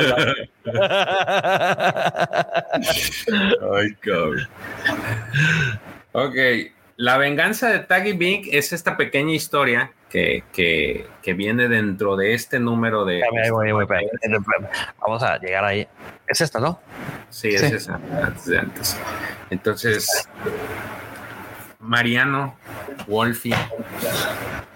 Ay, 3.76 3.94
cabrón. 4.00 4.48
Ok, 6.14 6.36
la 6.98 7.18
venganza 7.18 7.70
de 7.70 7.80
Taggy 7.80 8.14
Bink 8.14 8.48
es 8.52 8.74
esta 8.74 8.98
pequeña 8.98 9.34
historia 9.34 9.92
que, 10.10 10.44
que, 10.54 11.08
que 11.22 11.34
viene 11.34 11.68
dentro 11.68 12.16
de 12.16 12.34
este 12.34 12.60
número 12.60 13.04
de... 13.06 13.20
Espérame, 13.20 13.44
ahí 13.44 13.50
voy, 13.52 13.66
ahí 13.68 13.72
voy, 13.74 13.84
espérame. 13.84 14.68
Vamos 15.00 15.24
a 15.24 15.38
llegar 15.40 15.64
ahí. 15.66 15.88
Es 16.28 16.42
esta, 16.42 16.60
¿no? 16.60 16.80
Sí, 17.30 17.50
es 17.50 17.62
Sí. 17.62 17.68
esa, 17.76 18.00
antes 18.24 18.46
de 18.46 18.60
antes. 18.60 18.98
Entonces, 19.50 20.28
Mariano, 21.80 22.56
Wolfie, 23.08 23.56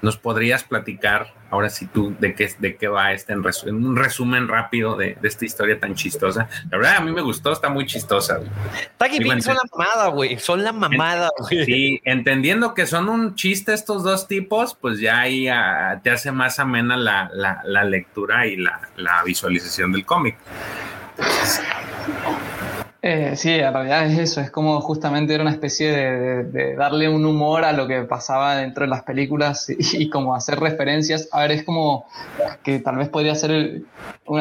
¿nos 0.02 0.18
podrías 0.18 0.64
platicar 0.64 1.34
ahora 1.49 1.69
sí 1.69 1.88
tú 1.88 2.14
de 2.19 2.36
qué, 2.36 2.52
de 2.60 2.76
qué 2.76 2.88
va 2.88 3.14
este 3.14 3.34
en 3.34 3.41
resu- 3.44 3.68
en 3.69 3.84
un 3.86 3.95
resumen 3.95 4.48
rápido 4.48 4.95
de, 4.98 5.18
de 5.22 5.28
esta 5.28 5.45
historia 5.45 5.80
tan 5.80 5.95
chistosa? 5.95 6.48
La 6.69 6.78
verdad, 6.78 6.98
a 6.98 6.99
mí 7.02 7.11
me 7.11 7.22
gustó, 7.22 7.52
está 7.52 7.69
muy 7.69 7.86
chistosa. 7.86 8.40
Taggy 8.98 9.18
son 9.41 9.56
la 9.56 9.61
mamada, 9.76 10.07
güey. 10.10 10.38
Son 10.40 10.64
la 10.64 10.72
mamada, 10.74 11.30
güey. 11.40 11.65
Sí, 11.65 12.02
entendiendo 12.03 12.74
que 12.74 12.86
son 12.86 13.10
un 13.10 13.36
chiste 13.36 13.74
estos 13.74 14.03
dos 14.03 14.28
tipos, 14.28 14.76
pues 14.80 14.99
ya 14.99 15.19
ahí 15.22 15.48
ah, 15.48 15.99
te 16.03 16.11
hace 16.11 16.32
más 16.32 16.60
amena 16.60 16.95
la, 16.98 17.30
la- 17.34 17.61
la 17.65 17.84
lectura 17.84 18.45
y 18.45 18.57
la, 18.57 18.82
la 18.98 19.24
visualización 19.24 19.91
del 19.94 20.06
cómic. 20.06 20.36
Eh, 23.10 23.38
sí, 23.38 23.52
en 23.52 23.72
realidad 23.72 24.06
es 24.08 24.20
eso, 24.20 24.42
es 24.42 24.52
como 24.52 24.82
justamente 24.82 25.34
era 25.34 25.42
una 25.42 25.52
especie 25.52 25.90
de, 25.92 26.20
de- 26.20 26.44
de 26.44 26.76
darle 26.76 27.08
un 27.08 27.26
humor 27.26 27.64
a 27.64 27.72
lo 27.72 27.88
que 27.88 28.02
pasaba 28.02 28.58
dentro 28.58 28.84
de 28.84 28.90
las 28.90 29.04
películas 29.04 29.70
y, 29.70 29.78
y 30.04 30.10
como 30.10 30.36
hacer 30.36 30.60
referencias. 30.60 31.30
A 31.32 31.42
ver, 31.44 31.52
es 31.52 31.64
como 31.64 32.06
que 32.64 32.80
tal 32.80 32.98
vez 32.98 33.08
podría 33.08 33.34
ser 33.36 33.84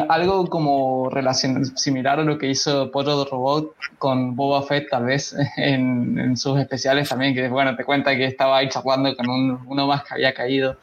algo 0.09 0.47
como 0.47 1.09
relacion, 1.09 1.65
similar 1.77 2.19
a 2.19 2.23
lo 2.23 2.37
que 2.37 2.47
hizo 2.49 2.87
de 2.87 3.25
Robot 3.31 3.73
con 3.99 4.35
Boba 4.35 4.61
Fett, 4.63 4.89
tal 4.89 5.05
vez 5.05 5.33
en, 5.55 6.19
en 6.19 6.35
sus 6.35 6.59
especiales 6.59 7.07
también, 7.07 7.33
que 7.33 7.47
bueno, 7.47 7.73
te 7.77 7.85
cuenta 7.85 8.17
que 8.17 8.25
estaba 8.25 8.57
ahí 8.57 8.67
charlando 8.67 9.15
con 9.15 9.29
un- 9.29 9.59
uno 9.67 9.87
más 9.87 10.03
que 10.03 10.15
había 10.15 10.33
caído. 10.33 10.75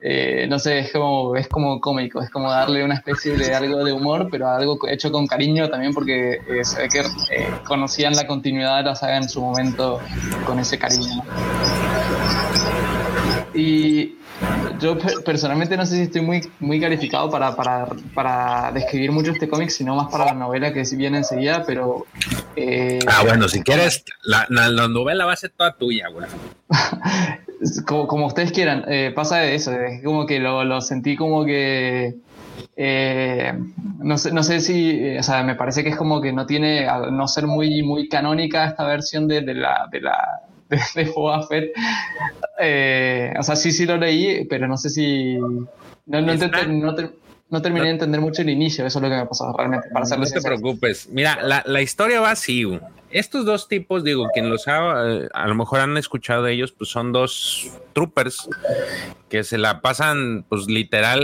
Eh, 0.00 0.46
no 0.48 0.58
sé, 0.58 0.80
es 0.80 0.92
como, 0.92 1.36
es 1.36 1.46
como 1.46 1.80
cómico, 1.80 2.20
es 2.20 2.30
como 2.30 2.50
darle 2.50 2.84
una 2.84 2.94
especie 2.94 3.36
de 3.36 3.54
algo 3.54 3.84
de 3.84 3.92
humor, 3.92 4.26
pero 4.28 4.48
algo 4.48 4.76
hecho 4.88 5.12
con 5.12 5.28
cariño 5.28 5.68
también 5.70 5.94
porque 5.94 6.32
eh, 6.48 6.64
se 6.64 6.82
ve 6.82 6.88
que 6.88 7.02
eh, 7.30 7.48
conocían 7.66 8.14
la 8.14 8.26
continuidad 8.26 8.78
de 8.78 8.82
la 8.84 8.94
saga 8.94 9.16
en 9.16 9.28
su 9.28 9.40
momento 9.40 10.00
con 10.46 10.58
ese 10.58 10.78
cariño. 10.78 11.16
¿no? 11.16 11.24
Y 13.54 14.16
yo 14.80 14.98
per- 14.98 15.22
personalmente 15.24 15.76
no 15.76 15.84
sé 15.86 15.96
si 15.96 16.02
estoy 16.02 16.22
muy, 16.22 16.40
muy 16.58 16.80
calificado 16.80 17.30
para, 17.30 17.54
para, 17.54 17.86
para 18.14 18.72
describir 18.72 19.12
mucho 19.12 19.30
este 19.32 19.48
cómic, 19.48 19.68
sino 19.70 19.94
más 19.94 20.10
para 20.10 20.24
la 20.26 20.34
novela 20.34 20.72
que 20.72 20.82
viene 20.96 21.18
enseguida, 21.18 21.62
pero... 21.66 22.06
eh, 22.56 22.98
Ah, 23.06 23.22
bueno, 23.22 23.48
si 23.48 23.62
quieres, 23.62 24.04
la, 24.24 24.46
la- 24.48 24.68
la 24.68 24.88
novela 24.88 25.26
va 25.26 25.34
a 25.34 25.36
ser 25.36 25.50
toda 25.56 25.74
tuya, 25.76 26.08
güey. 26.08 26.26
como, 27.86 28.06
como 28.06 28.26
ustedes 28.26 28.52
quieran, 28.52 28.84
eh, 28.88 29.12
pasa 29.14 29.36
de 29.38 29.54
eso, 29.54 29.72
es 29.72 30.02
como 30.02 30.26
que 30.26 30.40
lo, 30.40 30.64
lo 30.64 30.80
sentí 30.80 31.16
como 31.16 31.44
que... 31.44 32.14
eh, 32.76 33.52
no, 33.98 34.18
sé, 34.18 34.32
no 34.32 34.42
sé 34.42 34.60
si, 34.60 34.90
eh, 34.90 35.18
o 35.18 35.22
sea, 35.22 35.42
me 35.42 35.54
parece 35.54 35.82
que 35.82 35.90
es 35.90 35.96
como 35.96 36.20
que 36.20 36.32
no 36.32 36.46
tiene, 36.46 36.86
al 36.88 37.16
no 37.16 37.28
ser 37.28 37.46
muy, 37.46 37.82
muy 37.82 38.08
canónica 38.08 38.66
esta 38.66 38.84
versión 38.86 39.28
de, 39.28 39.40
de 39.42 39.54
la... 39.54 39.88
De 39.90 40.00
la 40.00 40.40
de, 40.72 40.80
de 40.94 41.10
Boba 41.10 41.46
Fett. 41.46 41.70
Eh, 42.58 43.34
o 43.38 43.42
sea, 43.42 43.56
sí, 43.56 43.72
sí 43.72 43.84
lo 43.84 43.98
leí, 43.98 44.46
pero 44.46 44.66
no 44.66 44.76
sé 44.78 44.88
si... 44.88 45.36
No, 45.36 46.20
no, 46.20 46.32
ente- 46.32 46.66
no 46.66 46.94
no 47.52 47.60
terminé 47.60 47.84
de 47.84 47.92
entender 47.92 48.18
mucho 48.18 48.40
el 48.40 48.48
inicio, 48.48 48.86
eso 48.86 48.98
es 48.98 49.02
lo 49.02 49.10
que 49.10 49.16
me 49.16 49.26
pasó 49.26 49.52
realmente, 49.54 49.86
para 49.92 50.06
No 50.16 50.24
te 50.24 50.40
preocupes. 50.40 51.06
Mira, 51.12 51.38
la, 51.42 51.62
la 51.66 51.82
historia 51.82 52.18
va 52.22 52.30
así. 52.30 52.80
Estos 53.10 53.44
dos 53.44 53.68
tipos, 53.68 54.02
digo, 54.02 54.26
quien 54.32 54.48
los 54.48 54.66
ha, 54.68 55.04
eh, 55.06 55.28
a 55.34 55.46
lo 55.46 55.54
mejor 55.54 55.80
han 55.80 55.98
escuchado 55.98 56.44
de 56.44 56.54
ellos, 56.54 56.72
pues 56.72 56.88
son 56.88 57.12
dos 57.12 57.70
troopers 57.92 58.48
que 59.28 59.44
se 59.44 59.58
la 59.58 59.82
pasan, 59.82 60.46
pues 60.48 60.66
literal, 60.66 61.20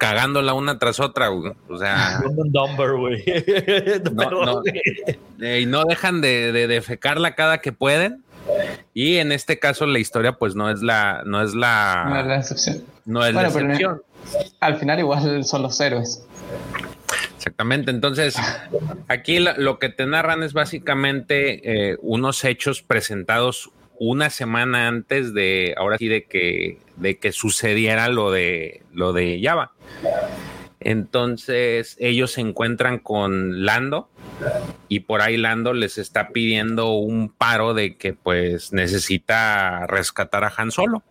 cagándola 0.00 0.54
una 0.54 0.78
tras 0.80 0.98
otra. 0.98 1.28
güey. 1.28 1.52
O 1.68 1.78
sea, 1.78 2.20
Un 2.24 2.50
number, 2.50 2.92
güey. 2.96 3.22
No, 4.12 4.30
no. 4.44 4.62
eh, 5.40 5.60
y 5.60 5.66
no 5.66 5.84
dejan 5.84 6.20
de, 6.20 6.50
de 6.50 6.66
defecarla 6.66 7.36
cada 7.36 7.58
que 7.58 7.70
pueden. 7.72 8.24
Y 8.94 9.18
en 9.18 9.30
este 9.30 9.58
caso 9.60 9.86
la 9.86 9.98
historia, 10.00 10.32
pues 10.32 10.56
no 10.56 10.70
es 10.70 10.82
la, 10.82 11.22
no 11.26 11.42
es 11.42 11.54
la, 11.54 12.06
No 12.08 12.18
es 12.18 12.26
la 12.26 12.36
excepción. 12.38 12.82
no 13.04 13.24
es 13.24 13.34
Bueno, 13.34 13.48
la 13.50 13.60
excepción. 13.60 14.02
Al 14.60 14.76
final 14.76 14.98
igual 14.98 15.44
son 15.44 15.62
los 15.62 15.78
héroes. 15.80 16.26
Exactamente. 17.36 17.90
Entonces, 17.90 18.36
aquí 19.08 19.38
lo, 19.38 19.56
lo 19.56 19.78
que 19.78 19.88
te 19.90 20.06
narran 20.06 20.42
es 20.42 20.52
básicamente 20.52 21.90
eh, 21.92 21.96
unos 22.00 22.44
hechos 22.44 22.82
presentados 22.82 23.70
una 24.02 24.30
semana 24.30 24.88
antes 24.88 25.34
de, 25.34 25.74
ahora 25.76 25.98
sí, 25.98 26.08
de 26.08 26.24
que, 26.24 26.78
de 26.96 27.18
que 27.18 27.32
sucediera 27.32 28.08
lo 28.08 28.32
de, 28.32 28.82
lo 28.94 29.12
de 29.12 29.38
Java. 29.42 29.72
Entonces, 30.80 31.96
ellos 32.00 32.32
se 32.32 32.40
encuentran 32.40 32.98
con 32.98 33.66
Lando 33.66 34.08
y 34.88 35.00
por 35.00 35.20
ahí 35.20 35.36
Lando 35.36 35.74
les 35.74 35.98
está 35.98 36.30
pidiendo 36.30 36.94
un 36.94 37.28
paro 37.28 37.74
de 37.74 37.96
que 37.96 38.14
pues 38.14 38.72
necesita 38.72 39.86
rescatar 39.86 40.44
a 40.44 40.52
Han 40.56 40.70
Solo. 40.70 41.02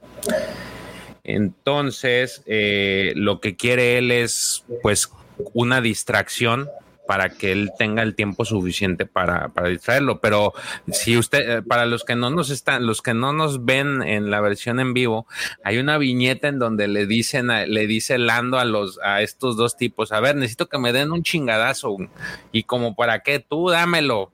Entonces, 1.23 2.41
eh, 2.47 3.13
lo 3.15 3.39
que 3.39 3.55
quiere 3.55 3.99
él 3.99 4.09
es 4.09 4.65
pues 4.81 5.11
una 5.53 5.79
distracción 5.79 6.67
para 7.09 7.29
que 7.29 7.51
él 7.51 7.71
tenga 7.75 8.03
el 8.03 8.13
tiempo 8.13 8.45
suficiente 8.45 9.07
para, 9.07 9.49
para 9.49 9.69
distraerlo. 9.69 10.19
Pero 10.21 10.53
si 10.91 11.17
usted, 11.17 11.57
eh, 11.57 11.61
para 11.63 11.87
los 11.87 12.03
que 12.03 12.15
no 12.15 12.29
nos 12.29 12.51
están, 12.51 12.85
los 12.85 13.01
que 13.01 13.15
no 13.15 13.33
nos 13.33 13.65
ven 13.65 14.03
en 14.03 14.29
la 14.29 14.41
versión 14.41 14.79
en 14.79 14.93
vivo, 14.93 15.25
hay 15.63 15.79
una 15.79 15.97
viñeta 15.97 16.49
en 16.49 16.59
donde 16.59 16.87
le 16.87 17.07
dicen, 17.07 17.47
le 17.47 17.87
dice 17.87 18.19
Lando 18.19 18.59
a 18.59 18.65
los, 18.65 18.99
a 19.03 19.23
estos 19.23 19.57
dos 19.57 19.75
tipos, 19.75 20.11
a 20.11 20.19
ver, 20.19 20.35
necesito 20.35 20.69
que 20.69 20.77
me 20.77 20.93
den 20.93 21.11
un 21.11 21.23
chingadazo. 21.23 21.97
Y 22.51 22.65
como 22.65 22.93
para 22.93 23.21
qué, 23.21 23.39
tú 23.39 23.71
dámelo. 23.71 24.31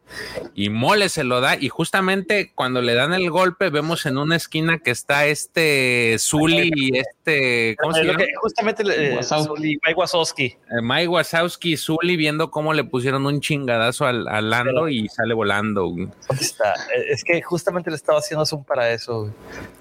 Y 0.54 0.70
Mole 0.70 1.08
se 1.08 1.24
lo 1.24 1.40
da. 1.40 1.56
Y 1.56 1.70
justamente 1.70 2.52
cuando 2.56 2.82
le 2.82 2.94
dan 2.94 3.14
el 3.14 3.30
golpe, 3.30 3.70
vemos 3.70 4.06
en 4.06 4.18
una 4.18 4.36
esquina 4.36 4.80
que 4.80 4.92
está 4.92 5.28
este 5.28 6.18
Zully 6.20 6.72
y 6.76 6.98
este, 6.98 7.78
¿cómo 7.80 7.94
se 7.94 8.04
llama? 8.04 8.20
justamente 8.42 8.84
eh, 8.84 9.18
Mike 9.18 9.94
Wazowski. 9.96 10.58
Mike 10.82 11.08
Wazowski, 11.08 11.78
Zully 11.78 12.18
viendo 12.18 12.52
cómo 12.52 12.65
le 12.74 12.84
pusieron 12.84 13.26
un 13.26 13.42
chingadazo 13.42 14.06
al, 14.06 14.26
Lando 14.50 14.88
y 14.90 15.08
sale 15.10 15.34
volando. 15.34 15.94
Está. 16.40 16.74
Es 17.08 17.24
que 17.24 17.42
justamente 17.42 17.90
le 17.90 17.96
estaba 17.96 18.20
haciendo 18.20 18.46
zoom 18.46 18.64
para 18.64 18.92
eso. 18.92 19.34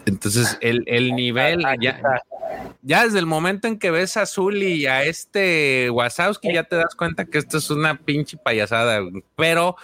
Entonces, 0.07 0.59
el, 0.61 1.15
nivel 1.15 1.65
ya, 1.81 2.01
ya 2.83 3.05
desde 3.05 3.19
el 3.19 3.27
momento 3.27 3.67
en 3.67 3.79
que 3.79 3.91
ves 3.91 4.17
a 4.17 4.27
Zully 4.27 4.75
y 4.75 4.87
a 4.87 5.05
este 5.05 5.89
Wazowski, 5.91 6.53
ya 6.53 6.65
te 6.65 6.77
das 6.77 6.95
cuenta 6.95 7.25
que 7.25 7.39
esto 7.39 7.59
es 7.59 7.71
una 7.71 7.99
pinche 7.99 8.37
payasada. 8.37 9.01
Pero, 9.37 9.77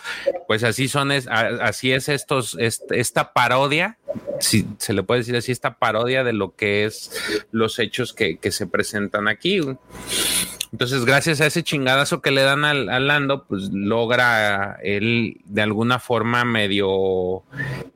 pues 0.46 0.64
así 0.64 0.88
son, 0.88 1.12
es, 1.12 1.26
así 1.28 1.92
es 1.92 2.08
estos, 2.08 2.56
esta 2.58 3.32
parodia, 3.32 3.98
si 4.40 4.66
se 4.78 4.92
le 4.92 5.02
puede 5.02 5.20
decir 5.20 5.36
así, 5.36 5.52
esta 5.52 5.78
parodia 5.78 6.24
de 6.24 6.32
lo 6.32 6.54
que 6.54 6.84
es 6.84 7.10
los 7.50 7.78
hechos 7.78 8.12
que, 8.12 8.38
que 8.38 8.52
se 8.52 8.66
presentan 8.66 9.28
aquí. 9.28 9.60
Entonces, 10.72 11.04
gracias 11.04 11.40
a 11.40 11.46
ese 11.46 11.64
chingadazo 11.64 12.20
que 12.22 12.30
le 12.30 12.42
dan 12.42 12.64
al, 12.64 13.06
Lando, 13.06 13.44
pues 13.44 13.70
logra 13.72 14.78
él 14.82 15.40
de 15.44 15.62
alguna 15.62 15.98
forma 15.98 16.44
medio 16.44 17.42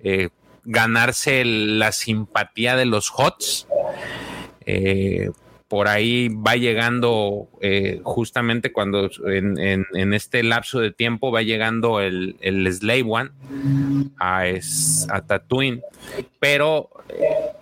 eh, 0.02 0.30
ganarse 0.64 1.44
la 1.44 1.92
simpatía 1.92 2.74
de 2.76 2.86
los 2.86 3.12
HOTS. 3.14 3.68
Eh, 4.66 5.30
por 5.74 5.88
ahí 5.88 6.28
va 6.28 6.54
llegando 6.54 7.48
eh, 7.60 8.00
justamente 8.04 8.70
cuando 8.70 9.10
en, 9.26 10.14
este 10.14 10.44
lapso 10.44 10.78
de 10.78 10.92
tiempo 10.92 11.32
va 11.32 11.42
llegando 11.42 12.00
el, 12.00 12.36
el 12.42 12.72
Slave 12.72 13.02
One 13.04 13.30
a, 14.20 14.46
es, 14.46 15.08
a 15.10 15.22
Tatooine, 15.22 15.82
pero 16.38 16.90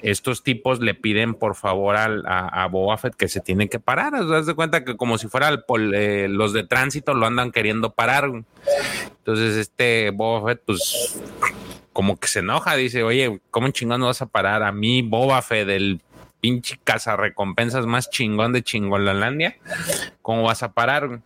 estos 0.03 0.43
tipos 0.43 0.81
le 0.81 0.93
piden 0.93 1.33
por 1.33 1.55
favor 1.55 1.97
a, 1.97 2.05
a 2.49 2.69
Boba 2.69 3.01
que 3.17 3.29
se 3.29 3.41
tiene 3.41 3.71
que 3.71 3.81
parar. 3.81 4.13
¿Te 4.13 4.27
das 4.27 4.45
de 4.45 4.53
cuenta 4.53 4.85
que 4.85 4.99
como 4.99 5.17
si 5.17 5.29
fuera 5.29 5.65
eh, 5.95 6.27
los 6.29 6.53
de 6.53 6.65
tránsito 6.65 7.15
lo 7.15 7.25
andan 7.25 7.51
queriendo 7.51 7.95
parar. 7.95 8.31
Entonces 9.21 9.57
este 9.57 10.11
Boba 10.11 10.55
pues 10.67 11.19
como 11.95 12.21
que 12.21 12.29
se 12.29 12.41
enoja, 12.41 12.77
dice, 12.77 13.05
oye, 13.05 13.41
¿cómo 13.51 13.71
chingón 13.71 14.01
no 14.01 14.07
vas 14.09 14.21
a 14.21 14.27
parar 14.27 14.63
a 14.63 14.71
mí, 14.71 15.01
Boba 15.01 15.41
Fett, 15.41 15.67
del 15.67 16.03
pinche 16.43 16.77
casa 16.83 17.17
recompensas 17.17 17.87
más 17.87 18.11
chingón 18.11 18.53
de 18.53 18.65
Chingolalandia? 18.65 19.57
¿Cómo 20.23 20.43
vas 20.43 20.65
a 20.65 20.73
parar? 20.73 21.21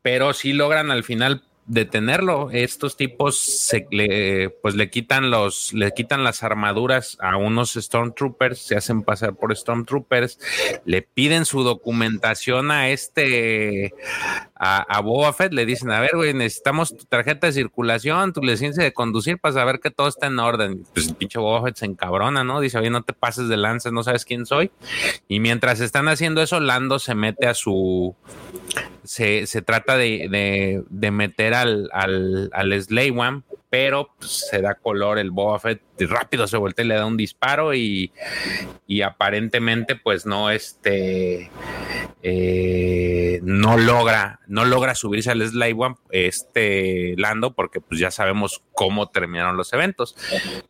Pero 0.00 0.32
sí 0.32 0.52
logran 0.52 0.92
al 0.92 1.02
final 1.02 1.42
detenerlo. 1.66 2.50
Estos 2.52 2.96
tipos 2.96 3.38
se 3.38 3.86
le, 3.90 4.50
pues 4.62 4.76
le 4.76 4.90
quitan 4.90 5.30
los, 5.30 5.72
le 5.72 5.92
quitan 5.92 6.22
las 6.24 6.42
armaduras 6.42 7.18
a 7.20 7.36
unos 7.36 7.74
Stormtroopers, 7.74 8.58
se 8.60 8.76
hacen 8.76 9.02
pasar 9.02 9.34
por 9.34 9.54
Stormtroopers, 9.54 10.38
le 10.84 11.02
piden 11.02 11.44
su 11.44 11.64
documentación 11.64 12.70
a 12.70 12.90
este, 12.90 13.92
a, 14.58 14.78
a 14.82 15.00
Boba 15.00 15.32
Fett, 15.32 15.52
le 15.52 15.66
dicen, 15.66 15.90
a 15.90 16.00
ver, 16.00 16.12
güey, 16.14 16.34
necesitamos 16.34 16.96
tu 16.96 17.04
tarjeta 17.04 17.46
de 17.46 17.52
circulación, 17.52 18.32
tu 18.32 18.42
licencia 18.42 18.82
de 18.82 18.92
conducir 18.92 19.38
para 19.38 19.54
saber 19.54 19.80
que 19.80 19.90
todo 19.90 20.08
está 20.08 20.26
en 20.26 20.38
orden. 20.38 20.84
Pues 20.92 21.08
el 21.08 21.14
pinche 21.14 21.38
Boba 21.38 21.62
Fett 21.62 21.76
se 21.76 21.86
encabrona, 21.86 22.44
¿no? 22.44 22.60
Dice, 22.60 22.78
oye, 22.78 22.90
no 22.90 23.02
te 23.02 23.12
pases 23.12 23.48
de 23.48 23.56
lanza, 23.56 23.90
no 23.90 24.02
sabes 24.02 24.24
quién 24.24 24.46
soy. 24.46 24.70
Y 25.28 25.40
mientras 25.40 25.80
están 25.80 26.08
haciendo 26.08 26.42
eso, 26.42 26.60
Lando 26.60 26.98
se 26.98 27.14
mete 27.14 27.46
a 27.46 27.54
su, 27.54 28.14
se, 29.04 29.46
se 29.46 29.62
trata 29.62 29.96
de, 29.96 30.84
de, 30.88 31.10
meter 31.10 31.54
al, 31.54 31.88
al, 31.92 32.50
al 32.52 32.82
Slay 32.82 33.10
One, 33.10 33.42
pero 33.70 34.14
pues, 34.18 34.48
se 34.50 34.62
da 34.62 34.74
color 34.74 35.18
el 35.18 35.30
Boba 35.30 35.58
Fett 35.58 35.82
rápido 36.06 36.46
se 36.46 36.56
voltea 36.56 36.84
y 36.84 36.88
le 36.88 36.94
da 36.94 37.06
un 37.06 37.16
disparo 37.16 37.74
y, 37.74 38.12
y 38.86 39.02
aparentemente 39.02 39.96
pues 39.96 40.26
no 40.26 40.50
este 40.50 41.50
eh, 42.22 43.40
no 43.42 43.76
logra 43.76 44.40
no 44.46 44.64
logra 44.64 44.94
subirse 44.94 45.30
al 45.30 45.46
Slave 45.46 45.74
One 45.76 45.96
este 46.10 47.14
Lando 47.16 47.54
porque 47.54 47.80
pues 47.80 48.00
ya 48.00 48.10
sabemos 48.10 48.62
cómo 48.74 49.08
terminaron 49.08 49.56
los 49.56 49.72
eventos. 49.72 50.16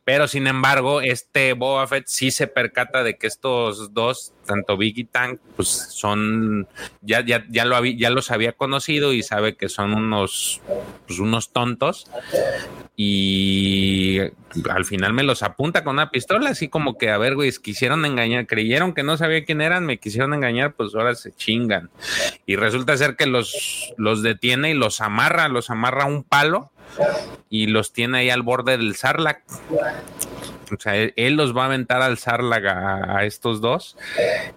Pero 0.04 0.28
sin 0.28 0.46
embargo 0.46 1.00
este 1.00 1.52
Boba 1.52 1.86
Fett 1.86 2.06
sí 2.06 2.30
se 2.30 2.46
percata 2.46 3.02
de 3.02 3.18
que 3.18 3.26
estos 3.26 3.92
dos 3.92 4.32
tanto 4.48 4.76
Big 4.76 4.98
y 4.98 5.04
Tank 5.04 5.38
pues 5.54 5.68
son 5.68 6.66
ya 7.02 7.24
ya 7.24 7.44
ya 7.48 7.64
lo 7.64 7.76
había, 7.76 7.94
ya 7.96 8.10
los 8.10 8.30
había 8.32 8.52
conocido 8.52 9.12
y 9.12 9.22
sabe 9.22 9.56
que 9.56 9.68
son 9.68 9.94
unos 9.94 10.60
pues, 11.06 11.20
unos 11.20 11.52
tontos 11.52 12.06
y 13.00 14.18
al 14.68 14.84
final 14.84 15.12
me 15.12 15.22
los 15.22 15.44
apunta 15.44 15.84
con 15.84 15.94
una 15.94 16.10
pistola, 16.10 16.50
así 16.50 16.68
como 16.68 16.98
que, 16.98 17.10
a 17.10 17.18
ver, 17.18 17.36
güey, 17.36 17.52
quisieron 17.52 18.04
engañar, 18.04 18.48
creyeron 18.48 18.92
que 18.92 19.04
no 19.04 19.16
sabía 19.16 19.44
quién 19.44 19.60
eran, 19.60 19.86
me 19.86 19.98
quisieron 19.98 20.34
engañar, 20.34 20.72
pues 20.72 20.96
ahora 20.96 21.14
se 21.14 21.30
chingan. 21.30 21.90
Y 22.44 22.56
resulta 22.56 22.96
ser 22.96 23.14
que 23.14 23.26
los, 23.26 23.94
los 23.98 24.24
detiene 24.24 24.72
y 24.72 24.74
los 24.74 25.00
amarra, 25.00 25.46
los 25.46 25.70
amarra 25.70 26.02
a 26.02 26.06
un 26.06 26.24
palo 26.24 26.72
y 27.48 27.68
los 27.68 27.92
tiene 27.92 28.18
ahí 28.18 28.30
al 28.30 28.42
borde 28.42 28.76
del 28.76 28.96
Sarlac. 28.96 29.44
O 30.72 30.78
sea, 30.78 30.94
él, 30.94 31.34
los 31.34 31.56
va 31.56 31.62
a 31.62 31.66
aventar 31.66 32.02
al 32.02 32.18
Sarlac 32.18 32.64
a, 32.64 33.24
estos 33.24 33.60
dos. 33.60 33.96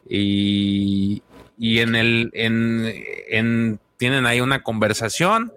Y, 0.09 1.21
y 1.57 1.79
en 1.79 1.95
el, 1.95 2.29
en, 2.33 2.93
en 3.29 3.79
tienen 4.01 4.25
ahí 4.25 4.41
una 4.41 4.63
conversación. 4.63 5.53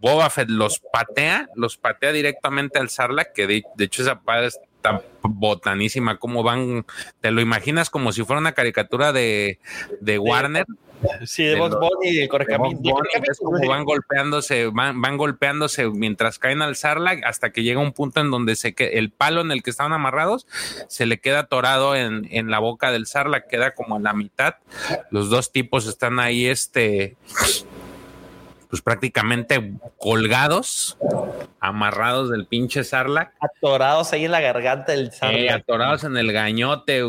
Boba 0.00 0.30
Fett 0.30 0.48
los 0.48 0.80
patea, 0.90 1.50
los 1.54 1.76
patea 1.76 2.12
directamente 2.12 2.78
al 2.78 2.88
Sarlacc, 2.88 3.34
que 3.34 3.46
de, 3.46 3.62
hecho 3.78 4.00
esa 4.00 4.22
padre 4.22 4.46
está 4.46 5.02
botanísima, 5.20 6.16
como 6.16 6.42
van, 6.42 6.86
te 7.20 7.30
lo 7.30 7.42
imaginas 7.42 7.90
como 7.90 8.10
si 8.12 8.24
fuera 8.24 8.40
una 8.40 8.52
caricatura 8.52 9.12
de, 9.12 9.58
de 10.00 10.18
Warner. 10.18 10.64
Sí, 10.66 10.87
de 11.00 11.56
Bob 11.56 11.78
Bunny, 11.78 12.14
de 12.14 12.28
como 12.28 13.68
van 13.68 13.84
golpeándose, 13.84 14.66
van, 14.66 15.00
van, 15.00 15.16
golpeándose 15.16 15.88
mientras 15.88 16.38
caen 16.38 16.62
al 16.62 16.76
Sarlacc 16.76 17.24
hasta 17.24 17.50
que 17.50 17.62
llega 17.62 17.80
un 17.80 17.92
punto 17.92 18.20
en 18.20 18.30
donde 18.30 18.56
se 18.56 18.74
que 18.74 18.98
el 18.98 19.10
palo 19.10 19.40
en 19.40 19.50
el 19.50 19.62
que 19.62 19.70
estaban 19.70 19.92
amarrados 19.92 20.46
se 20.88 21.06
le 21.06 21.20
queda 21.20 21.40
atorado 21.40 21.94
en, 21.94 22.26
en 22.30 22.50
la 22.50 22.58
boca 22.58 22.90
del 22.90 23.06
Sarlacc, 23.06 23.48
queda 23.48 23.74
como 23.74 23.96
a 23.96 24.00
la 24.00 24.12
mitad. 24.12 24.56
Los 25.10 25.30
dos 25.30 25.52
tipos 25.52 25.86
están 25.86 26.18
ahí, 26.18 26.46
este, 26.46 27.16
pues 28.68 28.82
prácticamente 28.82 29.72
colgados, 29.98 30.98
amarrados 31.60 32.30
del 32.30 32.46
pinche 32.46 32.84
Sarlacc. 32.84 33.32
Atorados 33.40 34.12
ahí 34.12 34.24
en 34.24 34.32
la 34.32 34.40
garganta 34.40 34.92
del 34.92 35.12
Sarlacc. 35.12 35.50
atorados 35.50 36.04
en 36.04 36.16
el 36.16 36.32
gañote. 36.32 37.02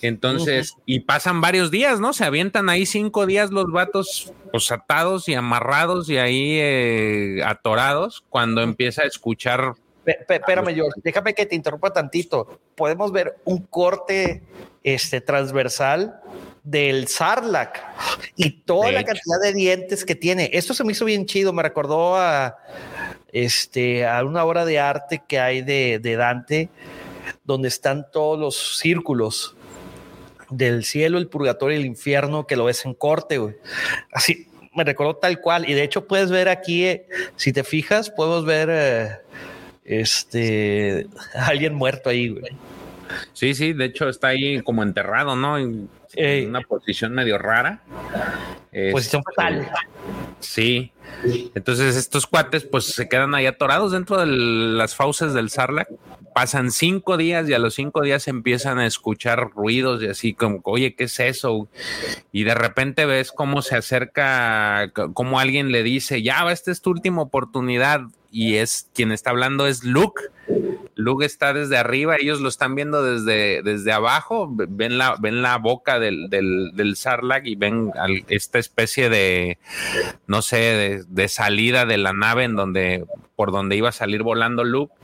Entonces, 0.00 0.76
y 0.86 1.00
pasan 1.00 1.40
varios 1.40 1.70
días, 1.70 1.98
¿no? 1.98 2.12
Se 2.12 2.24
avientan 2.24 2.68
ahí 2.68 2.86
cinco 2.86 3.26
días 3.26 3.50
los 3.50 3.70
vatos, 3.72 4.32
pues 4.52 4.70
atados 4.70 5.28
y 5.28 5.34
amarrados 5.34 6.08
y 6.08 6.18
ahí 6.18 6.58
eh, 6.60 7.42
atorados 7.44 8.24
cuando 8.28 8.62
empieza 8.62 9.02
a 9.02 9.06
escuchar. 9.06 9.74
Espérame, 10.06 10.74
yo, 10.74 10.84
déjame 11.02 11.34
que 11.34 11.46
te 11.46 11.56
interrumpa 11.56 11.92
tantito. 11.92 12.60
Podemos 12.76 13.12
ver 13.12 13.36
un 13.44 13.58
corte 13.58 14.42
este, 14.84 15.20
transversal 15.20 16.20
del 16.62 17.08
Sarlac 17.08 17.82
y 18.36 18.50
toda 18.50 18.92
la 18.92 19.04
cantidad 19.04 19.40
de 19.42 19.52
dientes 19.52 20.04
que 20.04 20.14
tiene. 20.14 20.50
Esto 20.52 20.74
se 20.74 20.84
me 20.84 20.92
hizo 20.92 21.04
bien 21.04 21.26
chido, 21.26 21.52
me 21.52 21.62
recordó 21.62 22.16
a, 22.16 22.56
este, 23.32 24.06
a 24.06 24.24
una 24.24 24.44
obra 24.44 24.64
de 24.64 24.78
arte 24.78 25.22
que 25.26 25.40
hay 25.40 25.60
de, 25.62 25.98
de 25.98 26.16
Dante, 26.16 26.70
donde 27.44 27.68
están 27.68 28.06
todos 28.10 28.38
los 28.38 28.78
círculos 28.78 29.56
del 30.50 30.84
cielo, 30.84 31.18
el 31.18 31.28
purgatorio 31.28 31.76
y 31.76 31.80
el 31.80 31.86
infierno 31.86 32.46
que 32.46 32.56
lo 32.56 32.64
ves 32.64 32.84
en 32.84 32.94
corte, 32.94 33.38
güey. 33.38 33.56
Así 34.12 34.48
me 34.74 34.84
recordó 34.84 35.16
tal 35.16 35.40
cual. 35.40 35.68
Y 35.68 35.74
de 35.74 35.82
hecho 35.82 36.06
puedes 36.06 36.30
ver 36.30 36.48
aquí, 36.48 36.84
eh, 36.84 37.06
si 37.36 37.52
te 37.52 37.64
fijas, 37.64 38.10
podemos 38.10 38.44
ver 38.44 38.68
eh, 38.70 39.16
este 39.84 41.06
alguien 41.34 41.74
muerto 41.74 42.10
ahí, 42.10 42.28
güey. 42.28 42.52
Sí, 43.32 43.54
sí, 43.54 43.72
de 43.72 43.86
hecho 43.86 44.08
está 44.08 44.28
ahí 44.28 44.60
como 44.62 44.82
enterrado, 44.82 45.34
¿no? 45.34 45.58
En, 45.58 45.88
una 46.48 46.60
posición 46.62 47.12
medio 47.12 47.38
rara. 47.38 47.82
Posición 48.92 49.22
fatal. 49.22 49.70
Sí. 50.40 50.92
Entonces 51.54 51.96
estos 51.96 52.26
cuates 52.26 52.64
pues 52.64 52.86
se 52.86 53.08
quedan 53.08 53.34
ahí 53.34 53.46
atorados 53.46 53.92
dentro 53.92 54.18
de 54.18 54.26
las 54.26 54.94
fauces 54.94 55.34
del 55.34 55.50
Sarlacc. 55.50 55.88
Pasan 56.38 56.70
cinco 56.70 57.16
días 57.16 57.48
y 57.48 57.54
a 57.54 57.58
los 57.58 57.74
cinco 57.74 58.02
días 58.02 58.28
empiezan 58.28 58.78
a 58.78 58.86
escuchar 58.86 59.50
ruidos 59.56 60.00
y 60.04 60.06
así 60.06 60.34
como, 60.34 60.60
oye, 60.62 60.94
¿qué 60.94 61.04
es 61.04 61.18
eso? 61.18 61.68
Y 62.30 62.44
de 62.44 62.54
repente 62.54 63.06
ves 63.06 63.32
cómo 63.32 63.60
se 63.60 63.74
acerca, 63.74 64.92
como 65.14 65.40
alguien 65.40 65.72
le 65.72 65.82
dice, 65.82 66.22
ya, 66.22 66.48
esta 66.52 66.70
es 66.70 66.80
tu 66.80 66.90
última 66.90 67.22
oportunidad. 67.22 68.02
Y 68.30 68.54
es 68.54 68.88
quien 68.94 69.10
está 69.10 69.30
hablando 69.30 69.66
es 69.66 69.82
Luke. 69.82 70.22
Luke 70.94 71.26
está 71.26 71.52
desde 71.52 71.76
arriba, 71.76 72.14
ellos 72.20 72.40
lo 72.40 72.48
están 72.48 72.76
viendo 72.76 73.02
desde, 73.02 73.64
desde 73.64 73.90
abajo, 73.90 74.48
ven 74.48 74.96
la, 74.96 75.16
ven 75.18 75.42
la 75.42 75.58
boca 75.58 75.98
del, 75.98 76.30
del, 76.30 76.94
Sarlacc 76.94 77.46
y 77.46 77.56
ven 77.56 77.90
esta 78.28 78.60
especie 78.60 79.10
de, 79.10 79.58
no 80.28 80.42
sé, 80.42 81.04
de, 81.08 81.28
salida 81.28 81.84
de 81.84 81.98
la 81.98 82.12
nave 82.12 82.44
en 82.44 82.54
donde, 82.54 83.04
por 83.34 83.50
donde 83.50 83.74
iba 83.74 83.88
a 83.88 83.92
salir 83.92 84.22
volando 84.22 84.62
Luke. 84.62 84.94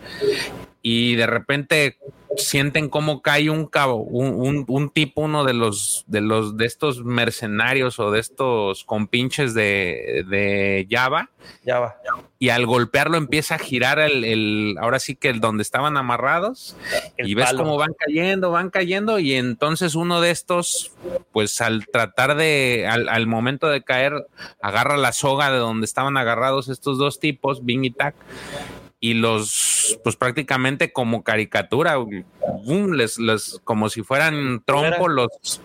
Y 0.87 1.17
de 1.17 1.27
repente 1.27 1.97
sienten 2.37 2.91
cómo 2.91 3.23
cae 3.23 3.49
un 3.49 3.67
cabo, 3.67 3.97
un, 3.97 4.67
un, 4.69 4.91
tipo, 4.91 5.23
uno 5.23 5.45
de 5.45 5.55
los, 5.55 6.05
de 6.07 6.21
los, 6.21 6.59
de 6.59 6.67
estos 6.67 7.03
mercenarios 7.05 7.99
o 7.99 8.11
de 8.11 8.21
estos 8.21 8.85
compinches 8.85 9.55
de, 9.55 10.25
de 10.29 10.87
Java. 10.91 11.31
Java. 11.65 11.97
Y 12.39 12.51
al 12.51 12.67
golpearlo 12.67 13.17
empieza 13.17 13.55
a 13.55 13.59
girar 13.59 13.99
el, 13.99 14.25
el 14.25 14.77
ahora 14.79 14.99
sí 14.99 15.17
que 15.17 15.31
el 15.31 15.41
donde 15.41 15.63
estaban 15.63 15.97
amarrados. 15.97 16.77
y 17.17 17.35
ves 17.35 17.55
cómo 17.55 17.79
van 17.79 17.95
cayendo, 17.99 18.51
van 18.51 18.69
cayendo. 18.69 19.19
Y 19.19 19.35
entonces 19.35 19.95
uno 19.95 20.21
de 20.21 20.33
estos, 20.33 20.93
pues 21.33 21.63
al 21.63 21.87
tratar 21.87 22.37
de, 22.37 22.87
al, 22.91 23.09
al 23.09 23.27
momento 23.27 23.69
de 23.69 23.83
caer, 23.83 24.27
agarra 24.61 24.99
la 24.99 25.13
soga 25.13 25.51
de 25.51 25.59
donde 25.59 25.87
estaban 25.87 26.19
agarrados 26.19 26.69
estos 26.69 26.99
dos 26.99 27.21
tipos, 27.21 27.65
Bing 27.65 27.85
y 27.85 27.91
Tac 27.91 28.15
y 29.05 29.13
los, 29.13 30.01
pues 30.03 30.17
prácticamente 30.17 30.91
como 30.91 31.25
caricatura, 31.25 31.97
les, 32.67 33.61
como 33.63 33.91
si 33.91 34.03
fueran 34.03 34.63
trompo, 34.65 35.09
los, 35.09 35.61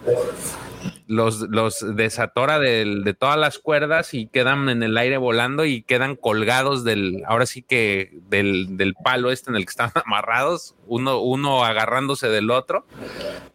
los, 1.08 1.40
los 1.50 1.96
desatora 1.96 2.60
de, 2.60 3.02
de, 3.02 3.14
todas 3.14 3.38
las 3.38 3.58
cuerdas 3.58 4.14
y 4.14 4.28
quedan 4.28 4.68
en 4.68 4.84
el 4.84 4.98
aire 4.98 5.16
volando 5.16 5.64
y 5.64 5.84
quedan 5.84 6.18
colgados 6.18 6.84
del, 6.84 7.24
ahora 7.28 7.46
sí 7.46 7.62
que 7.62 8.12
del, 8.28 8.76
del 8.76 8.94
palo 8.94 9.32
este 9.32 9.52
en 9.52 9.56
el 9.56 9.64
que 9.64 9.70
están 9.70 9.94
amarrados, 10.06 10.76
uno, 10.86 11.22
uno 11.22 11.64
agarrándose 11.64 12.28
del 12.28 12.52
otro, 12.52 12.86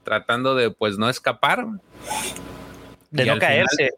tratando 0.03 0.55
de 0.55 0.71
pues 0.71 0.97
no 0.97 1.11
escapar. 1.11 1.67
De 3.15 3.27
no 3.27 3.39
caerse. 3.39 3.91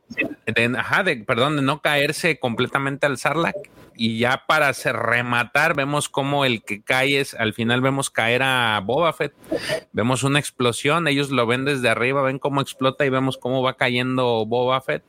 ajá, 0.76 1.02
de, 1.02 1.16
perdón, 1.16 1.56
de 1.56 1.62
no 1.62 1.80
caerse 1.80 2.38
completamente 2.38 3.06
al 3.06 3.16
Sarlacc 3.16 3.56
y 3.97 4.18
ya 4.18 4.44
para 4.47 4.72
rematar, 4.72 5.74
vemos 5.74 6.10
como 6.10 6.44
el 6.44 6.62
que 6.62 6.82
cae 6.82 7.18
es, 7.18 7.32
al 7.32 7.55
final 7.55 7.80
vemos 7.80 8.10
caer 8.10 8.43
a 8.43 8.78
Boba 8.84 9.14
Fett, 9.14 9.32
vemos 9.93 10.22
una 10.22 10.38
explosión, 10.38 11.09
ellos 11.09 11.30
lo 11.30 11.47
ven 11.47 11.64
desde 11.64 11.88
arriba, 11.88 12.20
ven 12.20 12.38
cómo 12.38 12.60
explota 12.60 13.06
y 13.06 13.09
vemos 13.09 13.38
cómo 13.38 13.62
va 13.62 13.78
cayendo 13.78 14.44
Boba 14.44 14.82
Fett, 14.82 15.02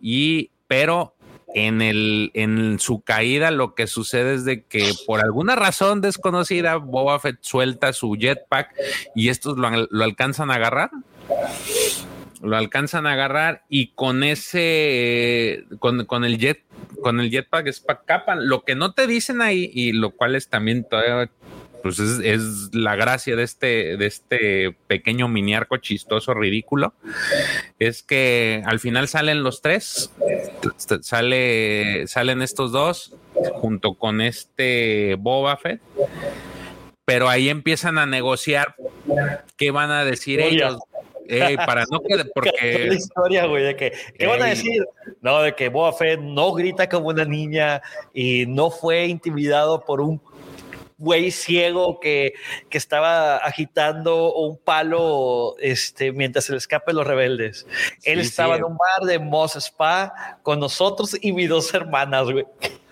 y, 0.00 0.50
pero 0.66 1.14
en, 1.54 1.82
el, 1.82 2.30
en 2.32 2.78
su 2.78 3.02
caída 3.02 3.50
lo 3.50 3.74
que 3.74 3.86
sucede 3.86 4.34
es 4.34 4.46
de 4.46 4.64
que 4.64 4.92
por 5.06 5.20
alguna 5.20 5.56
razón 5.56 6.00
desconocida, 6.00 6.76
Boba 6.76 7.20
Fett 7.20 7.36
suelta 7.42 7.92
su 7.92 8.14
jetpack 8.14 8.74
y 9.14 9.28
estos 9.28 9.58
lo, 9.58 9.68
lo 9.90 10.04
alcanzan 10.04 10.50
a 10.50 10.54
agarrar 10.54 10.90
lo 12.42 12.56
alcanzan 12.56 13.06
a 13.06 13.12
agarrar 13.12 13.64
y 13.68 13.88
con 13.88 14.22
ese, 14.22 15.64
con, 15.78 16.04
con 16.06 16.24
el 16.24 16.38
jet, 16.38 16.62
con 17.02 17.20
el 17.20 17.30
jetpack 17.30 17.66
escapan. 17.66 18.48
Lo 18.48 18.64
que 18.64 18.74
no 18.74 18.92
te 18.92 19.06
dicen 19.06 19.40
ahí, 19.40 19.70
y 19.72 19.92
lo 19.92 20.10
cual 20.10 20.34
es 20.34 20.48
también 20.48 20.84
todavía, 20.84 21.30
pues 21.82 21.98
es, 21.98 22.20
es, 22.22 22.74
la 22.74 22.96
gracia 22.96 23.36
de 23.36 23.42
este, 23.42 23.96
de 23.96 24.06
este 24.06 24.76
pequeño 24.86 25.28
mini 25.28 25.54
arco 25.54 25.76
chistoso, 25.78 26.34
ridículo, 26.34 26.94
es 27.78 28.02
que 28.02 28.62
al 28.66 28.80
final 28.80 29.08
salen 29.08 29.42
los 29.42 29.62
tres, 29.62 30.10
sale, 31.00 32.06
salen 32.06 32.42
estos 32.42 32.72
dos 32.72 33.14
junto 33.54 33.94
con 33.94 34.20
este 34.20 35.16
Boba 35.18 35.56
Fett 35.56 35.80
pero 37.06 37.28
ahí 37.28 37.48
empiezan 37.48 37.98
a 37.98 38.04
negociar 38.04 38.74
qué 39.56 39.70
van 39.70 39.92
a 39.92 40.04
decir 40.04 40.40
ellos 40.40 40.76
para 41.64 41.84
no 41.90 42.00
quedar, 42.00 42.26
porque... 42.34 42.86
La 42.88 42.94
historia, 42.94 43.46
güey, 43.46 43.64
de 43.64 43.76
que, 43.76 43.92
¿qué 44.18 44.26
van 44.26 44.42
a 44.42 44.46
decir? 44.46 44.84
No, 45.20 45.40
de 45.40 45.54
que 45.54 45.68
Boba 45.68 45.92
Fett 45.92 46.20
no 46.20 46.52
grita 46.52 46.88
como 46.88 47.08
una 47.08 47.24
niña 47.24 47.82
y 48.12 48.46
no 48.46 48.70
fue 48.70 49.06
intimidado 49.06 49.84
por 49.84 50.00
un 50.00 50.20
güey 50.98 51.30
ciego 51.30 52.00
que, 52.00 52.34
que, 52.70 52.78
estaba 52.78 53.36
agitando 53.36 54.34
un 54.34 54.56
palo 54.56 55.56
este, 55.58 56.12
mientras 56.12 56.46
se 56.46 56.52
le 56.52 56.58
escape 56.58 56.92
los 56.92 57.06
rebeldes. 57.06 57.66
Él 58.02 58.20
estaba 58.20 58.56
en 58.56 58.64
un 58.64 58.76
bar 58.76 59.06
de 59.06 59.18
Moss 59.18 59.56
Spa 59.56 60.38
con 60.42 60.58
nosotros 60.58 61.16
y 61.20 61.32
mis 61.32 61.48
dos 61.48 61.72
hermanas, 61.74 62.30
güey. 62.30 62.46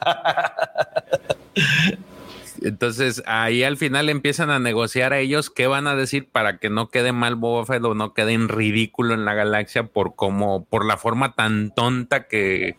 Entonces 2.64 3.22
ahí 3.26 3.62
al 3.62 3.76
final 3.76 4.08
empiezan 4.08 4.50
a 4.50 4.58
negociar 4.58 5.12
a 5.12 5.18
ellos 5.18 5.50
qué 5.50 5.66
van 5.66 5.86
a 5.86 5.94
decir 5.94 6.28
para 6.30 6.56
que 6.58 6.70
no 6.70 6.88
quede 6.88 7.12
mal 7.12 7.36
Boba 7.36 7.66
Fett 7.66 7.84
o 7.84 7.94
no 7.94 8.14
quede 8.14 8.32
en 8.32 8.48
ridículo 8.48 9.12
en 9.12 9.26
la 9.26 9.34
galaxia 9.34 9.84
por 9.84 10.16
como 10.16 10.64
por 10.64 10.86
la 10.86 10.96
forma 10.96 11.34
tan 11.34 11.74
tonta 11.74 12.26
que 12.26 12.76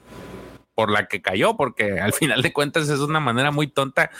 por 0.73 0.91
la 0.91 1.07
que 1.07 1.21
cayó, 1.21 1.55
porque 1.55 1.99
al 1.99 2.13
final 2.13 2.41
de 2.41 2.51
cuentas 2.51 2.89
es 2.89 2.99
una 2.99 3.21
manera 3.21 3.51
muy 3.51 3.67
tonta, 3.67 4.11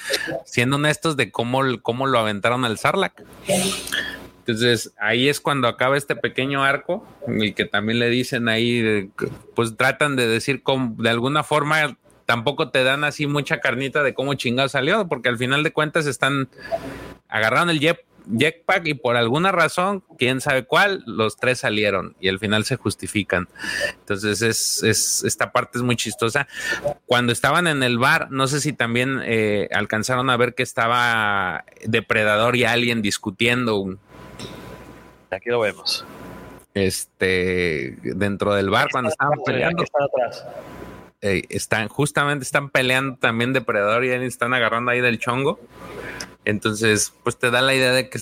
siendo 0.45 0.77
honestos 0.77 1.17
de 1.17 1.29
cómo, 1.29 1.61
cómo 1.81 2.07
lo 2.07 2.17
aventaron 2.17 2.63
al 2.63 2.77
Sarlacc. 2.77 3.21
Entonces 4.39 4.93
ahí 4.97 5.27
es 5.27 5.41
cuando 5.41 5.67
acaba 5.67 5.97
este 5.97 6.15
pequeño 6.15 6.63
arco, 6.63 7.05
y 7.27 7.51
que 7.51 7.65
también 7.65 7.99
le 7.99 8.09
dicen 8.09 8.47
ahí, 8.47 9.11
pues 9.53 9.75
tratan 9.75 10.15
de 10.15 10.27
decir 10.27 10.63
cómo, 10.63 10.95
de 11.01 11.09
alguna 11.09 11.43
forma 11.43 11.97
tampoco 12.25 12.69
te 12.69 12.83
dan 12.83 13.03
así 13.03 13.27
mucha 13.27 13.59
carnita 13.59 14.03
de 14.03 14.13
cómo 14.13 14.33
chingado 14.33 14.69
salió, 14.69 15.07
porque 15.07 15.29
al 15.29 15.37
final 15.37 15.63
de 15.63 15.71
cuentas 15.71 16.05
están 16.05 16.49
agarraron 17.29 17.69
el 17.69 17.79
jet, 17.79 18.05
jetpack 18.37 18.87
y 18.87 18.93
por 18.93 19.15
alguna 19.15 19.51
razón, 19.51 20.03
quién 20.17 20.41
sabe 20.41 20.65
cuál, 20.65 21.03
los 21.05 21.37
tres 21.37 21.59
salieron 21.59 22.15
y 22.19 22.29
al 22.29 22.39
final 22.39 22.65
se 22.65 22.75
justifican. 22.75 23.47
Entonces 23.99 24.41
es, 24.41 24.83
es 24.83 25.23
esta 25.23 25.51
parte 25.51 25.77
es 25.77 25.83
muy 25.83 25.95
chistosa. 25.95 26.47
Cuando 27.05 27.31
estaban 27.31 27.67
en 27.67 27.83
el 27.83 27.97
bar, 27.97 28.31
no 28.31 28.47
sé 28.47 28.61
si 28.61 28.73
también 28.73 29.21
eh, 29.23 29.69
alcanzaron 29.71 30.29
a 30.29 30.37
ver 30.37 30.55
que 30.55 30.63
estaba 30.63 31.65
Depredador 31.83 32.55
y 32.55 32.63
alguien 32.63 33.01
discutiendo. 33.01 33.97
Aquí 35.29 35.49
lo 35.49 35.59
vemos. 35.59 36.05
Este 36.73 37.97
dentro 38.01 38.53
del 38.53 38.69
bar 38.69 38.89
cuando 38.91 39.09
estaban 39.09 39.39
peleando. 39.45 39.83
Atrás. 39.83 40.45
Eh, 41.25 41.43
están, 41.49 41.87
justamente 41.87 42.43
están 42.43 42.69
peleando 42.69 43.17
también 43.17 43.51
Depredador 43.51 44.05
y 44.05 44.11
están 44.11 44.53
agarrando 44.53 44.91
ahí 44.91 45.01
del 45.01 45.17
chongo. 45.17 45.59
Entonces, 46.45 47.15
pues 47.23 47.35
te 47.39 47.49
da 47.49 47.63
la 47.63 47.73
idea 47.73 47.91
de 47.93 48.09
que 48.09 48.19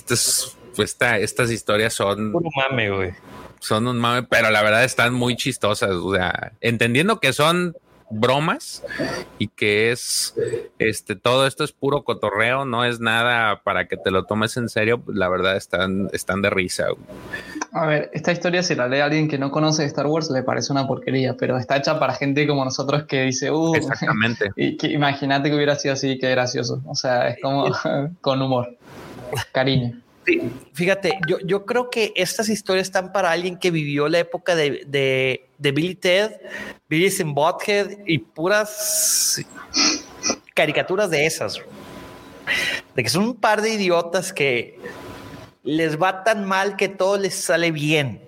pues, 0.74 0.96
estas 1.00 1.50
historias 1.50 1.92
son. 1.92 2.34
Un 2.34 2.50
mame, 2.56 2.90
güey. 2.90 3.12
Son 3.58 3.86
un 3.88 3.98
mame, 3.98 4.22
pero 4.22 4.50
la 4.50 4.62
verdad 4.62 4.84
están 4.84 5.12
muy 5.12 5.36
chistosas. 5.36 5.90
O 5.90 6.14
sea, 6.14 6.52
entendiendo 6.62 7.20
que 7.20 7.34
son 7.34 7.76
bromas 8.14 8.82
y 9.38 9.48
que 9.48 9.90
es 9.90 10.34
este 10.78 11.16
todo 11.16 11.46
esto 11.46 11.64
es 11.64 11.72
puro 11.72 12.04
cotorreo, 12.04 12.64
no 12.64 12.84
es 12.84 13.00
nada 13.00 13.62
para 13.62 13.86
que 13.88 13.96
te 13.96 14.10
lo 14.10 14.24
tomes 14.24 14.56
en 14.56 14.68
serio, 14.68 15.00
pues, 15.00 15.16
la 15.16 15.28
verdad 15.28 15.56
están, 15.56 16.08
están 16.12 16.42
de 16.42 16.50
risa. 16.50 16.86
A 17.72 17.86
ver, 17.86 18.10
esta 18.12 18.32
historia 18.32 18.62
si 18.62 18.74
la 18.74 18.88
lee 18.88 19.00
alguien 19.00 19.28
que 19.28 19.38
no 19.38 19.50
conoce 19.50 19.84
Star 19.84 20.06
Wars 20.06 20.30
le 20.30 20.42
parece 20.42 20.72
una 20.72 20.86
porquería, 20.86 21.36
pero 21.36 21.58
está 21.58 21.76
hecha 21.76 21.98
para 21.98 22.14
gente 22.14 22.46
como 22.46 22.64
nosotros 22.64 23.04
que 23.04 23.22
dice, 23.22 23.50
uh, 23.50 23.74
exactamente. 23.76 24.50
y 24.56 24.76
que 24.76 24.88
imagínate 24.88 25.50
que 25.50 25.56
hubiera 25.56 25.74
sido 25.74 25.94
así, 25.94 26.18
que 26.18 26.30
gracioso. 26.30 26.82
O 26.86 26.94
sea, 26.94 27.28
es 27.28 27.38
como 27.42 27.66
con 28.20 28.40
humor, 28.40 28.76
cariño. 29.52 30.03
Fíjate, 30.72 31.18
yo, 31.28 31.38
yo 31.44 31.64
creo 31.66 31.90
que 31.90 32.12
estas 32.16 32.48
historias 32.48 32.86
están 32.86 33.12
para 33.12 33.30
alguien 33.30 33.58
que 33.58 33.70
vivió 33.70 34.08
la 34.08 34.18
época 34.18 34.54
de, 34.54 34.84
de, 34.86 35.48
de 35.58 35.72
Billy 35.72 35.94
Ted, 35.94 36.32
Billy 36.88 37.10
sin 37.10 37.34
Bothead 37.34 37.98
y 38.06 38.18
puras 38.18 39.44
caricaturas 40.54 41.10
de 41.10 41.26
esas. 41.26 41.60
De 42.94 43.02
que 43.02 43.08
son 43.08 43.24
un 43.24 43.34
par 43.34 43.62
de 43.62 43.70
idiotas 43.70 44.32
que 44.32 44.78
les 45.62 46.00
va 46.00 46.24
tan 46.24 46.44
mal 46.44 46.76
que 46.76 46.88
todo 46.88 47.16
les 47.16 47.34
sale 47.34 47.70
bien. 47.70 48.20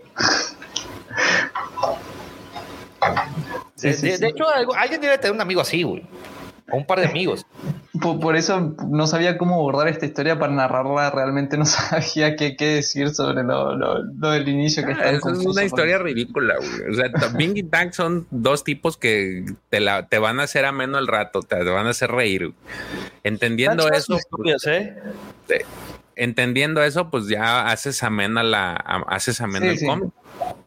de, 3.81 4.29
hecho, 4.29 4.45
alguien 4.77 5.01
debe 5.01 5.19
tener 5.19 5.33
un 5.33 5.41
amigo 5.41 5.61
así, 5.61 5.83
güey. 5.83 6.03
O 6.73 6.79
un 6.79 6.87
par 6.87 7.01
de 7.01 7.07
amigos. 7.07 7.47
Por, 8.01 8.37
eso 8.37 8.75
no 8.89 9.07
sabía 9.07 9.39
cómo 9.39 9.55
abordar 9.55 9.89
esta 9.89 10.07
historia 10.07 10.39
para 10.39 10.53
narrarla, 10.53 11.11
realmente 11.11 11.57
no 11.57 11.65
sabía 11.67 12.37
qué, 12.37 12.57
qué 12.57 12.67
decir 12.67 13.11
sobre 13.11 13.43
lo, 13.43 13.77
lo, 13.77 14.31
del 14.31 14.49
inicio 14.49 14.85
que 14.85 14.93
ah, 14.93 15.11
Es 15.11 15.23
una 15.25 15.65
historia 15.65 15.99
ridícula, 15.99 16.57
güey. 16.57 16.91
O 16.91 16.95
sea, 16.95 17.29
Bing 17.37 17.57
y 17.57 17.63
Tang 17.63 17.93
son 17.93 18.27
dos 18.31 18.65
tipos 18.65 18.97
que 18.97 19.45
te, 19.69 19.81
la, 19.81 20.09
te 20.09 20.19
van 20.19 20.41
a 20.41 20.45
hacer 20.45 20.65
ameno 20.65 20.99
el 20.99 21.07
rato, 21.07 21.41
te, 21.41 21.63
van 21.63 21.87
a 21.87 21.91
hacer 21.91 22.11
reír. 22.11 22.53
Entendiendo 23.25 23.89
eso. 23.91 24.19
Pues, 24.31 24.67
¿eh? 24.67 24.97
entendiendo 26.17 26.83
eso, 26.83 27.11
pues 27.11 27.29
ya 27.29 27.69
haces 27.69 28.03
amena 28.03 28.43
la, 28.43 28.75
haces 29.07 29.41
amena 29.41 29.67
el 29.67 29.85
cómic. 29.85 30.11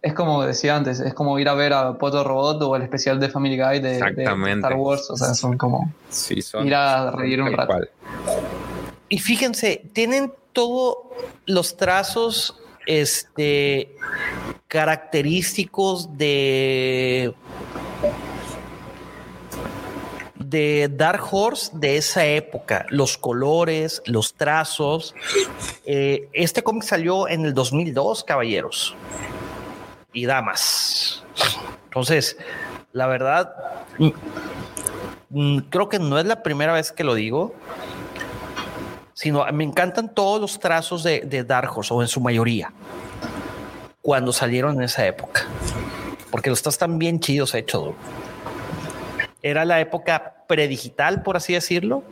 Es 0.02 0.14
como 0.14 0.44
decía 0.44 0.76
antes, 0.76 1.00
es 1.02 1.14
como 1.14 1.38
ir 1.40 1.50
a 1.50 1.54
ver 1.54 1.74
a 1.74 1.98
Poto 1.98 2.24
Robot 2.24 2.62
o 2.62 2.76
el 2.76 2.84
especial 2.84 3.20
de 3.20 3.30
Family 3.30 3.58
Guy 3.58 3.80
de, 3.82 3.98
Star 3.98 4.76
Wars. 4.76 5.10
O 5.10 5.18
sea, 5.18 5.34
son 5.34 5.58
como 5.58 5.92
ir 6.64 6.76
a 6.76 7.12
reír 7.12 7.42
un 7.42 7.52
rato. 7.52 7.76
Y 9.10 9.20
fíjense, 9.20 9.84
tienen 9.94 10.32
todos 10.54 10.98
los 11.46 11.76
trazos 11.76 12.56
este, 12.86 13.96
característicos 14.68 16.18
de 16.18 17.34
de 20.38 20.90
Dark 20.92 21.22
Horse 21.30 21.72
de 21.76 21.98
esa 21.98 22.26
época, 22.26 22.88
los 22.90 23.18
colores, 23.20 24.02
los 24.06 24.34
trazos. 24.34 25.14
Eh, 25.86 26.28
este 26.34 26.64
cómic 26.64 26.84
salió 26.84 27.28
en 27.28 27.46
el 27.46 27.54
2002, 27.54 28.24
caballeros 28.24 28.96
y 30.20 30.26
damas. 30.26 31.24
Entonces, 31.86 32.38
la 32.92 33.08
verdad, 33.08 33.54
mm, 35.30 35.58
creo 35.70 35.90
que 35.90 36.00
no 36.00 36.20
es 36.20 36.26
la 36.26 36.44
primera 36.44 36.74
vez 36.74 36.92
que 36.92 37.04
lo 37.04 37.16
digo, 37.16 37.56
sino 39.14 39.46
me 39.52 39.64
encantan 39.64 40.14
todos 40.14 40.40
los 40.40 40.60
trazos 40.60 41.04
de, 41.04 41.22
de 41.22 41.44
Dark 41.44 41.78
Horse, 41.78 41.94
o 41.94 42.02
en 42.02 42.08
su 42.08 42.22
mayoría, 42.22 42.72
cuando 44.02 44.34
salieron 44.34 44.76
en 44.76 44.84
esa 44.84 45.06
época, 45.06 45.46
porque 46.32 46.50
los 46.50 46.66
están 46.66 47.00
bien 47.00 47.20
chidos 47.20 47.54
hechos. 47.54 47.96
Era 49.42 49.64
la 49.64 49.80
época 49.80 50.44
predigital, 50.48 51.24
por 51.24 51.38
así 51.38 51.54
decirlo. 51.54 52.04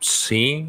Sí, 0.00 0.68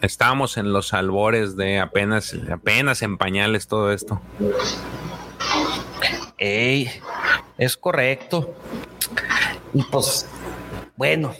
estábamos 0.00 0.56
en 0.56 0.72
los 0.72 0.92
albores 0.92 1.56
de 1.56 1.78
apenas, 1.78 2.34
apenas 2.52 3.02
en 3.02 3.18
pañales 3.18 3.66
todo 3.66 3.92
esto. 3.92 4.20
Ey, 6.38 6.90
es 7.58 7.76
correcto. 7.76 8.54
Y 9.72 9.82
pues, 9.84 10.26
bueno, 10.96 11.34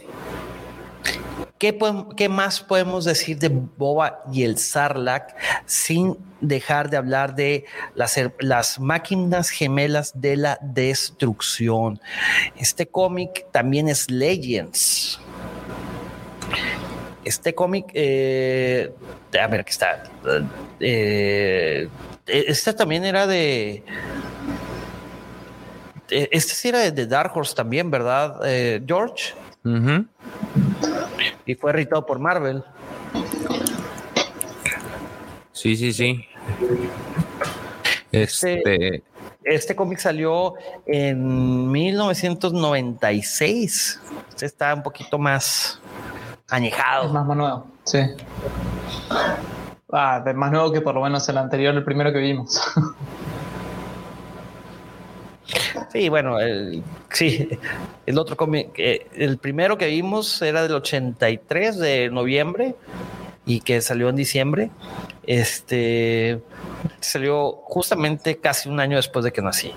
¿qué, 1.59 1.79
¿qué, 2.17 2.29
más 2.29 2.61
podemos 2.61 3.05
decir 3.05 3.39
de 3.39 3.49
Boba 3.49 4.23
y 4.33 4.43
el 4.43 4.59
Sarlacc 4.59 5.35
sin 5.65 6.17
dejar 6.41 6.91
de 6.91 6.97
hablar 6.97 7.35
de 7.35 7.65
las, 7.95 8.19
las 8.41 8.81
máquinas 8.81 9.51
gemelas 9.51 10.13
de 10.21 10.37
la 10.37 10.59
destrucción? 10.61 12.01
Este 12.57 12.87
cómic 12.87 13.47
también 13.53 13.89
es 13.89 14.11
Legends 14.11 15.21
este 17.27 17.55
cómic, 17.55 17.91
eh, 17.93 18.91
a 19.41 19.47
ver, 19.49 19.61
aquí 19.61 19.71
está. 19.71 20.05
Eh, 20.81 21.89
este 22.27 22.73
también 22.73 23.05
era 23.05 23.27
de. 23.27 23.85
Eh, 26.09 26.29
este 26.31 26.55
sí 26.55 26.69
era 26.69 26.91
de 26.91 27.07
Dark 27.07 27.37
Horse 27.37 27.55
también, 27.55 27.91
¿verdad, 27.91 28.41
eh, 28.45 28.83
George? 28.87 29.35
Y 31.45 31.57
fue 31.57 31.73
editado 31.73 32.07
por 32.07 32.21
Marvel. 32.21 32.63
Sí, 35.51 35.75
sí, 35.75 35.93
sí. 35.93 36.25
Este, 38.13 38.59
este, 38.59 39.03
este 39.43 39.75
cómic 39.75 39.99
salió 39.99 40.55
en 40.87 41.69
1996. 41.73 44.01
Este 44.29 44.47
está 44.47 44.73
un 44.75 44.85
poquito 44.85 45.19
más, 45.19 45.81
añejado. 46.49 47.07
Es 47.07 47.13
más, 47.13 47.27
nuevo, 47.27 47.67
sí. 47.85 48.01
Ah, 49.93 50.25
más 50.35 50.51
nuevo 50.51 50.73
que 50.73 50.81
por 50.81 50.95
lo 50.95 51.03
menos 51.03 51.29
el 51.29 51.39
anterior, 51.39 51.75
el 51.75 51.85
primero 51.85 52.13
que 52.13 52.19
vimos. 52.19 52.61
Sí, 55.93 56.09
bueno, 56.09 56.39
el, 56.41 56.83
sí, 57.11 57.49
el 58.05 58.19
otro 58.19 58.37
cómic, 58.37 58.71
eh, 58.77 59.07
el 59.15 59.39
primero 59.39 59.79
que 59.79 59.87
vimos 59.87 60.43
era 60.43 60.63
del 60.63 60.75
83 60.75 61.79
de 61.79 62.11
noviembre 62.11 62.75
y 63.47 63.61
que 63.61 63.81
salió 63.81 64.09
en 64.09 64.17
diciembre. 64.17 64.71
Este 65.27 66.43
salió 67.01 67.53
justamente 67.65 68.37
casi 68.37 68.69
un 68.69 68.81
año 68.81 68.97
después 68.97 69.25
de 69.25 69.33
que 69.33 69.41
nací. 69.41 69.73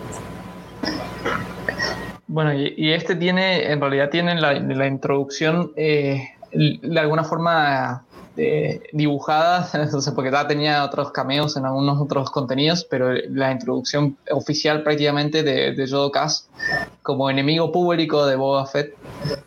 Bueno, 2.27 2.53
y, 2.53 2.91
este 2.91 3.15
tiene, 3.15 3.71
en 3.71 3.79
realidad 3.79 4.09
tiene 4.09 4.35
la, 4.39 4.53
la 4.53 4.87
introducción 4.87 5.71
eh, 5.75 6.29
de 6.51 6.99
alguna 6.99 7.23
forma 7.23 8.03
eh, 8.37 8.81
dibujada, 8.93 9.67
porque 10.15 10.31
ya 10.31 10.47
tenía 10.47 10.83
otros 10.83 11.11
cameos 11.11 11.57
en 11.57 11.65
algunos 11.65 11.99
otros 11.99 12.29
contenidos, 12.31 12.85
pero 12.89 13.13
la 13.13 13.51
introducción 13.51 14.17
oficial 14.31 14.83
prácticamente 14.83 15.43
de, 15.43 15.73
de 15.73 15.87
Yodo 15.87 16.11
como 17.09 17.27
enemigo 17.27 17.71
público 17.71 18.27
de 18.27 18.35
Boba 18.35 18.67
Fett. 18.67 18.93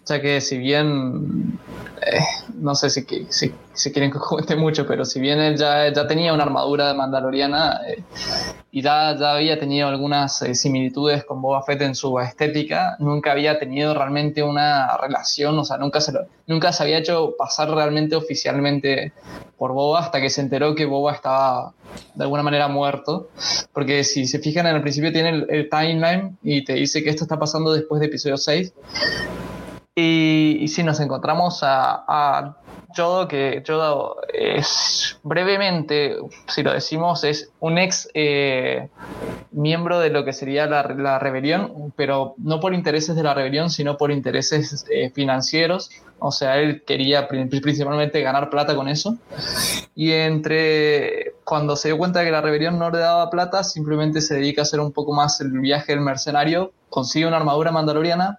Sea 0.03 0.21
que 0.21 0.41
si 0.41 0.59
bien 0.59 1.61
eh, 2.05 2.19
no 2.59 2.75
sé 2.75 2.91
si, 2.91 3.07
si, 3.31 3.55
si, 3.73 3.93
quieren 3.93 4.11
que 4.11 4.19
comente 4.29 4.57
mucho, 4.57 4.85
pero 4.85 5.05
si 5.05 5.21
bien 5.21 5.39
él 5.39 5.57
ya, 5.57 5.93
ya 5.93 6.09
tenía 6.09 6.35
una 6.35 6.43
armadura 6.43 6.89
de 6.89 6.95
mandaloriana 6.95 7.83
eh, 7.87 8.03
y 8.73 8.83
ya, 8.83 9.17
ya, 9.17 9.35
había 9.35 9.61
tenido 9.61 9.87
algunas 9.87 10.43
eh, 10.43 10.57
similitudes 10.57 11.25
con 11.25 11.41
Boba 11.41 11.63
Fett 11.63 11.83
en 11.83 11.95
su 11.95 12.19
estética, 12.19 12.97
nunca 12.99 13.31
había 13.31 13.61
tenido 13.61 13.95
realmente 13.95 14.43
una 14.43 14.97
relación, 14.97 15.57
o 15.57 15.65
sea, 15.65 15.79
nunca 15.79 16.01
se, 16.01 16.13
nunca 16.49 16.73
se 16.73 16.83
había 16.83 16.99
hecho 16.99 17.37
pasar 17.39 17.71
realmente 17.71 18.17
oficialmente 18.17 19.13
por 19.63 19.75
Boba 19.75 20.01
hasta 20.01 20.21
que 20.21 20.29
se 20.29 20.41
enteró 20.41 20.75
que 20.75 20.87
Boba 20.87 21.13
estaba 21.13 21.73
de 22.17 22.25
alguna 22.25 22.43
manera 22.43 22.67
muerto, 22.67 23.29
porque 23.73 24.03
si 24.03 24.27
se 24.27 24.41
fijan 24.41 24.67
en 24.67 24.75
el 24.75 24.83
principio 24.83 25.13
tiene 25.13 25.29
el, 25.29 25.47
el 25.49 25.71
timeline 25.71 26.37
y 26.43 26.65
te 26.65 26.73
dice 26.73 27.05
que 27.05 27.11
esto 27.11 27.23
está 27.23 27.39
pasando 27.39 27.73
después 27.73 28.01
de 28.01 28.07
episodio 28.07 28.37
6 28.37 28.75
y, 29.95 30.67
si 30.67 30.83
nos 30.83 30.99
encontramos 30.99 31.61
a 31.63 32.57
Yodo, 32.95 33.29
que 33.29 33.63
Yodo 33.65 34.17
es 34.33 35.19
brevemente, 35.23 36.17
si 36.49 36.63
lo 36.63 36.73
decimos, 36.73 37.25
es 37.25 37.51
un 37.61 37.79
ex 37.79 38.09
eh, 38.15 38.89
miembro 39.53 40.01
de 40.01 40.11
lo 40.11 40.25
que 40.25 40.33
sería 40.33 40.67
la, 40.67 40.83
la, 40.85 41.19
rebelión, 41.19 41.93
pero 41.97 42.35
no 42.39 42.61
por 42.61 42.75
intereses 42.75 43.17
de 43.17 43.23
la 43.23 43.35
rebelión, 43.35 43.71
sino 43.71 43.97
por 43.97 44.11
intereses 44.11 44.85
eh, 44.91 45.11
financieros. 45.11 45.91
O 46.19 46.31
sea, 46.31 46.59
él 46.59 46.83
quería 46.87 47.27
principalmente 47.27 48.23
ganar 48.23 48.49
plata 48.49 48.77
con 48.77 48.89
eso. 48.89 49.17
Y 49.97 50.13
entre 50.13 51.35
cuando 51.45 51.75
se 51.75 51.89
dio 51.89 51.99
cuenta 51.99 52.21
de 52.21 52.27
que 52.27 52.31
la 52.31 52.41
rebelión 52.41 52.79
no 52.79 52.91
le 52.91 52.99
daba 52.99 53.29
plata, 53.29 53.65
simplemente 53.65 54.21
se 54.21 54.37
dedica 54.37 54.63
a 54.63 54.65
hacer 54.65 54.79
un 54.79 54.93
poco 54.93 55.13
más 55.13 55.41
el 55.41 55.51
viaje 55.51 55.93
del 55.93 56.01
mercenario, 56.01 56.73
consigue 56.89 57.27
una 57.27 57.39
armadura 57.39 57.73
mandaloriana 57.73 58.39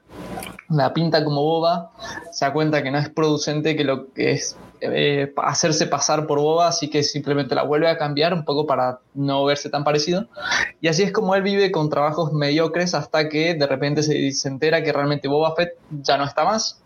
la 0.74 0.94
pinta 0.94 1.24
como 1.24 1.42
boba, 1.42 1.92
se 2.32 2.46
da 2.46 2.54
cuenta 2.54 2.84
que 2.84 2.92
no 2.92 2.98
es 2.98 3.10
producente, 3.10 3.76
que 3.76 3.84
lo 3.84 4.12
que 4.14 4.32
es 4.32 4.58
eh, 4.84 5.34
hacerse 5.38 5.88
pasar 5.88 6.28
por 6.28 6.40
boba, 6.40 6.68
así 6.68 6.90
que 6.90 7.04
simplemente 7.04 7.56
la 7.56 7.64
vuelve 7.64 7.88
a 7.88 7.98
cambiar 7.98 8.34
un 8.34 8.44
poco 8.44 8.66
para 8.66 9.00
no 9.14 9.46
verse 9.46 9.70
tan 9.70 9.84
parecido. 9.84 10.28
Y 10.82 10.88
así 10.88 11.04
es 11.04 11.12
como 11.12 11.36
él 11.36 11.42
vive 11.42 11.72
con 11.72 11.90
trabajos 11.90 12.34
mediocres 12.34 12.94
hasta 12.94 13.30
que 13.30 13.56
de 13.56 13.68
repente 13.68 14.04
se, 14.04 14.32
se 14.32 14.48
entera 14.48 14.84
que 14.84 14.92
realmente 14.92 15.28
Boba 15.28 15.56
Fett 15.56 15.78
ya 16.02 16.18
no 16.18 16.26
está 16.26 16.44
más. 16.44 16.82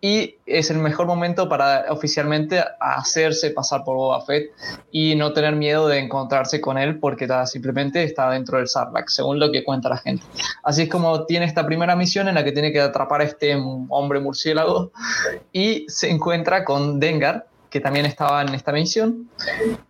Y 0.00 0.36
es 0.46 0.70
el 0.70 0.78
mejor 0.78 1.06
momento 1.06 1.48
para 1.48 1.86
oficialmente 1.90 2.62
hacerse 2.80 3.50
pasar 3.50 3.84
por 3.84 3.96
Boba 3.96 4.24
Fett 4.24 4.50
y 4.92 5.14
no 5.16 5.32
tener 5.32 5.56
miedo 5.56 5.88
de 5.88 5.98
encontrarse 5.98 6.60
con 6.60 6.78
él 6.78 6.98
porque 6.98 7.26
simplemente 7.46 8.02
está 8.04 8.30
dentro 8.30 8.58
del 8.58 8.68
Sarlacc, 8.68 9.08
según 9.08 9.38
lo 9.38 9.50
que 9.50 9.64
cuenta 9.64 9.88
la 9.88 9.96
gente. 9.96 10.24
Así 10.62 10.82
es 10.82 10.88
como 10.88 11.24
tiene 11.26 11.46
esta 11.46 11.66
primera 11.66 11.96
misión 11.96 12.28
en 12.28 12.34
la 12.34 12.44
que 12.44 12.52
tiene 12.52 12.72
que 12.72 12.80
atrapar 12.80 13.20
a 13.20 13.24
este 13.24 13.56
hombre 13.88 14.20
murciélago 14.20 14.92
y 15.52 15.86
se 15.88 16.10
encuentra 16.10 16.64
con 16.64 17.00
Dengar, 17.00 17.23
que 17.74 17.80
también 17.80 18.06
estaba 18.06 18.40
en 18.42 18.54
esta 18.54 18.70
misión. 18.70 19.28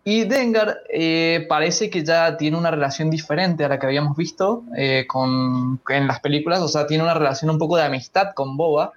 Y 0.04 0.24
Dengar 0.24 0.78
eh, 0.88 1.44
parece 1.50 1.90
que 1.90 2.02
ya 2.02 2.38
tiene 2.38 2.56
una 2.56 2.70
relación 2.70 3.10
diferente 3.10 3.62
a 3.62 3.68
la 3.68 3.78
que 3.78 3.84
habíamos 3.84 4.16
visto 4.16 4.62
eh, 4.74 5.04
con, 5.06 5.78
en 5.90 6.06
las 6.06 6.20
películas, 6.20 6.60
o 6.60 6.68
sea, 6.68 6.86
tiene 6.86 7.02
una 7.02 7.12
relación 7.12 7.50
un 7.50 7.58
poco 7.58 7.76
de 7.76 7.82
amistad 7.82 8.28
con 8.34 8.56
Boba, 8.56 8.92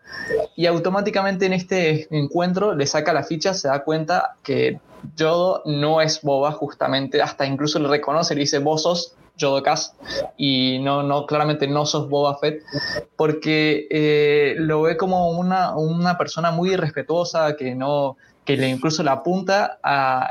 y 0.55 0.67
automáticamente 0.67 1.47
en 1.47 1.51
este 1.51 2.07
encuentro 2.17 2.75
le 2.75 2.87
saca 2.87 3.11
la 3.11 3.23
ficha, 3.23 3.53
se 3.53 3.67
da 3.67 3.83
cuenta 3.83 4.37
que 4.41 4.79
Yodo 5.17 5.63
no 5.65 5.99
es 5.99 6.21
Boba 6.21 6.53
justamente, 6.53 7.21
hasta 7.21 7.45
incluso 7.45 7.79
le 7.79 7.89
reconoce, 7.89 8.35
le 8.35 8.41
dice, 8.41 8.59
vos 8.59 8.83
sos 8.83 9.15
Y 10.37 10.79
no, 10.79 11.03
no, 11.03 11.25
claramente 11.25 11.67
no 11.67 11.85
sos 11.85 12.09
Boba 12.09 12.37
Fett, 12.37 12.63
porque 13.15 13.87
eh, 13.89 14.55
lo 14.57 14.83
ve 14.83 14.97
como 14.97 15.29
una, 15.31 15.75
una 15.75 16.17
persona 16.17 16.51
muy 16.51 16.71
irrespetuosa 16.71 17.55
que 17.55 17.75
no 17.75 18.17
que 18.47 18.55
le 18.55 18.69
incluso 18.69 19.03
la 19.03 19.11
apunta 19.11 19.77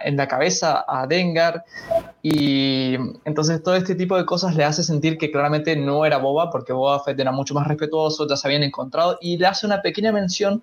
en 0.02 0.16
la 0.16 0.26
cabeza 0.26 0.86
a 0.88 1.06
Dengar 1.06 1.64
y 2.22 2.94
entonces 3.26 3.62
todo 3.62 3.76
este 3.76 3.94
tipo 3.94 4.16
de 4.16 4.24
cosas 4.24 4.56
le 4.56 4.64
hace 4.64 4.82
sentir 4.82 5.18
que 5.18 5.30
claramente 5.30 5.76
no 5.76 6.06
era 6.06 6.16
Boba 6.16 6.50
porque 6.50 6.72
Boba 6.72 7.04
Fett 7.04 7.20
era 7.20 7.30
mucho 7.30 7.52
más 7.52 7.66
respetuoso, 7.66 8.26
ya 8.26 8.36
se 8.36 8.48
habían 8.48 8.62
encontrado 8.62 9.18
y 9.20 9.36
le 9.36 9.46
hace 9.46 9.66
una 9.66 9.82
pequeña 9.82 10.12
mención 10.12 10.62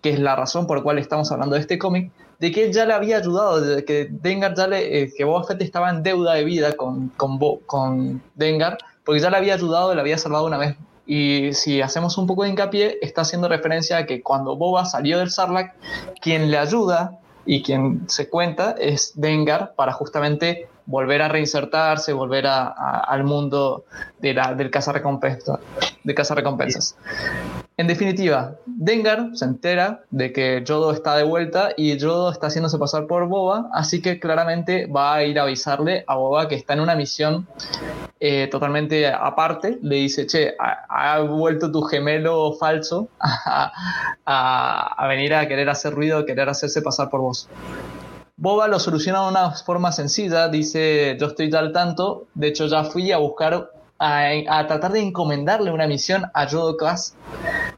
que 0.00 0.10
es 0.10 0.20
la 0.20 0.36
razón 0.36 0.68
por 0.68 0.76
la 0.76 0.84
cual 0.84 0.98
estamos 0.98 1.32
hablando 1.32 1.56
de 1.56 1.62
este 1.62 1.76
cómic 1.76 2.12
de 2.38 2.50
que 2.50 2.64
él 2.64 2.72
ya 2.72 2.84
le 2.84 2.94
había 2.94 3.18
ayudado, 3.18 3.60
de 3.60 3.84
que 3.84 4.08
Dengar 4.10 4.54
ya 4.54 4.66
le, 4.66 5.02
eh, 5.02 5.12
que 5.16 5.24
Boba 5.24 5.44
Fett 5.44 5.62
estaba 5.62 5.90
en 5.90 6.02
deuda 6.02 6.34
de 6.34 6.44
vida 6.44 6.72
con, 6.72 7.08
con, 7.10 8.22
Dengar, 8.34 8.78
porque 9.04 9.20
ya 9.20 9.30
le 9.30 9.36
había 9.36 9.54
ayudado, 9.54 9.94
le 9.94 10.00
había 10.00 10.18
salvado 10.18 10.46
una 10.46 10.58
vez. 10.58 10.76
Y 11.06 11.52
si 11.52 11.80
hacemos 11.80 12.16
un 12.18 12.26
poco 12.26 12.44
de 12.44 12.50
hincapié, 12.50 12.98
está 13.02 13.22
haciendo 13.22 13.48
referencia 13.48 13.96
a 13.98 14.06
que 14.06 14.22
cuando 14.22 14.56
Boba 14.56 14.84
salió 14.84 15.18
del 15.18 15.30
Sarlacc, 15.30 15.74
quien 16.20 16.50
le 16.50 16.58
ayuda 16.58 17.18
y 17.44 17.62
quien 17.62 18.08
se 18.08 18.28
cuenta 18.28 18.74
es 18.78 19.12
Dengar 19.14 19.74
para 19.74 19.92
justamente 19.92 20.68
volver 20.86 21.22
a 21.22 21.28
reinsertarse, 21.28 22.12
volver 22.12 22.46
a, 22.46 22.68
al 22.68 23.24
mundo 23.24 23.84
de 24.20 24.34
la, 24.34 24.54
del 24.54 24.70
cazarrecompensas. 24.70 25.60
De 26.02 26.14
cazarrecompensas. 26.14 26.96
En 27.82 27.88
definitiva, 27.88 28.54
Dengar 28.64 29.30
se 29.34 29.44
entera 29.44 30.04
de 30.10 30.32
que 30.32 30.62
Yodo 30.64 30.92
está 30.92 31.16
de 31.16 31.24
vuelta 31.24 31.70
y 31.76 31.98
Yodo 31.98 32.30
está 32.30 32.46
haciéndose 32.46 32.78
pasar 32.78 33.08
por 33.08 33.26
Boba, 33.26 33.70
así 33.74 34.00
que 34.00 34.20
claramente 34.20 34.86
va 34.86 35.14
a 35.14 35.24
ir 35.24 35.36
a 35.40 35.42
avisarle 35.42 36.04
a 36.06 36.14
Boba 36.14 36.46
que 36.46 36.54
está 36.54 36.74
en 36.74 36.80
una 36.80 36.94
misión 36.94 37.48
eh, 38.20 38.46
totalmente 38.52 39.08
aparte. 39.08 39.80
Le 39.82 39.96
dice, 39.96 40.28
che, 40.28 40.54
ha, 40.60 41.18
vuelto 41.22 41.72
tu 41.72 41.82
gemelo 41.82 42.52
falso 42.52 43.08
a, 44.26 45.06
venir 45.08 45.34
a 45.34 45.48
querer 45.48 45.68
hacer 45.68 45.92
ruido, 45.92 46.18
a 46.18 46.24
querer 46.24 46.48
hacerse 46.48 46.82
pasar 46.82 47.10
por 47.10 47.20
vos. 47.20 47.48
Boba 48.36 48.68
lo 48.68 48.78
soluciona 48.78 49.24
de 49.24 49.28
una 49.28 49.50
forma 49.50 49.90
sencilla, 49.90 50.46
dice, 50.46 51.16
yo 51.18 51.26
estoy 51.26 51.52
al 51.52 51.72
tanto, 51.72 52.28
de 52.34 52.46
hecho 52.46 52.68
ya 52.68 52.84
fui 52.84 53.10
a 53.10 53.18
buscar, 53.18 53.72
a, 54.02 54.66
tratar 54.66 54.92
de 54.92 55.00
encomendarle 55.00 55.70
una 55.70 55.86
misión 55.86 56.24
a 56.34 56.46
Yodo 56.46 56.76
Class 56.76 57.14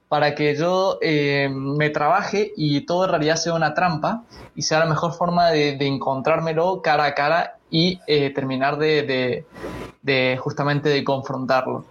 para 0.08 0.34
que 0.34 0.56
yo 0.56 0.98
eh, 1.02 1.48
me 1.50 1.90
trabaje 1.90 2.52
y 2.56 2.86
todo 2.86 3.04
en 3.04 3.10
realidad 3.10 3.36
sea 3.36 3.52
una 3.54 3.74
trampa 3.74 4.22
y 4.54 4.62
sea 4.62 4.78
la 4.78 4.86
mejor 4.86 5.12
forma 5.12 5.50
de, 5.50 5.76
encontrármelo 5.80 6.80
cara 6.82 7.04
a 7.04 7.14
cara 7.14 7.53
y 7.74 7.98
eh, 8.06 8.30
terminar 8.30 8.78
de, 8.78 9.44
de, 10.00 10.36
justamente 10.36 10.88
de 10.88 11.02
confrontarlo. 11.02 11.84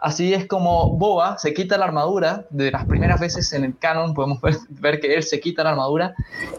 Así 0.00 0.32
es 0.32 0.46
como 0.46 0.96
Boba 0.96 1.36
se 1.36 1.52
quita 1.52 1.76
la 1.76 1.84
armadura, 1.84 2.46
de 2.48 2.70
las 2.70 2.86
primeras 2.86 3.20
veces 3.20 3.52
en 3.52 3.64
el 3.64 3.76
canon 3.76 4.14
podemos 4.14 4.40
ver, 4.70 5.00
que 5.00 5.14
él 5.14 5.22
se 5.22 5.38
quita 5.38 5.64
la 5.64 5.70
armadura 5.70 6.14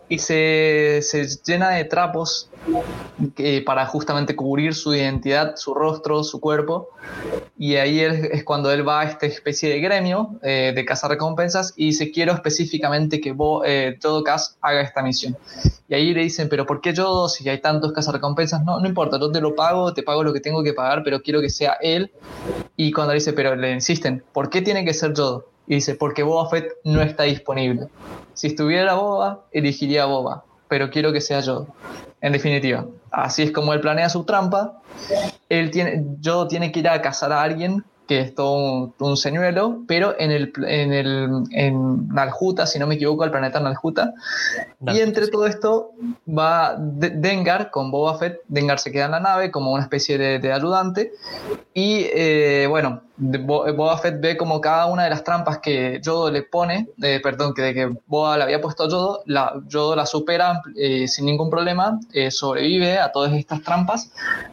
y 0.07 0.19
se, 0.19 0.99
se 1.01 1.25
llena 1.43 1.69
de 1.69 1.85
trapos 1.85 2.51
para 3.65 3.85
justamente 3.85 4.35
cubrir 4.35 4.75
su 4.75 4.93
identidad, 4.93 5.55
su 5.55 5.73
rostro, 5.73 6.23
su 6.23 6.39
cuerpo. 6.39 6.89
Y 7.57 7.75
ahí 7.75 7.99
es, 7.99 8.43
cuando 8.43 8.71
él 8.71 8.87
va 8.87 9.01
a 9.01 9.03
esta 9.05 9.25
especie 9.25 9.69
de 9.69 9.79
gremio 9.79 10.39
eh, 10.41 10.71
de 10.75 10.85
cazar 10.85 11.11
recompensas 11.11 11.73
y 11.75 11.87
dice, 11.87 12.11
quiero 12.11 12.33
específicamente 12.33 13.19
que 13.19 13.31
Bo, 13.31 13.63
eh, 13.65 13.97
todo 13.99 14.23
Cas 14.23 14.57
haga 14.61 14.81
esta 14.81 15.01
misión. 15.01 15.37
Y 15.87 15.95
ahí 15.95 16.13
le 16.13 16.21
dicen, 16.21 16.49
pero 16.49 16.65
¿por 16.65 16.81
qué 16.81 16.93
yo 16.93 17.27
si 17.27 17.47
hay 17.49 17.59
tantos 17.59 17.91
cazarrecompensas? 17.91 18.58
No, 18.65 18.79
no 18.79 18.87
importa, 18.87 19.19
yo 19.19 19.31
te 19.31 19.41
lo 19.41 19.55
pago, 19.55 19.93
te 19.93 20.03
pago 20.03 20.23
lo 20.23 20.33
que 20.33 20.39
tengo 20.39 20.63
que 20.63 20.73
pagar, 20.73 21.03
pero 21.03 21.21
quiero 21.21 21.41
que 21.41 21.49
sea 21.49 21.77
él. 21.81 22.11
Y 22.75 22.91
cuando 22.91 23.13
le 23.13 23.19
dice, 23.19 23.33
pero 23.33 23.55
le 23.55 23.71
insisten, 23.71 24.23
¿por 24.33 24.49
qué 24.49 24.61
tiene 24.61 24.85
que 24.85 24.93
ser 24.93 25.13
yo? 25.13 25.45
Y 25.67 25.75
dice, 25.75 25.95
porque 25.95 26.23
Boba 26.23 26.49
Fett 26.49 26.73
no 26.83 27.01
está 27.01 27.23
disponible. 27.23 27.87
Si 28.33 28.47
estuviera 28.47 28.95
Boba, 28.95 29.45
elegiría 29.51 30.03
a 30.03 30.05
Boba, 30.07 30.43
pero 30.67 30.89
quiero 30.89 31.11
que 31.11 31.21
sea 31.21 31.41
yo 31.41 31.67
en 32.21 32.33
definitiva. 32.33 32.85
Así 33.11 33.43
es 33.43 33.51
como 33.51 33.73
él 33.73 33.81
planea 33.81 34.09
su 34.09 34.23
trampa. 34.23 34.81
Él 35.47 35.71
tiene, 35.71 36.05
yo 36.19 36.47
tiene 36.47 36.71
que 36.71 36.79
ir 36.79 36.89
a 36.89 37.01
cazar 37.01 37.31
a 37.31 37.41
alguien 37.41 37.83
que 38.09 38.21
es 38.21 38.33
todo 38.33 38.91
un, 38.97 39.17
señuelo, 39.17 39.83
pero 39.87 40.15
en 40.17 40.31
el 40.31 40.51
en 40.65 40.93
el 40.93 41.43
en 41.51 42.07
Naljuta, 42.07 42.65
si 42.65 42.79
no 42.79 42.87
me 42.87 42.95
equivoco, 42.95 43.23
el 43.23 43.29
planeta 43.29 43.59
Naljuta. 43.59 44.15
y 44.87 44.99
entre 45.01 45.27
todo 45.27 45.45
esto 45.45 45.91
va 46.27 46.75
Dengar 46.79 47.69
con 47.69 47.91
Boba 47.91 48.17
Fett. 48.17 48.39
Dengar 48.47 48.79
se 48.79 48.91
queda 48.91 49.05
en 49.05 49.11
la 49.11 49.19
nave 49.19 49.51
como 49.51 49.71
una 49.73 49.83
especie 49.83 50.17
de, 50.17 50.51
ayudante. 50.51 51.11
Y 51.75 52.07
eh, 52.11 52.65
bueno, 52.67 53.03
Boba 53.19 53.97
Fett 53.97 54.19
ve 54.21 54.37
como 54.37 54.61
cada 54.61 54.85
una 54.85 55.03
de 55.03 55.09
las 55.09 55.23
trampas 55.23 55.59
que 55.59 55.99
Yodo 56.01 56.31
le 56.31 56.43
pone, 56.43 56.87
eh, 57.03 57.19
perdón, 57.21 57.53
que, 57.53 57.61
de 57.61 57.73
que 57.73 57.91
Boba 58.07 58.37
le 58.37 58.43
había 58.43 58.61
puesto 58.61 58.83
a 58.83 58.87
Yodo, 58.87 59.23
la, 59.25 59.61
Yodo 59.67 59.95
la 59.95 60.05
supera 60.05 60.61
eh, 60.75 61.07
sin 61.07 61.25
ningún 61.25 61.49
problema, 61.49 61.99
sobrevive 62.29 62.97
a 62.97 63.11
todas 63.11 63.33
estas 63.33 63.61
trampas, 63.61 64.11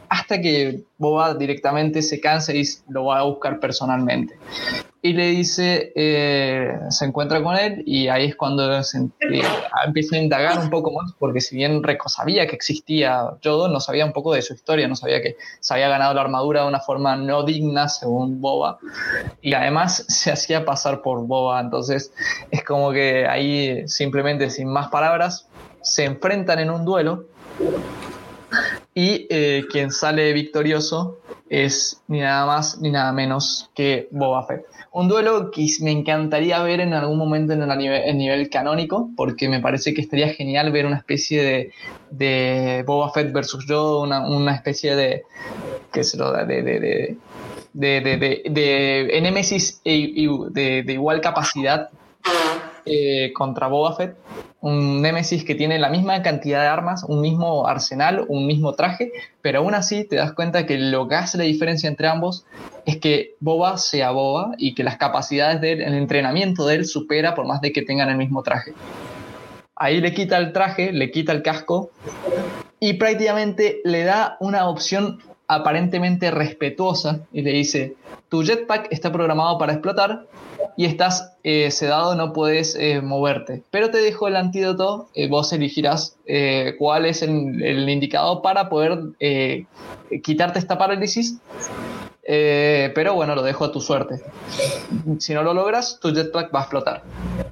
hasta 0.09 0.41
que 0.41 0.83
Boba 0.97 1.33
directamente 1.33 2.01
se 2.01 2.19
cansa 2.19 2.53
y 2.53 2.63
lo 2.89 3.05
va 3.05 3.19
a 3.19 3.23
buscar 3.23 3.59
personalmente. 3.59 4.37
Y 5.01 5.13
le 5.13 5.27
dice, 5.27 5.93
eh, 5.95 6.79
se 6.89 7.05
encuentra 7.05 7.41
con 7.43 7.55
él 7.55 7.83
y 7.85 8.07
ahí 8.07 8.25
es 8.25 8.35
cuando 8.35 8.71
eh, 8.73 8.81
empieza 9.85 10.15
a 10.15 10.19
indagar 10.19 10.59
un 10.59 10.69
poco 10.69 10.91
más, 10.91 11.13
porque 11.19 11.39
si 11.39 11.55
bien 11.55 11.83
Reco 11.83 12.09
sabía 12.09 12.47
que 12.47 12.55
existía 12.55 13.31
Yodo, 13.41 13.67
no 13.67 13.79
sabía 13.79 14.05
un 14.05 14.13
poco 14.13 14.33
de 14.33 14.41
su 14.41 14.53
historia, 14.53 14.87
no 14.87 14.95
sabía 14.95 15.21
que 15.21 15.37
se 15.59 15.73
había 15.73 15.87
ganado 15.87 16.15
la 16.15 16.21
armadura 16.21 16.63
de 16.63 16.67
una 16.67 16.79
forma 16.79 17.15
no 17.15 17.43
digna, 17.43 17.89
según 17.89 18.41
Boba, 18.41 18.79
y 19.41 19.53
además 19.53 20.03
se 20.07 20.31
hacía 20.31 20.65
pasar 20.65 21.01
por 21.01 21.25
Boba, 21.27 21.59
entonces 21.61 22.11
es 22.49 22.63
como 22.63 22.91
que 22.91 23.27
ahí 23.27 23.87
simplemente 23.87 24.49
sin 24.49 24.67
más 24.67 24.89
palabras 24.89 25.47
se 25.81 26.05
enfrentan 26.05 26.59
en 26.59 26.71
un 26.71 26.83
duelo 26.83 27.25
y 28.93 29.27
eh, 29.29 29.63
quien 29.71 29.91
sale 29.91 30.33
victorioso 30.33 31.19
es 31.49 32.01
ni 32.07 32.19
nada 32.19 32.45
más 32.45 32.79
ni 32.81 32.91
nada 32.91 33.11
menos 33.11 33.69
que 33.75 34.07
Boba 34.11 34.45
Fett. 34.45 34.65
Un 34.97 35.07
duelo 35.07 35.51
que 35.51 35.63
me 35.81 35.91
encantaría 35.91 36.59
ver 36.63 36.79
en 36.79 36.91
algún 36.95 37.19
momento 37.19 37.53
en 37.53 37.61
el 37.61 38.17
nivel, 38.17 38.49
canónico, 38.49 39.11
porque 39.15 39.47
me 39.47 39.59
parece 39.59 39.93
que 39.93 40.01
estaría 40.01 40.29
genial 40.29 40.71
ver 40.71 40.87
una 40.87 40.97
especie 40.97 41.71
de, 42.09 42.83
Boba 42.83 43.11
Fett 43.11 43.31
versus 43.31 43.67
yo, 43.67 43.99
una, 43.99 44.55
especie 44.55 44.95
de, 44.95 45.21
qué 45.93 46.03
se 46.03 46.17
lo 46.17 46.31
da, 46.31 46.45
de, 46.45 46.63
de, 46.63 46.79
de 46.79 47.17
de, 47.73 47.99
e, 49.85 50.83
de, 50.83 50.93
igual 50.93 51.21
capacidad 51.21 51.91
eh, 52.89 53.33
contra 53.33 53.67
Boba 53.67 53.95
Fett, 53.95 54.15
un 54.61 55.01
Nemesis 55.01 55.43
que 55.43 55.55
tiene 55.55 55.79
la 55.79 55.89
misma 55.89 56.21
cantidad 56.21 56.61
de 56.61 56.67
armas, 56.67 57.03
un 57.03 57.21
mismo 57.21 57.67
arsenal, 57.67 58.25
un 58.27 58.47
mismo 58.47 58.73
traje, 58.73 59.11
pero 59.41 59.59
aún 59.59 59.75
así 59.75 60.03
te 60.03 60.15
das 60.15 60.33
cuenta 60.33 60.65
que 60.65 60.77
lo 60.77 61.07
que 61.07 61.15
hace 61.15 61.37
la 61.37 61.43
diferencia 61.43 61.87
entre 61.87 62.07
ambos 62.07 62.45
es 62.85 62.97
que 62.97 63.35
Boba 63.39 63.77
sea 63.77 64.11
Boba 64.11 64.51
y 64.57 64.73
que 64.73 64.83
las 64.83 64.97
capacidades 64.97 65.61
del 65.61 65.81
entrenamiento 65.81 66.65
de 66.65 66.75
él 66.75 66.85
supera 66.85 67.35
por 67.35 67.45
más 67.45 67.61
de 67.61 67.71
que 67.71 67.81
tengan 67.81 68.09
el 68.09 68.17
mismo 68.17 68.43
traje. 68.43 68.73
Ahí 69.75 70.01
le 70.01 70.13
quita 70.13 70.37
el 70.37 70.53
traje, 70.53 70.91
le 70.91 71.11
quita 71.11 71.31
el 71.31 71.43
casco 71.43 71.91
y 72.79 72.93
prácticamente 72.93 73.81
le 73.83 74.03
da 74.03 74.37
una 74.39 74.67
opción 74.67 75.19
aparentemente 75.47 76.31
respetuosa 76.31 77.21
y 77.31 77.41
le 77.41 77.51
dice, 77.51 77.95
tu 78.29 78.43
jetpack 78.43 78.87
está 78.91 79.11
programado 79.11 79.57
para 79.57 79.73
explotar, 79.73 80.25
y 80.75 80.85
estás 80.85 81.33
eh, 81.43 81.71
sedado, 81.71 82.15
no 82.15 82.33
puedes 82.33 82.75
eh, 82.75 83.01
moverte. 83.01 83.63
Pero 83.71 83.89
te 83.89 83.97
dejo 83.99 84.27
el 84.27 84.35
antídoto, 84.35 85.09
eh, 85.15 85.27
vos 85.27 85.51
elegirás 85.53 86.17
cuál 86.77 87.05
es 87.05 87.21
el, 87.21 87.63
el, 87.63 87.87
indicado 87.89 88.41
para 88.41 88.67
poder 88.67 88.99
quitarte 90.23 90.59
esta 90.59 90.77
parálisis 90.77 91.39
eh, 92.29 92.91
pero 92.93 93.13
bueno, 93.13 93.35
lo 93.35 93.41
dejo 93.41 93.63
a 93.63 93.71
tu 93.71 93.79
suerte. 93.79 94.21
Si 95.17 95.33
no 95.33 95.43
lo 95.43 95.53
logras, 95.53 95.97
tu 96.01 96.13
jetpack 96.13 96.53
va 96.53 96.59
a 96.59 96.61
explotar. 96.63 97.03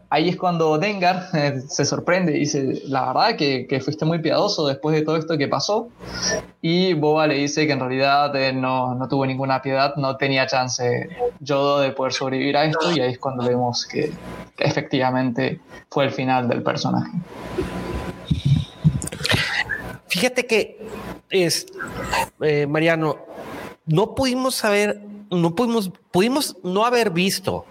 Ahí 0.10 0.28
es 0.28 0.36
cuando 0.36 0.78
Dengar 0.78 1.30
eh, 1.34 1.62
se 1.66 1.86
sorprende 1.86 2.36
y 2.36 2.40
dice, 2.40 2.82
la 2.86 3.06
verdad 3.06 3.38
que, 3.38 3.68
que, 3.68 3.80
fuiste 3.80 4.04
muy 4.04 4.20
piadoso 4.20 4.68
después 4.68 4.94
de 4.94 5.04
todo 5.04 5.16
esto 5.16 5.38
que 5.38 5.48
pasó. 5.48 5.88
Y 6.62 6.94
Boba 6.94 7.26
le 7.26 7.36
dice 7.36 7.66
que 7.66 7.72
en 7.72 7.80
realidad 7.80 8.36
eh, 8.36 8.52
no, 8.52 8.96
no, 8.96 9.08
tuvo 9.08 9.26
ninguna 9.26 9.62
piedad, 9.62 9.96
no 9.96 10.18
tenía 10.18 10.46
chance 10.46 11.08
Yodo 11.40 11.80
de 11.80 11.92
poder 11.92 12.12
sobrevivir 12.12 12.58
a 12.58 12.66
esto 12.66 12.92
y 12.92 13.00
ahí 13.00 13.14
es 13.14 13.20
cuando 13.20 13.46
vemos 13.48 13.86
que, 13.86 14.12
que 14.58 14.64
efectivamente 14.66 15.62
fue 15.90 16.04
el 16.04 16.12
final 16.12 16.50
del 16.50 16.62
personaje. 16.64 17.12
Fíjate 20.08 20.46
que 20.46 20.86
es 21.30 21.68
Mariano, 22.68 23.35
no 23.86 24.16
pudimos 24.16 24.56
saber, 24.56 25.02
no 25.30 25.56
pudimos, 25.56 25.92
pudimos 26.12 26.58
no 26.64 26.86
haber 26.86 27.12
visto 27.12 27.66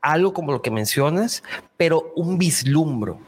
algo 0.00 0.32
como 0.32 0.52
lo 0.52 0.62
que 0.62 0.70
mencionas, 0.70 1.42
pero 1.76 2.12
un 2.16 2.38
vislumbro 2.38 3.18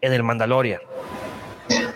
en 0.00 0.12
el 0.12 0.22
Mandalorian. 0.22 0.80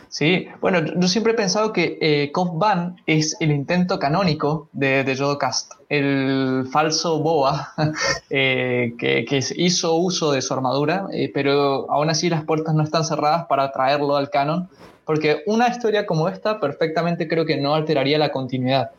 Sí, 0.09 0.49
bueno, 0.61 0.81
yo 0.85 1.07
siempre 1.07 1.33
he 1.33 1.37
pensado 1.37 1.73
que 1.73 1.97
eh, 2.01 2.33
Van 2.55 2.97
es 3.07 3.37
el 3.39 3.53
intento 3.53 4.01
canónico 4.01 4.69
de, 4.73 5.05
de 5.05 5.17
Jodocast, 5.17 5.73
el 5.89 6.67
falso 6.71 7.21
Boa 7.21 7.73
eh, 8.31 8.95
que, 8.99 9.25
que, 9.25 9.41
hizo 9.57 9.95
uso 9.95 10.33
de 10.33 10.43
su 10.43 10.53
armadura, 10.53 11.07
eh, 11.13 11.31
pero 11.33 11.89
aún 11.91 12.11
así 12.11 12.29
las 12.29 12.45
puertas 12.45 12.75
no 12.75 12.83
están 12.83 13.05
cerradas 13.05 13.47
para 13.47 13.71
traerlo 13.71 14.17
al 14.17 14.31
canon, 14.31 14.69
porque 15.11 15.43
una 15.47 15.66
historia 15.66 16.07
como 16.07 16.28
esta 16.28 16.61
perfectamente 16.61 17.27
creo 17.27 17.45
que 17.45 17.57
no 17.57 17.74
alteraría 17.74 18.16
la 18.16 18.31
continuidad. 18.31 18.93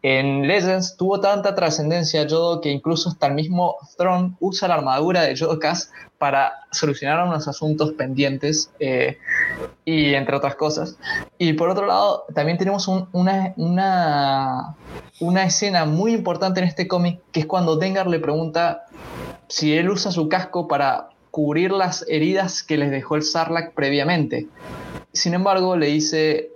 En 0.00 0.46
Legends 0.46 0.96
tuvo 0.96 1.18
tanta 1.18 1.56
trascendencia 1.56 2.24
Yodo 2.24 2.60
que 2.60 2.70
incluso 2.70 3.08
hasta 3.08 3.26
el 3.26 3.34
mismo 3.34 3.74
Throne 3.98 4.36
usa 4.38 4.68
la 4.68 4.74
armadura 4.74 5.22
de 5.22 5.36
Jodocast 5.36 5.90
para 6.18 6.52
solucionar 6.70 7.26
unos 7.26 7.48
asuntos 7.48 7.90
pendientes 7.94 8.70
eh, 8.78 9.18
y 9.84 10.14
entre 10.14 10.36
otras 10.36 10.54
cosas. 10.54 10.96
Y 11.36 11.54
por 11.54 11.68
otro 11.68 11.84
lado, 11.84 12.26
también 12.32 12.56
tenemos 12.56 12.86
una, 12.86 13.52
una, 13.56 14.76
una 15.18 15.42
escena 15.42 15.84
muy 15.84 16.12
importante 16.12 16.60
en 16.60 16.68
este 16.68 16.86
cómic 16.86 17.22
que 17.32 17.40
es 17.40 17.46
cuando 17.46 17.74
Dengar 17.74 18.06
le 18.06 18.20
pregunta 18.20 18.84
si 19.48 19.76
él 19.76 19.90
usa 19.90 20.12
su 20.12 20.28
casco 20.28 20.68
para 20.68 21.08
cubrir 21.32 21.72
las 21.72 22.04
heridas 22.08 22.62
que 22.62 22.76
les 22.76 22.92
dejó 22.92 23.16
el 23.16 23.24
Sarlacc 23.24 23.74
previamente. 23.74 24.46
Sin 25.12 25.34
embargo, 25.34 25.76
le 25.76 25.86
dice 25.86 26.50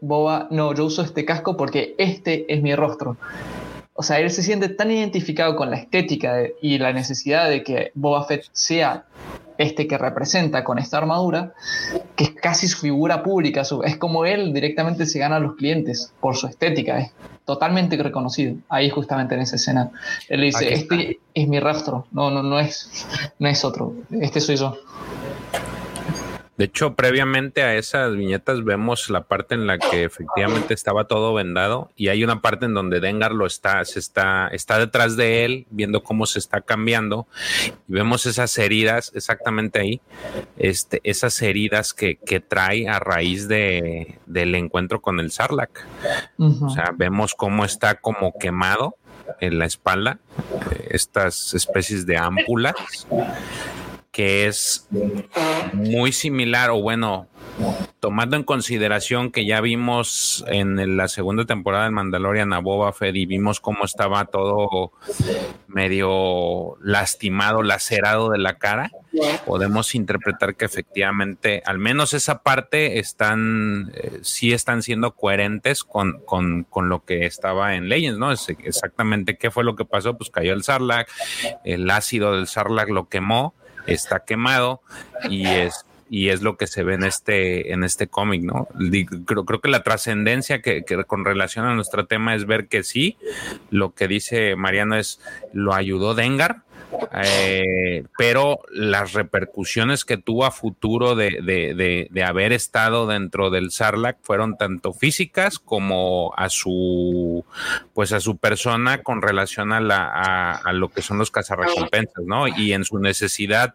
Boba, 0.00 0.48
no, 0.50 0.74
yo 0.74 0.84
uso 0.84 1.02
este 1.02 1.24
casco 1.24 1.56
porque 1.56 1.94
este 1.98 2.52
es 2.52 2.62
mi 2.62 2.74
rostro. 2.74 3.16
O 3.94 4.02
sea, 4.02 4.20
él 4.20 4.30
se 4.30 4.42
siente 4.42 4.68
tan 4.68 4.90
identificado 4.90 5.54
con 5.54 5.70
la 5.70 5.76
estética 5.76 6.36
y 6.60 6.78
la 6.78 6.92
necesidad 6.92 7.48
de 7.48 7.62
que 7.62 7.92
Boba 7.94 8.24
Fett 8.24 8.44
sea 8.52 9.04
este 9.58 9.86
que 9.86 9.98
representa 9.98 10.64
con 10.64 10.78
esta 10.78 10.98
armadura, 10.98 11.52
que 12.16 12.24
es 12.24 12.30
casi 12.30 12.68
su 12.68 12.78
figura 12.78 13.22
pública, 13.22 13.62
es 13.84 13.96
como 13.98 14.24
él 14.24 14.52
directamente 14.52 15.06
se 15.06 15.18
gana 15.18 15.36
a 15.36 15.40
los 15.40 15.56
clientes 15.56 16.12
por 16.20 16.36
su 16.36 16.46
estética, 16.46 16.98
es 16.98 17.12
totalmente 17.44 17.96
reconocido. 18.02 18.56
Ahí 18.68 18.88
justamente 18.90 19.34
en 19.34 19.42
esa 19.42 19.56
escena. 19.56 19.90
Él 20.28 20.40
dice, 20.40 20.72
este 20.72 21.20
es 21.34 21.48
mi 21.48 21.60
rostro, 21.60 22.06
no, 22.12 22.30
no, 22.30 22.42
no 22.42 22.58
es, 22.58 23.06
no 23.38 23.48
es 23.48 23.64
otro, 23.64 23.94
este 24.10 24.40
soy 24.40 24.56
yo. 24.56 24.76
De 26.58 26.66
hecho, 26.66 26.94
previamente 26.94 27.62
a 27.62 27.76
esas 27.76 28.14
viñetas 28.14 28.62
vemos 28.62 29.08
la 29.08 29.22
parte 29.22 29.54
en 29.54 29.66
la 29.66 29.78
que 29.78 30.04
efectivamente 30.04 30.74
estaba 30.74 31.04
todo 31.04 31.32
vendado 31.32 31.90
y 31.96 32.08
hay 32.08 32.22
una 32.22 32.42
parte 32.42 32.66
en 32.66 32.74
donde 32.74 33.00
Dengar 33.00 33.32
lo 33.32 33.46
está, 33.46 33.84
se 33.86 33.98
está, 33.98 34.48
está 34.48 34.78
detrás 34.78 35.16
de 35.16 35.44
él, 35.44 35.66
viendo 35.70 36.02
cómo 36.02 36.26
se 36.26 36.38
está 36.38 36.60
cambiando. 36.60 37.26
Y 37.88 37.94
vemos 37.94 38.26
esas 38.26 38.56
heridas 38.58 39.12
exactamente 39.14 39.80
ahí, 39.80 40.00
este, 40.58 41.00
esas 41.04 41.40
heridas 41.40 41.94
que, 41.94 42.16
que 42.16 42.40
trae 42.40 42.86
a 42.86 42.98
raíz 42.98 43.48
de, 43.48 44.18
del 44.26 44.54
encuentro 44.54 45.00
con 45.00 45.20
el 45.20 45.30
Sarlacc. 45.32 45.86
O 46.38 46.68
sea, 46.68 46.92
vemos 46.94 47.34
cómo 47.34 47.64
está 47.64 47.94
como 47.94 48.38
quemado 48.38 48.96
en 49.40 49.58
la 49.58 49.64
espalda, 49.64 50.18
eh, 50.70 50.88
estas 50.90 51.54
especies 51.54 52.04
de 52.04 52.18
ámpulas 52.18 52.74
que 54.12 54.46
es 54.46 54.86
muy 55.72 56.12
similar 56.12 56.70
o 56.70 56.80
bueno, 56.80 57.28
tomando 57.98 58.36
en 58.36 58.44
consideración 58.44 59.32
que 59.32 59.46
ya 59.46 59.62
vimos 59.62 60.44
en 60.48 60.98
la 60.98 61.08
segunda 61.08 61.46
temporada 61.46 61.84
de 61.84 61.92
Mandalorian 61.92 62.52
a 62.52 62.58
Boba 62.58 62.92
Fett 62.92 63.16
y 63.16 63.24
vimos 63.24 63.60
cómo 63.60 63.84
estaba 63.84 64.26
todo 64.26 64.92
medio 65.66 66.76
lastimado, 66.82 67.62
lacerado 67.62 68.30
de 68.30 68.38
la 68.38 68.58
cara, 68.58 68.90
podemos 69.46 69.94
interpretar 69.94 70.56
que 70.56 70.66
efectivamente, 70.66 71.62
al 71.64 71.78
menos 71.78 72.12
esa 72.12 72.42
parte 72.42 72.98
están, 72.98 73.92
eh, 73.94 74.18
sí 74.22 74.52
están 74.52 74.82
siendo 74.82 75.14
coherentes 75.14 75.84
con, 75.84 76.20
con, 76.26 76.64
con, 76.64 76.90
lo 76.90 77.04
que 77.04 77.24
estaba 77.24 77.76
en 77.76 77.88
Legends, 77.88 78.18
¿no? 78.18 78.30
Es 78.30 78.46
exactamente 78.48 79.38
qué 79.38 79.50
fue 79.50 79.64
lo 79.64 79.74
que 79.74 79.86
pasó, 79.86 80.18
pues 80.18 80.28
cayó 80.28 80.52
el 80.52 80.64
Sarlacc, 80.64 81.08
el 81.64 81.90
ácido 81.90 82.36
del 82.36 82.46
Sarlacc 82.46 82.90
lo 82.90 83.08
quemó 83.08 83.54
está 83.86 84.20
quemado 84.20 84.80
y 85.28 85.46
es 85.46 85.86
y 86.12 86.28
es 86.28 86.42
lo 86.42 86.58
que 86.58 86.66
se 86.66 86.82
ve 86.82 86.92
en 86.92 87.04
este 87.04 87.72
en 87.72 87.84
este 87.84 88.06
cómic, 88.06 88.42
¿no? 88.42 88.68
Creo, 89.24 89.46
creo 89.46 89.60
que 89.62 89.70
la 89.70 89.82
trascendencia 89.82 90.60
que, 90.60 90.84
que, 90.84 91.02
con 91.04 91.24
relación 91.24 91.64
a 91.64 91.74
nuestro 91.74 92.04
tema 92.04 92.34
es 92.34 92.44
ver 92.44 92.68
que 92.68 92.82
sí, 92.82 93.16
lo 93.70 93.94
que 93.94 94.08
dice 94.08 94.54
Mariano 94.54 94.96
es 94.96 95.20
lo 95.54 95.72
ayudó 95.72 96.14
Dengar, 96.14 96.64
eh, 97.14 98.04
pero 98.16 98.60
las 98.70 99.12
repercusiones 99.12 100.04
que 100.04 100.16
tuvo 100.16 100.44
a 100.44 100.50
futuro 100.50 101.14
de, 101.14 102.08
haber 102.24 102.52
estado 102.52 103.06
dentro 103.06 103.50
del 103.50 103.70
Sarlacc 103.70 104.18
fueron 104.22 104.56
tanto 104.56 104.92
físicas 104.92 105.58
como 105.58 106.32
a 106.36 106.48
su 106.48 107.44
pues 107.94 108.12
a 108.12 108.20
su 108.20 108.36
persona 108.36 109.02
con 109.02 109.22
relación 109.22 109.72
a, 109.72 109.80
la, 109.80 110.52
a 110.52 110.72
lo 110.72 110.88
que 110.88 111.02
son 111.02 111.18
los 111.18 111.30
cazarrecompensas, 111.30 112.24
¿no? 112.24 112.46
Y 112.48 112.72
en 112.72 112.84
su 112.84 112.98
necesidad 112.98 113.74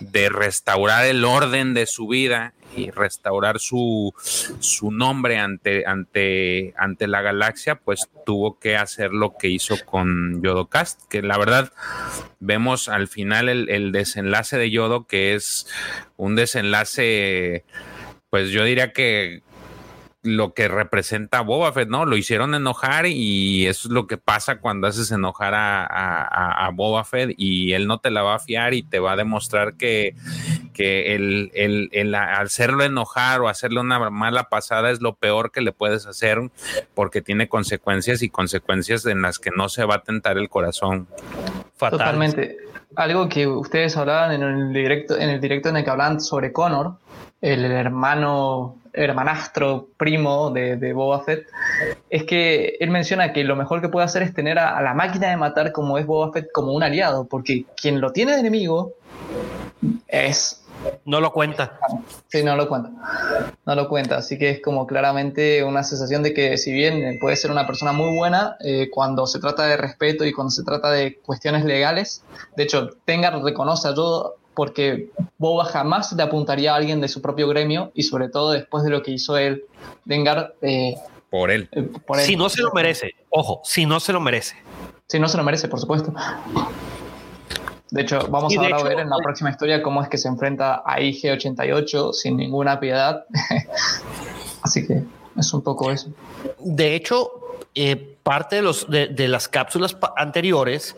de 0.00 0.28
restaurar 0.28 1.06
el 1.06 1.24
orden 1.24 1.74
de 1.74 1.86
su 1.86 2.08
vida 2.08 2.54
y 2.76 2.90
restaurar 2.90 3.58
su, 3.58 4.12
su 4.60 4.90
nombre 4.90 5.38
ante, 5.38 5.86
ante, 5.86 6.74
ante 6.76 7.06
la 7.06 7.22
galaxia, 7.22 7.76
pues 7.76 8.08
tuvo 8.24 8.58
que 8.58 8.76
hacer 8.76 9.12
lo 9.12 9.36
que 9.36 9.48
hizo 9.48 9.76
con 9.84 10.42
Yodocast, 10.42 11.00
que 11.08 11.22
la 11.22 11.38
verdad 11.38 11.72
vemos 12.40 12.88
al 12.88 13.08
final 13.08 13.48
el, 13.48 13.68
el 13.68 13.92
desenlace 13.92 14.58
de 14.58 14.70
Yodo, 14.70 15.06
que 15.06 15.34
es 15.34 15.66
un 16.16 16.36
desenlace, 16.36 17.64
pues 18.30 18.50
yo 18.50 18.64
diría 18.64 18.92
que 18.92 19.42
lo 20.26 20.54
que 20.54 20.68
representa 20.68 21.40
Boba 21.40 21.72
Fett, 21.72 21.88
¿no? 21.88 22.04
Lo 22.04 22.16
hicieron 22.16 22.54
enojar 22.54 23.06
y 23.06 23.66
eso 23.66 23.88
es 23.88 23.92
lo 23.92 24.06
que 24.06 24.18
pasa 24.18 24.58
cuando 24.58 24.86
haces 24.86 25.10
enojar 25.12 25.54
a, 25.56 26.70
Boba 26.74 27.04
Fett 27.04 27.34
y 27.38 27.72
él 27.72 27.86
no 27.86 28.00
te 28.00 28.10
la 28.10 28.22
va 28.22 28.34
a 28.34 28.38
fiar 28.40 28.74
y 28.74 28.82
te 28.82 28.98
va 28.98 29.12
a 29.12 29.16
demostrar 29.16 29.76
que, 29.76 30.14
que 30.76 31.14
el, 31.14 31.50
el, 31.54 31.88
el, 31.92 32.14
hacerlo 32.14 32.84
enojar 32.84 33.40
o 33.40 33.48
hacerle 33.48 33.80
una 33.80 34.10
mala 34.10 34.50
pasada 34.50 34.90
es 34.90 35.00
lo 35.00 35.14
peor 35.14 35.50
que 35.50 35.62
le 35.62 35.72
puedes 35.72 36.06
hacer 36.06 36.38
porque 36.94 37.22
tiene 37.22 37.48
consecuencias 37.48 38.22
y 38.22 38.28
consecuencias 38.28 39.06
en 39.06 39.22
las 39.22 39.38
que 39.38 39.50
no 39.56 39.70
se 39.70 39.86
va 39.86 39.94
a 39.96 40.02
tentar 40.02 40.36
el 40.36 40.50
corazón. 40.50 41.08
Totalmente. 41.78 42.58
Algo 42.94 43.26
que 43.26 43.46
ustedes 43.46 43.96
hablaban 43.96 44.32
en 44.32 44.42
el 44.42 44.72
directo, 44.74 45.16
en 45.16 45.30
el 45.30 45.40
directo 45.40 45.70
en 45.70 45.78
el 45.78 45.84
que 45.84 45.90
hablaban 45.90 46.20
sobre 46.20 46.52
Connor, 46.52 46.98
el 47.40 47.64
hermano 47.64 48.76
hermanastro 48.92 49.88
primo 49.96 50.50
de, 50.50 50.92
Boba 50.92 51.22
Fett, 51.24 51.46
es 52.10 52.24
que 52.24 52.76
él 52.80 52.90
menciona 52.90 53.32
que 53.32 53.44
lo 53.44 53.56
mejor 53.56 53.80
que 53.80 53.88
puede 53.88 54.04
hacer 54.04 54.22
es 54.22 54.34
tener 54.34 54.58
a, 54.58 54.80
la 54.82 54.92
máquina 54.92 55.30
de 55.30 55.38
matar 55.38 55.72
como 55.72 55.96
es 55.96 56.04
Boba 56.04 56.32
Fett 56.32 56.52
como 56.52 56.72
un 56.72 56.82
aliado, 56.82 57.24
porque 57.24 57.64
quien 57.80 58.02
lo 58.02 58.12
tiene 58.12 58.38
enemigo 58.38 58.92
es... 60.06 60.65
No 61.04 61.20
lo 61.20 61.32
cuenta. 61.32 61.78
Sí, 62.28 62.42
no 62.42 62.56
lo 62.56 62.68
cuenta. 62.68 62.90
No 63.64 63.74
lo 63.74 63.88
cuenta. 63.88 64.16
Así 64.18 64.38
que 64.38 64.50
es 64.50 64.62
como 64.62 64.86
claramente 64.86 65.62
una 65.64 65.82
sensación 65.82 66.22
de 66.22 66.34
que 66.34 66.58
si 66.58 66.72
bien 66.72 67.18
puede 67.20 67.36
ser 67.36 67.50
una 67.50 67.66
persona 67.66 67.92
muy 67.92 68.16
buena, 68.16 68.56
eh, 68.60 68.88
cuando 68.90 69.26
se 69.26 69.38
trata 69.38 69.66
de 69.66 69.76
respeto 69.76 70.24
y 70.24 70.32
cuando 70.32 70.50
se 70.50 70.64
trata 70.64 70.90
de 70.90 71.16
cuestiones 71.18 71.64
legales, 71.64 72.22
de 72.56 72.64
hecho, 72.64 72.90
Tengar 73.04 73.40
reconoce 73.42 73.88
a 73.88 73.94
porque 74.54 75.10
Boba 75.36 75.66
jamás 75.66 76.12
le 76.12 76.22
apuntaría 76.22 76.72
a 76.72 76.76
alguien 76.76 77.00
de 77.00 77.08
su 77.08 77.20
propio 77.20 77.46
gremio 77.46 77.92
y 77.94 78.04
sobre 78.04 78.28
todo 78.28 78.52
después 78.52 78.84
de 78.84 78.90
lo 78.90 79.02
que 79.02 79.12
hizo 79.12 79.36
él, 79.36 79.64
Dengar... 80.04 80.54
Eh, 80.62 80.96
por, 81.30 81.50
él. 81.50 81.68
Eh, 81.72 81.82
por 82.06 82.18
él. 82.18 82.24
Si 82.24 82.36
no 82.36 82.48
se 82.48 82.62
lo 82.62 82.72
merece, 82.72 83.14
ojo, 83.28 83.60
si 83.64 83.84
no 83.84 84.00
se 84.00 84.12
lo 84.12 84.20
merece. 84.20 84.56
Si 85.08 85.20
no 85.20 85.28
se 85.28 85.36
lo 85.36 85.44
merece, 85.44 85.68
por 85.68 85.78
supuesto. 85.78 86.12
De 87.96 88.02
hecho, 88.02 88.28
vamos 88.28 88.54
a 88.58 88.82
ver 88.82 89.00
en 89.00 89.08
la 89.08 89.16
próxima 89.22 89.48
historia 89.48 89.82
cómo 89.82 90.02
es 90.02 90.10
que 90.10 90.18
se 90.18 90.28
enfrenta 90.28 90.82
a 90.84 91.00
IG-88 91.00 92.12
sin 92.12 92.36
ninguna 92.36 92.78
piedad. 92.78 93.24
Así 94.62 94.86
que 94.86 95.02
es 95.34 95.54
un 95.54 95.62
poco 95.62 95.90
eso. 95.90 96.10
De 96.58 96.94
hecho, 96.94 97.30
eh, 97.74 97.96
parte 98.22 98.56
de, 98.56 98.62
los, 98.62 98.86
de, 98.90 99.28
las 99.28 99.48
cápsulas 99.48 99.96
anteriores, 100.14 100.94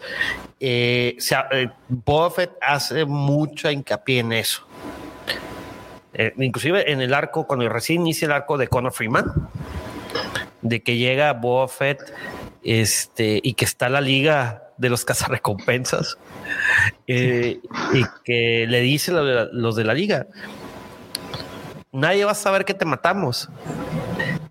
eh, 0.58 1.14
se, 1.20 1.36
eh, 1.52 1.70
Fett 2.34 2.50
hace 2.60 3.04
mucha 3.04 3.70
hincapié 3.70 4.18
en 4.18 4.32
eso. 4.32 4.62
Eh, 6.14 6.32
inclusive 6.38 6.90
en 6.90 7.00
el 7.00 7.14
arco, 7.14 7.46
cuando 7.46 7.68
recién 7.68 8.00
inicia 8.00 8.26
el 8.26 8.32
arco 8.32 8.58
de 8.58 8.66
Conor 8.66 8.92
Freeman, 8.92 9.48
de 10.62 10.82
que 10.82 10.96
llega 10.96 11.32
Boba 11.32 11.68
Fett 11.68 12.12
este, 12.64 13.38
y 13.40 13.52
que 13.52 13.64
está 13.64 13.88
la 13.88 14.00
liga 14.00 14.67
de 14.78 14.88
los 14.88 15.04
cazarrecompensas 15.04 16.16
y 17.06 17.60
que 18.24 18.66
le 18.68 18.80
dice 18.80 19.12
los 19.12 19.76
de 19.76 19.84
la 19.84 19.94
liga, 19.94 20.26
nadie 21.92 22.24
va 22.24 22.32
a 22.32 22.34
saber 22.34 22.64
que 22.64 22.74
te 22.74 22.84
matamos. 22.84 23.48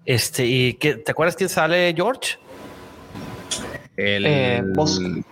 Este, 0.05 0.45
y 0.45 0.73
que, 0.75 0.95
¿te 0.95 1.11
acuerdas 1.11 1.35
quién 1.35 1.49
sale 1.49 1.93
George? 1.95 2.37
El 3.97 4.25
eh, 4.25 4.61
Bosque. 4.63 5.23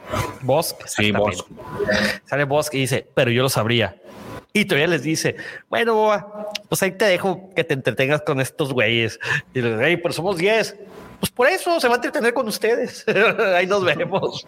Bosque. 0.41 0.83
Sí, 0.87 1.11
Bosque. 1.11 1.53
Sale 2.25 2.43
Bosque 2.45 2.77
y 2.77 2.81
dice, 2.81 3.07
pero 3.13 3.31
yo 3.31 3.43
lo 3.43 3.49
sabría. 3.49 3.95
Y 4.53 4.65
todavía 4.65 4.87
les 4.87 5.03
dice, 5.03 5.35
bueno, 5.69 6.11
pues 6.67 6.81
ahí 6.81 6.91
te 6.91 7.05
dejo 7.05 7.49
que 7.55 7.63
te 7.63 7.73
entretengas 7.73 8.21
con 8.21 8.41
estos 8.41 8.73
güeyes. 8.73 9.19
Y 9.53 9.61
les 9.61 9.77
dice, 9.77 9.97
pero 9.97 10.13
somos 10.13 10.37
10. 10.37 10.77
Pues 11.19 11.31
por 11.31 11.47
eso 11.47 11.79
se 11.79 11.87
va 11.87 11.95
a 11.95 11.97
entretener 11.97 12.33
con 12.33 12.47
ustedes. 12.47 13.05
ahí 13.55 13.67
nos 13.67 13.83
vemos. 13.83 14.45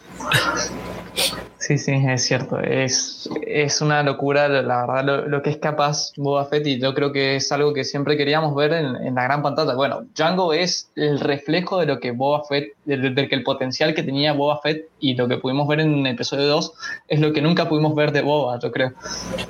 Sí, 1.57 1.77
sí, 1.77 1.91
es 2.07 2.23
cierto. 2.23 2.59
Es, 2.59 3.29
es 3.45 3.81
una 3.81 4.03
locura, 4.03 4.47
la 4.47 4.85
verdad, 4.85 5.25
lo, 5.27 5.41
que 5.41 5.49
es 5.49 5.57
capaz 5.57 6.11
Boba 6.15 6.45
Fett 6.45 6.65
y 6.67 6.79
yo 6.79 6.93
creo 6.93 7.11
que 7.11 7.35
es 7.35 7.51
algo 7.51 7.73
que 7.73 7.83
siempre 7.83 8.15
queríamos 8.15 8.55
ver 8.55 8.73
en, 8.73 9.15
la 9.15 9.23
gran 9.23 9.41
pantalla. 9.41 9.73
Bueno, 9.73 10.05
Django 10.15 10.53
es 10.53 10.89
el 10.95 11.19
reflejo 11.19 11.79
de 11.79 11.87
lo 11.87 11.99
que 11.99 12.11
Boba 12.11 12.43
Fett, 12.47 12.73
del, 12.85 13.13
que 13.15 13.35
el 13.35 13.43
potencial 13.43 13.95
que 13.95 14.03
tenía 14.03 14.33
Boba 14.33 14.59
Fett 14.61 14.87
y 14.99 15.15
lo 15.15 15.27
que 15.27 15.37
pudimos 15.37 15.67
ver 15.67 15.79
en 15.79 16.05
el 16.05 16.13
episodio 16.13 16.47
2 16.47 16.73
es 17.07 17.19
lo 17.19 17.33
que 17.33 17.41
nunca 17.41 17.67
pudimos 17.67 17.95
ver 17.95 18.11
de 18.11 18.21
Boba, 18.21 18.59
yo 18.59 18.71
creo. 18.71 18.93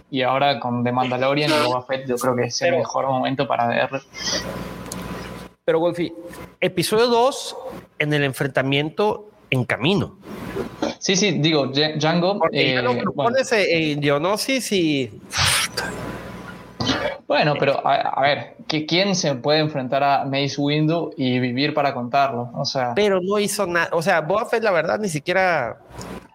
Y 0.09 0.21
ahora 0.21 0.59
con 0.59 0.83
The 0.83 0.91
Mandalorian 0.91 1.51
y 1.51 1.67
Boba 1.67 1.83
Fett, 1.83 2.07
yo 2.07 2.15
creo 2.15 2.35
que 2.35 2.45
es 2.45 2.61
el 2.61 2.77
mejor 2.77 3.05
momento 3.07 3.47
para 3.47 3.67
ver. 3.67 3.89
Pero, 5.67 5.81
Wolfie, 5.81 6.13
episodio 6.61 7.07
2 7.07 7.57
en 7.99 8.13
el 8.13 8.23
enfrentamiento 8.23 9.27
en 9.49 9.65
camino. 9.65 10.15
Sí, 10.97 11.17
sí, 11.17 11.39
digo, 11.39 11.67
Django. 11.67 12.39
Eh, 12.53 12.81
bueno. 13.13 13.35
en 13.51 14.01
Geonosis 14.01 14.71
y. 14.71 15.21
Bueno, 17.27 17.55
pero 17.59 17.85
a, 17.85 18.21
ver, 18.21 18.55
¿quién 18.87 19.13
se 19.13 19.35
puede 19.35 19.59
enfrentar 19.59 20.01
a 20.05 20.23
Mace 20.23 20.55
Windu 20.57 21.13
y 21.17 21.37
vivir 21.39 21.73
para 21.73 21.93
contarlo? 21.93 22.49
O 22.53 22.63
sea. 22.63 22.93
Pero 22.95 23.19
no 23.21 23.37
hizo 23.37 23.67
nada. 23.67 23.89
O 23.91 24.01
sea, 24.01 24.21
Boba 24.21 24.45
Fett, 24.45 24.63
la 24.63 24.71
verdad, 24.71 24.97
ni 24.99 25.09
siquiera. 25.09 25.79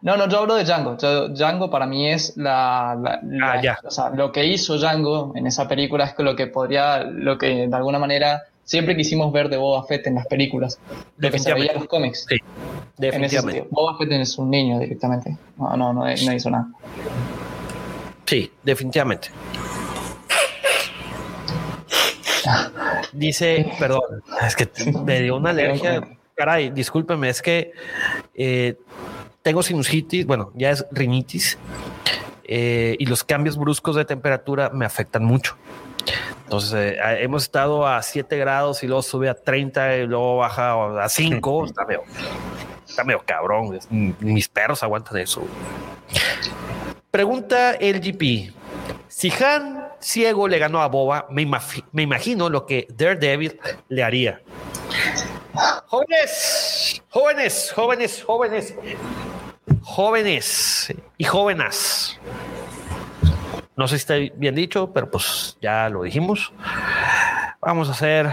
No, 0.03 0.19
no, 0.19 0.29
yo 0.29 0.41
hablo 0.41 0.57
de 0.57 0.65
Django. 0.65 0.99
Django 1.31 1.71
para 1.71 1.87
mí 1.87 2.07
es 2.07 2.37
la, 2.37 2.91
ah, 2.93 3.63
ya. 3.63 3.79
O 3.83 3.91
sea, 3.91 4.11
lo 4.11 4.31
que 4.31 4.45
hizo 4.45 4.77
Django 4.77 5.33
en 5.35 5.47
esa 5.47 5.67
película 5.67 6.05
es 6.05 6.15
lo 6.19 6.37
que 6.37 6.49
podría, 6.49 7.03
lo 7.05 7.39
que 7.39 7.67
de 7.67 7.75
alguna 7.75 7.99
manera 7.99 8.43
siempre 8.65 8.97
quisimos 8.97 9.33
ver 9.33 9.49
de 9.49 9.57
Boba 9.57 9.85
Fett 9.85 10.07
en 10.07 10.17
las 10.17 10.27
películas, 10.27 10.79
lo 11.17 11.31
que 11.31 11.39
se 11.39 11.53
veía 11.55 11.73
en 11.73 11.79
los 11.79 11.89
cómics. 11.89 12.27
Sí, 12.29 12.37
definitivamente. 12.97 13.67
Boba 13.71 13.97
Fett 13.99 14.13
es 14.13 14.39
un 14.39 14.51
niño 14.51 14.79
directamente, 14.79 15.37
no, 15.57 15.77
no, 15.77 15.93
no, 15.93 16.11
hizo 16.11 16.51
nada. 16.51 16.69
Sí, 18.27 18.51
definitivamente. 18.63 19.29
Dice, 23.13 23.71
perdón, 23.79 24.23
es 24.47 24.57
que 24.57 24.69
me 25.05 25.21
dio 25.21 25.37
una 25.37 25.51
alergia. 25.51 26.03
Caray, 26.35 26.71
discúlpeme, 26.71 27.29
es 27.29 27.43
que 27.43 27.73
eh, 28.35 28.77
tengo 29.43 29.63
sinusitis, 29.63 30.25
bueno, 30.27 30.51
ya 30.55 30.71
es 30.71 30.87
rinitis, 30.91 31.59
eh, 32.45 32.97
y 32.99 33.07
los 33.07 33.23
cambios 33.23 33.57
bruscos 33.57 33.97
de 33.97 34.05
temperatura 34.05 34.71
me 34.71 34.87
afectan 34.87 35.25
mucho. 35.25 35.57
Entonces, 36.53 36.75
eh, 36.75 36.99
hemos 37.21 37.45
estado 37.45 37.87
a 37.87 38.03
7 38.03 38.37
grados 38.37 38.83
y 38.83 38.87
luego 38.87 39.01
sube 39.01 39.27
a 39.27 39.35
30 39.35 39.97
y 39.97 40.07
luego 40.07 40.37
baja 40.37 41.03
a 41.03 41.09
5. 41.09 41.65
está, 41.65 41.87
medio, 41.87 42.03
está 42.87 43.05
medio 43.05 43.23
cabrón. 43.25 43.81
Mis 44.21 44.51
perros 44.51 44.83
aguantan 44.83 45.17
eso. 45.17 45.43
Pregunta 47.11 47.73
el 47.73 48.01
GP. 48.01 48.53
Si 49.09 49.33
Han 49.43 49.89
ciego 49.99 50.47
le 50.47 50.59
ganó 50.59 50.83
a 50.83 50.89
Boba, 50.89 51.27
me, 51.31 51.51
me 51.93 52.03
imagino 52.03 52.51
lo 52.51 52.67
que 52.67 52.87
Daredevil 52.91 53.59
le 53.89 54.05
haría. 54.05 54.43
Jóvenes, 55.87 57.03
jóvenes, 57.09 57.73
jóvenes, 57.75 58.23
jóvenes, 58.23 58.75
jóvenes 59.81 60.95
y 61.17 61.25
jóvenes. 61.25 62.21
No 63.77 63.89
sé 63.89 63.97
si 63.99 64.03
está 64.03 64.15
bien 64.37 64.55
dicho, 64.55 64.93
pero 64.93 65.11
pues 65.11 65.57
ya 65.61 65.89
lo 65.89 66.03
dijimos. 66.03 66.53
Vamos 67.61 67.89
a 67.89 67.93
hacer 67.93 68.31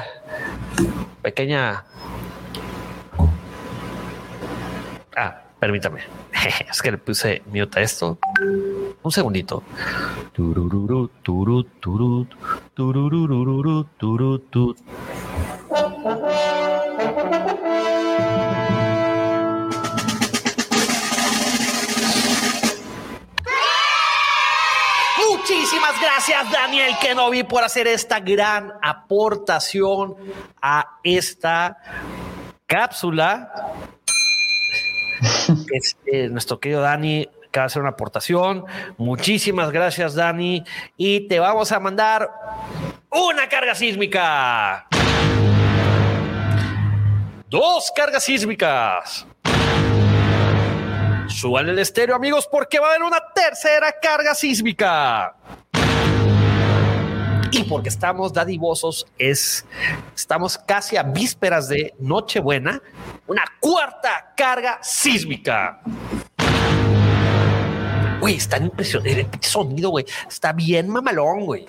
pequeña. 1.22 1.86
Ah, 5.16 5.42
permítame. 5.60 6.02
Es 6.70 6.82
que 6.82 6.92
le 6.92 6.98
puse 6.98 7.42
mute 7.48 7.80
a 7.80 7.84
esto. 7.84 8.18
Un 9.02 9.12
segundito. 9.12 9.64
Muchísimas 25.90 26.12
gracias 26.12 26.52
Daniel 26.52 26.94
Kenobi 27.02 27.44
por 27.44 27.64
hacer 27.64 27.88
esta 27.88 28.20
gran 28.20 28.72
aportación 28.80 30.16
a 30.62 31.00
esta 31.04 31.78
cápsula. 32.68 33.52
Este, 35.74 36.30
nuestro 36.30 36.60
querido 36.60 36.82
Dani 36.82 37.28
acaba 37.48 37.64
de 37.64 37.66
hacer 37.66 37.82
una 37.82 37.92
aportación. 37.92 38.66
Muchísimas 38.98 39.72
gracias 39.72 40.14
Dani 40.14 40.64
y 40.96 41.28
te 41.28 41.40
vamos 41.40 41.72
a 41.72 41.80
mandar 41.80 42.30
una 43.10 43.50
carga 43.50 43.74
sísmica. 43.74 44.88
Dos 47.48 47.92
cargas 47.96 48.24
sísmicas. 48.24 49.26
Suban 51.30 51.68
el 51.70 51.80
estéreo, 51.80 52.16
amigos, 52.16 52.48
porque 52.52 52.80
va 52.80 52.88
a 52.88 52.90
haber 52.92 53.04
una 53.04 53.22
tercera 53.34 53.92
carga 54.00 54.36
sísmica. 54.36 55.36
Y 57.52 57.64
porque 57.64 57.90
estamos 57.90 58.32
dadivosos, 58.32 59.08
es, 59.18 59.66
estamos 60.16 60.58
casi 60.58 60.98
a 60.98 61.04
vísperas 61.04 61.68
de 61.68 61.96
Nochebuena, 62.00 62.82
una 63.26 63.44
cuarta 63.60 64.34
carga 64.38 64.80
sísmica. 64.84 65.82
Güey, 68.20 68.36
está 68.36 68.58
impresionante. 68.58 69.28
El 69.32 69.44
sonido, 69.44 69.90
güey, 69.90 70.06
está 70.28 70.54
bien 70.54 70.90
mamalón, 70.90 71.46
güey. 71.46 71.66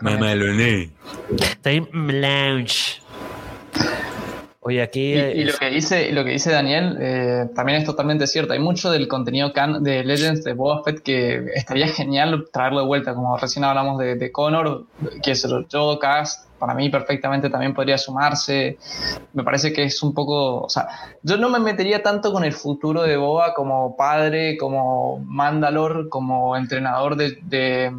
Mamalón. 0.00 0.92
Está 1.38 1.70
bien 1.70 1.88
lounge. 1.92 3.00
Oye, 4.66 4.82
aquí. 4.82 5.14
Y, 5.14 5.44
lo, 5.44 5.52
que 5.52 5.70
dice, 5.70 6.10
lo 6.10 6.24
que 6.24 6.32
dice 6.32 6.50
Daniel 6.50 6.96
eh, 7.00 7.48
también 7.54 7.78
es 7.78 7.84
totalmente 7.84 8.26
cierto. 8.26 8.52
Hay 8.52 8.58
mucho 8.58 8.90
del 8.90 9.06
contenido 9.06 9.52
can 9.52 9.84
de 9.84 10.02
Legends 10.02 10.42
de 10.42 10.54
Boba 10.54 10.82
Fett 10.82 11.04
que 11.04 11.52
estaría 11.54 11.86
genial 11.86 12.48
traerlo 12.52 12.80
de 12.80 12.86
vuelta. 12.86 13.14
Como 13.14 13.36
recién 13.38 13.64
hablamos 13.64 13.96
de, 14.00 14.16
de 14.16 14.32
Connor, 14.32 14.86
que 15.22 15.30
es 15.30 15.44
el 15.44 15.66
Cast, 16.00 16.48
para 16.58 16.74
mí 16.74 16.88
perfectamente 16.90 17.50
también 17.50 17.74
podría 17.74 17.98
sumarse. 17.98 18.78
Me 19.32 19.42
parece 19.42 19.72
que 19.72 19.84
es 19.84 20.02
un 20.02 20.14
poco, 20.14 20.62
o 20.62 20.68
sea, 20.68 20.88
yo 21.22 21.36
no 21.36 21.48
me 21.48 21.58
metería 21.58 22.02
tanto 22.02 22.32
con 22.32 22.44
el 22.44 22.52
futuro 22.52 23.02
de 23.02 23.16
Boba 23.16 23.54
como 23.54 23.96
padre, 23.96 24.56
como 24.56 25.18
Mandalor, 25.18 26.08
como 26.08 26.56
entrenador 26.56 27.16
de, 27.16 27.92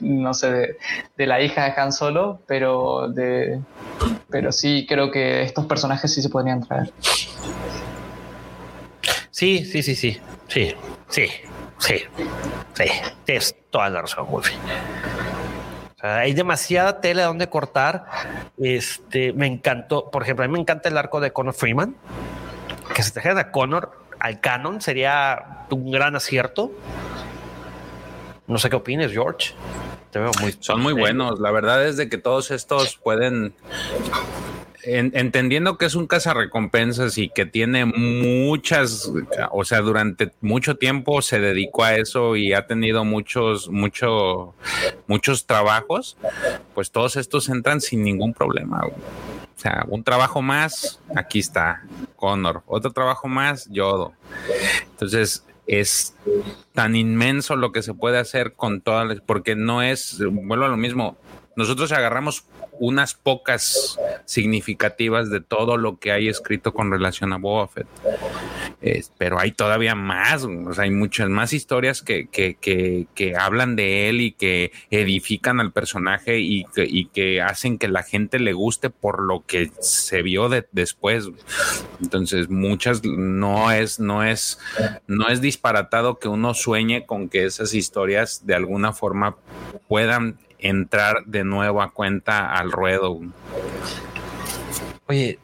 no 0.00 0.34
sé, 0.34 0.76
de, 1.16 1.26
la 1.26 1.40
hija 1.40 1.64
de 1.64 1.80
Han 1.80 1.92
Solo, 1.92 2.40
pero 2.46 3.08
de, 3.08 3.60
pero 4.28 4.52
sí 4.52 4.86
creo 4.88 5.10
que 5.10 5.42
estos 5.42 5.66
personajes 5.66 6.12
sí 6.12 6.22
se 6.22 6.28
podrían 6.28 6.62
traer. 6.66 6.92
Sí, 9.30 9.64
sí, 9.64 9.82
sí, 9.82 9.94
sí, 9.94 10.20
sí, 10.48 10.74
sí, 11.08 11.26
sí, 11.78 11.96
sí, 12.74 12.84
tienes 13.24 13.56
toda 13.70 13.90
la 13.90 14.02
razón, 14.02 14.26
Wolfie 14.30 14.56
hay 16.04 16.34
demasiada 16.34 17.00
tela 17.00 17.24
donde 17.24 17.48
cortar. 17.48 18.04
Este 18.58 19.32
me 19.32 19.46
encantó, 19.46 20.10
por 20.10 20.22
ejemplo, 20.22 20.44
a 20.44 20.48
mí 20.48 20.52
me 20.52 20.60
encanta 20.60 20.90
el 20.90 20.98
arco 20.98 21.18
de 21.20 21.32
Connor 21.32 21.54
Freeman. 21.54 21.96
Que 22.94 23.02
se 23.02 23.10
trajeran 23.10 23.38
a 23.38 23.50
Connor 23.50 24.04
al 24.20 24.40
canon 24.40 24.80
sería 24.80 25.66
un 25.70 25.90
gran 25.90 26.14
acierto. 26.14 26.72
No 28.46 28.58
sé 28.58 28.70
qué 28.70 28.76
opines, 28.76 29.12
George. 29.12 29.54
Son 30.60 30.80
muy 30.80 30.92
buenos. 30.92 31.40
La 31.40 31.50
verdad 31.50 31.84
es 31.84 31.96
de 31.96 32.08
que 32.08 32.18
todos 32.18 32.50
estos 32.50 32.96
pueden 32.96 33.54
entendiendo 34.86 35.78
que 35.78 35.86
es 35.86 35.94
un 35.94 36.06
cazarrecompensas 36.06 37.18
y 37.18 37.28
que 37.28 37.46
tiene 37.46 37.84
muchas, 37.84 39.10
o 39.50 39.64
sea, 39.64 39.80
durante 39.80 40.32
mucho 40.40 40.76
tiempo 40.76 41.22
se 41.22 41.40
dedicó 41.40 41.84
a 41.84 41.96
eso 41.96 42.36
y 42.36 42.52
ha 42.52 42.66
tenido 42.66 43.04
muchos, 43.04 43.68
mucho, 43.68 44.54
muchos 45.06 45.46
trabajos, 45.46 46.16
pues 46.74 46.90
todos 46.90 47.16
estos 47.16 47.48
entran 47.48 47.80
sin 47.80 48.02
ningún 48.02 48.34
problema. 48.34 48.82
O 48.86 49.60
sea, 49.60 49.84
un 49.88 50.04
trabajo 50.04 50.42
más, 50.42 51.00
aquí 51.14 51.38
está 51.38 51.84
Connor. 52.16 52.62
Otro 52.66 52.92
trabajo 52.92 53.28
más, 53.28 53.68
Yodo. 53.70 54.12
Entonces, 54.90 55.44
es 55.66 56.14
tan 56.72 56.96
inmenso 56.96 57.56
lo 57.56 57.72
que 57.72 57.82
se 57.82 57.94
puede 57.94 58.18
hacer 58.18 58.52
con 58.52 58.80
todas, 58.80 59.20
porque 59.24 59.56
no 59.56 59.82
es, 59.82 60.18
vuelvo 60.20 60.64
a 60.64 60.68
lo 60.68 60.76
mismo, 60.76 61.16
nosotros 61.56 61.92
agarramos 61.92 62.44
unas 62.78 63.14
pocas 63.14 63.98
significativas 64.24 65.30
de 65.30 65.40
todo 65.40 65.76
lo 65.76 65.98
que 65.98 66.12
hay 66.12 66.28
escrito 66.28 66.72
con 66.72 66.90
relación 66.90 67.32
a 67.32 67.38
Boba 67.38 67.68
Fett. 67.68 67.86
pero 69.18 69.38
hay 69.38 69.52
todavía 69.52 69.94
más, 69.94 70.46
hay 70.78 70.90
muchas 70.90 71.28
más 71.28 71.52
historias 71.52 72.02
que, 72.02 72.26
que, 72.28 72.54
que, 72.54 73.06
que, 73.14 73.36
hablan 73.36 73.76
de 73.76 74.08
él 74.08 74.20
y 74.20 74.32
que 74.32 74.72
edifican 74.90 75.60
al 75.60 75.72
personaje 75.72 76.38
y 76.40 76.64
que, 77.12 77.40
hacen 77.42 77.78
que 77.78 77.88
la 77.88 78.02
gente 78.02 78.38
le 78.38 78.52
guste 78.52 78.90
por 78.90 79.22
lo 79.22 79.44
que 79.46 79.70
se 79.80 80.22
vio 80.22 80.48
de, 80.48 80.66
después. 80.72 81.28
Entonces, 82.02 82.48
muchas 82.48 83.04
no 83.04 83.70
es, 83.70 84.00
no 84.00 84.24
es, 84.24 84.58
no 85.06 85.28
es 85.28 85.40
disparatado 85.40 86.18
que 86.18 86.28
uno 86.28 86.54
sueñe 86.54 87.06
con 87.06 87.28
que 87.28 87.44
esas 87.44 87.74
historias 87.74 88.46
de 88.46 88.54
alguna 88.54 88.92
forma 88.92 89.36
puedan 89.88 90.38
entrar 90.64 91.24
de 91.26 91.44
nuevo 91.44 91.82
a 91.82 91.92
cuenta 91.92 92.52
al 92.54 92.72
ruedo. 92.72 93.20
Oye, 95.06 95.38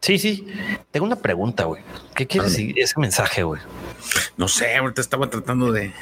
sí, 0.00 0.18
sí, 0.18 0.46
tengo 0.90 1.06
una 1.06 1.16
pregunta, 1.16 1.64
güey. 1.64 1.82
¿Qué 2.14 2.26
quiere 2.26 2.46
decir 2.46 2.78
ese 2.78 2.98
mensaje, 3.00 3.42
güey? 3.42 3.60
No 4.36 4.46
sé, 4.48 4.76
ahorita 4.76 5.00
estaba 5.00 5.28
tratando 5.28 5.72
de. 5.72 5.92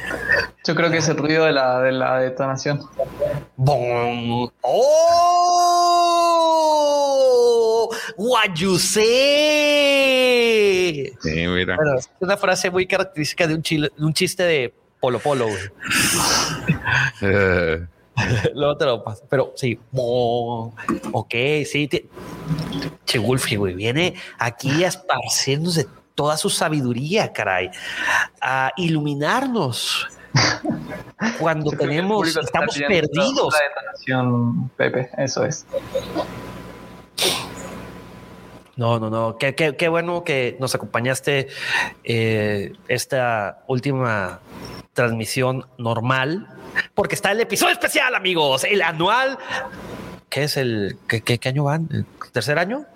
Yo 0.66 0.74
creo 0.74 0.90
que 0.90 0.98
es 0.98 1.08
el 1.08 1.16
ruido 1.16 1.46
de 1.46 1.52
la, 1.52 1.80
de 1.80 1.92
la 1.92 2.18
detonación. 2.18 2.80
¡Bom! 3.56 4.50
¡Oh! 4.60 6.02
What 8.16 8.54
you 8.56 8.78
say? 8.78 9.02
Sí, 11.20 11.46
mira. 11.48 11.78
es 11.96 12.10
una 12.20 12.36
frase 12.36 12.70
muy 12.70 12.86
característica 12.86 13.46
de 13.46 13.54
un, 13.54 13.62
chile, 13.62 13.90
de 13.96 14.04
un 14.04 14.12
chiste 14.12 14.42
de 14.42 14.74
Polo 15.00 15.18
Polo, 15.18 15.46
güey. 15.46 15.70
Luego 18.54 18.76
te 18.76 18.84
lo 18.84 19.02
paso. 19.02 19.24
Pero 19.28 19.52
sí, 19.56 19.78
ok, 19.92 21.34
sí. 21.64 21.88
Che 23.04 23.18
Wolfie, 23.18 23.56
güey, 23.56 23.74
viene 23.74 24.14
aquí 24.38 24.84
a 24.84 24.88
esparciéndose 24.88 25.86
toda 26.14 26.36
su 26.36 26.50
sabiduría, 26.50 27.32
caray, 27.32 27.70
a 28.40 28.70
iluminarnos 28.76 30.08
cuando 31.38 31.70
tenemos, 31.72 32.36
estamos 32.36 32.76
perdidos. 32.76 33.54
Pepe, 34.76 35.10
eso 35.18 35.44
es. 35.44 35.66
No, 38.76 38.98
no, 38.98 39.10
no. 39.10 39.36
Qué, 39.36 39.54
qué, 39.54 39.76
qué 39.76 39.88
bueno 39.88 40.24
que 40.24 40.56
nos 40.58 40.74
acompañaste 40.74 41.48
eh, 42.04 42.72
esta 42.88 43.62
última 43.66 44.40
transmisión 44.94 45.66
normal, 45.78 46.48
porque 46.94 47.14
está 47.14 47.32
el 47.32 47.40
episodio 47.40 47.72
especial, 47.72 48.14
amigos, 48.14 48.64
el 48.64 48.82
anual. 48.82 49.38
¿Qué 50.28 50.44
es 50.44 50.56
el 50.56 50.96
qué, 51.06 51.20
qué, 51.20 51.48
año 51.48 51.64
van? 51.64 52.06
¿Tercer 52.32 52.58
año? 52.58 52.86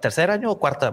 ¿Tercer 0.00 0.30
año 0.32 0.50
o 0.50 0.58
cuarta? 0.58 0.92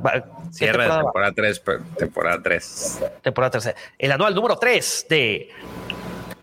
Cierre 0.52 0.84
de 0.84 0.90
temporada 0.90 1.32
3, 1.36 1.64
temporada 1.98 2.40
3. 2.44 3.00
Temporada 3.24 3.52
3. 3.60 3.76
El 3.98 4.12
anual 4.12 4.36
número 4.36 4.58
3 4.58 5.08
de 5.10 5.50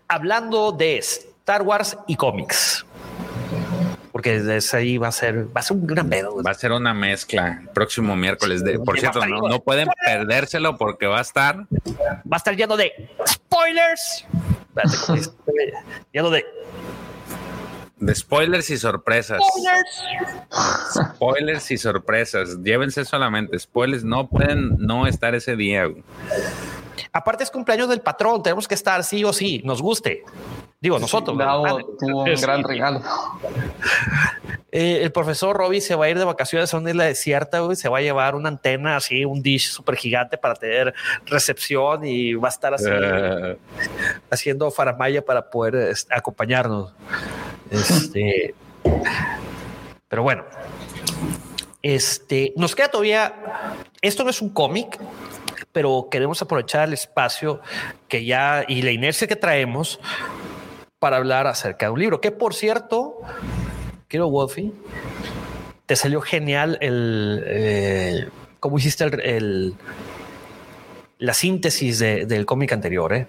Hablando 0.09 0.73
de 0.73 0.97
Star 0.97 1.61
Wars 1.61 1.97
y 2.07 2.17
cómics 2.17 2.85
porque 4.15 4.41
desde 4.41 4.77
ahí 4.77 4.97
va 4.97 5.09
a 5.09 5.11
ser, 5.11 5.47
va 5.47 5.59
a 5.59 5.61
ser 5.61 5.75
un 5.75 5.85
gran 5.85 6.09
pedo. 6.09 6.41
Va 6.41 6.51
a 6.51 6.53
ser 6.53 6.71
una 6.71 6.93
mezcla 6.93 7.59
el 7.61 7.67
próximo 7.67 8.15
miércoles. 8.15 8.63
De, 8.63 8.79
por 8.79 8.97
cierto, 8.97 9.25
no, 9.25 9.41
no, 9.49 9.59
pueden 9.59 9.89
perdérselo 10.05 10.77
porque 10.77 11.05
va 11.05 11.17
a 11.17 11.21
estar. 11.21 11.67
Va 11.67 12.31
a 12.31 12.37
estar 12.37 12.55
lleno 12.55 12.77
de 12.77 12.93
spoilers. 13.27 14.25
lleno 16.13 16.29
de. 16.29 16.45
De 17.97 18.15
spoilers 18.15 18.69
y 18.69 18.77
sorpresas. 18.77 19.41
Spoilers. 19.49 21.13
spoilers 21.17 21.71
y 21.71 21.77
sorpresas. 21.77 22.57
Llévense 22.63 23.03
solamente 23.03 23.59
spoilers. 23.59 24.05
No 24.05 24.29
pueden 24.29 24.77
no 24.79 25.07
estar 25.07 25.35
ese 25.35 25.57
día. 25.57 25.89
Aparte 27.15 27.45
es 27.45 27.49
cumpleaños 27.49 27.87
del 27.87 28.01
patrón. 28.01 28.43
Tenemos 28.43 28.67
que 28.67 28.75
estar 28.75 29.01
sí 29.05 29.23
o 29.23 29.31
sí, 29.31 29.61
nos 29.63 29.81
guste. 29.81 30.25
Digo, 30.81 30.99
nosotros. 30.99 31.37
tuvo 31.97 32.23
un 32.23 32.35
gran 32.41 32.61
regalo. 32.61 33.01
Eh, 34.69 34.99
el 35.01 35.13
profesor 35.13 35.55
Robbie 35.55 35.79
se 35.79 35.95
va 35.95 36.05
a 36.05 36.09
ir 36.09 36.19
de 36.19 36.25
vacaciones 36.25 36.73
a 36.73 36.77
una 36.77 36.89
isla 36.89 37.05
desierta, 37.05 37.61
güey. 37.61 37.77
Se 37.77 37.87
va 37.87 37.99
a 37.99 38.01
llevar 38.01 38.35
una 38.35 38.49
antena 38.49 38.97
así, 38.97 39.23
un 39.23 39.41
dish 39.41 39.69
súper 39.69 39.95
gigante 39.95 40.37
para 40.37 40.55
tener 40.55 40.93
recepción 41.25 42.05
y 42.05 42.33
va 42.33 42.49
a 42.49 42.51
estar 42.51 42.73
así 42.73 42.89
eh. 42.91 43.57
haciendo 44.29 44.69
faramaya 44.69 45.23
para 45.23 45.49
poder 45.49 45.75
este, 45.75 46.13
acompañarnos. 46.13 46.91
Este, 47.71 48.53
pero 50.09 50.23
bueno, 50.23 50.43
este 51.81 52.51
nos 52.57 52.75
queda 52.75 52.89
todavía. 52.89 53.33
Esto 54.01 54.25
no 54.25 54.29
es 54.29 54.41
un 54.41 54.49
cómic, 54.49 54.99
pero 55.75 56.07
queremos 56.09 56.41
aprovechar 56.41 56.87
el 56.87 56.93
espacio 56.93 57.59
que 58.07 58.23
ya 58.23 58.63
y 58.65 58.81
la 58.81 58.91
inercia 58.91 59.27
que 59.27 59.35
traemos 59.35 59.99
para 60.99 61.17
hablar 61.17 61.47
acerca 61.47 61.87
de 61.87 61.91
un 61.91 61.99
libro. 61.99 62.21
Que 62.21 62.31
por 62.31 62.53
cierto, 62.53 63.17
quiero 64.07 64.29
Wolfie, 64.29 64.71
te 65.85 65.97
salió 65.97 66.21
genial 66.21 66.77
el 66.79 67.43
eh, 67.45 68.29
cómo 68.61 68.77
hiciste 68.77 69.03
el, 69.03 69.75
la 71.17 71.33
síntesis 71.33 71.99
del 71.99 72.45
cómic 72.45 72.73
anterior, 72.73 73.13
¿eh? 73.13 73.27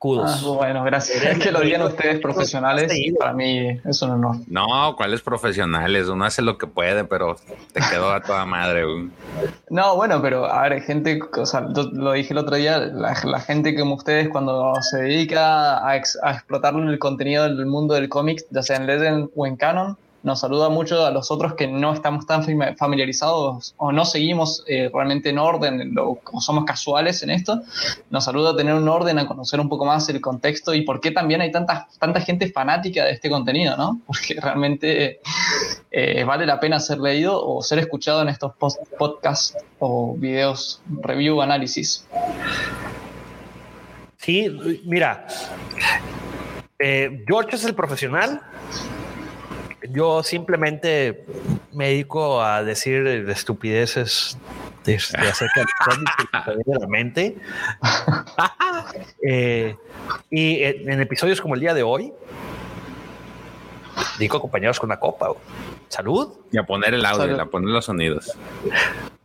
Ah, 0.00 0.40
bueno, 0.44 0.84
gracias. 0.84 1.24
Es 1.24 1.38
que 1.40 1.50
lo 1.50 1.60
digan 1.60 1.82
ustedes 1.82 2.20
profesionales. 2.20 2.92
Para 3.18 3.32
mí 3.32 3.80
es 3.84 4.00
un 4.02 4.10
honor. 4.10 4.36
No, 4.46 4.94
¿cuáles 4.96 5.22
profesionales? 5.22 6.06
Uno 6.06 6.24
hace 6.24 6.40
lo 6.40 6.56
que 6.56 6.68
puede, 6.68 7.04
pero 7.04 7.36
te 7.72 7.80
quedó 7.90 8.12
a 8.12 8.20
toda 8.22 8.46
madre. 8.46 8.84
No, 9.70 9.96
bueno, 9.96 10.22
pero 10.22 10.46
a 10.46 10.68
ver, 10.68 10.82
gente, 10.82 11.18
o 11.36 11.46
sea, 11.46 11.62
lo 11.62 12.12
dije 12.12 12.32
el 12.32 12.38
otro 12.38 12.54
día, 12.54 12.78
la, 12.78 13.40
gente 13.40 13.76
como 13.76 13.96
ustedes 13.96 14.28
cuando 14.28 14.72
se 14.82 14.98
dedica 14.98 15.78
a, 15.78 15.90
a 15.90 15.96
explotar 15.96 16.74
el 16.74 16.98
contenido 17.00 17.42
del 17.42 17.66
mundo 17.66 17.94
del 17.94 18.08
cómic, 18.08 18.44
ya 18.50 18.62
sea 18.62 18.76
en 18.76 18.86
Legend 18.86 19.30
o 19.34 19.46
en 19.46 19.56
Canon, 19.56 19.96
nos 20.22 20.40
saluda 20.40 20.68
mucho 20.68 21.06
a 21.06 21.10
los 21.10 21.30
otros 21.30 21.54
que 21.54 21.68
no 21.68 21.92
estamos 21.92 22.26
tan 22.26 22.44
familiarizados 22.76 23.74
o 23.76 23.92
no 23.92 24.04
seguimos 24.04 24.64
eh, 24.66 24.90
realmente 24.92 25.30
en 25.30 25.38
orden 25.38 25.94
o, 25.98 26.20
somos 26.40 26.64
casuales 26.64 27.22
en 27.22 27.30
esto. 27.30 27.62
Nos 28.10 28.24
saluda 28.24 28.50
a 28.50 28.56
tener 28.56 28.74
un 28.74 28.88
orden, 28.88 29.18
a 29.18 29.26
conocer 29.26 29.60
un 29.60 29.68
poco 29.68 29.84
más 29.84 30.08
el 30.08 30.20
contexto 30.20 30.74
y 30.74 30.82
por 30.82 31.00
qué 31.00 31.12
también 31.12 31.40
hay 31.40 31.52
tanta, 31.52 31.88
tanta 32.00 32.20
gente 32.20 32.50
fanática 32.50 33.04
de 33.04 33.12
este 33.12 33.30
contenido, 33.30 33.76
¿no? 33.76 34.00
Porque 34.06 34.38
realmente 34.40 35.20
eh, 35.90 36.24
vale 36.24 36.46
la 36.46 36.58
pena 36.58 36.80
ser 36.80 36.98
leído 36.98 37.40
o 37.44 37.62
ser 37.62 37.78
escuchado 37.78 38.22
en 38.22 38.28
estos 38.28 38.52
podcasts 38.98 39.56
o 39.78 40.16
videos, 40.16 40.82
review, 41.00 41.40
análisis. 41.40 42.06
Sí, 44.16 44.48
mira, 44.84 45.26
eh, 46.78 47.24
George 47.26 47.56
es 47.56 47.64
el 47.64 47.74
profesional 47.74 48.42
yo 49.90 50.22
simplemente 50.22 51.24
me 51.72 51.88
dedico 51.88 52.42
a 52.42 52.62
decir 52.62 53.06
estupideces 53.06 54.38
de, 54.84 54.96
acerca 54.96 55.64
de 56.56 56.78
la 56.78 56.86
mente. 56.86 57.36
Eh, 59.22 59.76
y 60.30 60.62
en, 60.62 61.00
episodios 61.00 61.42
como 61.42 61.54
el 61.54 61.60
día 61.60 61.74
de 61.74 61.82
hoy, 61.82 62.12
digo 64.18 64.38
acompañados 64.38 64.78
con 64.78 64.88
una 64.88 64.98
copa. 64.98 65.32
Salud. 65.88 66.28
Y 66.50 66.58
a 66.58 66.64
poner 66.64 66.94
el 66.94 67.04
audio, 67.04 67.40
a 67.40 67.46
poner 67.46 67.70
los 67.70 67.86
sonidos. 67.86 68.36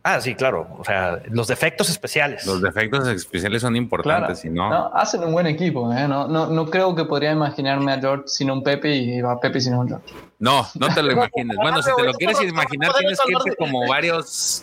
Ah, 0.02 0.20
sí, 0.20 0.34
claro. 0.34 0.68
O 0.78 0.84
sea, 0.84 1.22
los 1.30 1.46
defectos 1.48 1.88
especiales. 1.88 2.44
Los 2.46 2.60
defectos 2.60 3.08
especiales 3.08 3.62
son 3.62 3.74
importantes, 3.74 4.40
si 4.40 4.50
no... 4.50 4.92
Hacen 4.94 5.24
un 5.24 5.32
buen 5.32 5.46
equipo, 5.46 5.90
¿eh? 5.92 6.06
No, 6.06 6.28
no, 6.28 6.46
no 6.46 6.66
creo 6.66 6.94
que 6.94 7.06
podría 7.06 7.32
imaginarme 7.32 7.92
a 7.92 7.98
George 7.98 8.24
sin 8.26 8.50
un 8.50 8.62
Pepe 8.62 8.94
y 8.94 9.20
a 9.20 9.36
Pepe 9.40 9.62
sin 9.62 9.74
un 9.74 9.88
George. 9.88 10.12
No, 10.38 10.66
no 10.78 10.92
te 10.94 11.02
lo 11.02 11.12
imagines. 11.12 11.56
Bueno, 11.56 11.82
si 11.82 11.90
te 11.96 12.02
lo 12.02 12.12
quieres 12.12 12.38
imaginar, 12.42 12.92
tienes 12.98 13.18
que 13.18 13.32
irte 13.32 13.56
como 13.56 13.86
varios, 13.88 14.62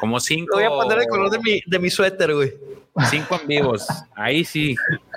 como 0.00 0.18
cinco. 0.18 0.56
voy 0.56 0.64
a 0.64 0.70
poner 0.70 0.98
el 1.00 1.08
color 1.08 1.30
de 1.30 1.38
mi, 1.40 1.60
de 1.66 1.78
mi 1.78 1.90
suéter, 1.90 2.34
güey. 2.34 2.54
Cinco 3.10 3.38
en 3.40 3.48
vivos. 3.48 3.86
Ahí 4.14 4.44
sí, 4.44 4.76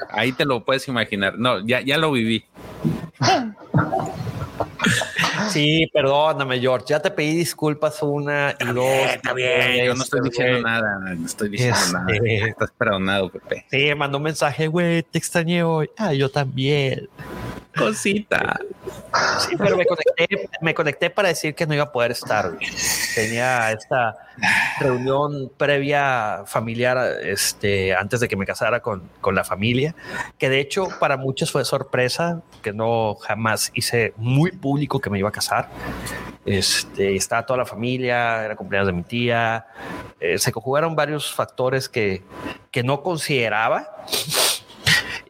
ahí 0.10 0.32
te 0.32 0.46
lo 0.46 0.64
puedes 0.64 0.88
imaginar. 0.88 1.38
No, 1.38 1.66
ya, 1.66 1.82
ya 1.82 1.98
lo 1.98 2.12
viví. 2.12 2.46
Sí, 5.50 5.88
perdóname, 5.94 6.60
George. 6.60 6.86
Ya 6.90 7.00
te 7.00 7.12
pedí 7.12 7.36
disculpas 7.36 8.02
una 8.02 8.56
y 8.60 8.66
dos. 8.66 8.86
está 8.86 9.34
bien, 9.34 9.86
yo 9.86 9.96
no 9.96 10.04
estoy 10.04 10.22
diciendo 10.22 10.62
nada. 10.62 11.00
No 11.00 11.26
estoy 11.26 11.50
diciendo 11.50 11.78
este, 11.78 11.94
nada. 11.94 12.48
Estás 12.48 12.72
perdonado, 12.72 13.30
Pepe. 13.30 13.66
Sí, 13.70 13.94
mandó 13.96 14.18
un 14.18 14.24
mensaje, 14.24 14.68
güey, 14.68 15.04
te 15.04 15.18
extrañé 15.18 15.64
hoy. 15.64 15.90
Ah, 15.98 16.14
yo 16.14 16.30
también. 16.30 17.10
Cosita. 17.78 18.60
Sí, 19.40 19.56
pero 19.58 19.78
me 19.78 19.86
conecté, 19.86 20.50
me 20.62 20.74
conecté 20.74 21.10
para 21.10 21.30
decir 21.30 21.56
que 21.56 21.66
no 21.66 21.74
iba 21.74 21.84
a 21.84 21.92
poder 21.92 22.12
estar. 22.12 22.52
Tenía 23.16 23.72
esta 23.72 24.16
reunión 24.80 25.52
previa 25.58 26.44
familiar 26.46 26.98
este, 27.24 27.96
antes 27.96 28.20
de 28.20 28.28
que 28.28 28.36
me 28.36 28.46
casara 28.46 28.82
con, 28.82 29.10
con 29.22 29.36
la 29.36 29.44
familia, 29.44 29.96
que 30.38 30.50
de 30.50 30.60
hecho 30.60 30.88
para 31.00 31.18
muchos 31.18 31.52
fue 31.52 31.66
sorpresa, 31.66 32.42
que 32.62 32.74
no 32.74 33.16
jamás 33.16 33.72
hice 33.74 34.14
muy 34.18 34.52
público 34.52 35.00
que 35.00 35.10
me 35.10 35.20
iba 35.20 35.30
a 35.30 35.32
casar. 35.32 35.70
Este, 36.46 37.16
estaba 37.16 37.46
toda 37.46 37.58
la 37.58 37.66
familia, 37.66 38.46
era 38.46 38.56
cumpleaños 38.56 38.88
de 38.88 38.94
mi 38.94 39.04
tía. 39.04 39.68
Eh, 40.20 40.38
se 40.38 40.52
conjugaron 40.52 40.96
varios 40.96 41.34
factores 41.34 41.90
que, 41.90 42.24
que 42.72 42.84
no 42.84 43.04
consideraba. 43.04 44.06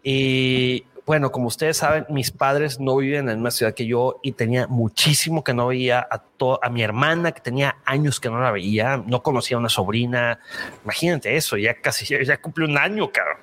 Y 0.03 0.85
bueno, 1.07 1.31
como 1.31 1.47
ustedes 1.47 1.77
saben, 1.77 2.05
mis 2.09 2.31
padres 2.31 2.81
no 2.81 2.97
viven 2.97 3.29
en 3.29 3.39
una 3.39 3.49
ciudad 3.49 3.73
que 3.73 3.87
yo 3.87 4.19
y 4.21 4.33
tenía 4.33 4.67
muchísimo 4.67 5.41
que 5.41 5.53
no 5.53 5.67
veía 5.67 5.99
a, 5.99 6.21
a 6.61 6.69
mi 6.69 6.83
hermana, 6.83 7.31
que 7.31 7.39
tenía 7.39 7.77
años 7.85 8.19
que 8.19 8.29
no 8.29 8.41
la 8.41 8.51
veía, 8.51 9.01
no 9.07 9.23
conocía 9.23 9.55
a 9.55 9.61
una 9.61 9.69
sobrina. 9.69 10.39
Imagínate 10.83 11.37
eso, 11.37 11.55
ya 11.55 11.75
casi 11.75 12.05
ya, 12.05 12.21
ya 12.21 12.41
un 12.57 12.77
año, 12.77 13.09
cabrón. 13.09 13.37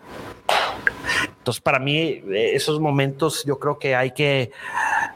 Entonces, 1.39 1.63
para 1.63 1.79
mí, 1.79 2.23
eh, 2.31 2.51
esos 2.53 2.81
momentos 2.81 3.45
yo 3.47 3.59
creo 3.59 3.79
que 3.79 3.95
hay 3.97 4.11
que 4.11 4.51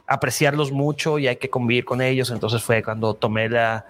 apreciarlos 0.07 0.73
mucho 0.73 1.19
y 1.19 1.29
hay 1.29 1.37
que 1.37 1.51
convivir 1.51 1.85
con 1.85 2.01
ellos. 2.01 2.31
Entonces 2.31 2.63
fue 2.63 2.83
cuando 2.83 3.13
tomé 3.13 3.51
la, 3.51 3.85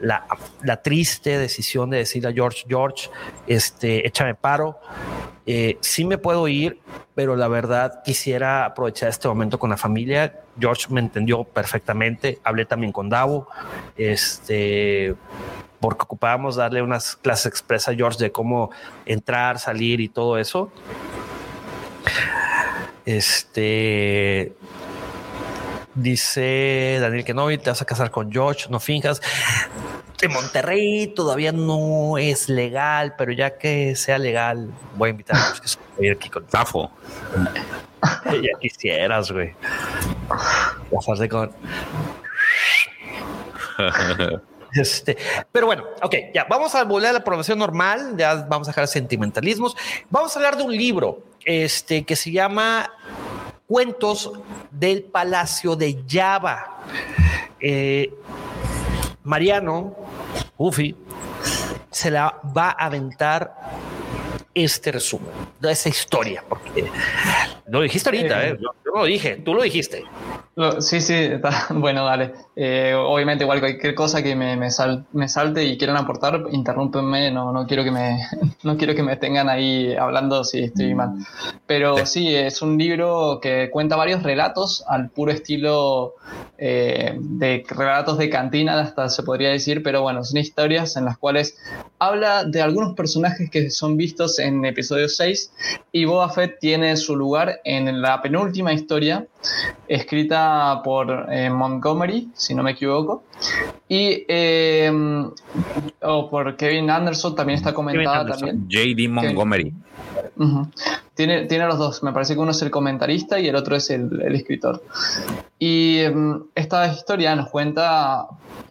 la, 0.00 0.82
triste 0.82 1.38
decisión 1.38 1.90
de 1.90 1.98
decirle 1.98 2.30
a 2.30 2.32
George, 2.32 2.64
George, 2.68 3.10
este, 3.46 4.06
échame 4.06 4.34
paro. 4.34 4.78
Eh, 5.46 5.78
sí 5.80 6.04
me 6.04 6.18
puedo 6.18 6.46
ir, 6.48 6.80
pero 7.14 7.36
la 7.36 7.48
verdad 7.48 8.02
quisiera 8.04 8.64
aprovechar 8.64 9.08
este 9.08 9.28
momento 9.28 9.58
con 9.58 9.70
la 9.70 9.76
familia. 9.76 10.40
George 10.58 10.86
me 10.90 11.00
entendió 11.00 11.44
perfectamente. 11.44 12.38
Hablé 12.44 12.66
también 12.66 12.92
con 12.92 13.08
Davo, 13.08 13.48
este, 13.96 15.14
porque 15.80 16.02
ocupábamos 16.02 16.56
darle 16.56 16.82
unas 16.82 17.16
clases 17.16 17.46
expresas 17.46 17.94
a 17.94 17.96
George 17.96 18.18
de 18.18 18.30
cómo 18.30 18.70
entrar, 19.06 19.58
salir 19.58 20.00
y 20.00 20.08
todo 20.08 20.38
eso. 20.38 20.70
Este 23.04 24.54
dice 26.02 26.98
Daniel 27.00 27.24
que 27.24 27.34
no, 27.34 27.46
te 27.48 27.70
vas 27.70 27.82
a 27.82 27.84
casar 27.84 28.10
con 28.10 28.30
George, 28.30 28.68
no 28.70 28.80
finjas. 28.80 29.20
En 30.20 30.32
Monterrey 30.32 31.06
todavía 31.08 31.52
no 31.52 32.18
es 32.18 32.48
legal, 32.48 33.14
pero 33.16 33.32
ya 33.32 33.56
que 33.56 33.96
sea 33.96 34.18
legal, 34.18 34.70
voy 34.96 35.08
a 35.08 35.10
invitar 35.10 35.36
a 35.36 35.48
los 35.50 35.60
que 35.60 35.68
se 35.68 35.78
ir 35.98 36.12
aquí 36.12 36.28
con 36.28 36.46
Zafo. 36.48 36.90
ya 38.26 38.58
quisieras, 38.60 39.30
güey. 39.30 39.54
Casarse 40.90 41.28
con. 41.28 41.52
Este, 44.72 45.16
pero 45.50 45.66
bueno, 45.66 45.84
ok, 46.02 46.14
ya 46.32 46.46
vamos 46.48 46.74
a 46.74 46.84
volver 46.84 47.10
a 47.10 47.12
la 47.14 47.24
programación 47.24 47.58
normal, 47.58 48.14
ya 48.16 48.34
vamos 48.48 48.68
a 48.68 48.70
dejar 48.70 48.86
sentimentalismos. 48.86 49.76
Vamos 50.10 50.34
a 50.34 50.38
hablar 50.38 50.56
de 50.56 50.62
un 50.62 50.76
libro 50.76 51.24
este, 51.44 52.04
que 52.04 52.14
se 52.14 52.30
llama 52.30 52.90
Cuentos 53.70 54.32
del 54.72 55.04
Palacio 55.04 55.76
de 55.76 56.02
Java. 56.04 56.82
Eh, 57.60 58.12
Mariano, 59.22 59.94
Ufi, 60.56 60.96
se 61.88 62.10
la 62.10 62.40
va 62.56 62.70
a 62.70 62.86
aventar 62.86 63.54
este 64.52 64.90
resumen 64.90 65.30
de 65.60 65.70
esa 65.70 65.88
historia, 65.88 66.42
porque 66.48 66.90
lo 67.68 67.82
dijiste 67.82 68.08
ahorita, 68.08 68.48
eh, 68.48 68.58
yo, 68.60 68.70
yo, 68.84 68.92
lo 68.92 69.04
dije, 69.04 69.36
tú 69.36 69.54
lo 69.54 69.62
dijiste. 69.62 70.02
Sí, 70.80 71.00
sí, 71.00 71.14
está, 71.14 71.68
bueno, 71.70 72.04
dale. 72.04 72.32
Eh, 72.54 72.94
obviamente, 72.94 73.44
igual 73.44 73.60
cualquier 73.60 73.94
cosa 73.94 74.22
que 74.22 74.34
me, 74.34 74.56
me, 74.56 74.70
sal, 74.70 75.06
me, 75.12 75.28
salte 75.28 75.64
y 75.64 75.78
quieran 75.78 75.96
aportar, 75.96 76.44
interrúmpenme, 76.50 77.30
no, 77.30 77.52
no, 77.52 77.66
quiero 77.66 77.84
que 77.84 77.90
me, 77.90 78.26
no 78.62 78.76
quiero 78.76 78.94
que 78.94 79.02
me 79.02 79.16
tengan 79.16 79.48
ahí 79.48 79.94
hablando 79.94 80.44
si 80.44 80.64
estoy 80.64 80.94
mal. 80.94 81.14
Pero 81.66 82.04
sí, 82.04 82.34
es 82.34 82.60
un 82.62 82.76
libro 82.76 83.38
que 83.40 83.70
cuenta 83.70 83.96
varios 83.96 84.22
relatos 84.22 84.84
al 84.86 85.10
puro 85.10 85.32
estilo 85.32 86.14
eh, 86.58 87.16
de 87.18 87.64
relatos 87.68 88.18
de 88.18 88.28
cantina, 88.28 88.80
hasta 88.80 89.08
se 89.08 89.22
podría 89.22 89.50
decir, 89.50 89.82
pero 89.82 90.02
bueno, 90.02 90.24
son 90.24 90.38
historias 90.38 90.96
en 90.96 91.06
las 91.06 91.16
cuales 91.16 91.56
habla 91.98 92.44
de 92.44 92.60
algunos 92.60 92.94
personajes 92.94 93.50
que 93.50 93.70
son 93.70 93.96
vistos 93.96 94.38
en 94.38 94.64
episodio 94.64 95.08
6 95.08 95.52
y 95.92 96.04
Boba 96.04 96.28
Fett 96.28 96.58
tiene 96.60 96.96
su 96.96 97.16
lugar 97.16 97.60
en 97.64 98.02
la 98.02 98.20
penúltima 98.20 98.72
historia 98.72 99.26
escrita 99.88 100.80
por 100.84 101.26
eh, 101.30 101.50
Montgomery, 101.50 102.30
si 102.34 102.54
no 102.54 102.62
me 102.62 102.72
equivoco, 102.72 103.24
y 103.88 104.24
eh, 104.28 104.92
o 106.02 106.30
por 106.30 106.56
Kevin 106.56 106.90
Anderson 106.90 107.34
también 107.34 107.58
está 107.58 107.72
comentada 107.72 108.26
también. 108.26 108.68
JD 108.68 109.08
Montgomery. 109.08 109.72
Uh 110.36 110.44
-huh. 110.44 110.70
tiene, 111.14 111.46
tiene 111.46 111.66
los 111.66 111.78
dos, 111.78 112.02
me 112.02 112.12
parece 112.12 112.34
que 112.34 112.40
uno 112.40 112.52
es 112.52 112.62
el 112.62 112.70
comentarista 112.70 113.38
y 113.38 113.48
el 113.48 113.56
otro 113.56 113.76
es 113.76 113.90
el, 113.90 114.22
el 114.22 114.34
escritor. 114.34 114.82
Y 115.58 116.04
um, 116.06 116.44
esta 116.54 116.86
historia 116.92 117.34
nos 117.36 117.50
cuenta 117.50 118.26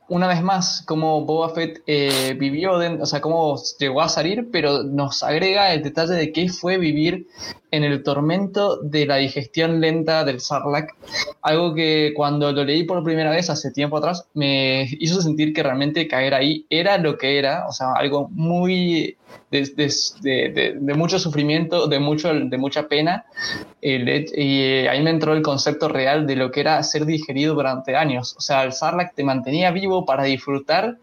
una 0.09 0.27
vez 0.27 0.41
más 0.41 0.83
cómo 0.85 1.23
Boba 1.23 1.49
Fett 1.49 1.81
eh, 1.85 2.35
vivió, 2.37 2.73
o 2.73 3.05
sea, 3.05 3.21
cómo 3.21 3.55
llegó 3.79 4.01
a 4.01 4.09
salir, 4.09 4.49
pero 4.51 4.83
nos 4.83 5.23
agrega 5.23 5.71
el 5.73 5.83
detalle 5.83 6.13
de 6.13 6.31
qué 6.31 6.49
fue 6.49 6.77
vivir 6.77 7.27
en 7.71 7.83
el 7.83 8.01
tormento 8.03 8.77
de 8.77 9.05
la 9.05 9.17
digestión 9.17 9.79
lenta 9.79 10.25
del 10.25 10.41
Sarlacc, 10.41 10.95
algo 11.41 11.75
que 11.75 12.13
cuando 12.15 12.51
lo 12.51 12.63
leí 12.63 12.83
por 12.83 13.03
primera 13.03 13.29
vez 13.29 13.49
hace 13.49 13.71
tiempo 13.71 13.97
atrás 13.97 14.27
me 14.33 14.87
hizo 14.99 15.21
sentir 15.21 15.53
que 15.53 15.63
realmente 15.63 16.07
caer 16.07 16.33
ahí 16.33 16.65
era 16.69 16.97
lo 16.97 17.17
que 17.17 17.37
era, 17.37 17.67
o 17.67 17.71
sea, 17.71 17.93
algo 17.93 18.29
muy 18.31 19.17
de, 19.51 19.91
de, 20.21 20.77
de, 20.79 20.93
mucho 20.93 21.17
sufrimiento, 21.17 21.87
de, 21.87 21.99
mucho, 21.99 22.33
de 22.33 22.57
mucha 22.57 22.87
pena, 22.87 23.25
y 23.81 24.61
ahí 24.87 25.01
me 25.01 25.09
entró 25.09 25.33
el 25.33 25.41
concepto 25.41 25.87
real 25.87 26.27
de 26.27 26.35
lo 26.35 26.51
que 26.51 26.59
era 26.59 26.81
ser 26.83 27.05
digerido 27.05 27.55
durante 27.55 27.95
años, 27.95 28.35
o 28.37 28.41
sea, 28.41 28.63
el 28.63 28.73
Sarlacc 28.73 29.15
te 29.15 29.23
mantenía 29.23 29.71
vivo 29.71 30.05
para 30.05 30.23
disfrutar 30.23 30.97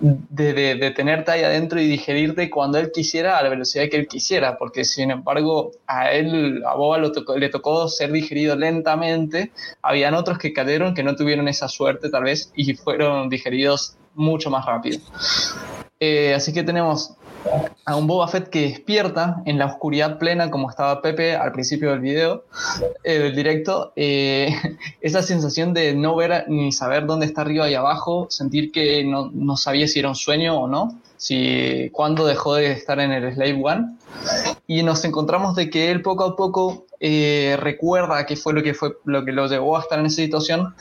de, 0.00 0.92
tenerte 0.94 1.32
ahí 1.32 1.42
adentro 1.42 1.80
y 1.80 1.86
digerirte 1.86 2.50
cuando 2.50 2.78
él 2.78 2.90
quisiera 2.92 3.38
a 3.38 3.42
la 3.42 3.48
velocidad 3.48 3.88
que 3.90 3.96
él 3.96 4.06
quisiera, 4.06 4.56
porque 4.56 4.84
sin 4.84 5.10
embargo 5.10 5.72
a 5.86 6.12
él, 6.12 6.62
a 6.66 6.74
Boba 6.74 6.98
lo 6.98 7.12
tocó, 7.12 7.36
le 7.36 7.48
tocó 7.48 7.88
ser 7.88 8.12
digerido 8.12 8.56
lentamente, 8.56 9.52
habían 9.82 10.14
otros 10.14 10.38
que 10.38 10.52
cayeron 10.52 10.94
que 10.94 11.02
no 11.02 11.16
tuvieron 11.16 11.48
esa 11.48 11.68
suerte 11.68 12.10
tal 12.10 12.24
vez 12.24 12.52
y 12.54 12.74
fueron 12.74 13.28
digeridos 13.28 13.96
mucho 14.14 14.50
más 14.50 14.66
rápido. 14.66 14.98
Eh, 16.02 16.32
así 16.34 16.52
que 16.52 16.62
tenemos 16.62 17.14
a 17.84 17.96
un 17.96 18.06
Boba 18.06 18.28
Fett 18.28 18.48
que 18.48 18.62
despierta 18.62 19.42
en 19.46 19.58
la 19.58 19.66
oscuridad 19.66 20.18
plena 20.18 20.50
como 20.50 20.70
estaba 20.70 21.02
Pepe 21.02 21.34
al 21.34 21.52
principio 21.52 21.90
del 21.90 22.00
video, 22.00 22.44
eh, 23.02 23.18
del 23.18 23.34
directo, 23.34 23.92
eh, 23.96 24.54
esa 25.00 25.22
sensación 25.22 25.74
de 25.74 25.94
no 25.94 26.14
ver 26.16 26.44
ni 26.48 26.72
saber 26.72 27.06
dónde 27.06 27.26
está 27.26 27.42
arriba 27.42 27.68
y 27.70 27.74
abajo, 27.74 28.26
sentir 28.30 28.72
que 28.72 29.04
no, 29.04 29.30
no 29.32 29.56
sabía 29.56 29.88
si 29.88 29.98
era 29.98 30.08
un 30.08 30.14
sueño 30.14 30.60
o 30.60 30.68
no, 30.68 30.98
si 31.20 31.90
cuándo 31.92 32.26
dejó 32.26 32.54
de 32.54 32.72
estar 32.72 32.98
en 32.98 33.12
el 33.12 33.34
Slave 33.34 33.60
One, 33.62 33.96
y 34.66 34.82
nos 34.82 35.04
encontramos 35.04 35.54
de 35.54 35.68
que 35.68 35.90
él 35.90 36.00
poco 36.00 36.24
a 36.24 36.34
poco 36.34 36.86
eh, 36.98 37.58
recuerda 37.60 38.24
qué 38.24 38.36
fue 38.36 38.54
lo 38.54 38.62
que 38.62 38.72
fue 38.72 38.96
lo 39.04 39.24
que 39.24 39.32
lo 39.32 39.46
llevó 39.46 39.76
a 39.76 39.80
estar 39.80 39.98
en 39.98 40.06
esa 40.06 40.16
situación, 40.16 40.74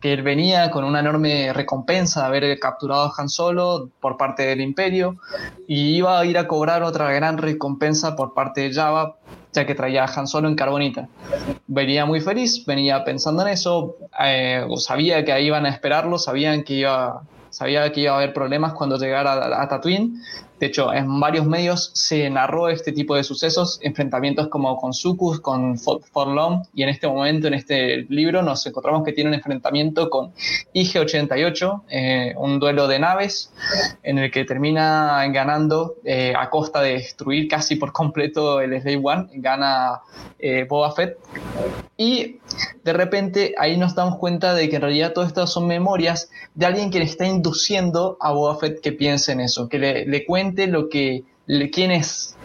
que 0.00 0.12
él 0.12 0.22
venía 0.22 0.72
con 0.72 0.82
una 0.82 0.98
enorme 0.98 1.52
recompensa 1.52 2.22
de 2.22 2.26
haber 2.26 2.58
capturado 2.58 3.04
a 3.04 3.12
Han 3.16 3.28
Solo 3.28 3.88
por 4.00 4.16
parte 4.16 4.42
del 4.42 4.60
Imperio 4.60 5.16
y 5.68 5.96
iba 5.96 6.18
a 6.18 6.24
ir 6.24 6.38
a 6.38 6.48
cobrar 6.48 6.82
otra 6.82 7.12
gran 7.12 7.38
recompensa 7.38 8.16
por 8.16 8.34
parte 8.34 8.62
de 8.62 8.74
Java 8.74 9.16
ya 9.52 9.64
que 9.64 9.76
traía 9.76 10.04
a 10.04 10.12
Han 10.12 10.26
Solo 10.26 10.48
en 10.48 10.56
carbonita. 10.56 11.08
Venía 11.68 12.04
muy 12.04 12.20
feliz, 12.20 12.66
venía 12.66 13.04
pensando 13.04 13.42
en 13.42 13.48
eso, 13.48 13.96
eh, 14.20 14.66
sabía 14.78 15.24
que 15.24 15.40
iban 15.40 15.64
a 15.64 15.68
esperarlo, 15.68 16.18
sabían 16.18 16.64
que 16.64 16.74
iba, 16.74 17.22
sabía 17.54 17.90
que 17.92 18.00
iba 18.00 18.12
a 18.12 18.16
haber 18.16 18.32
problemas 18.32 18.72
cuando 18.72 18.98
llegara 18.98 19.32
a, 19.32 19.62
a 19.62 19.68
Tatooine, 19.68 20.20
de 20.60 20.66
hecho, 20.66 20.92
en 20.92 21.18
varios 21.18 21.46
medios 21.46 21.90
se 21.94 22.30
narró 22.30 22.68
este 22.68 22.92
tipo 22.92 23.16
de 23.16 23.24
sucesos, 23.24 23.80
enfrentamientos 23.82 24.48
como 24.48 24.76
con 24.76 24.94
Sucus, 24.94 25.40
con 25.40 25.78
Forlom, 25.78 26.62
y 26.72 26.84
en 26.84 26.88
este 26.88 27.08
momento, 27.08 27.48
en 27.48 27.54
este 27.54 28.06
libro, 28.08 28.40
nos 28.42 28.64
encontramos 28.66 29.04
que 29.04 29.12
tiene 29.12 29.30
un 29.30 29.34
enfrentamiento 29.34 30.08
con 30.08 30.32
IG-88, 30.72 31.82
eh, 31.88 32.34
un 32.38 32.60
duelo 32.60 32.86
de 32.86 32.98
naves, 33.00 33.52
en 34.02 34.18
el 34.18 34.30
que 34.30 34.44
termina 34.44 35.26
ganando 35.28 35.96
eh, 36.04 36.34
a 36.36 36.48
costa 36.50 36.80
de 36.80 36.94
destruir 36.94 37.48
casi 37.48 37.74
por 37.74 37.92
completo 37.92 38.60
el 38.60 38.80
Slave 38.80 39.00
One, 39.02 39.26
gana 39.34 40.02
eh, 40.38 40.66
Boba 40.68 40.92
Fett. 40.92 41.18
Y 41.96 42.38
de 42.82 42.92
repente 42.92 43.54
ahí 43.58 43.76
nos 43.76 43.94
damos 43.94 44.18
cuenta 44.18 44.54
de 44.54 44.68
que 44.68 44.76
en 44.76 44.82
realidad 44.82 45.12
todas 45.12 45.28
estas 45.28 45.52
son 45.52 45.66
memorias 45.66 46.28
de 46.54 46.66
alguien 46.66 46.90
que 46.90 46.98
le 46.98 47.04
está 47.04 47.26
induciendo 47.26 48.16
a 48.20 48.32
Boba 48.32 48.56
Fett 48.58 48.80
que 48.80 48.92
piense 48.92 49.32
en 49.32 49.40
eso, 49.40 49.68
que 49.68 49.78
le 49.78 50.24
cuente 50.24 50.43
lo 50.66 50.88
que, 50.88 51.24
le, 51.46 51.70
quién 51.70 51.90
es. 51.90 52.36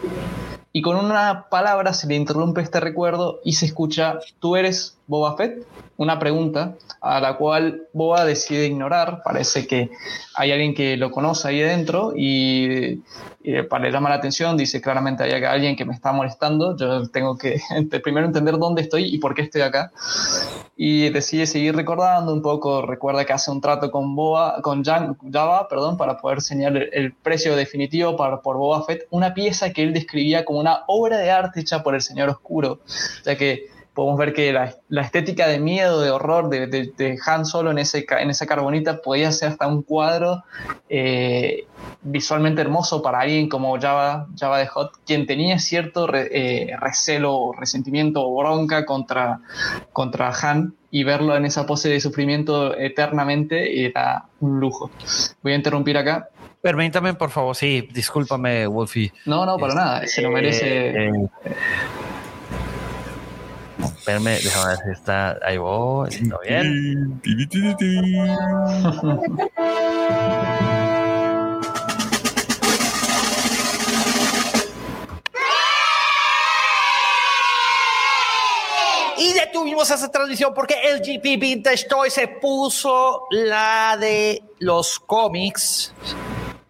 Y 0.72 0.82
con 0.82 0.96
una 0.96 1.46
palabra 1.50 1.92
se 1.92 2.06
le 2.06 2.14
interrumpe 2.14 2.60
este 2.60 2.80
recuerdo 2.80 3.40
y 3.44 3.54
se 3.54 3.66
escucha, 3.66 4.20
tú 4.38 4.56
eres 4.56 4.96
Boba 5.10 5.36
Fett 5.36 5.66
una 6.00 6.18
pregunta 6.18 6.76
a 7.02 7.20
la 7.20 7.36
cual 7.36 7.82
Boba 7.92 8.24
decide 8.24 8.64
ignorar. 8.64 9.20
Parece 9.22 9.66
que 9.66 9.90
hay 10.34 10.50
alguien 10.50 10.74
que 10.74 10.96
lo 10.96 11.10
conoce 11.10 11.48
ahí 11.48 11.60
dentro 11.60 12.14
y, 12.16 13.02
para 13.68 13.84
le 13.84 13.92
llama 13.92 14.08
la 14.08 14.14
atención, 14.14 14.56
dice 14.56 14.80
claramente 14.80 15.24
hay 15.24 15.44
alguien 15.44 15.76
que 15.76 15.84
me 15.84 15.92
está 15.92 16.10
molestando. 16.12 16.74
Yo 16.74 17.06
tengo 17.10 17.36
que 17.36 17.60
primero 18.02 18.26
entender 18.26 18.56
dónde 18.56 18.80
estoy 18.80 19.14
y 19.14 19.18
por 19.18 19.34
qué 19.34 19.42
estoy 19.42 19.60
acá. 19.60 19.92
Y 20.74 21.10
decide 21.10 21.46
seguir 21.46 21.76
recordando 21.76 22.32
un 22.32 22.40
poco. 22.40 22.80
Recuerda 22.80 23.26
que 23.26 23.34
hace 23.34 23.50
un 23.50 23.60
trato 23.60 23.90
con 23.90 24.16
Boba, 24.16 24.62
con 24.62 24.82
Java, 24.82 25.68
perdón, 25.68 25.98
para 25.98 26.16
poder 26.16 26.40
señalar 26.40 26.88
el 26.92 27.12
precio 27.12 27.56
definitivo 27.56 28.16
para, 28.16 28.40
por 28.40 28.56
Boba 28.56 28.86
Fett. 28.86 29.06
Una 29.10 29.34
pieza 29.34 29.70
que 29.70 29.82
él 29.82 29.92
describía 29.92 30.46
como 30.46 30.60
una 30.60 30.84
obra 30.86 31.18
de 31.18 31.30
arte 31.30 31.60
hecha 31.60 31.82
por 31.82 31.94
el 31.94 32.00
Señor 32.00 32.30
Oscuro, 32.30 32.80
ya 33.26 33.36
que 33.36 33.79
podemos 34.00 34.18
ver 34.18 34.32
que 34.32 34.50
la, 34.50 35.02
estética 35.02 35.46
de 35.46 35.60
miedo, 35.60 36.00
de 36.00 36.10
horror 36.10 36.48
de, 36.48 37.18
Han 37.26 37.44
Solo 37.44 37.70
en, 37.70 37.76
ese, 37.76 38.06
en 38.08 38.30
esa 38.30 38.46
carbonita 38.46 39.02
podía 39.02 39.30
ser 39.30 39.50
hasta 39.50 39.66
un 39.66 39.82
cuadro 39.82 40.42
eh, 40.88 41.66
visualmente 42.00 42.62
hermoso 42.62 43.02
para 43.02 43.20
alguien 43.20 43.46
como 43.50 43.78
Java, 43.78 44.26
Java 44.38 44.56
de 44.56 44.68
Hot, 44.68 44.92
quien 45.04 45.26
tenía 45.26 45.58
cierto 45.58 46.08
eh, 46.14 46.74
recelo, 46.80 47.52
resentimiento 47.52 48.26
o 48.26 48.38
bronca 48.38 48.86
contra, 48.86 49.40
contra 49.92 50.30
Han 50.30 50.72
y 50.90 51.04
verlo 51.04 51.36
en 51.36 51.44
esa 51.44 51.66
pose 51.66 51.90
de 51.90 52.00
sufrimiento 52.00 52.74
eternamente 52.78 53.84
era 53.84 54.24
un 54.40 54.60
lujo. 54.60 54.90
Voy 55.42 55.52
a 55.52 55.56
interrumpir 55.56 55.98
acá. 55.98 56.30
Permítame, 56.62 57.12
por 57.12 57.28
favor, 57.28 57.54
sí, 57.54 57.86
discúlpame, 57.92 58.66
Wolfie. 58.66 59.12
No, 59.26 59.44
no, 59.44 59.58
para 59.58 59.74
nada, 59.74 60.06
se 60.06 60.22
lo 60.22 60.30
merece. 60.30 60.88
Eh, 60.88 61.28
Espérame, 63.84 64.38
déjame 64.42 64.68
ver 64.68 64.78
si 64.84 64.90
está. 64.92 65.38
Ahí 65.42 65.58
voy, 65.58 66.08
está 66.10 66.38
bien. 66.46 67.20
Y 79.18 79.32
detuvimos 79.34 79.90
esa 79.90 80.10
transmisión 80.10 80.54
porque 80.54 80.76
el 80.82 81.00
GP 81.00 81.40
Vintage 81.40 81.86
Toy 81.88 82.10
se 82.10 82.26
puso 82.28 83.26
la 83.30 83.96
de 84.00 84.42
los 84.58 84.98
cómics 84.98 85.92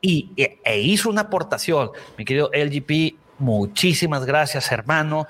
y, 0.01 0.31
e, 0.37 0.59
e 0.65 0.81
hizo 0.81 1.11
una 1.11 1.23
aportación. 1.23 1.91
Mi 2.17 2.25
querido 2.25 2.51
LGP, 2.53 3.17
Muchísimas 3.41 4.25
gracias, 4.25 4.71
hermano. 4.71 5.27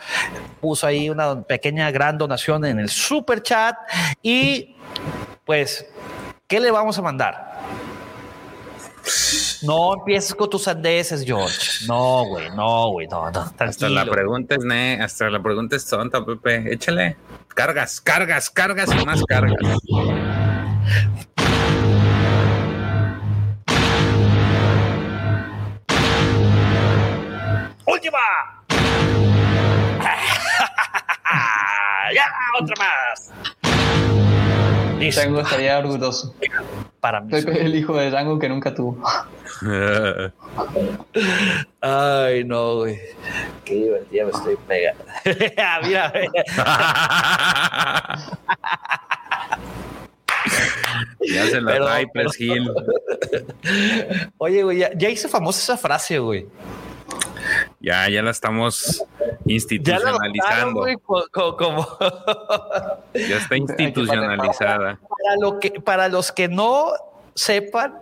Puso 0.61 0.87
ahí 0.87 1.09
una 1.09 1.43
pequeña 1.43 1.91
gran 1.91 2.19
donación 2.19 2.65
en 2.65 2.81
el 2.81 2.89
super 2.89 3.43
chat. 3.43 3.77
Y 4.23 4.77
pues, 5.47 5.87
¿qué 6.47 6.61
le 6.61 6.70
vamos 6.70 6.99
a 6.99 7.03
mandar? 7.03 7.61
No 9.62 9.95
empieces 9.95 10.35
con 10.35 10.51
tus 10.51 10.65
sandeces, 10.65 11.24
George. 11.24 11.87
No, 11.87 12.24
güey, 12.24 12.51
no, 12.51 12.91
güey, 12.91 13.07
no, 13.07 13.31
no. 13.31 13.53
Hasta 13.59 13.89
la 13.89 14.05
pregunta 14.07 14.55
es, 14.55 14.65
ne, 14.65 15.01
hasta 15.01 15.28
la 15.31 15.43
pregunta 15.43 15.77
es 15.77 15.87
tonta, 15.87 16.24
Pepe. 16.24 16.73
Échale. 16.73 17.16
Cargas, 17.49 18.01
cargas, 18.01 18.51
cargas 18.51 18.89
y 18.93 19.05
más 19.05 19.23
cargas. 19.24 19.57
Última. 28.01 28.18
ya, 32.14 32.24
otra 32.59 32.74
más. 32.78 33.31
Django 34.98 35.40
estaría 35.40 35.78
orgulloso. 35.78 36.35
Para 37.01 37.20
mí. 37.20 37.39
Soy 37.40 37.59
el 37.59 37.74
hijo 37.74 37.97
de 37.97 38.10
Django 38.10 38.39
que 38.39 38.48
nunca 38.48 38.72
tuvo. 38.74 39.02
Ay, 41.81 42.44
no, 42.44 42.77
güey. 42.77 42.98
Qué 43.64 43.74
divertida 43.74 44.24
me 44.24 44.31
estoy 44.31 44.56
pegando. 44.66 45.05
mira, 45.86 46.12
mira. 46.14 46.32
ya 51.20 51.47
se 51.47 51.60
la 51.60 51.77
trae 51.77 52.06
Gil. 52.36 52.72
Oye, 54.39 54.62
güey, 54.62 54.78
ya, 54.78 54.93
ya 54.94 55.09
hizo 55.09 55.28
famosa 55.28 55.60
esa 55.60 55.77
frase, 55.77 56.18
güey. 56.18 56.47
Ya, 57.81 58.09
ya 58.09 58.23
la 58.23 58.31
estamos 58.31 59.05
institucionalizando. 59.47 60.87
Ya, 60.87 60.97
como, 61.57 61.87
ya 63.15 63.37
está 63.37 63.57
institucionalizada. 63.57 64.99
Para, 65.01 65.37
lo 65.41 65.59
que, 65.59 65.70
para 65.70 66.09
los 66.09 66.31
que 66.32 66.49
no 66.49 66.93
sepan, 67.35 67.95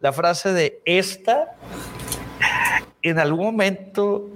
la 0.00 0.12
frase 0.12 0.52
de 0.52 0.82
esta, 0.84 1.56
en 3.02 3.18
algún 3.18 3.46
momento, 3.46 4.28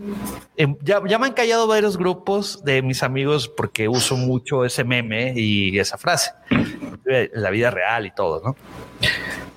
em, 0.56 0.76
ya, 0.82 1.02
ya, 1.06 1.18
me 1.18 1.26
han 1.26 1.32
callado 1.32 1.66
varios 1.66 1.96
grupos 1.96 2.64
de 2.64 2.82
mis 2.82 3.02
amigos 3.02 3.48
porque 3.48 3.88
uso 3.88 4.16
mucho 4.16 4.64
ese 4.64 4.84
meme 4.84 5.34
y 5.36 5.78
esa 5.78 5.98
frase, 5.98 6.32
en 6.50 7.30
la 7.34 7.50
vida 7.50 7.70
real 7.70 8.06
y 8.06 8.10
todo, 8.10 8.40
¿no? 8.42 8.56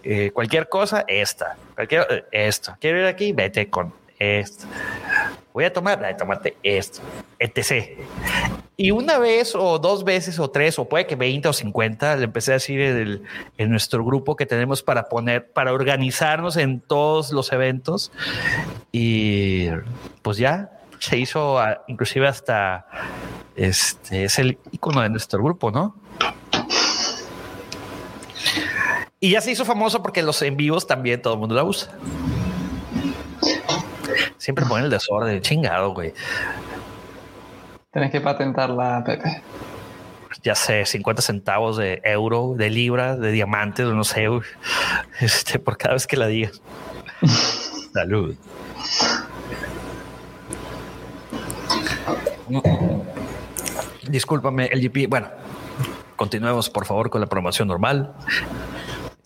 Eh, 0.03 0.31
cualquier 0.31 0.69
cosa, 0.69 1.03
esta. 1.07 1.57
Cualquier, 1.73 2.05
eh, 2.09 2.25
esto. 2.31 2.75
Quiero 2.79 2.99
ir 2.99 3.05
aquí, 3.05 3.31
vete 3.31 3.69
con 3.69 3.91
esto. 4.25 4.65
Voy 5.53 5.63
a 5.63 5.71
tomar, 5.71 6.03
a 6.03 6.17
tomarte 6.17 6.57
esto, 6.63 6.99
etc. 7.39 7.97
Y 8.77 8.91
una 8.91 9.19
vez 9.19 9.55
o 9.55 9.79
dos 9.79 10.03
veces 10.03 10.37
o 10.39 10.49
tres, 10.49 10.77
o 10.77 10.89
puede 10.89 11.07
que 11.07 11.15
20 11.15 11.47
o 11.47 11.53
50, 11.53 12.17
le 12.17 12.25
empecé 12.25 12.51
a 12.51 12.55
decir 12.55 12.81
en, 13.57 13.69
nuestro 13.69 14.03
grupo 14.03 14.35
que 14.35 14.45
tenemos 14.45 14.83
para 14.83 15.07
poner, 15.07 15.49
para 15.51 15.71
organizarnos 15.71 16.57
en 16.57 16.81
todos 16.81 17.31
los 17.31 17.53
eventos. 17.53 18.11
Y 18.91 19.69
pues 20.21 20.37
ya 20.37 20.71
se 20.99 21.17
hizo, 21.17 21.57
inclusive 21.87 22.27
hasta 22.27 22.85
este 23.55 24.25
es 24.25 24.39
el 24.39 24.57
icono 24.71 25.01
de 25.01 25.09
nuestro 25.09 25.41
grupo, 25.41 25.71
¿no? 25.71 25.95
Y 29.21 29.31
ya 29.31 29.41
se 29.41 29.51
hizo 29.51 29.63
famoso 29.63 30.01
porque 30.01 30.21
los 30.21 30.41
en 30.41 30.57
vivos 30.57 30.85
también 30.85 31.21
todo 31.21 31.33
el 31.33 31.39
mundo 31.39 31.55
la 31.55 31.63
usa. 31.63 31.91
Siempre 34.37 34.65
ponen 34.65 34.85
el 34.85 34.91
desorden, 34.91 35.41
chingado, 35.41 35.93
güey. 35.93 36.13
Tienes 37.91 38.11
que 38.11 38.21
patentarla, 38.21 39.03
Pepe. 39.05 39.41
Ya 40.43 40.53
sé, 40.53 40.85
50 40.85 41.21
centavos 41.21 41.77
de 41.77 42.01
euro, 42.03 42.53
de 42.55 42.69
libra, 42.69 43.15
de 43.15 43.31
diamantes, 43.31 43.87
no 43.87 44.03
sé, 44.03 44.27
este, 45.19 45.59
por 45.59 45.77
cada 45.77 45.93
vez 45.93 46.05
que 46.05 46.17
la 46.17 46.27
digas. 46.27 46.61
Salud. 47.93 48.35
Discúlpame, 54.07 54.69
LGP. 54.71 55.09
Bueno, 55.09 55.29
continuemos 56.15 56.69
por 56.69 56.85
favor 56.85 57.09
con 57.09 57.21
la 57.21 57.27
promoción 57.27 57.67
normal. 57.67 58.13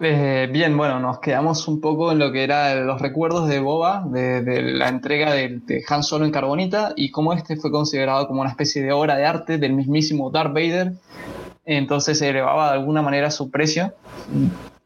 Eh, 0.01 0.47
bien, 0.49 0.77
bueno, 0.77 1.01
nos 1.01 1.19
quedamos 1.19 1.67
un 1.67 1.81
poco 1.81 2.13
en 2.13 2.19
lo 2.19 2.31
que 2.31 2.45
eran 2.45 2.88
los 2.88 3.01
recuerdos 3.01 3.49
de 3.49 3.59
Boba, 3.59 4.05
de, 4.05 4.61
la 4.61 4.88
entrega 4.88 5.34
de, 5.34 5.84
Han 5.89 6.03
Solo 6.03 6.23
en 6.23 6.31
Carbonita 6.31 6.93
y 6.95 7.11
cómo 7.11 7.34
este 7.34 7.57
fue 7.57 7.69
considerado 7.69 8.26
como 8.26 8.39
una 8.39 8.49
especie 8.49 8.81
de 8.81 8.93
obra 8.93 9.17
de 9.17 9.26
arte 9.26 9.57
del 9.57 9.73
mismísimo 9.73 10.31
Darth 10.31 10.53
Vader. 10.53 10.93
Entonces 11.65 12.17
se 12.17 12.30
elevaba 12.30 12.71
de 12.71 12.77
alguna 12.77 13.01
manera 13.01 13.30
su 13.30 13.51
precio. 13.51 13.93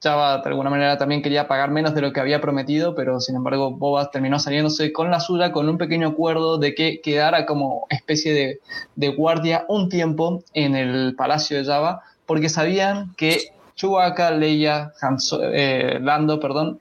Java 0.02 0.40
de 0.40 0.49
alguna 0.49 0.72
manera 0.72 0.98
también 0.98 1.22
quería 1.22 1.48
pagar 1.48 1.69
menos 1.69 1.94
de 1.94 2.02
lo 2.02 2.11
que 2.11 2.19
había 2.19 2.41
prometido, 2.41 2.95
pero 2.95 3.19
sin 3.19 3.35
embargo 3.35 3.69
Boba 3.69 4.10
terminó 4.10 4.40
saliéndose 4.40 4.91
con 4.91 5.11
la 5.11 5.19
suya 5.19 5.52
con 5.52 5.69
un 5.69 5.77
pequeño 5.77 6.07
acuerdo 6.10 6.57
de 6.57 6.73
que 6.73 7.02
quedara 7.02 7.45
como 7.45 7.85
especie 7.90 8.34
de, 8.34 8.60
de 8.95 9.10
guardia 9.10 9.64
un 9.69 9.90
tiempo 9.90 10.44
en 10.53 10.76
el 10.76 11.15
palacio 11.15 11.57
de 11.57 11.65
Java, 11.65 12.02
porque 12.26 12.49
sabían 12.49 13.14
que 13.15 13.53
Chewbacca, 13.76 14.32
Leia, 14.32 14.94
eh, 15.41 16.00
Lando, 16.02 16.40
perdón, 16.40 16.80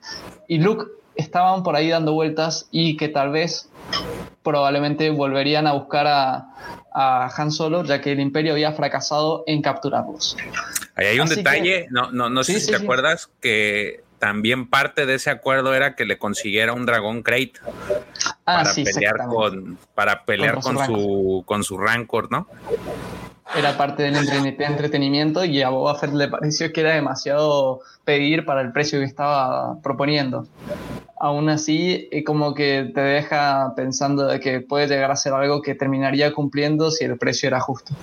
y 0.49 0.59
Luke 0.59 0.87
estaban 1.15 1.63
por 1.63 1.77
ahí 1.77 1.89
dando 1.89 2.13
vueltas 2.13 2.69
y 2.71 2.97
que 2.97 3.09
tal 3.09 3.31
vez 3.31 3.69
probablemente 4.43 5.11
volverían 5.11 5.67
a 5.67 5.73
buscar 5.73 6.07
a, 6.07 6.49
Han 6.95 7.51
Solo, 7.51 7.85
ya 7.85 8.01
que 8.01 8.13
el 8.13 8.21
Imperio 8.21 8.53
había 8.53 8.73
fracasado 8.73 9.45
en 9.47 9.63
capturarlos. 9.63 10.37
Ahí 10.95 11.07
hay 11.07 11.21
un 11.21 11.29
detalle, 11.29 11.87
no, 11.91 12.11
no, 12.11 12.29
no 12.29 12.45
sé 12.45 12.61
si 12.61 12.71
te 12.71 12.77
acuerdas 12.77 13.31
que 13.41 14.05
también 14.19 14.69
parte 14.69 15.07
de 15.07 15.15
ese 15.15 15.31
acuerdo 15.31 15.75
era 15.75 15.97
que 15.97 16.05
le 16.05 16.19
consiguiera 16.19 16.75
un 16.75 16.87
dragón 16.87 17.23
Crate 17.23 17.55
ah, 18.47 18.63
para, 18.63 18.75
pelear 18.75 19.17
con, 19.27 19.79
para 19.95 20.25
pelear 20.25 20.61
con, 20.61 20.79
su, 20.87 21.43
con 21.47 21.65
su 21.65 21.79
Rancor, 21.79 22.31
¿no? 22.31 22.47
Era 23.57 23.77
parte 23.77 24.05
del 24.05 24.17
entretenimiento 24.17 25.45
y 25.45 25.63
a 25.63 25.69
Boba 25.69 25.95
Fett 25.97 26.13
le 26.13 26.29
pareció 26.29 26.73
que 26.73 26.81
era 26.81 26.95
demasiado 26.95 27.81
pedir 28.05 28.45
para 28.45 28.61
el 28.61 28.73
precio 28.73 28.99
que 28.99 29.05
estaba 29.05 29.81
proponiendo. 29.83 30.47
Aún 31.19 31.49
así, 31.49 32.09
como 32.27 32.55
que 32.55 32.91
te 32.95 33.01
deja 33.01 33.75
pensando 33.77 34.27
de 34.27 34.41
que 34.41 34.61
puede 34.61 34.89
llegar 34.89 35.11
a 35.11 35.17
ser 35.17 35.33
algo 35.35 35.63
que 35.63 35.75
terminaría 35.75 36.33
cumpliendo 36.33 36.91
si 36.91 37.05
el 37.05 37.17
precio 37.19 37.47
era 37.47 37.61
justo. 37.61 37.95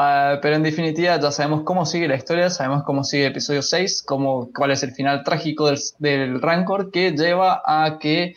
Ah, 0.00 0.38
pero 0.40 0.54
en 0.54 0.62
definitiva 0.62 1.18
ya 1.18 1.32
sabemos 1.32 1.62
cómo 1.64 1.84
sigue 1.84 2.06
la 2.06 2.14
historia, 2.14 2.50
sabemos 2.50 2.84
cómo 2.84 3.02
sigue 3.02 3.24
el 3.24 3.32
episodio 3.32 3.62
6, 3.62 4.04
cómo, 4.06 4.48
cuál 4.54 4.70
es 4.70 4.84
el 4.84 4.92
final 4.92 5.24
trágico 5.24 5.66
del, 5.66 5.80
del 5.98 6.40
Rancor 6.40 6.92
que 6.92 7.10
lleva 7.10 7.62
a 7.66 7.98
que 7.98 8.36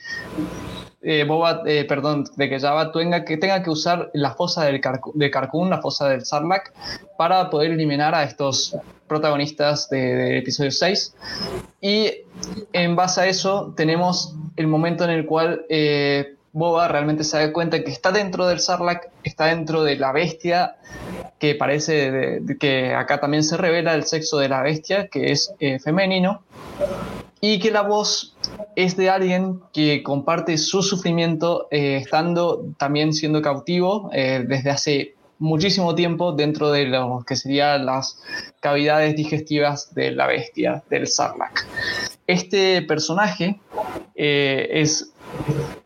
eh, 1.03 1.25
Boba, 1.27 1.63
eh, 1.65 1.85
perdón, 1.85 2.25
de 2.35 2.47
que 2.47 2.59
Java 2.59 2.91
tenga 2.91 3.25
que, 3.25 3.37
tenga 3.37 3.63
que 3.63 3.71
usar 3.71 4.11
la 4.13 4.35
fosa 4.35 4.65
del 4.65 4.81
de 5.15 5.31
Carcún, 5.31 5.69
la 5.69 5.81
fosa 5.81 6.07
del 6.09 6.25
Sarlacc, 6.25 6.71
para 7.17 7.49
poder 7.49 7.71
eliminar 7.71 8.13
a 8.13 8.23
estos 8.23 8.77
protagonistas 9.07 9.89
del 9.89 10.17
de 10.17 10.37
episodio 10.37 10.71
6. 10.71 11.15
Y 11.81 12.11
en 12.73 12.95
base 12.95 13.21
a 13.21 13.27
eso 13.27 13.73
tenemos 13.75 14.35
el 14.55 14.67
momento 14.67 15.03
en 15.03 15.09
el 15.09 15.25
cual 15.25 15.65
eh, 15.69 16.35
Boba 16.53 16.87
realmente 16.87 17.23
se 17.23 17.37
da 17.37 17.51
cuenta 17.51 17.83
que 17.83 17.91
está 17.91 18.11
dentro 18.11 18.45
del 18.45 18.59
Sarlacc, 18.59 19.09
está 19.23 19.45
dentro 19.45 19.83
de 19.83 19.95
la 19.95 20.11
bestia, 20.11 20.75
que 21.39 21.55
parece 21.55 22.41
que 22.59 22.93
acá 22.93 23.19
también 23.19 23.43
se 23.43 23.57
revela 23.57 23.95
el 23.95 24.03
sexo 24.03 24.37
de 24.37 24.49
la 24.49 24.61
bestia, 24.61 25.07
que 25.07 25.31
es 25.31 25.53
femenino, 25.83 26.43
y 27.41 27.59
que 27.59 27.71
la 27.71 27.81
voz 27.81 28.35
es 28.75 28.95
de 28.95 29.09
alguien 29.09 29.59
que 29.73 30.03
comparte 30.03 30.57
su 30.57 30.83
sufrimiento 30.83 31.67
eh, 31.71 31.97
estando 31.97 32.63
también 32.77 33.13
siendo 33.13 33.41
cautivo 33.41 34.09
eh, 34.13 34.45
desde 34.47 34.69
hace 34.69 35.15
muchísimo 35.39 35.95
tiempo 35.95 36.33
dentro 36.33 36.71
de 36.71 36.85
lo 36.85 37.23
que 37.27 37.35
serían 37.35 37.87
las 37.87 38.21
cavidades 38.59 39.15
digestivas 39.15 39.93
de 39.95 40.11
la 40.11 40.27
bestia, 40.27 40.83
del 40.89 41.07
Sarlacc. 41.07 41.65
Este 42.27 42.83
personaje 42.83 43.59
es 44.15 45.11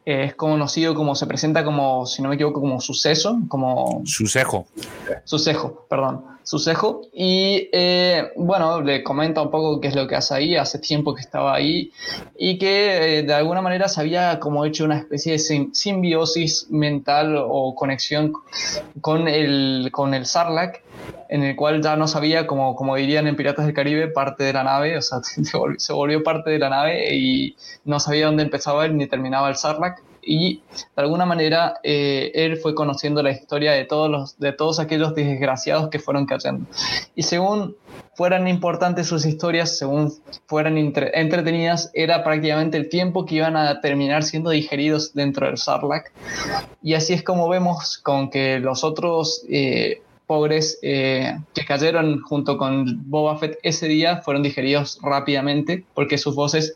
es 0.06 0.36
conocido 0.36 0.94
como, 0.94 1.16
se 1.16 1.26
presenta 1.26 1.64
como, 1.64 2.06
si 2.06 2.22
no 2.22 2.30
me 2.30 2.36
equivoco, 2.36 2.62
como 2.62 2.80
suceso, 2.80 3.40
como... 3.48 4.04
Sucejo. 4.06 4.68
Sucejo, 5.24 5.88
perdón. 5.90 6.36
Sucejo. 6.44 7.02
Y 7.12 7.70
eh, 7.72 8.32
bueno, 8.36 8.80
le 8.82 9.04
comenta 9.04 9.42
un 9.42 9.50
poco 9.50 9.82
qué 9.82 9.88
es 9.88 9.96
lo 9.96 10.08
que 10.08 10.16
hace 10.16 10.36
ahí, 10.36 10.56
hace 10.56 10.78
tiempo 10.78 11.16
que 11.16 11.22
estaba 11.22 11.56
ahí, 11.56 11.92
y 12.38 12.60
que 12.60 13.18
eh, 13.18 13.24
de 13.24 13.34
alguna 13.34 13.64
manera 13.64 13.88
se 13.88 14.00
había 14.00 14.40
como 14.40 14.64
hecho 14.64 14.86
una 14.86 15.00
especie 15.00 15.34
de 15.34 15.70
simbiosis 15.74 16.68
mental 16.70 17.36
o 17.38 17.74
conexión 17.74 18.34
con 19.02 19.28
el, 19.28 19.90
con 19.92 20.14
el 20.14 20.28
Sarlacc, 20.28 20.84
en 21.30 21.44
el 21.44 21.56
cual 21.56 21.82
ya 21.82 21.96
no 21.96 22.08
sabía, 22.08 22.46
como, 22.46 22.76
como 22.76 22.96
dirían 22.96 23.28
en 23.28 23.36
Piratas 23.36 23.66
del 23.66 23.74
Caribe, 23.74 24.08
parte 24.08 24.44
de 24.44 24.54
la 24.54 24.64
nave, 24.64 24.98
o 24.98 25.02
sea, 25.02 25.22
se 25.78 25.94
volvió, 25.94 26.24
parte 26.24 26.52
de 26.52 26.60
la 26.60 26.70
nave 26.70 27.16
y 27.16 27.56
no 27.84 28.00
sabía 28.00 28.28
dónde 28.28 28.44
empezaba 28.44 28.86
él 28.86 28.96
ni 28.96 29.08
terminaba 29.08 29.50
el 29.50 29.56
Sarlacc. 29.56 29.95
Y 30.26 30.62
de 30.96 31.02
alguna 31.02 31.26
manera 31.26 31.80
eh, 31.84 32.32
él 32.34 32.58
fue 32.58 32.74
conociendo 32.74 33.22
la 33.22 33.32
historia 33.32 33.72
de 33.74 33.86
todos, 33.86 34.10
los, 34.10 34.40
de 34.40 34.52
todos 34.52 34.80
aquellos 34.80 35.14
desgraciados 35.14 35.90
que 35.90 36.00
fueron 36.00 36.26
cayendo. 36.26 36.66
Y 37.16 37.24
según 37.24 37.76
fueran 38.16 38.48
importantes 38.48 39.08
sus 39.08 39.26
historias, 39.26 39.78
según 39.78 40.12
fueran 40.48 40.78
entretenidas, 40.78 41.92
era 41.94 42.24
prácticamente 42.24 42.78
el 42.78 42.90
tiempo 42.90 43.26
que 43.26 43.36
iban 43.36 43.56
a 43.58 43.82
terminar 43.82 44.24
siendo 44.24 44.50
digeridos 44.50 45.14
dentro 45.14 45.48
del 45.48 45.58
Sarlacc. 45.58 46.12
Y 46.82 46.94
así 46.94 47.14
es 47.14 47.24
como 47.24 47.50
vemos 47.50 47.98
con 47.98 48.30
que 48.30 48.60
los 48.60 48.84
otros 48.84 49.46
eh, 49.50 50.02
pobres 50.28 50.80
eh, 50.82 51.38
que 51.54 51.66
cayeron 51.66 52.22
junto 52.22 52.58
con 52.58 53.10
Boba 53.10 53.38
Fett 53.38 53.60
ese 53.64 53.88
día 53.88 54.18
fueron 54.18 54.44
digeridos 54.44 55.00
rápidamente 55.02 55.86
porque 55.94 56.18
sus 56.18 56.36
voces 56.36 56.76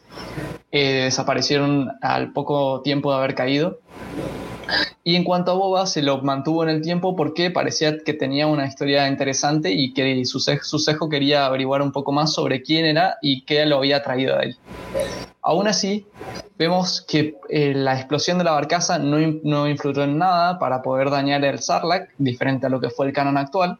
eh, 0.72 1.04
desaparecieron 1.06 1.91
al 2.02 2.32
poco 2.32 2.82
tiempo 2.82 3.12
de 3.12 3.18
haber 3.18 3.36
caído. 3.36 3.80
Y 5.04 5.16
en 5.16 5.24
cuanto 5.24 5.52
a 5.52 5.56
Boba, 5.56 5.88
se 5.88 6.04
lo 6.04 6.22
mantuvo 6.22 6.64
en 6.64 6.70
el 6.70 6.82
tiempo 6.82 7.16
porque 7.16 7.50
parecía 7.50 7.98
que 7.98 8.14
tenía 8.14 8.46
una 8.46 8.68
historia 8.68 9.08
interesante 9.08 9.72
y 9.72 9.94
que 9.94 10.24
su, 10.26 10.40
cejo 10.40 11.10
quería 11.10 11.46
averiguar 11.46 11.82
un 11.82 11.91
poco 11.91 12.12
más 12.12 12.34
sobre 12.34 12.62
quién 12.62 12.86
era 12.86 13.18
y 13.22 13.44
qué 13.46 13.66
lo 13.66 13.78
había 13.78 14.04
traído 14.04 14.38
a 14.38 14.41
él. 14.41 14.58
Aún 15.41 15.68
así, 15.68 16.06
vemos 16.58 17.02
que 17.02 17.38
eh, 17.50 17.74
la 17.74 17.96
explosión 17.96 18.38
de 18.38 18.44
la 18.44 18.52
barcaza 18.52 19.00
no, 19.00 19.18
no, 19.44 19.68
influyó 19.68 20.04
en 20.04 20.18
nada 20.18 20.60
para 20.60 20.82
poder 20.82 21.10
dañar 21.10 21.44
el 21.46 21.60
Sarlacc, 21.60 22.12
diferente 22.18 22.68
a 22.68 22.70
lo 22.70 22.80
que 22.80 22.90
fue 22.90 23.08
el 23.08 23.14
canon 23.14 23.38
actual. 23.38 23.80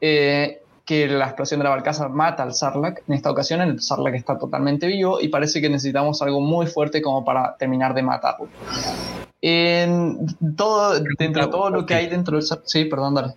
Eh, 0.00 0.61
que 0.84 1.06
la 1.06 1.26
explosión 1.26 1.60
de 1.60 1.64
la 1.64 1.70
barcaza 1.70 2.08
mata 2.08 2.42
al 2.42 2.54
Sarlacc. 2.54 3.02
En 3.08 3.14
esta 3.14 3.30
ocasión 3.30 3.60
el 3.60 3.80
Sarlacc 3.80 4.14
está 4.14 4.38
totalmente 4.38 4.86
vivo 4.86 5.20
y 5.20 5.28
parece 5.28 5.60
que 5.60 5.68
necesitamos 5.68 6.22
algo 6.22 6.40
muy 6.40 6.66
fuerte 6.66 7.00
como 7.02 7.24
para 7.24 7.56
terminar 7.56 7.94
de 7.94 8.02
matarlo. 8.02 8.48
En 9.40 10.26
todo, 10.56 11.00
dentro 11.18 11.46
de 11.46 11.50
todo 11.50 11.70
lo 11.70 11.86
que 11.86 11.94
hay 11.94 12.08
dentro 12.08 12.36
del 12.36 12.44
Sarlacc... 12.44 12.66
Sí, 12.66 12.84
perdón, 12.84 13.14
dale. 13.14 13.34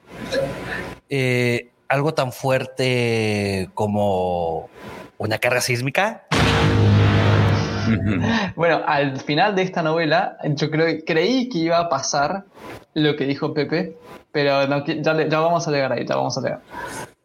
Eh, 1.09 1.71
algo 1.87 2.13
tan 2.13 2.31
fuerte 2.31 3.69
como 3.73 4.69
una 5.17 5.37
carga 5.37 5.61
sísmica. 5.61 6.25
Bueno, 8.55 8.81
al 8.85 9.19
final 9.19 9.55
de 9.55 9.63
esta 9.63 9.81
novela, 9.83 10.37
yo 10.43 10.69
creo, 10.69 10.97
creí 11.05 11.49
que 11.49 11.59
iba 11.59 11.79
a 11.79 11.89
pasar 11.89 12.45
lo 12.93 13.15
que 13.15 13.25
dijo 13.25 13.53
Pepe, 13.53 13.97
pero 14.31 14.63
ya, 14.87 15.39
vamos 15.39 15.67
a 15.67 15.71
llegar 15.71 15.91
ahí, 15.93 16.05
ya 16.05 16.15
vamos 16.15 16.37
a 16.37 16.41
llegar. 16.41 16.61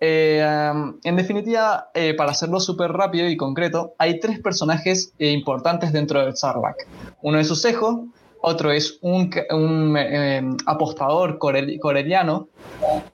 Eh, 0.01 0.43
um, 0.73 0.99
en 1.05 1.17
definitiva, 1.17 1.91
eh, 1.95 2.15
para 2.15 2.31
hacerlo 2.31 2.59
súper 2.59 2.93
rápido 2.93 3.29
y 3.29 3.37
concreto, 3.37 3.95
hay 3.99 4.19
tres 4.19 4.39
personajes 4.41 5.13
eh, 5.19 5.31
importantes 5.31 5.93
dentro 5.93 6.21
del 6.25 6.37
Sarlacc. 6.37 6.87
Uno 7.23 7.39
es 7.39 7.49
Susejo, 7.49 8.07
otro 8.41 8.73
es 8.73 8.99
un, 9.03 10.57
apostador 10.67 11.39
coreliano 11.39 12.49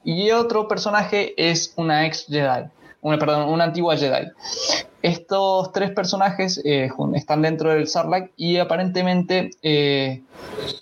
y 0.04 0.30
otro 0.30 0.68
personaje 0.68 1.34
es 1.36 1.74
una 1.76 2.06
ex 2.06 2.26
Jedi, 2.28 2.68
una, 3.06 3.18
perdón, 3.18 3.48
una 3.48 3.64
antigua 3.64 3.96
Jedi. 3.96 4.26
Estos 5.00 5.70
tres 5.70 5.92
personajes 5.92 6.60
eh, 6.64 6.90
están 7.14 7.42
dentro 7.42 7.70
del 7.70 7.86
Sarlacc 7.86 8.32
y 8.36 8.56
aparentemente 8.56 9.50
eh, 9.62 10.24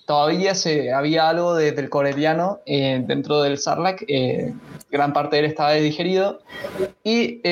todavía 0.07 0.55
se, 0.55 0.91
había 0.95 1.29
algo 1.29 1.55
del 1.55 1.91
coreliano 1.91 2.61
eh, 2.65 3.05
dentro 3.07 3.43
del 3.43 3.59
Sarlacc. 3.59 4.05
gran 4.91 5.13
parte 5.13 5.37
de 5.37 5.41
él 5.41 5.47
estaba 5.51 5.73
digerido 5.73 6.41
y 7.03 7.43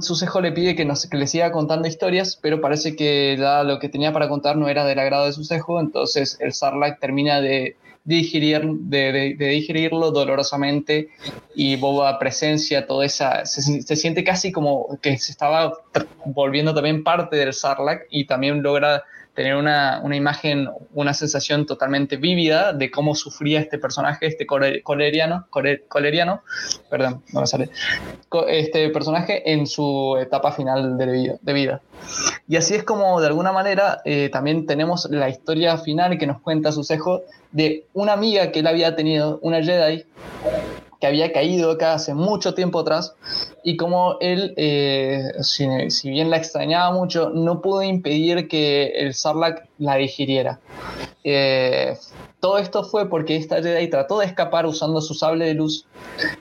Susejo 0.00 0.40
le 0.40 0.52
pide 0.52 0.76
que, 0.76 0.86
que 1.10 1.16
le 1.16 1.26
siga 1.26 1.50
contando 1.50 1.88
historias, 1.88 2.38
pero 2.40 2.60
parece 2.60 2.94
que 2.94 3.36
ya 3.36 3.64
lo 3.64 3.80
que 3.80 3.88
tenía 3.88 4.12
para 4.12 4.28
contar 4.28 4.56
no 4.56 4.68
era 4.68 4.84
del 4.84 5.00
agrado 5.00 5.26
de 5.26 5.32
Susejo, 5.32 5.80
entonces 5.80 6.38
el 6.40 6.52
Sarlacc 6.52 7.00
termina 7.00 7.40
de 7.40 7.76
digerir, 8.04 8.62
de, 8.66 9.34
digerirlo 9.38 10.10
dolorosamente 10.10 11.08
y 11.54 11.76
Boba 11.76 12.18
presencia 12.18 12.86
toda 12.86 13.06
esa, 13.06 13.46
se, 13.46 13.96
siente 13.96 14.22
casi 14.24 14.52
como 14.52 14.98
que 15.00 15.16
se 15.16 15.32
estaba 15.32 15.72
volviendo 16.26 16.74
también 16.74 17.02
parte 17.02 17.36
del 17.36 17.54
Sarlacc 17.54 18.06
y 18.10 18.26
también 18.26 18.62
logra 18.62 19.04
tener 19.34 19.56
una, 19.56 20.00
imagen, 20.12 20.68
una 20.92 21.12
sensación 21.12 21.66
totalmente 21.66 22.16
vívida 22.16 22.72
de 22.72 22.90
cómo 22.90 23.14
sufría 23.14 23.60
este 23.60 23.78
personaje, 23.78 24.26
este 24.26 24.46
coleriano, 24.46 25.46
coleriano, 25.88 26.42
perdón, 26.88 27.22
no 27.32 27.40
me 27.40 27.46
sale, 27.46 27.70
este 28.48 28.88
personaje 28.90 29.52
en 29.52 29.66
su 29.66 30.16
etapa 30.20 30.52
final 30.52 30.96
de 30.96 31.06
vida. 31.06 31.34
De 31.42 31.52
vida. 31.52 31.80
Y 32.48 32.56
así 32.56 32.74
es 32.74 32.84
como 32.84 33.20
de 33.20 33.26
alguna 33.26 33.50
manera 33.50 34.00
eh, 34.04 34.28
también 34.32 34.66
tenemos 34.66 35.08
la 35.10 35.28
historia 35.28 35.78
final 35.78 36.16
que 36.18 36.26
nos 36.26 36.40
cuenta 36.40 36.70
Susejo 36.70 37.22
de 37.50 37.86
una 37.92 38.12
amiga 38.12 38.52
que 38.52 38.60
él 38.60 38.66
había 38.66 38.94
tenido, 38.94 39.38
una 39.42 39.62
Jedi, 39.62 40.04
que 41.00 41.06
había 41.06 41.32
caído 41.32 41.72
acá 41.72 41.94
hace 41.94 42.14
mucho 42.14 42.54
tiempo 42.54 42.80
atrás 42.80 43.14
y 43.62 43.76
como 43.76 44.16
él, 44.20 44.54
eh, 44.56 45.32
si, 45.40 46.10
bien 46.10 46.30
la 46.30 46.36
extrañaba 46.36 46.92
mucho, 46.92 47.30
no 47.30 47.60
pudo 47.60 47.82
impedir 47.82 48.48
que 48.48 48.86
el 48.94 49.14
Sarlacc 49.14 49.66
la 49.78 49.96
digiriera. 49.96 50.60
Eh, 51.24 51.96
todo 52.40 52.58
esto 52.58 52.84
fue 52.84 53.08
porque 53.08 53.36
esta 53.36 53.62
Jedi 53.62 53.88
trató 53.88 54.18
de 54.18 54.26
escapar 54.26 54.66
usando 54.66 55.00
su 55.00 55.14
sable 55.14 55.46
de 55.46 55.54
luz 55.54 55.86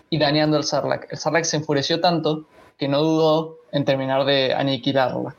y 0.10 0.20
dañando 0.20 0.58
al 0.58 0.64
Sarlacc. 0.64 1.12
El 1.12 1.18
Sarlacc 1.18 1.46
se 1.46 1.58
enfureció 1.58 2.02
tanto 2.02 2.46
que 2.78 2.88
no 2.88 3.02
dudó 3.02 3.58
en 3.72 3.86
terminar 3.86 4.26
de 4.26 4.54
aniquilarla. 4.54 5.36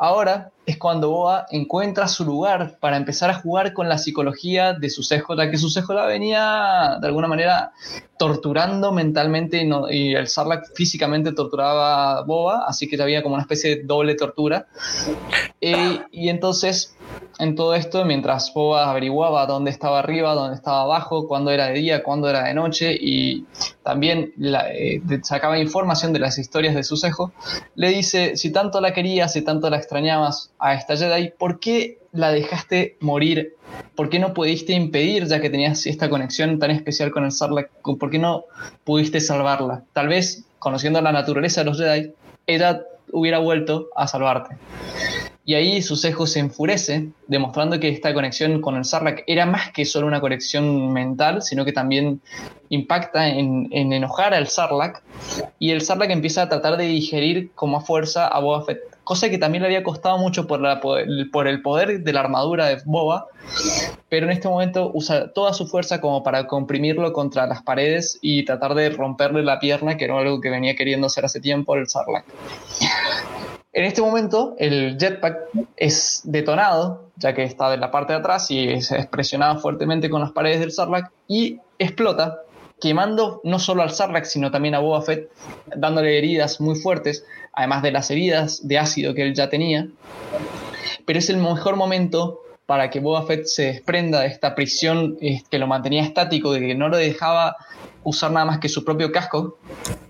Ahora 0.00 0.52
es 0.64 0.78
cuando 0.78 1.10
Boa 1.10 1.46
encuentra 1.50 2.06
su 2.06 2.24
lugar 2.24 2.78
para 2.78 2.96
empezar 2.96 3.30
a 3.30 3.40
jugar 3.40 3.72
con 3.72 3.88
la 3.88 3.98
psicología 3.98 4.72
de 4.72 4.90
su 4.90 5.02
la 5.30 5.50
que 5.50 5.56
su 5.56 5.68
la 5.92 6.06
venía 6.06 6.98
de 7.00 7.06
alguna 7.08 7.26
manera 7.26 7.72
torturando 8.18 8.92
mentalmente 8.92 9.66
y, 9.90 10.14
el 10.14 10.28
Sarlacc 10.28 10.74
físicamente 10.74 11.32
torturaba 11.32 12.18
a 12.18 12.22
Boba, 12.22 12.64
así 12.66 12.88
que 12.88 13.00
había 13.00 13.22
como 13.22 13.34
una 13.34 13.42
especie 13.42 13.76
de 13.76 13.82
doble 13.84 14.14
tortura. 14.14 14.66
Eh, 15.60 16.00
y 16.12 16.28
entonces 16.28 16.96
en 17.38 17.54
todo 17.54 17.74
esto 17.74 18.04
mientras 18.04 18.52
Boba 18.52 18.90
averiguaba 18.90 19.46
dónde 19.46 19.70
estaba 19.70 20.00
arriba, 20.00 20.34
dónde 20.34 20.56
estaba 20.56 20.82
abajo, 20.82 21.26
cuándo 21.28 21.50
era 21.50 21.66
de 21.66 21.74
día, 21.74 22.02
cuándo 22.02 22.28
era 22.28 22.44
de 22.44 22.54
noche 22.54 22.96
y 23.00 23.46
también 23.82 24.32
eh, 24.40 25.00
sacaba 25.22 25.58
información 25.58 26.12
de 26.12 26.18
las 26.18 26.38
historias 26.38 26.74
de 26.74 26.82
su 26.82 26.96
cejo, 26.96 27.32
le 27.74 27.90
dice, 27.90 28.36
si 28.36 28.50
tanto 28.50 28.80
la 28.80 28.92
querías, 28.92 29.32
si 29.32 29.42
tanto 29.42 29.70
la 29.70 29.76
extrañabas, 29.76 30.52
a 30.58 30.74
esta 30.74 30.96
Jedi, 30.96 31.32
¿por 31.38 31.60
qué 31.60 31.98
la 32.12 32.30
dejaste 32.30 32.96
morir? 33.00 33.54
¿Por 33.94 34.08
qué 34.08 34.18
no 34.18 34.34
pudiste 34.34 34.72
impedir, 34.72 35.26
ya 35.26 35.40
que 35.40 35.50
tenías 35.50 35.86
esta 35.86 36.08
conexión 36.08 36.58
tan 36.58 36.70
especial 36.70 37.10
con 37.10 37.24
el 37.24 37.32
Sarlacc, 37.32 37.70
por 37.82 38.10
qué 38.10 38.18
no 38.18 38.44
pudiste 38.84 39.20
salvarla? 39.20 39.84
Tal 39.92 40.08
vez, 40.08 40.44
conociendo 40.58 41.00
la 41.00 41.12
naturaleza 41.12 41.62
de 41.62 41.64
los 41.64 41.78
Jedi, 41.78 42.12
ella 42.46 42.82
hubiera 43.12 43.38
vuelto 43.38 43.88
a 43.96 44.06
salvarte. 44.06 44.56
Y 45.44 45.54
ahí 45.54 45.80
Susejo 45.80 46.26
se 46.26 46.40
enfurece, 46.40 47.08
demostrando 47.26 47.80
que 47.80 47.88
esta 47.88 48.12
conexión 48.12 48.60
con 48.60 48.76
el 48.76 48.84
Sarlacc 48.84 49.24
era 49.26 49.46
más 49.46 49.72
que 49.72 49.86
solo 49.86 50.06
una 50.06 50.20
conexión 50.20 50.92
mental, 50.92 51.40
sino 51.40 51.64
que 51.64 51.72
también 51.72 52.20
impacta 52.68 53.28
en, 53.28 53.72
enojar 53.72 54.34
al 54.34 54.48
Sarlacc. 54.48 55.02
Y 55.58 55.70
el 55.70 55.80
Sarlacc 55.80 56.10
empieza 56.10 56.42
a 56.42 56.48
tratar 56.50 56.76
de 56.76 56.84
digerir 56.84 57.50
como 57.54 57.78
a 57.78 57.80
fuerza 57.80 58.28
a 58.28 58.40
Boba 58.40 58.62
Fett, 58.66 58.80
cosa 59.08 59.30
que 59.30 59.38
también 59.38 59.62
le 59.62 59.68
había 59.68 59.82
costado 59.82 60.18
mucho 60.18 60.46
por, 60.46 60.60
el 61.48 61.62
poder 61.62 62.04
de 62.04 62.12
la 62.12 62.20
armadura 62.20 62.66
de 62.66 62.82
Boba, 62.84 63.26
pero 64.10 64.26
en 64.26 64.32
este 64.32 64.50
momento 64.50 64.90
usa 64.92 65.32
toda 65.32 65.54
su 65.54 65.66
fuerza 65.66 65.98
como 65.98 66.22
para 66.22 66.46
comprimirlo 66.46 67.10
contra 67.14 67.46
las 67.46 67.62
paredes 67.62 68.18
y 68.20 68.44
tratar 68.44 68.74
de 68.74 68.90
romperle 68.90 69.42
la 69.42 69.60
pierna, 69.60 69.96
que 69.96 70.04
era 70.04 70.18
algo 70.18 70.42
que 70.42 70.50
venía 70.50 70.76
queriendo 70.76 71.06
hacer 71.06 71.24
hace 71.24 71.40
tiempo 71.40 71.74
el 71.74 71.88
Sarlacc. 71.88 72.26
En 73.72 73.84
este 73.84 74.02
momento, 74.02 74.54
el 74.58 74.98
jetpack 74.98 75.38
es 75.78 76.20
detonado, 76.24 77.08
ya 77.16 77.32
que 77.32 77.44
está 77.44 77.70
de 77.70 77.78
la 77.78 77.90
parte 77.90 78.12
de 78.12 78.18
atrás 78.18 78.50
y 78.50 78.68
es 78.68 78.92
presionado 79.10 79.58
fuertemente 79.58 80.10
con 80.10 80.20
las 80.20 80.32
paredes 80.32 80.60
del 80.60 80.70
Sarlacc 80.70 81.10
y 81.26 81.58
explota, 81.78 82.42
quemando 82.80 83.40
no 83.44 83.58
solo 83.58 83.82
al 83.82 83.90
Sarlacc, 83.90 84.24
sino 84.24 84.50
también 84.50 84.74
a 84.74 84.78
Boba 84.78 85.02
Fett, 85.02 85.30
dándole 85.74 86.18
heridas 86.18 86.60
muy 86.60 86.76
fuertes, 86.76 87.24
además 87.52 87.82
de 87.82 87.92
las 87.92 88.10
heridas 88.10 88.66
de 88.66 88.78
ácido 88.78 89.14
que 89.14 89.22
él 89.22 89.34
ya 89.34 89.48
tenía. 89.48 89.88
Pero 91.04 91.18
es 91.18 91.30
el 91.30 91.38
mejor 91.38 91.76
momento 91.76 92.40
para 92.66 92.90
que 92.90 93.00
Boba 93.00 93.24
Fett 93.26 93.46
se 93.46 93.64
desprenda 93.64 94.20
de 94.20 94.26
esta 94.26 94.54
prisión 94.54 95.16
eh, 95.20 95.42
que 95.50 95.58
lo 95.58 95.66
mantenía 95.66 96.02
estático, 96.02 96.52
de 96.52 96.60
que 96.60 96.74
no 96.74 96.88
lo 96.88 96.98
dejaba 96.98 97.56
usar 98.04 98.30
nada 98.30 98.46
más 98.46 98.58
que 98.58 98.68
su 98.68 98.84
propio 98.84 99.10
casco, 99.10 99.58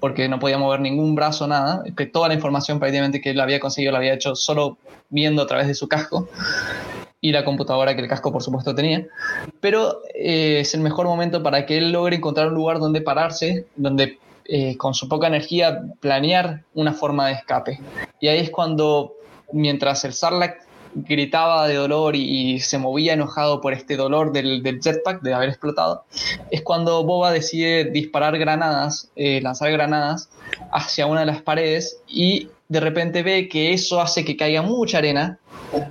porque 0.00 0.28
no 0.28 0.38
podía 0.38 0.58
mover 0.58 0.80
ningún 0.80 1.14
brazo, 1.14 1.46
nada, 1.46 1.82
que 1.96 2.06
toda 2.06 2.28
la 2.28 2.34
información 2.34 2.78
prácticamente 2.78 3.20
que 3.20 3.30
él 3.30 3.40
había 3.40 3.60
conseguido 3.60 3.92
la 3.92 3.98
había 3.98 4.14
hecho 4.14 4.34
solo 4.34 4.76
viendo 5.08 5.42
a 5.42 5.46
través 5.46 5.68
de 5.68 5.74
su 5.74 5.88
casco 5.88 6.28
y 7.20 7.32
la 7.32 7.44
computadora 7.44 7.94
que 7.94 8.02
el 8.02 8.08
casco 8.08 8.32
por 8.32 8.42
supuesto 8.42 8.74
tenía, 8.74 9.06
pero 9.60 10.02
eh, 10.14 10.60
es 10.60 10.74
el 10.74 10.80
mejor 10.80 11.06
momento 11.06 11.42
para 11.42 11.66
que 11.66 11.78
él 11.78 11.92
logre 11.92 12.16
encontrar 12.16 12.48
un 12.48 12.54
lugar 12.54 12.78
donde 12.78 13.00
pararse, 13.00 13.66
donde 13.76 14.18
eh, 14.44 14.76
con 14.76 14.94
su 14.94 15.08
poca 15.08 15.26
energía 15.26 15.82
planear 16.00 16.62
una 16.74 16.92
forma 16.92 17.26
de 17.26 17.34
escape. 17.34 17.80
Y 18.20 18.28
ahí 18.28 18.38
es 18.38 18.50
cuando, 18.50 19.14
mientras 19.52 20.04
el 20.04 20.12
Sarlacc 20.14 20.62
gritaba 20.94 21.68
de 21.68 21.74
dolor 21.74 22.16
y, 22.16 22.60
se 22.60 22.78
movía 22.78 23.12
enojado 23.12 23.60
por 23.60 23.72
este 23.72 23.96
dolor 23.96 24.32
del, 24.32 24.62
jetpack, 24.82 25.20
de 25.22 25.34
haber 25.34 25.50
explotado, 25.50 26.04
es 26.50 26.62
cuando 26.62 27.04
Boba 27.04 27.30
decide 27.30 27.84
disparar 27.84 28.38
granadas, 28.38 29.10
eh, 29.16 29.40
lanzar 29.42 29.70
granadas 29.70 30.30
hacia 30.72 31.06
una 31.06 31.20
de 31.20 31.26
las 31.26 31.42
paredes 31.42 32.00
y 32.08 32.48
de 32.68 32.80
repente 32.80 33.22
ve 33.22 33.48
que 33.48 33.72
eso 33.72 34.00
hace 34.00 34.24
que 34.24 34.36
caiga 34.36 34.62
mucha 34.62 34.98
arena. 34.98 35.38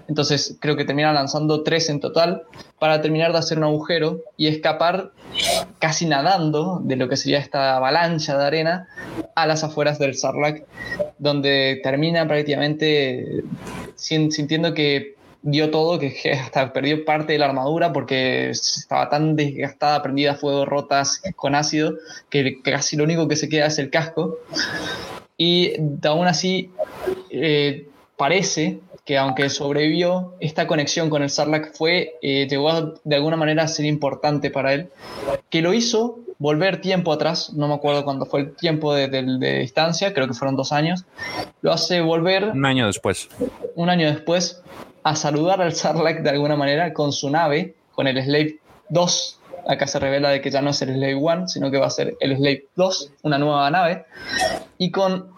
Entonces 0.08 0.58
creo 0.60 0.76
que 0.76 0.86
termina 0.86 1.14
lanzando 1.14 1.64
tres 1.64 1.90
en 1.90 2.00
total 2.00 2.44
para 2.80 3.02
terminar 3.02 3.32
de 3.32 3.40
hacer 3.40 3.58
un 3.58 3.66
agujero 3.66 4.22
y 4.38 4.48
escapar 4.48 5.12
casi 5.80 6.06
nadando 6.06 6.80
de 6.84 6.96
lo 6.96 7.10
que 7.10 7.18
sería 7.18 7.40
esta 7.40 7.78
avalancha 7.78 8.38
de 8.38 8.46
arena 8.46 8.88
a 9.36 9.46
las 9.46 9.64
afueras 9.64 10.00
del 10.00 10.16
Sarlacc, 10.16 10.66
donde 11.18 11.80
termina 11.84 12.28
prácticamente 12.28 13.44
sintiendo 13.96 14.74
que 14.74 15.18
dio 15.42 15.72
todo, 15.72 16.00
que 16.00 16.14
hasta 16.44 16.74
perdió 16.74 17.06
parte 17.06 17.34
de 17.34 17.40
la 17.40 17.46
armadura 17.46 17.94
porque 17.94 18.50
estaba 18.50 19.10
tan 19.10 19.36
desgastada, 19.36 20.04
prendida 20.04 20.32
a 20.32 20.36
fuego, 20.36 20.66
rotas 20.66 21.22
con 21.36 21.56
ácido, 21.56 21.94
que 22.30 22.62
casi 22.62 22.96
lo 22.96 23.04
único 23.04 23.28
que 23.28 23.36
se 23.36 23.50
queda 23.50 23.68
es 23.68 23.80
el 23.80 23.90
casco. 23.90 24.38
Y 25.38 25.74
aún 26.04 26.28
así 26.28 26.72
eh, 27.30 27.88
parece 28.18 28.80
que 29.08 29.18
aunque 29.18 29.50
sobrevivió, 29.50 30.36
esta 30.42 30.68
conexión 30.68 31.10
con 31.10 31.24
el 31.24 31.30
Sarlacc 31.30 31.74
fue, 31.74 32.16
eh, 32.22 32.46
llegó 32.50 32.96
de 33.06 33.16
alguna 33.16 33.38
manera 33.38 33.64
a 33.64 33.68
ser 33.70 33.86
importante 33.86 34.52
para 34.52 34.74
él, 34.74 34.90
que 35.50 35.62
lo 35.62 35.74
hizo 35.74 36.20
volver 36.40 36.82
tiempo 36.82 37.14
atrás, 37.14 37.54
no 37.54 37.70
me 37.70 37.76
acuerdo 37.76 38.04
cuándo 38.04 38.26
fue 38.26 38.42
el 38.42 38.56
tiempo 38.58 38.94
de, 38.94 39.08
distancia, 39.60 40.14
creo 40.14 40.28
que 40.28 40.34
fueron 40.34 40.58
dos 40.58 40.74
años, 40.74 41.06
lo 41.62 41.72
hace 41.72 42.02
volver... 42.02 42.50
Un 42.50 42.66
año 42.66 42.86
después. 42.86 43.30
Un 43.76 43.90
año 43.90 44.08
después, 44.08 44.62
a 45.04 45.16
saludar 45.16 45.62
al 45.62 45.74
Sarlacc 45.74 46.22
de 46.22 46.30
alguna 46.30 46.58
manera 46.58 46.92
con 46.92 47.14
su 47.14 47.30
nave, 47.30 47.76
con 47.94 48.08
el 48.08 48.22
Slave 48.22 48.60
2. 48.90 49.40
Acá 49.70 49.88
se 49.88 50.00
revela 50.00 50.32
de 50.32 50.42
que 50.42 50.52
ya 50.52 50.62
no 50.62 50.72
es 50.72 50.82
el 50.82 50.94
Slave 50.94 51.16
1, 51.16 51.48
sino 51.48 51.72
que 51.72 51.78
va 51.78 51.88
a 51.88 51.92
ser 51.92 52.18
el 52.20 52.36
Slave 52.36 52.66
2, 52.76 53.12
una 53.22 53.38
nueva 53.38 53.72
nave. 53.72 54.06
Y 54.78 54.92
con 54.92 55.37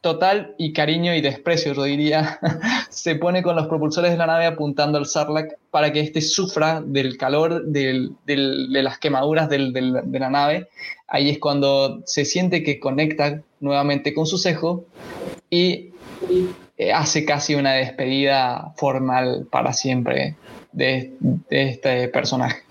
total 0.00 0.54
y 0.58 0.72
cariño 0.72 1.14
y 1.14 1.20
desprecio, 1.20 1.72
yo 1.72 1.84
diría, 1.84 2.38
se 2.90 3.16
pone 3.16 3.42
con 3.42 3.56
los 3.56 3.66
propulsores 3.66 4.12
de 4.12 4.16
la 4.16 4.26
nave 4.26 4.46
apuntando 4.46 4.98
al 4.98 5.06
Sarlacc 5.06 5.58
para 5.70 5.92
que 5.92 6.00
éste 6.00 6.20
sufra 6.20 6.80
del 6.80 7.16
calor 7.16 7.64
de 7.66 8.10
las 8.26 8.98
quemaduras 8.98 9.48
de 9.48 10.18
la 10.18 10.30
nave. 10.30 10.68
Ahí 11.08 11.30
es 11.30 11.38
cuando 11.38 12.02
se 12.06 12.24
siente 12.24 12.62
que 12.62 12.80
conecta 12.80 13.42
nuevamente 13.60 14.14
con 14.14 14.26
su 14.26 14.38
cejo 14.38 14.84
y 15.50 15.90
eh, 16.78 16.92
hace 16.92 17.24
casi 17.24 17.54
una 17.54 17.72
despedida 17.72 18.72
formal 18.76 19.46
para 19.50 19.72
siempre 19.72 20.36
de 20.72 21.12
este 21.50 22.08
personaje. 22.08 22.62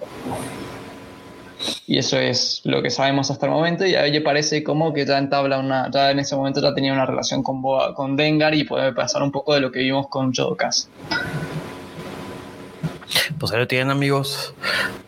Y 1.88 1.98
eso 1.98 2.18
es 2.18 2.62
lo 2.64 2.82
que 2.82 2.90
sabemos 2.90 3.32
hasta 3.32 3.46
el 3.46 3.52
momento. 3.52 3.86
Y 3.86 3.96
a 3.96 4.06
ella 4.06 4.22
parece 4.24 4.64
como 4.64 4.94
que 4.94 5.06
ya 5.06 5.18
entabla 5.18 5.60
una. 5.60 5.90
Ya 5.92 6.12
en 6.12 6.20
ese 6.20 6.36
momento 6.36 6.62
ya 6.62 6.74
tenía 6.74 6.94
una 6.94 7.06
relación 7.06 7.44
con, 7.44 7.62
con 7.94 8.16
Dengar 8.16 8.56
y 8.56 8.64
puede 8.64 8.94
pasar 8.94 9.24
un 9.24 9.32
poco 9.32 9.54
de 9.54 9.62
lo 9.62 9.72
que 9.72 9.80
vimos 9.80 10.08
con 10.08 10.34
Jodokas. 10.34 10.90
Pues 13.40 13.52
ahí 13.52 13.60
lo 13.60 13.68
tienen, 13.68 13.92
amigos. 13.92 14.54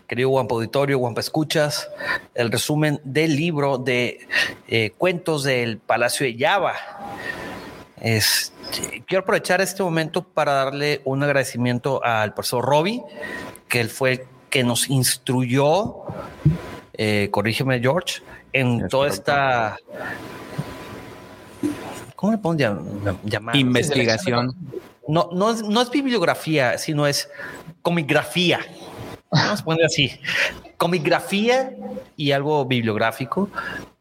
Querido 0.07 0.29
Guampa 0.29 0.55
Auditorio, 0.55 0.97
Guampa 0.99 1.19
Escuchas, 1.19 1.89
el 2.33 2.49
resumen 2.51 3.01
del 3.03 3.35
libro 3.35 3.77
de 3.77 4.19
eh, 4.67 4.91
cuentos 4.97 5.43
del 5.43 5.79
Palacio 5.79 6.25
de 6.25 6.37
Java. 6.37 6.73
Es, 7.99 8.53
quiero 9.05 9.23
aprovechar 9.23 9.59
este 9.59 9.83
momento 9.83 10.23
para 10.23 10.53
darle 10.53 11.01
un 11.03 11.23
agradecimiento 11.23 12.01
al 12.03 12.33
profesor 12.33 12.63
Robbie, 12.63 13.01
que 13.67 13.81
él 13.81 13.89
fue 13.89 14.27
que 14.49 14.63
nos 14.63 14.89
instruyó, 14.89 15.95
eh, 16.93 17.29
corrígeme 17.31 17.79
George, 17.79 18.21
en 18.53 18.87
toda 18.87 19.07
esta... 19.07 19.77
¿Cómo 22.15 22.31
le 22.31 22.37
podemos 22.39 23.17
llamar? 23.23 23.55
Investigación. 23.55 24.55
No, 25.07 25.29
no, 25.31 25.51
es, 25.51 25.61
no 25.61 25.81
es 25.81 25.91
bibliografía, 25.91 26.77
sino 26.77 27.05
es 27.05 27.29
comigrafía. 27.81 28.59
Vamos 29.29 29.61
a 29.61 29.63
poner 29.63 29.85
así. 29.85 30.19
Comigrafía 30.77 31.73
y 32.15 32.31
algo 32.31 32.65
bibliográfico 32.65 33.49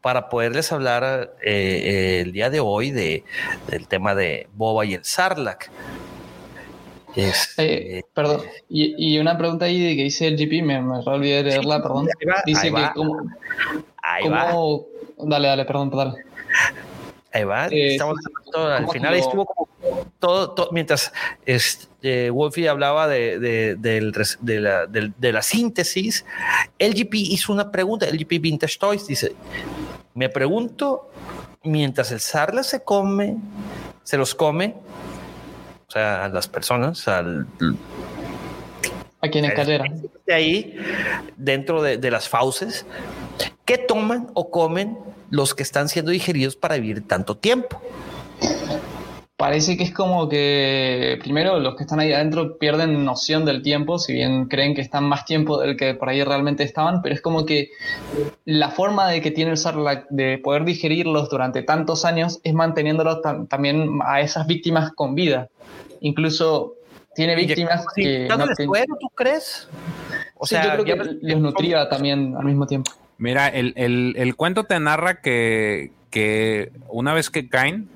para 0.01 0.29
poderles 0.29 0.73
hablar 0.73 1.35
eh, 1.43 1.51
eh, 1.51 2.21
el 2.21 2.33
día 2.33 2.49
de 2.49 2.61
hoy 2.61 2.91
de, 2.91 3.25
del 3.69 3.87
tema 3.89 4.15
de 4.15 4.49
Boba 4.55 4.85
y 4.85 4.95
el 4.95 5.05
Este, 7.17 8.05
perdón, 8.13 8.43
y, 8.69 9.19
una 9.19 9.39
pregunta 9.39 9.65
ahí 9.65 9.81
de 9.81 9.97
que 9.97 10.03
dice 10.05 10.27
el 10.29 10.37
GP, 10.37 10.63
me, 10.63 10.83
me 10.83 10.99
olvidé 10.99 11.43
de 11.43 11.51
leerla, 11.51 11.83
perdón. 11.83 12.09
dice 12.45 12.71
que 12.71 12.91
como, 12.95 13.27
Dale, 15.19 15.49
dale, 15.49 15.65
perdón, 15.65 15.91
dale. 15.91 16.25
Ahí 17.33 17.45
va, 17.45 17.69
eh, 17.69 17.93
estamos 17.93 18.19
al 18.55 18.89
final 18.89 19.15
estuvo 19.15 19.45
como 19.45 19.69
todo, 20.19 20.69
mientras 20.73 21.13
este, 21.45 22.31
Wolfie 22.31 22.69
hablaba 22.69 23.09
de, 23.09 23.39
de, 23.39 23.77
de, 23.77 24.61
la, 24.61 24.87
de, 24.87 25.33
la, 25.33 25.43
síntesis, 25.43 26.25
el 26.79 26.95
GP 26.95 27.15
hizo 27.15 27.53
una 27.53 27.71
pregunta, 27.71 28.07
el 28.07 28.19
GP 28.19 28.41
Vintage 28.41 28.79
Toys 28.79 29.07
dice, 29.07 29.35
me 30.15 30.29
pregunto, 30.29 31.11
mientras 31.63 32.11
el 32.13 32.21
Sarla 32.21 32.63
se 32.63 32.83
come, 32.83 33.37
se 34.03 34.17
los 34.17 34.35
come, 34.35 34.75
o 35.89 35.91
sea, 35.91 36.25
a 36.25 36.29
las 36.29 36.49
personas, 36.49 37.07
al... 37.09 37.47
Aquí 39.21 39.39
en 39.39 39.51
carrera. 39.51 39.85
De 40.27 40.35
ahí, 40.35 40.77
dentro 41.37 41.83
de, 41.83 42.11
las 42.11 42.29
fauces, 42.29 42.87
¿qué 43.65 43.79
toman 43.79 44.29
o 44.35 44.51
comen 44.51 44.99
los 45.31 45.55
que 45.55 45.63
están 45.63 45.89
siendo 45.89 46.11
digeridos 46.11 46.57
para 46.57 46.77
vivir 46.77 47.07
tanto 47.07 47.37
tiempo? 47.37 47.81
Parece 49.37 49.77
que 49.77 49.85
es 49.85 49.93
como 49.93 50.31
que 50.31 51.19
primero 51.21 51.61
los 51.61 51.77
que 51.77 51.83
están 51.83 52.01
ahí 52.01 52.13
adentro 52.13 52.57
pierden 52.57 53.05
noción 53.05 53.45
del 53.45 53.63
tiempo, 53.63 53.99
si 53.99 54.15
bien 54.15 54.47
creen 54.47 54.75
que 54.75 54.81
están 54.81 55.05
más 55.05 55.27
tiempo 55.27 55.61
del 55.61 55.77
que 55.77 55.95
por 55.95 56.09
ahí 56.09 56.25
realmente 56.25 56.65
estaban, 56.65 57.03
pero 57.03 57.15
es 57.15 57.21
como 57.21 57.45
que 57.45 57.69
la 58.47 58.71
forma 58.71 59.09
de 59.09 59.21
que 59.21 59.31
tiene 59.31 59.51
el 59.51 59.59
Sarlacc 59.59 60.07
de 60.09 60.39
poder 60.39 60.65
digerirlos 60.65 61.29
durante 61.29 61.63
tantos 61.63 62.07
años 62.07 62.41
es 62.45 62.55
manteniéndolos 62.55 63.21
también 63.49 63.99
a 64.07 64.23
esas 64.23 64.47
víctimas 64.47 64.93
con 64.93 65.15
vida. 65.15 65.51
Incluso 66.01 66.75
tiene 67.15 67.35
víctimas 67.35 67.87
que 67.95 68.29
no 68.29 68.37
¿tú 68.47 69.09
crees? 69.15 69.69
O 70.37 70.47
sea, 70.47 70.65
yo 70.77 70.83
creo 70.83 70.85
que 70.85 71.19
los 71.23 71.41
nutría 71.41 71.89
también 71.89 72.37
al 72.37 72.45
mismo 72.45 72.67
tiempo. 72.67 72.93
Mira, 73.19 73.49
el, 73.49 73.73
el, 73.77 74.15
el 74.19 74.37
cuento 74.37 74.65
te 74.65 74.79
narra 74.79 75.23
que, 75.23 75.93
que, 76.11 76.73
una 76.89 77.15
vez 77.15 77.31
que 77.31 77.49
caen, 77.49 77.89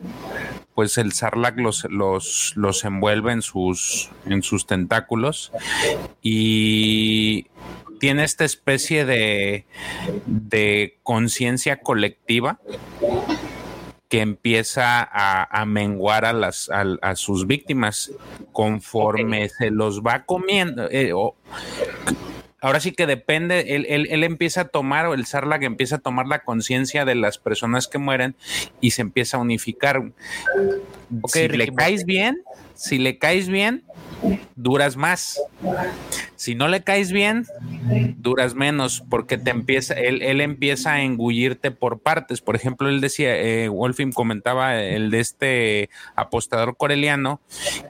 pues 0.74 0.96
el 0.96 1.12
Sarlacc 1.12 1.58
los, 1.58 1.84
los, 1.90 2.54
los 2.56 2.84
envuelve 2.84 3.32
en 3.32 3.42
sus, 3.42 4.10
en 4.24 4.42
sus 4.42 4.66
tentáculos 4.66 5.52
y 6.22 7.48
tiene 7.98 8.24
esta 8.24 8.46
especie 8.46 9.04
de, 9.04 9.66
de 10.24 10.96
conciencia 11.02 11.80
colectiva 11.80 12.58
que 14.10 14.20
empieza 14.22 15.08
a, 15.08 15.64
menguar 15.66 16.24
a, 16.24 16.32
las, 16.32 16.68
a, 16.68 17.14
sus 17.14 17.46
víctimas 17.46 18.10
conforme 18.50 19.48
se 19.48 19.70
los 19.70 20.02
va 20.02 20.24
comiendo. 20.24 20.90
Eh, 20.90 21.12
ahora 22.60 22.80
sí 22.80 22.90
que 22.90 23.06
depende, 23.06 23.76
él, 23.76 23.86
él, 23.88 24.24
empieza 24.24 24.62
a 24.62 24.64
tomar, 24.64 25.06
o 25.06 25.14
el 25.14 25.26
Sarlacc 25.26 25.62
empieza 25.62 25.96
a 25.96 25.98
tomar 26.00 26.26
la 26.26 26.40
conciencia 26.40 27.04
de 27.04 27.14
las 27.14 27.38
personas 27.38 27.86
que 27.86 27.98
mueren 27.98 28.34
y 28.80 28.90
se 28.90 29.02
empieza 29.02 29.36
a 29.36 29.40
unificar. 29.40 30.02
si 31.28 31.46
le 31.46 31.72
caes 31.72 32.04
bien, 32.04 32.42
si 32.74 32.98
le 32.98 33.16
caes 33.16 33.48
bien, 33.48 33.84
duras 34.56 34.96
más. 34.96 35.40
Si 36.36 36.54
no 36.54 36.68
le 36.68 36.82
caes 36.82 37.12
bien, 37.12 37.46
duras 38.16 38.54
menos, 38.54 39.02
porque 39.10 39.36
te 39.36 39.50
empieza, 39.50 39.94
él, 39.94 40.22
él 40.22 40.40
empieza 40.40 40.94
a 40.94 41.02
engullirte 41.02 41.70
por 41.70 42.00
partes. 42.00 42.40
Por 42.40 42.56
ejemplo, 42.56 42.88
él 42.88 43.00
decía, 43.00 43.36
eh, 43.36 43.70
comentaba 44.14 44.80
el 44.80 45.10
de 45.10 45.20
este 45.20 45.90
apostador 46.16 46.76
coreliano 46.76 47.40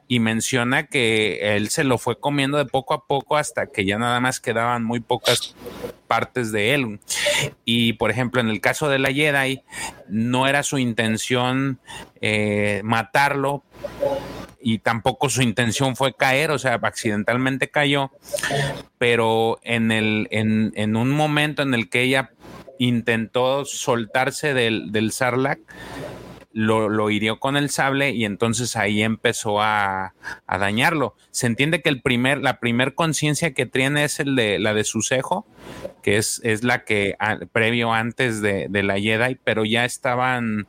y 0.08 0.18
menciona 0.20 0.86
que 0.86 1.56
él 1.56 1.68
se 1.70 1.84
lo 1.84 1.98
fue 1.98 2.18
comiendo 2.18 2.58
de 2.58 2.64
poco 2.64 2.94
a 2.94 3.06
poco 3.06 3.36
hasta 3.36 3.66
que 3.66 3.84
ya 3.84 3.98
nada 3.98 4.18
más 4.20 4.40
quedaban 4.40 4.84
muy 4.84 5.00
pocas 5.00 5.54
partes 6.08 6.50
de 6.50 6.74
él. 6.74 6.98
Y 7.64 7.92
por 7.92 8.10
ejemplo, 8.10 8.40
en 8.40 8.48
el 8.48 8.60
caso 8.60 8.88
de 8.88 8.98
la 8.98 9.12
Jedi, 9.12 9.62
no 10.08 10.48
era 10.48 10.64
su 10.64 10.78
intención 10.78 11.78
eh, 12.20 12.80
matarlo, 12.82 13.62
y 14.60 14.78
tampoco 14.78 15.30
su 15.30 15.42
intención 15.42 15.96
fue 15.96 16.14
caer, 16.14 16.50
o 16.50 16.58
sea, 16.58 16.74
accidentalmente 16.82 17.70
cayó, 17.70 18.10
pero 18.98 19.58
en, 19.62 19.90
el, 19.90 20.28
en, 20.30 20.72
en 20.74 20.96
un 20.96 21.10
momento 21.10 21.62
en 21.62 21.74
el 21.74 21.88
que 21.88 22.02
ella 22.02 22.30
intentó 22.78 23.64
soltarse 23.64 24.54
del, 24.54 24.92
del 24.92 25.12
Sarlacc, 25.12 25.60
lo, 26.52 26.88
lo, 26.88 27.10
hirió 27.10 27.38
con 27.38 27.56
el 27.56 27.70
sable 27.70 28.10
y 28.10 28.24
entonces 28.24 28.74
ahí 28.74 29.02
empezó 29.02 29.62
a, 29.62 30.14
a 30.46 30.58
dañarlo. 30.58 31.14
Se 31.30 31.46
entiende 31.46 31.80
que 31.80 31.88
el 31.90 32.02
primer, 32.02 32.38
la 32.38 32.58
primer 32.58 32.94
conciencia 32.94 33.54
que 33.54 33.66
tiene 33.66 34.02
es 34.02 34.18
el 34.18 34.34
de 34.34 34.58
la 34.58 34.74
de 34.74 34.82
su 34.82 35.02
cejo, 35.02 35.46
que 36.02 36.16
es, 36.16 36.40
es 36.42 36.64
la 36.64 36.84
que 36.84 37.16
previo 37.52 37.92
antes 37.92 38.42
de, 38.42 38.66
de 38.68 38.82
la 38.82 38.98
Jedi, 38.98 39.38
pero 39.44 39.64
ya 39.64 39.84
estaban 39.84 40.66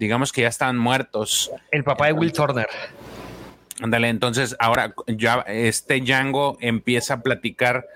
digamos 0.00 0.32
que 0.32 0.40
ya 0.40 0.48
están 0.48 0.78
muertos. 0.78 1.52
El 1.70 1.84
papá 1.84 2.06
de 2.06 2.14
Will 2.14 2.32
Turner. 2.32 2.66
Ándale, 3.82 4.08
entonces 4.08 4.56
ahora 4.58 4.94
ya 5.06 5.44
este 5.46 6.00
Django 6.00 6.56
empieza 6.60 7.14
a 7.14 7.20
platicar, 7.20 7.86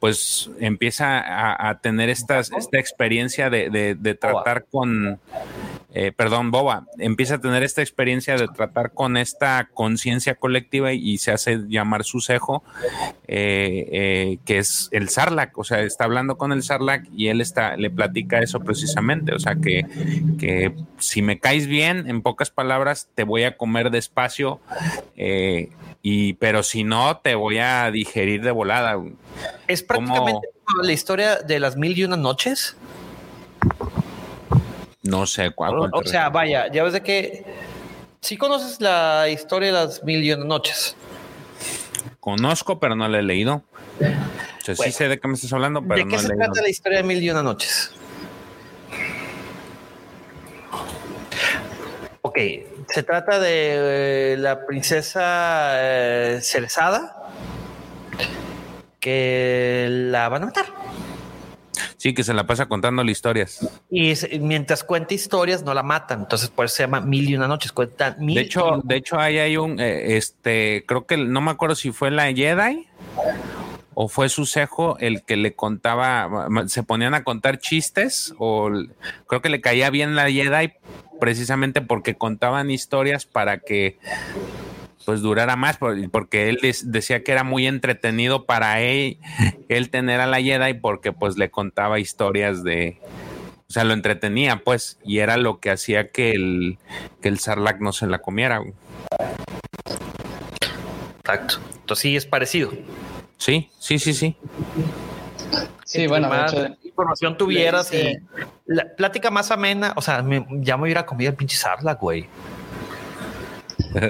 pues 0.00 0.50
empieza 0.60 1.68
a, 1.68 1.80
tener 1.80 2.08
estas, 2.08 2.50
esta 2.52 2.78
experiencia 2.78 3.50
de, 3.50 3.96
de 3.98 4.14
tratar 4.14 4.64
con, 4.64 5.20
eh, 5.92 6.12
perdón, 6.12 6.50
Boba, 6.52 6.86
empieza 6.98 7.36
a 7.36 7.40
tener 7.40 7.64
esta 7.64 7.82
experiencia 7.82 8.36
de 8.36 8.46
tratar 8.48 8.92
con 8.92 9.16
esta 9.16 9.68
conciencia 9.74 10.36
colectiva 10.36 10.92
y, 10.92 11.18
se 11.18 11.32
hace 11.32 11.58
llamar 11.68 12.04
su 12.04 12.20
cejo, 12.20 12.62
eh, 13.26 13.88
eh, 13.90 14.38
que 14.44 14.58
es 14.58 14.88
el 14.92 15.08
Sarlac, 15.08 15.58
o 15.58 15.64
sea, 15.64 15.80
está 15.80 16.04
hablando 16.04 16.38
con 16.38 16.52
el 16.52 16.62
Sarlac 16.62 17.06
y 17.12 17.28
él 17.28 17.40
está, 17.40 17.76
le 17.76 17.90
platica 17.90 18.38
eso 18.38 18.60
precisamente, 18.60 19.34
o 19.34 19.38
sea, 19.40 19.56
que, 19.56 19.84
que 20.38 20.74
si 20.98 21.22
me 21.22 21.40
caes 21.40 21.66
bien, 21.66 22.08
en 22.08 22.22
pocas 22.22 22.50
palabras, 22.50 23.08
te 23.14 23.24
voy 23.24 23.42
a 23.42 23.56
comer 23.56 23.90
despacio, 23.90 24.60
y, 26.02 26.32
pero 26.34 26.62
si 26.62 26.84
no, 26.84 27.18
te 27.18 27.34
voy 27.34 27.58
a 27.58 27.90
digerir 27.90 28.42
de 28.42 28.52
volada. 28.52 28.98
Es 29.66 29.82
prácticamente 29.82 30.48
la 30.82 30.92
historia 30.92 31.36
de 31.36 31.58
las 31.60 31.76
mil 31.76 31.98
y 31.98 32.04
una 32.04 32.16
noches. 32.16 32.76
No 35.02 35.26
sé 35.26 35.50
cuál. 35.50 35.74
O, 35.92 36.02
sea, 36.04 36.28
vaya, 36.28 36.70
ya 36.70 36.82
ves 36.82 36.92
de 36.92 37.02
que 37.02 37.44
sí 38.20 38.36
conoces 38.36 38.80
la 38.80 39.28
historia 39.28 39.68
de 39.68 39.72
las 39.72 40.04
mil 40.04 40.22
y 40.22 40.32
una 40.32 40.44
noches. 40.44 40.96
Conozco, 42.20 42.78
pero 42.78 42.94
no 42.94 43.08
la 43.08 43.18
he 43.18 43.22
leído. 43.22 43.62
O 43.98 44.62
sea, 44.62 44.76
sí 44.76 44.92
sé 44.92 45.08
de 45.08 45.18
qué 45.18 45.26
me 45.26 45.34
estás 45.34 45.52
hablando, 45.52 45.82
pero 45.82 46.04
¿De 46.04 46.08
qué 46.08 46.18
se 46.18 46.28
trata 46.28 46.60
la 46.60 46.68
historia 46.68 46.98
de 46.98 47.04
mil 47.04 47.22
y 47.22 47.30
una 47.30 47.42
noches? 47.42 47.92
Ok, 52.22 52.38
se 52.88 53.02
trata 53.02 53.40
de 53.40 54.34
eh, 54.34 54.36
la 54.36 54.66
princesa 54.66 55.72
eh, 55.74 56.40
que 59.00 59.86
la 59.88 60.28
van 60.28 60.42
a 60.42 60.46
matar. 60.46 60.66
Sí, 62.00 62.14
que 62.14 62.24
se 62.24 62.32
la 62.32 62.46
pasa 62.46 62.64
contando 62.64 63.04
historias. 63.04 63.60
Y 63.90 64.14
mientras 64.40 64.82
cuenta 64.84 65.12
historias, 65.12 65.62
no 65.64 65.74
la 65.74 65.82
matan. 65.82 66.20
Entonces, 66.20 66.48
por 66.48 66.64
eso 66.64 66.76
se 66.76 66.84
llama 66.84 67.02
Mil 67.02 67.28
y 67.28 67.36
una 67.36 67.46
noches. 67.46 67.72
Cuenta 67.72 68.16
mil. 68.18 68.36
De 68.36 68.40
hecho, 68.40 68.80
de 68.82 68.96
hecho, 68.96 69.18
ahí 69.20 69.36
hay 69.36 69.58
un, 69.58 69.78
eh, 69.78 70.16
este, 70.16 70.82
creo 70.88 71.04
que 71.04 71.18
no 71.18 71.42
me 71.42 71.50
acuerdo 71.50 71.74
si 71.74 71.92
fue 71.92 72.10
la 72.10 72.32
Jedi 72.32 72.86
o 73.92 74.08
fue 74.08 74.30
su 74.30 74.46
cejo 74.46 74.96
el 74.98 75.24
que 75.24 75.36
le 75.36 75.52
contaba, 75.52 76.48
se 76.68 76.82
ponían 76.82 77.12
a 77.12 77.22
contar 77.22 77.58
chistes 77.58 78.32
o 78.38 78.70
creo 79.26 79.42
que 79.42 79.50
le 79.50 79.60
caía 79.60 79.90
bien 79.90 80.16
la 80.16 80.30
Jedi 80.30 80.72
precisamente 81.20 81.82
porque 81.82 82.14
contaban 82.14 82.70
historias 82.70 83.26
para 83.26 83.58
que 83.58 83.98
pues 85.04 85.20
durara 85.22 85.56
más, 85.56 85.78
porque 86.10 86.48
él 86.48 86.58
decía 86.84 87.24
que 87.24 87.32
era 87.32 87.44
muy 87.44 87.66
entretenido 87.66 88.46
para 88.46 88.80
él, 88.80 89.18
él 89.68 89.90
tener 89.90 90.20
a 90.20 90.26
la 90.26 90.40
Jedi 90.40 90.74
porque 90.74 91.12
pues 91.12 91.36
le 91.36 91.50
contaba 91.50 91.98
historias 91.98 92.62
de, 92.62 92.98
o 93.68 93.72
sea, 93.72 93.84
lo 93.84 93.94
entretenía 93.94 94.62
pues, 94.64 94.98
y 95.04 95.18
era 95.18 95.36
lo 95.36 95.60
que 95.60 95.70
hacía 95.70 96.08
que 96.08 96.32
el, 96.32 96.78
que 97.22 97.28
el 97.28 97.38
Sarlacc 97.38 97.80
no 97.80 97.92
se 97.92 98.06
la 98.06 98.18
comiera. 98.18 98.62
Exacto. 101.20 101.58
Entonces 101.80 102.02
sí 102.02 102.16
es 102.16 102.26
parecido. 102.26 102.72
Sí, 103.38 103.70
sí, 103.78 103.98
sí, 103.98 104.12
sí. 104.12 104.36
Sí, 105.84 106.06
bueno, 106.06 106.28
más 106.28 106.54
información 106.84 107.36
tuvieras 107.36 107.92
y 107.94 108.18
la 108.66 108.94
plática 108.96 109.30
más 109.30 109.50
amena, 109.50 109.92
o 109.96 110.02
sea, 110.02 110.24
ya 110.50 110.76
me 110.76 110.82
hubiera 110.82 111.06
comido 111.06 111.30
el 111.30 111.36
pinche 111.36 111.56
Sarlacc, 111.56 112.00
güey. 112.00 112.28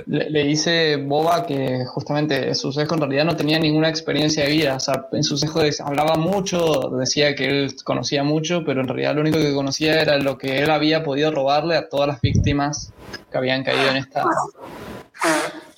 Le, 0.07 0.45
dice 0.45 0.97
Boba 0.97 1.47
que 1.47 1.85
justamente 1.87 2.55
su 2.55 2.73
cejo 2.73 2.95
en 2.95 3.01
realidad 3.01 3.25
no 3.25 3.37
tenía 3.37 3.59
ninguna 3.59 3.89
experiencia 3.89 4.45
de 4.45 4.51
vida. 4.51 4.77
O 4.77 4.81
sea, 4.81 5.07
en 5.13 5.25
su 5.25 5.39
cejo 5.39 5.61
hablaba 5.85 6.17
mucho, 6.17 6.91
decía 6.99 7.35
que 7.35 7.47
él 7.47 7.75
conocía 7.85 8.23
mucho, 8.23 8.63
pero 8.65 8.83
en 8.83 8.89
realidad 8.89 9.15
lo 9.15 9.23
único 9.23 9.39
que 9.39 9.55
conocía 9.55 10.01
era 10.01 10.19
lo 10.19 10.37
que 10.37 10.59
él 10.63 10.71
había 10.71 11.03
podido 11.03 11.31
robarle 11.31 11.77
a 11.77 11.89
todas 11.89 12.09
las 12.09 12.21
víctimas 12.21 12.93
que 13.31 13.39
habían 13.39 13.65
caído 13.65 13.89
en 13.89 13.97
esta 13.97 14.25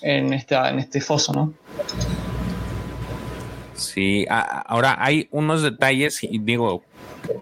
en 0.01 0.33
esta 0.33 0.71
en 0.71 0.81
este 0.81 1.01
foso, 1.01 1.33
¿no? 1.33 1.55
Sí, 3.75 4.27
ahora 4.29 4.97
hay 4.99 5.29
unos 5.31 5.63
detalles, 5.63 6.21
digo, 6.31 6.83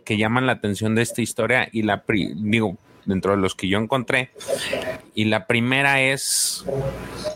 que 0.04 0.16
llaman 0.16 0.46
la 0.46 0.52
atención 0.52 0.94
de 0.94 1.02
esta 1.02 1.22
historia 1.22 1.68
y 1.72 1.82
la 1.82 2.02
digo, 2.08 2.76
dentro 3.04 3.32
de 3.32 3.38
los 3.38 3.54
que 3.54 3.68
yo 3.68 3.78
encontré. 3.78 4.30
Y 5.14 5.24
la 5.26 5.46
primera 5.46 6.00
es 6.00 6.64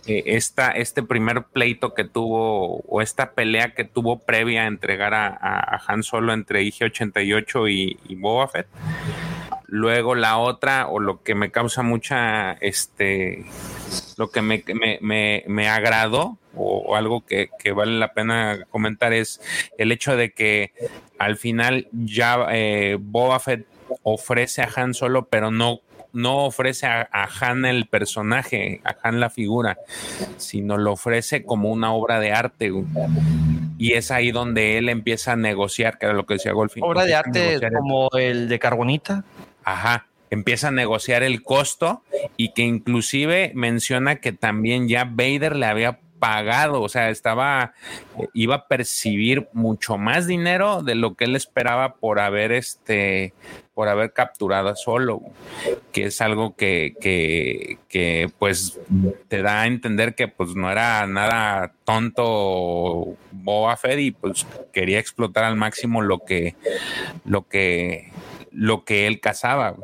eh, 0.06 0.22
esta, 0.26 0.70
este 0.70 1.02
primer 1.02 1.44
pleito 1.44 1.94
que 1.94 2.04
tuvo, 2.04 2.80
o 2.80 3.02
esta 3.02 3.32
pelea 3.32 3.74
que 3.74 3.84
tuvo 3.84 4.18
previa 4.20 4.62
a 4.62 4.66
entregar 4.66 5.14
a, 5.14 5.82
Han 5.86 6.02
Solo 6.02 6.32
entre 6.32 6.62
IG-88 6.62 7.70
y, 7.70 7.98
y, 8.08 8.14
Boba 8.16 8.48
Fett. 8.48 8.66
Luego 9.66 10.14
la 10.14 10.38
otra, 10.38 10.88
o 10.88 11.00
lo 11.00 11.22
que 11.22 11.34
me 11.34 11.50
causa 11.50 11.82
mucha, 11.82 12.52
este, 12.60 13.44
lo 14.16 14.30
que 14.30 14.42
me, 14.42 14.62
me, 15.00 15.44
me, 15.46 15.68
agradó, 15.68 16.38
o, 16.54 16.94
algo 16.96 17.24
que, 17.26 17.48
vale 17.74 17.98
la 17.98 18.12
pena 18.12 18.66
comentar, 18.70 19.12
es 19.12 19.40
el 19.78 19.90
hecho 19.90 20.16
de 20.16 20.32
que 20.32 20.72
al 21.18 21.36
final 21.36 21.88
ya 21.92 22.46
eh, 22.50 22.98
Boba 23.00 23.40
Fett 23.40 23.66
ofrece 24.02 24.62
a 24.62 24.68
Han 24.74 24.94
Solo, 24.94 25.26
pero 25.26 25.50
no, 25.50 25.80
no 26.12 26.44
ofrece 26.44 26.86
a, 26.86 27.08
Han 27.40 27.64
el 27.64 27.86
personaje, 27.86 28.80
a 28.84 28.96
Han 29.02 29.20
la 29.20 29.30
figura, 29.30 29.78
sino 30.36 30.76
lo 30.78 30.92
ofrece 30.92 31.44
como 31.44 31.70
una 31.70 31.92
obra 31.92 32.20
de 32.20 32.32
arte. 32.32 32.72
Y 33.78 33.92
es 33.92 34.10
ahí 34.10 34.30
donde 34.30 34.78
él 34.78 34.88
empieza 34.88 35.32
a 35.32 35.36
negociar, 35.36 35.98
que 35.98 36.06
era 36.06 36.14
lo 36.14 36.26
que 36.26 36.34
decía 36.34 36.52
Golfin. 36.52 36.84
Obra 36.84 37.04
de 37.04 37.14
arte 37.14 37.60
como 37.76 38.08
el 38.12 38.48
de 38.48 38.58
Carbonita. 38.58 39.24
Ajá, 39.64 40.06
empieza 40.30 40.68
a 40.68 40.72
negociar 40.72 41.22
el 41.22 41.42
costo 41.42 42.02
y 42.36 42.52
que 42.52 42.62
inclusive 42.62 43.52
menciona 43.54 44.16
que 44.16 44.32
también 44.32 44.88
ya 44.88 45.04
Vader 45.04 45.56
le 45.56 45.66
había 45.66 46.00
pagado, 46.24 46.80
o 46.80 46.88
sea, 46.88 47.10
estaba, 47.10 47.74
eh, 48.18 48.28
iba 48.32 48.54
a 48.54 48.66
percibir 48.66 49.46
mucho 49.52 49.98
más 49.98 50.26
dinero 50.26 50.82
de 50.82 50.94
lo 50.94 51.16
que 51.16 51.26
él 51.26 51.36
esperaba 51.36 51.96
por 51.96 52.18
haber 52.18 52.50
este, 52.50 53.34
por 53.74 53.88
haber 53.88 54.14
capturado 54.14 54.70
a 54.70 54.74
Solo, 54.74 55.20
que 55.92 56.04
es 56.04 56.22
algo 56.22 56.56
que, 56.56 56.94
que, 56.98 57.76
que, 57.90 58.30
pues 58.38 58.80
te 59.28 59.42
da 59.42 59.60
a 59.60 59.66
entender 59.66 60.14
que 60.14 60.26
pues 60.26 60.54
no 60.54 60.70
era 60.70 61.06
nada 61.06 61.74
tonto 61.84 63.18
Boba 63.30 63.76
Fett 63.76 63.98
y 63.98 64.10
pues 64.12 64.46
quería 64.72 65.00
explotar 65.00 65.44
al 65.44 65.56
máximo 65.56 66.00
lo 66.00 66.20
que, 66.20 66.56
lo 67.26 67.46
que, 67.46 68.12
lo 68.55 68.84
que 68.84 69.07
él 69.07 69.20
cazaba. 69.20 69.74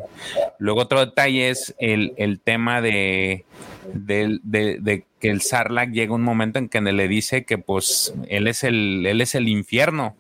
Luego 0.59 0.81
otro 0.81 1.01
detalle 1.01 1.51
es 1.51 1.75
el, 1.79 2.15
el 2.17 2.41
tema 2.41 2.81
de, 2.81 3.45
de, 3.93 4.39
de, 4.43 5.05
que 5.19 5.31
el 5.31 5.43
Sarlacc 5.43 5.91
llega 5.91 6.15
un 6.15 6.23
momento 6.23 6.59
en 6.59 6.69
que 6.69 6.81
le 6.81 7.09
dice 7.09 7.45
que 7.45 7.59
pues 7.59 8.15
él 8.29 8.47
es 8.47 8.65
el, 8.65 9.05
él 9.07 9.21
es 9.21 9.35
el 9.35 9.49
infierno. 9.49 10.17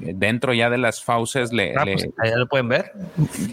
Dentro 0.00 0.54
ya 0.54 0.70
de 0.70 0.78
las 0.78 1.02
fauces 1.02 1.52
le, 1.52 1.74
ah, 1.76 1.84
pues, 1.84 2.06
lo 2.36 2.46
pueden 2.48 2.68
ver. 2.68 2.92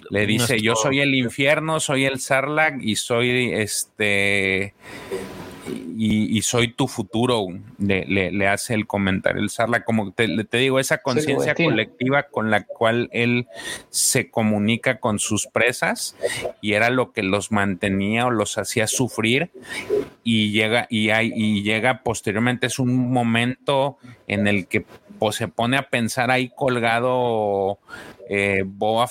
Le 0.09 0.25
dice, 0.27 0.61
yo 0.61 0.75
soy 0.75 0.99
el 0.99 1.15
infierno, 1.15 1.79
soy 1.79 2.05
el 2.05 2.19
Sarlacc 2.19 2.81
y 2.81 2.95
soy 2.95 3.53
este 3.53 4.73
y, 5.67 6.41
soy 6.41 6.73
tu 6.73 6.87
futuro, 6.87 7.47
le, 7.77 8.05
le, 8.05 8.47
hace 8.47 8.73
el 8.73 8.87
comentario 8.87 9.41
el 9.41 9.49
Sarla, 9.49 9.83
como 9.83 10.11
te, 10.11 10.43
te 10.43 10.57
digo, 10.57 10.79
esa 10.79 10.99
conciencia 10.99 11.55
colectiva 11.55 12.23
con 12.23 12.51
la 12.51 12.65
cual 12.65 13.09
él 13.13 13.47
se 13.89 14.29
comunica 14.29 14.99
con 14.99 15.19
sus 15.19 15.47
presas 15.47 16.15
y 16.61 16.73
era 16.73 16.89
lo 16.89 17.11
que 17.11 17.23
los 17.23 17.51
mantenía 17.51 18.25
o 18.25 18.31
los 18.31 18.57
hacía 18.57 18.87
sufrir 18.87 19.51
y 20.23 20.51
llega 20.51 20.87
y, 20.89 21.09
hay, 21.09 21.31
y 21.35 21.63
llega 21.63 22.03
posteriormente 22.03 22.67
es 22.67 22.79
un 22.79 23.11
momento 23.11 23.97
en 24.27 24.47
el 24.47 24.67
que 24.67 24.85
pues, 25.19 25.35
se 25.35 25.47
pone 25.47 25.77
a 25.77 25.89
pensar 25.89 26.31
ahí 26.31 26.51
colgado 26.55 27.79
eh, 28.29 28.63
Boba 28.65 29.09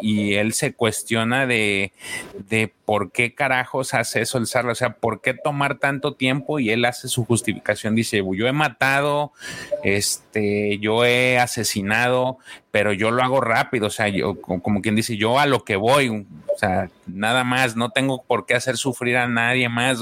y 0.00 0.34
él 0.34 0.52
se 0.52 0.74
cuestiona 0.74 1.46
de, 1.46 1.92
de 2.48 2.72
por 2.84 3.10
qué 3.10 3.34
carajos 3.34 3.94
hace 3.94 4.20
eso 4.20 4.38
el 4.38 4.46
Sarla, 4.46 4.72
o 4.72 4.74
sea, 4.74 4.94
por 4.94 5.20
qué 5.20 5.34
tomar 5.34 5.78
tanto 5.78 6.14
tiempo 6.14 6.58
y 6.58 6.70
él 6.70 6.84
hace 6.84 7.08
su 7.08 7.24
justificación, 7.24 7.94
dice, 7.94 8.22
yo 8.34 8.46
he 8.46 8.52
matado, 8.52 9.32
este, 9.82 10.78
yo 10.78 11.04
he 11.04 11.38
asesinado, 11.38 12.38
pero 12.70 12.92
yo 12.92 13.10
lo 13.10 13.22
hago 13.22 13.40
rápido, 13.40 13.86
o 13.86 13.90
sea, 13.90 14.08
yo, 14.08 14.40
como 14.40 14.80
quien 14.80 14.96
dice, 14.96 15.16
yo 15.16 15.38
a 15.38 15.46
lo 15.46 15.64
que 15.64 15.76
voy, 15.76 16.08
o 16.08 16.58
sea, 16.58 16.90
nada 17.06 17.44
más, 17.44 17.76
no 17.76 17.90
tengo 17.90 18.22
por 18.22 18.46
qué 18.46 18.54
hacer 18.54 18.76
sufrir 18.76 19.16
a 19.16 19.26
nadie 19.26 19.68
más, 19.68 19.98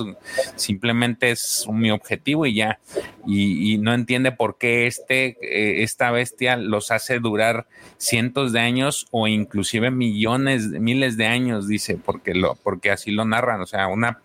simplemente 0.56 1.30
es 1.30 1.66
mi 1.70 1.90
objetivo 1.90 2.46
y 2.46 2.54
ya, 2.54 2.80
y, 3.26 3.78
no 3.78 3.94
entiende 3.94 4.32
por 4.32 4.58
qué 4.58 4.86
este, 4.86 5.36
eh, 5.42 5.82
esta 5.82 6.10
bestia 6.10 6.56
los 6.56 6.90
hace 6.90 7.18
durar 7.18 7.66
cientos 7.98 8.49
de 8.52 8.60
años 8.60 9.06
o 9.10 9.26
inclusive 9.28 9.90
millones, 9.90 10.68
miles 10.68 11.16
de 11.16 11.26
años, 11.26 11.68
dice, 11.68 11.96
porque 11.96 12.34
lo, 12.34 12.54
porque 12.56 12.90
así 12.90 13.10
lo 13.10 13.24
narran, 13.24 13.60
o 13.60 13.66
sea, 13.66 13.86
una, 13.88 14.20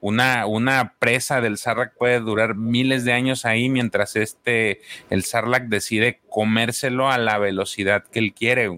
una, 0.00 0.46
una 0.46 0.94
presa 0.98 1.40
del 1.40 1.58
Sarlacc 1.58 1.96
puede 1.96 2.20
durar 2.20 2.54
miles 2.54 3.04
de 3.04 3.12
años 3.12 3.44
ahí 3.44 3.68
mientras 3.68 4.16
este, 4.16 4.80
el 5.10 5.24
Sarlacc 5.24 5.64
decide 5.64 6.20
comérselo 6.28 7.10
a 7.10 7.18
la 7.18 7.38
velocidad 7.38 8.04
que 8.04 8.18
él 8.18 8.32
quiere. 8.32 8.70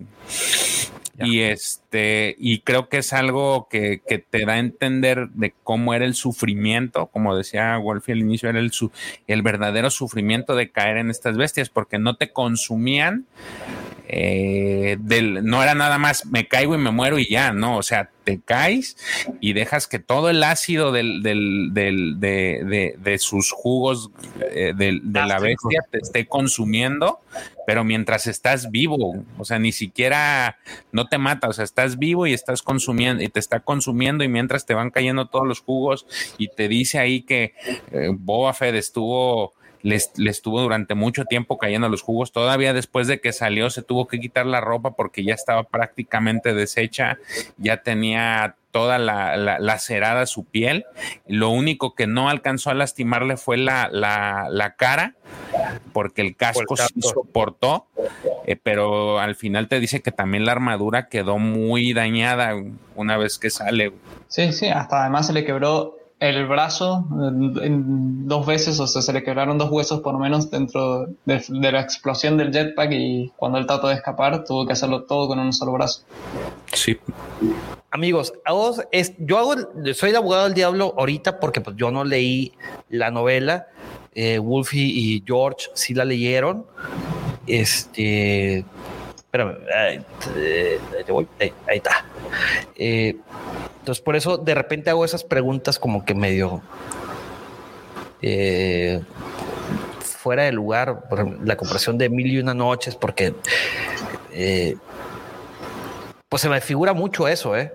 Y 1.18 1.40
este, 1.40 2.36
y 2.38 2.60
creo 2.60 2.88
que 2.88 2.98
es 2.98 3.12
algo 3.12 3.68
que, 3.70 4.00
te 4.30 4.44
da 4.44 4.54
a 4.54 4.58
entender 4.58 5.28
de 5.30 5.54
cómo 5.62 5.94
era 5.94 6.04
el 6.04 6.14
sufrimiento, 6.14 7.06
como 7.06 7.36
decía 7.36 7.76
Wolfie 7.76 8.14
al 8.14 8.20
inicio, 8.20 8.48
era 8.48 8.58
el, 8.58 8.72
el 9.26 9.42
verdadero 9.42 9.90
sufrimiento 9.90 10.56
de 10.56 10.70
caer 10.70 10.96
en 10.96 11.10
estas 11.10 11.36
bestias, 11.36 11.68
porque 11.68 11.98
no 11.98 12.16
te 12.16 12.32
consumían, 12.32 13.26
eh, 14.08 14.96
del, 15.00 15.44
no 15.44 15.62
era 15.62 15.74
nada 15.74 15.98
más 15.98 16.26
me 16.26 16.46
caigo 16.46 16.74
y 16.74 16.78
me 16.78 16.90
muero 16.90 17.18
y 17.18 17.28
ya, 17.28 17.52
no, 17.52 17.76
o 17.76 17.82
sea, 17.82 18.10
te 18.24 18.40
caes 18.40 18.96
y 19.40 19.52
dejas 19.52 19.86
que 19.86 19.98
todo 19.98 20.30
el 20.30 20.42
ácido 20.42 20.92
del, 20.92 21.22
del, 21.22 21.70
del 21.72 22.20
de, 22.20 22.94
de, 22.98 23.18
sus 23.18 23.50
jugos 23.50 24.10
eh, 24.50 24.72
de, 24.76 25.00
la 25.02 25.38
bestia 25.38 25.80
te 25.90 25.98
esté 25.98 26.26
consumiendo, 26.26 27.20
pero 27.66 27.84
mientras 27.84 28.26
estás 28.26 28.70
vivo, 28.70 29.24
o 29.38 29.44
sea, 29.44 29.58
ni 29.58 29.72
siquiera 29.72 30.58
no 30.92 31.08
te 31.08 31.18
mata, 31.18 31.48
o 31.48 31.52
sea, 31.52 31.64
estás 31.64 31.98
vivo 31.98 32.26
y 32.26 32.32
estás 32.32 32.62
consumiendo 32.62 33.22
y 33.22 33.28
te 33.28 33.40
está 33.40 33.60
consumiendo 33.60 34.24
y 34.24 34.28
mientras 34.28 34.66
te 34.66 34.74
van 34.74 34.90
cayendo 34.90 35.26
todos 35.26 35.46
los 35.46 35.60
jugos 35.60 36.06
y 36.38 36.48
te 36.48 36.68
dice 36.68 36.98
ahí 36.98 37.22
que 37.22 37.54
eh, 37.92 38.08
Boba 38.12 38.52
Fett 38.52 38.74
estuvo 38.74 39.54
le, 39.82 39.96
estuvo 39.96 40.60
durante 40.60 40.94
mucho 40.94 41.24
tiempo 41.24 41.58
cayendo 41.58 41.88
los 41.88 42.02
jugos. 42.02 42.32
Todavía 42.32 42.72
después 42.72 43.06
de 43.06 43.20
que 43.20 43.32
salió 43.32 43.70
se 43.70 43.82
tuvo 43.82 44.06
que 44.06 44.20
quitar 44.20 44.46
la 44.46 44.60
ropa 44.60 44.92
porque 44.92 45.24
ya 45.24 45.34
estaba 45.34 45.64
prácticamente 45.64 46.54
deshecha, 46.54 47.18
ya 47.58 47.82
tenía 47.82 48.56
toda 48.70 48.98
la, 48.98 49.36
lacerada 49.58 50.26
su 50.26 50.44
piel. 50.44 50.86
Lo 51.26 51.50
único 51.50 51.94
que 51.94 52.06
no 52.06 52.28
alcanzó 52.28 52.70
a 52.70 52.74
lastimarle 52.74 53.36
fue 53.36 53.58
la, 53.58 53.88
la 53.90 54.74
cara, 54.76 55.14
porque 55.92 56.22
el 56.22 56.36
casco 56.36 56.76
sí 56.76 57.00
soportó, 57.00 57.86
eh, 58.46 58.56
pero 58.56 59.18
al 59.20 59.34
final 59.34 59.68
te 59.68 59.80
dice 59.80 60.02
que 60.02 60.12
también 60.12 60.44
la 60.44 60.52
armadura 60.52 61.08
quedó 61.08 61.38
muy 61.38 61.92
dañada 61.92 62.54
una 62.96 63.16
vez 63.16 63.38
que 63.38 63.50
sale. 63.50 63.92
Sí, 64.28 64.52
sí, 64.52 64.68
hasta 64.68 65.02
además 65.02 65.26
se 65.26 65.32
le 65.32 65.44
quebró 65.44 65.98
el 66.22 66.46
brazo 66.46 67.04
en, 67.60 68.28
dos 68.28 68.46
veces, 68.46 68.78
o 68.78 68.86
sea, 68.86 69.02
se 69.02 69.12
le 69.12 69.24
quebraron 69.24 69.58
dos 69.58 69.70
huesos 69.72 70.02
por 70.02 70.12
lo 70.12 70.20
menos 70.20 70.52
dentro 70.52 71.08
de, 71.24 71.42
la 71.48 71.80
explosión 71.80 72.36
del 72.36 72.52
jetpack 72.52 72.92
y 72.92 73.32
cuando 73.36 73.58
él 73.58 73.66
trató 73.66 73.88
de 73.88 73.94
escapar 73.94 74.44
tuvo 74.44 74.64
que 74.64 74.72
hacerlo 74.72 75.02
todo 75.02 75.26
con 75.26 75.40
un 75.40 75.52
solo 75.52 75.72
brazo. 75.72 76.02
Sí. 76.72 76.96
Amigos, 77.90 78.32
es, 78.92 79.14
yo 79.18 79.38
hago, 79.38 79.56
soy 79.94 80.10
el 80.10 80.16
abogado 80.16 80.44
del 80.44 80.54
diablo 80.54 80.94
ahorita 80.96 81.40
porque 81.40 81.60
pues, 81.60 81.76
yo 81.76 81.90
no 81.90 82.04
leí 82.04 82.52
la 82.88 83.10
novela. 83.10 83.66
Eh, 84.14 84.38
Wolfie 84.38 84.92
y 84.94 85.24
George 85.26 85.70
sí 85.74 85.92
la 85.92 86.04
leyeron. 86.04 86.66
Este, 87.48 88.64
espérame, 89.32 89.56
ahí, 89.74 90.04
ahí 91.66 91.76
está. 91.78 92.04
Eh, 92.76 93.16
entonces, 93.78 94.04
por 94.04 94.14
eso 94.14 94.36
de 94.36 94.54
repente 94.54 94.90
hago 94.90 95.06
esas 95.06 95.24
preguntas 95.24 95.78
como 95.78 96.04
que 96.04 96.14
medio 96.14 96.60
eh, 98.20 99.00
fuera 100.00 100.42
de 100.44 100.52
lugar, 100.52 101.08
por 101.08 101.46
la 101.46 101.56
comparación 101.56 101.96
de 101.96 102.10
mil 102.10 102.26
y 102.26 102.38
una 102.38 102.52
noches, 102.52 102.94
porque 102.94 103.34
eh, 104.32 104.76
pues 106.28 106.42
se 106.42 106.50
me 106.50 106.60
figura 106.60 106.92
mucho 106.92 107.26
eso, 107.26 107.56
¿eh? 107.56 107.72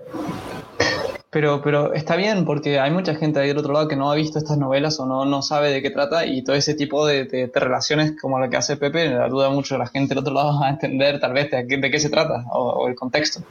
Pero, 1.30 1.60
pero 1.60 1.92
está 1.92 2.16
bien 2.16 2.46
porque 2.46 2.80
hay 2.80 2.90
mucha 2.90 3.14
gente 3.14 3.38
ahí 3.38 3.48
del 3.48 3.58
otro 3.58 3.74
lado 3.74 3.86
que 3.86 3.96
no 3.96 4.10
ha 4.10 4.14
visto 4.14 4.38
estas 4.38 4.56
novelas 4.56 4.98
o 4.98 5.04
no, 5.04 5.26
no 5.26 5.42
sabe 5.42 5.70
de 5.70 5.82
qué 5.82 5.90
trata 5.90 6.24
y 6.24 6.42
todo 6.42 6.56
ese 6.56 6.74
tipo 6.74 7.06
de, 7.06 7.50
relaciones 7.54 8.14
como 8.18 8.38
la 8.38 8.48
que 8.48 8.56
hace 8.56 8.78
Pepe, 8.78 9.14
ayuda 9.14 9.50
mucho 9.50 9.74
a 9.74 9.78
la 9.78 9.86
gente 9.86 10.14
del 10.14 10.18
otro 10.18 10.32
lado 10.32 10.62
a 10.62 10.70
entender 10.70 11.20
tal 11.20 11.34
vez 11.34 11.50
de, 11.50 11.66
qué 11.66 12.00
se 12.00 12.08
trata 12.08 12.46
o 12.50 12.88
el 12.88 12.94
contexto. 12.94 13.42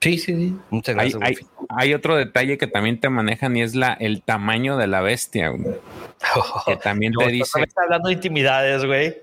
Sí, 0.00 0.16
sí, 0.16 0.34
sí. 0.34 0.56
Muchas 0.70 0.94
gracias. 0.94 1.22
Hay, 1.70 1.92
otro 1.92 2.16
detalle 2.16 2.56
que 2.56 2.68
también 2.68 3.00
te 3.00 3.08
manejan 3.08 3.56
y 3.56 3.62
es 3.62 3.74
la, 3.74 3.94
el 3.94 4.22
tamaño 4.22 4.76
de 4.76 4.86
la 4.86 5.00
bestia. 5.00 5.52
que 6.66 6.76
también 6.76 7.12
te 7.18 7.26
dice. 7.26 7.60
Está 7.62 7.82
hablando 7.82 8.08
de 8.08 8.14
intimidades, 8.14 8.84
güey. 8.84 9.16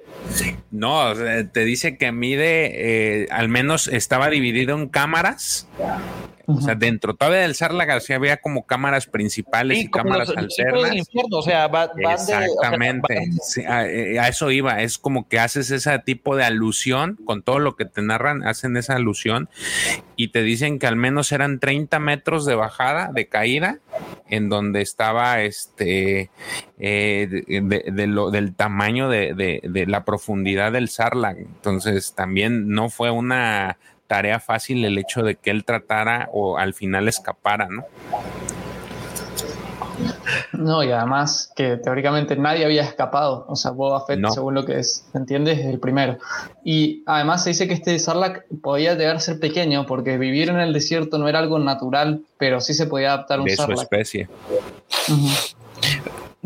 No, 0.71 1.13
te 1.13 1.61
dice 1.61 1.97
que 1.97 2.11
mide, 2.11 3.23
eh, 3.23 3.27
al 3.31 3.47
menos 3.47 3.87
estaba 3.87 4.29
dividido 4.29 4.77
en 4.77 4.89
cámaras 4.89 5.67
o 6.47 6.61
sea, 6.61 6.75
dentro 6.75 7.15
todavía 7.15 7.41
del 7.41 7.55
Sarla 7.55 7.85
García 7.85 8.17
había 8.17 8.37
como 8.37 8.65
cámaras 8.65 9.07
principales 9.07 9.79
y 9.79 9.89
cámaras 9.89 10.29
alternas. 10.29 11.07
o 11.31 11.41
sea, 11.41 11.69
Exactamente. 11.97 13.29
a, 13.67 14.27
eso 14.27 14.51
iba. 14.51 14.81
Es 14.81 14.97
como 14.97 15.27
que 15.27 15.39
haces 15.39 15.71
ese 15.71 15.97
tipo 15.99 16.35
de 16.35 16.43
alusión 16.43 17.17
con 17.25 17.43
todo 17.43 17.59
lo 17.59 17.75
que 17.75 17.85
te 17.85 18.01
narran, 18.01 18.45
hacen 18.45 18.77
esa 18.77 18.95
alusión 18.95 19.49
y 20.15 20.29
te 20.29 20.43
dicen 20.43 20.79
que 20.79 20.87
al 20.87 20.95
menos 20.95 21.31
eran 21.31 21.59
30 21.59 21.99
metros 21.99 22.45
de 22.45 22.55
bajada, 22.55 23.11
de 23.13 23.27
caída, 23.27 23.79
en 24.29 24.49
donde 24.49 24.81
estaba 24.81 25.41
este 25.41 26.29
eh, 26.79 27.27
de, 27.61 28.07
lo, 28.07 28.31
del 28.31 28.53
tamaño 28.53 29.09
de, 29.09 29.33
de 29.63 29.85
la 29.85 30.05
profundidad 30.05 30.71
del 30.71 30.89
Sarlacc. 30.89 31.37
Entonces, 31.37 32.13
también 32.13 32.69
no 32.69 32.89
fue 32.89 33.11
una 33.11 33.77
tarea 34.07 34.39
fácil 34.39 34.85
el 34.85 34.97
hecho 34.97 35.23
de 35.23 35.35
que 35.35 35.51
él 35.51 35.65
tratara 35.65 36.29
o 36.33 36.57
al 36.57 36.73
final 36.73 37.07
escapara, 37.07 37.67
¿no? 37.69 37.85
No, 40.51 40.83
y 40.83 40.91
además 40.91 41.51
que 41.55 41.77
teóricamente 41.77 42.35
nadie 42.35 42.65
había 42.65 42.83
escapado. 42.83 43.45
O 43.47 43.55
sea, 43.55 43.71
Boba 43.71 44.05
Fett, 44.05 44.19
según 44.33 44.55
lo 44.55 44.65
que 44.65 44.83
se 44.83 45.17
entiende, 45.17 45.53
es 45.53 45.65
el 45.65 45.79
primero. 45.79 46.17
Y 46.63 47.03
además 47.05 47.43
se 47.43 47.51
dice 47.51 47.67
que 47.67 47.73
este 47.73 47.97
Sarlacc 47.99 48.45
podía 48.61 48.95
llegar 48.95 49.15
a 49.15 49.19
ser 49.19 49.39
pequeño 49.39 49.85
porque 49.85 50.17
vivir 50.17 50.49
en 50.49 50.59
el 50.59 50.73
desierto 50.73 51.17
no 51.17 51.27
era 51.27 51.39
algo 51.39 51.59
natural, 51.59 52.21
pero 52.37 52.61
sí 52.61 52.73
se 52.73 52.87
podía 52.87 53.13
adaptar 53.13 53.39
a 53.39 53.41
un 53.41 53.47
de 53.47 53.55
su 53.55 53.71
especie. 53.71 54.27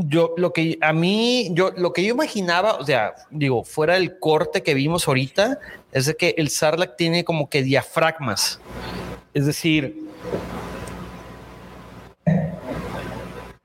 Yo 0.02 0.34
lo 0.38 0.54
que 0.54 0.78
a 0.80 0.94
mí, 0.94 1.50
yo 1.52 1.72
lo 1.76 1.92
que 1.92 2.04
yo 2.04 2.14
imaginaba, 2.14 2.76
o 2.76 2.86
sea, 2.86 3.16
digo, 3.32 3.66
fuera 3.66 3.96
del 3.96 4.18
corte 4.18 4.64
que 4.64 4.74
vimos 4.74 5.06
ahorita, 5.10 5.60
es 5.92 6.06
de 6.06 6.16
que 6.16 6.36
el 6.38 6.50
Sarlacc 6.50 6.96
tiene 6.96 7.26
como 7.26 7.50
que 7.50 7.64
diafragmas. 7.64 8.62
Es 9.34 9.46
decir, 9.46 10.02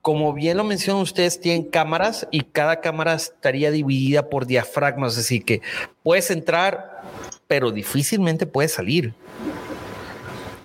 como 0.03 0.33
bien 0.33 0.57
lo 0.57 0.65
mencionan 0.65 1.03
ustedes, 1.03 1.41
tienen 1.41 1.63
cámaras 1.63 2.27
y 2.33 2.41
cada 2.41 2.81
cámara 2.81 3.15
estaría 3.15 3.71
dividida 3.71 4.29
por 4.29 4.45
diafragmas, 4.45 5.15
decir, 5.15 5.45
que 5.45 5.63
puedes 6.03 6.33
entrar, 6.33 7.03
pero 7.47 7.71
difícilmente 7.71 8.45
puedes 8.45 8.73
salir. 8.73 9.15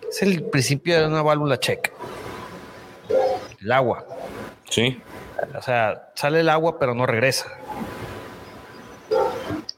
Es 0.10 0.24
el 0.24 0.42
principio 0.46 1.00
de 1.00 1.06
una 1.06 1.22
válvula 1.22 1.60
check. 1.60 1.94
El 3.62 3.72
agua. 3.72 4.04
Sí. 4.68 5.00
O 5.58 5.61
sea, 5.61 6.09
sale 6.16 6.40
el 6.42 6.50
agua, 6.50 6.77
pero 6.80 6.93
no 6.93 7.06
regresa. 7.06 7.45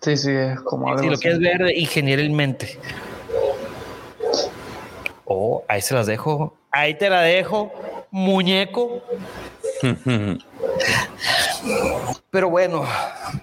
Sí, 0.02 0.18
sí, 0.18 0.32
es 0.32 0.60
como 0.62 0.88
algo 0.90 1.04
Si 1.04 1.10
lo 1.10 1.18
quieres 1.18 1.40
ver 1.40 1.62
ingenieralmente. 1.78 2.80
Oh, 5.26 5.64
ahí 5.68 5.82
se 5.82 5.94
las 5.94 6.08
dejo. 6.08 6.58
Ahí 6.72 6.96
te 6.98 7.10
la 7.10 7.22
dejo, 7.22 7.72
muñeco. 8.12 9.02
Pero 12.32 12.50
bueno, 12.50 12.86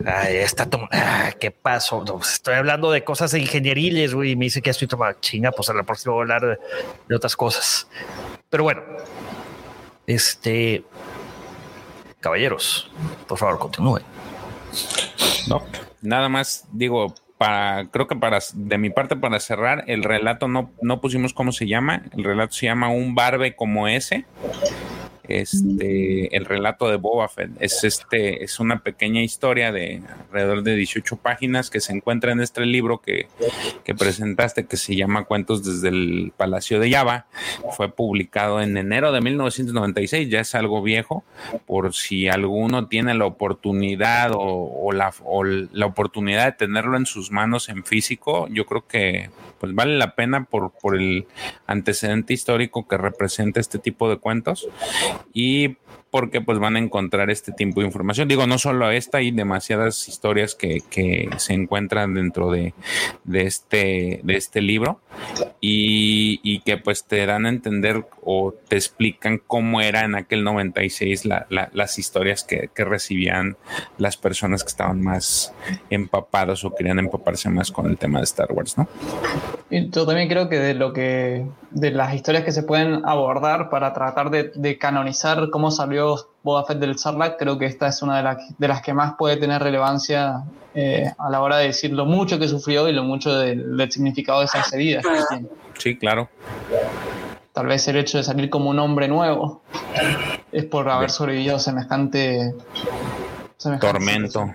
ay, 0.06 0.36
está 0.36 0.66
tom- 0.68 0.88
ah, 0.90 1.30
¿Qué 1.38 1.50
pasó? 1.50 2.02
No, 2.04 2.16
pues 2.16 2.32
estoy 2.34 2.54
hablando 2.54 2.90
de 2.90 3.04
cosas 3.04 3.34
ingenieriles, 3.34 4.14
güey. 4.14 4.30
Y 4.32 4.36
me 4.36 4.46
dice 4.46 4.62
que 4.62 4.70
estoy 4.70 4.88
tomando 4.88 5.18
chinga. 5.20 5.52
Pues 5.52 5.68
a 5.68 5.74
la 5.74 5.82
próxima 5.82 6.14
voy 6.14 6.20
a 6.20 6.22
hablar 6.22 6.42
de, 6.42 6.58
de 7.08 7.14
otras 7.16 7.36
cosas. 7.36 7.86
Pero 8.50 8.64
bueno, 8.64 8.82
este 10.06 10.84
caballeros, 12.20 12.90
por 13.26 13.38
favor, 13.38 13.58
continúen. 13.58 14.02
No, 15.48 15.62
nada 16.02 16.28
más 16.28 16.66
digo, 16.72 17.14
para, 17.38 17.86
creo 17.90 18.06
que 18.06 18.16
para, 18.16 18.40
de 18.52 18.78
mi 18.78 18.90
parte, 18.90 19.16
para 19.16 19.40
cerrar, 19.40 19.84
el 19.86 20.02
relato 20.02 20.48
no, 20.48 20.70
no 20.82 21.00
pusimos 21.00 21.32
cómo 21.32 21.52
se 21.52 21.66
llama. 21.66 22.02
El 22.16 22.24
relato 22.24 22.52
se 22.52 22.66
llama 22.66 22.90
Un 22.90 23.14
barbe 23.14 23.54
como 23.56 23.88
ese. 23.88 24.24
Este, 25.28 26.34
el 26.34 26.46
relato 26.46 26.88
de 26.88 26.96
Boba 26.96 27.28
Fett. 27.28 27.50
Es 27.60 27.84
este, 27.84 28.42
es 28.42 28.60
una 28.60 28.78
pequeña 28.78 29.22
historia 29.22 29.72
de 29.72 30.02
alrededor 30.26 30.62
de 30.62 30.74
18 30.74 31.16
páginas 31.16 31.68
que 31.68 31.80
se 31.80 31.92
encuentra 31.92 32.32
en 32.32 32.40
este 32.40 32.64
libro 32.64 33.02
que, 33.02 33.28
que 33.84 33.94
presentaste, 33.94 34.64
que 34.64 34.78
se 34.78 34.96
llama 34.96 35.24
Cuentos 35.24 35.62
desde 35.64 35.88
el 35.88 36.32
Palacio 36.34 36.80
de 36.80 36.90
Java. 36.90 37.26
Fue 37.76 37.90
publicado 37.90 38.62
en 38.62 38.76
enero 38.78 39.12
de 39.12 39.20
1996, 39.20 40.30
ya 40.30 40.40
es 40.40 40.54
algo 40.54 40.82
viejo, 40.82 41.24
por 41.66 41.94
si 41.94 42.28
alguno 42.28 42.88
tiene 42.88 43.12
la 43.12 43.26
oportunidad 43.26 44.30
o, 44.34 44.92
la, 44.92 45.12
o 45.24 45.44
la 45.44 45.86
oportunidad 45.86 46.46
de 46.46 46.52
tenerlo 46.52 46.96
en 46.96 47.04
sus 47.04 47.30
manos 47.30 47.68
en 47.68 47.84
físico, 47.84 48.48
yo 48.48 48.64
creo 48.64 48.86
que 48.86 49.30
pues 49.60 49.74
vale 49.74 49.98
la 49.98 50.14
pena 50.14 50.44
por, 50.44 50.70
por 50.70 50.96
el 50.96 51.26
antecedente 51.66 52.32
histórico 52.32 52.86
que 52.86 52.96
representa 52.96 53.60
este 53.60 53.78
tipo 53.78 54.08
de 54.08 54.16
cuentos 54.16 54.68
y 55.32 55.78
porque 56.10 56.40
pues 56.40 56.58
van 56.58 56.76
a 56.76 56.78
encontrar 56.78 57.30
este 57.30 57.52
tipo 57.52 57.80
de 57.80 57.86
información. 57.86 58.28
Digo, 58.28 58.46
no 58.46 58.58
solo 58.58 58.90
esta, 58.90 59.18
hay 59.18 59.30
demasiadas 59.30 60.08
historias 60.08 60.54
que, 60.54 60.80
que 60.90 61.28
se 61.36 61.52
encuentran 61.52 62.14
dentro 62.14 62.50
de, 62.50 62.72
de, 63.24 63.42
este, 63.42 64.20
de 64.22 64.36
este 64.36 64.62
libro 64.62 65.00
y, 65.60 66.40
y, 66.42 66.60
que 66.60 66.78
pues 66.78 67.04
te 67.04 67.26
dan 67.26 67.46
a 67.46 67.50
entender 67.50 68.06
o 68.24 68.54
te 68.68 68.76
explican 68.76 69.40
cómo 69.46 69.80
era 69.80 70.04
en 70.04 70.14
aquel 70.14 70.44
96 70.44 71.24
la, 71.26 71.46
la, 71.50 71.68
las 71.72 71.98
historias 71.98 72.44
que, 72.44 72.70
que, 72.74 72.84
recibían 72.84 73.56
las 73.98 74.16
personas 74.16 74.62
que 74.64 74.68
estaban 74.68 75.02
más 75.02 75.52
empapados 75.90 76.64
o 76.64 76.74
querían 76.74 76.98
empaparse 76.98 77.50
más 77.50 77.70
con 77.70 77.86
el 77.86 77.98
tema 77.98 78.18
de 78.18 78.24
Star 78.24 78.52
Wars, 78.52 78.78
¿no? 78.78 78.88
Yo 79.70 80.06
también 80.06 80.28
creo 80.28 80.48
que 80.48 80.58
de 80.58 80.74
lo 80.74 80.92
que 80.92 81.44
de 81.70 81.90
las 81.90 82.14
historias 82.14 82.44
que 82.44 82.52
se 82.52 82.62
pueden 82.62 83.02
abordar 83.04 83.68
para 83.68 83.92
tratar 83.92 84.30
de, 84.30 84.52
de 84.54 84.78
canonizar 84.78 85.50
cómo 85.50 85.70
salió 85.70 85.97
Boba 86.42 86.64
Fett 86.64 86.78
del 86.78 86.98
Sarlacc, 86.98 87.38
creo 87.38 87.58
que 87.58 87.66
esta 87.66 87.88
es 87.88 88.02
una 88.02 88.16
de, 88.18 88.22
la, 88.22 88.38
de 88.56 88.68
las 88.68 88.82
que 88.82 88.94
más 88.94 89.14
puede 89.18 89.36
tener 89.36 89.62
relevancia 89.62 90.44
eh, 90.74 91.12
a 91.18 91.30
la 91.30 91.40
hora 91.40 91.58
de 91.58 91.66
decir 91.68 91.92
lo 91.92 92.04
mucho 92.04 92.38
que 92.38 92.48
sufrió 92.48 92.88
y 92.88 92.92
lo 92.92 93.02
mucho 93.02 93.36
del, 93.38 93.76
del 93.76 93.90
significado 93.90 94.40
de 94.40 94.46
esas 94.46 94.72
heridas 94.72 95.04
que 95.04 95.20
tiene. 95.28 95.48
Sí, 95.76 95.96
claro. 95.96 96.28
Tal 97.52 97.66
vez 97.66 97.88
el 97.88 97.96
hecho 97.96 98.18
de 98.18 98.24
salir 98.24 98.50
como 98.50 98.70
un 98.70 98.78
hombre 98.78 99.08
nuevo 99.08 99.62
es 100.52 100.64
por 100.64 100.88
haber 100.88 101.10
sobrevivido 101.10 101.58
semejante, 101.58 102.54
semejante 103.56 103.86
tormento. 103.86 104.54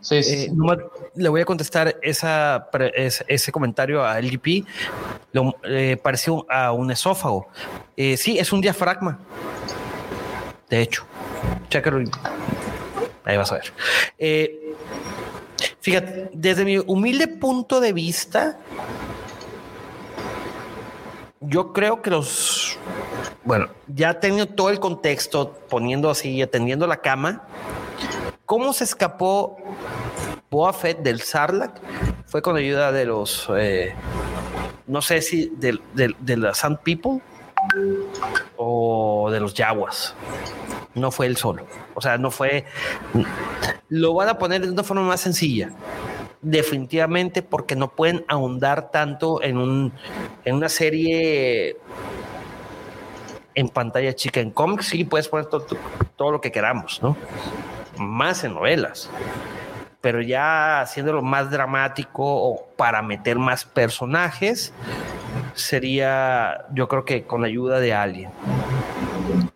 Sí, 0.00 0.22
sí, 0.22 0.44
eh, 0.44 0.50
no, 0.54 0.76
le 1.16 1.28
voy 1.28 1.40
a 1.40 1.44
contestar 1.44 1.96
esa, 2.02 2.68
ese, 2.94 3.24
ese 3.26 3.50
comentario 3.50 4.04
a 4.04 4.20
LGP. 4.20 4.64
Lo, 5.32 5.56
eh, 5.64 5.96
pareció 6.00 6.46
a 6.48 6.72
un 6.72 6.90
esófago. 6.90 7.48
Eh, 7.96 8.16
sí, 8.16 8.38
es 8.38 8.52
un 8.52 8.60
diafragma. 8.60 9.18
De 10.68 10.82
hecho, 10.82 11.04
chécalo. 11.68 12.02
Ahí 13.24 13.36
vas 13.36 13.52
a 13.52 13.56
ver. 13.56 13.72
Eh, 14.18 14.74
fíjate, 15.80 16.30
desde 16.32 16.64
mi 16.64 16.78
humilde 16.78 17.28
punto 17.28 17.80
de 17.80 17.92
vista, 17.92 18.58
yo 21.40 21.72
creo 21.72 22.02
que 22.02 22.10
los, 22.10 22.78
bueno, 23.44 23.68
ya 23.86 24.18
teniendo 24.18 24.46
todo 24.52 24.70
el 24.70 24.80
contexto, 24.80 25.52
poniendo 25.68 26.10
así, 26.10 26.42
atendiendo 26.42 26.86
la 26.86 26.96
cama, 26.98 27.42
¿cómo 28.44 28.72
se 28.72 28.84
escapó 28.84 29.56
Boa 30.50 30.72
Fett 30.72 30.98
del 30.98 31.20
Sarlacc? 31.20 31.76
Fue 32.26 32.42
con 32.42 32.56
ayuda 32.56 32.90
de 32.90 33.04
los, 33.04 33.48
eh, 33.56 33.94
no 34.86 35.00
sé 35.00 35.22
si 35.22 35.52
de, 35.56 35.78
de, 35.94 36.14
de 36.18 36.36
la 36.36 36.54
Sand 36.54 36.78
People 36.78 37.20
o 38.56 39.30
de 39.30 39.40
los 39.40 39.54
Yaguas. 39.54 40.14
No 40.94 41.10
fue 41.10 41.26
él 41.26 41.36
solo. 41.36 41.66
O 41.94 42.00
sea, 42.00 42.18
no 42.18 42.30
fue. 42.30 42.64
Lo 43.88 44.14
van 44.14 44.28
a 44.28 44.38
poner 44.38 44.62
de 44.62 44.70
una 44.70 44.82
forma 44.82 45.02
más 45.02 45.20
sencilla. 45.20 45.70
Definitivamente 46.42 47.42
porque 47.42 47.76
no 47.76 47.88
pueden 47.88 48.24
ahondar 48.28 48.90
tanto 48.90 49.42
en, 49.42 49.58
un, 49.58 49.92
en 50.44 50.54
una 50.54 50.68
serie 50.68 51.76
en 53.54 53.68
pantalla 53.68 54.14
chica. 54.14 54.40
En 54.40 54.50
cómics 54.50 54.86
sí 54.86 55.04
puedes 55.04 55.28
poner 55.28 55.46
todo, 55.46 55.66
todo 56.16 56.30
lo 56.30 56.40
que 56.40 56.52
queramos, 56.52 57.02
¿no? 57.02 57.16
Más 57.98 58.44
en 58.44 58.54
novelas. 58.54 59.10
Pero 60.06 60.20
ya 60.20 60.82
haciéndolo 60.82 61.20
más 61.20 61.50
dramático 61.50 62.22
o 62.22 62.64
para 62.76 63.02
meter 63.02 63.40
más 63.40 63.64
personajes, 63.64 64.72
sería, 65.54 66.64
yo 66.72 66.86
creo 66.86 67.04
que 67.04 67.24
con 67.24 67.42
ayuda 67.42 67.80
de 67.80 67.92
alguien. 67.92 68.30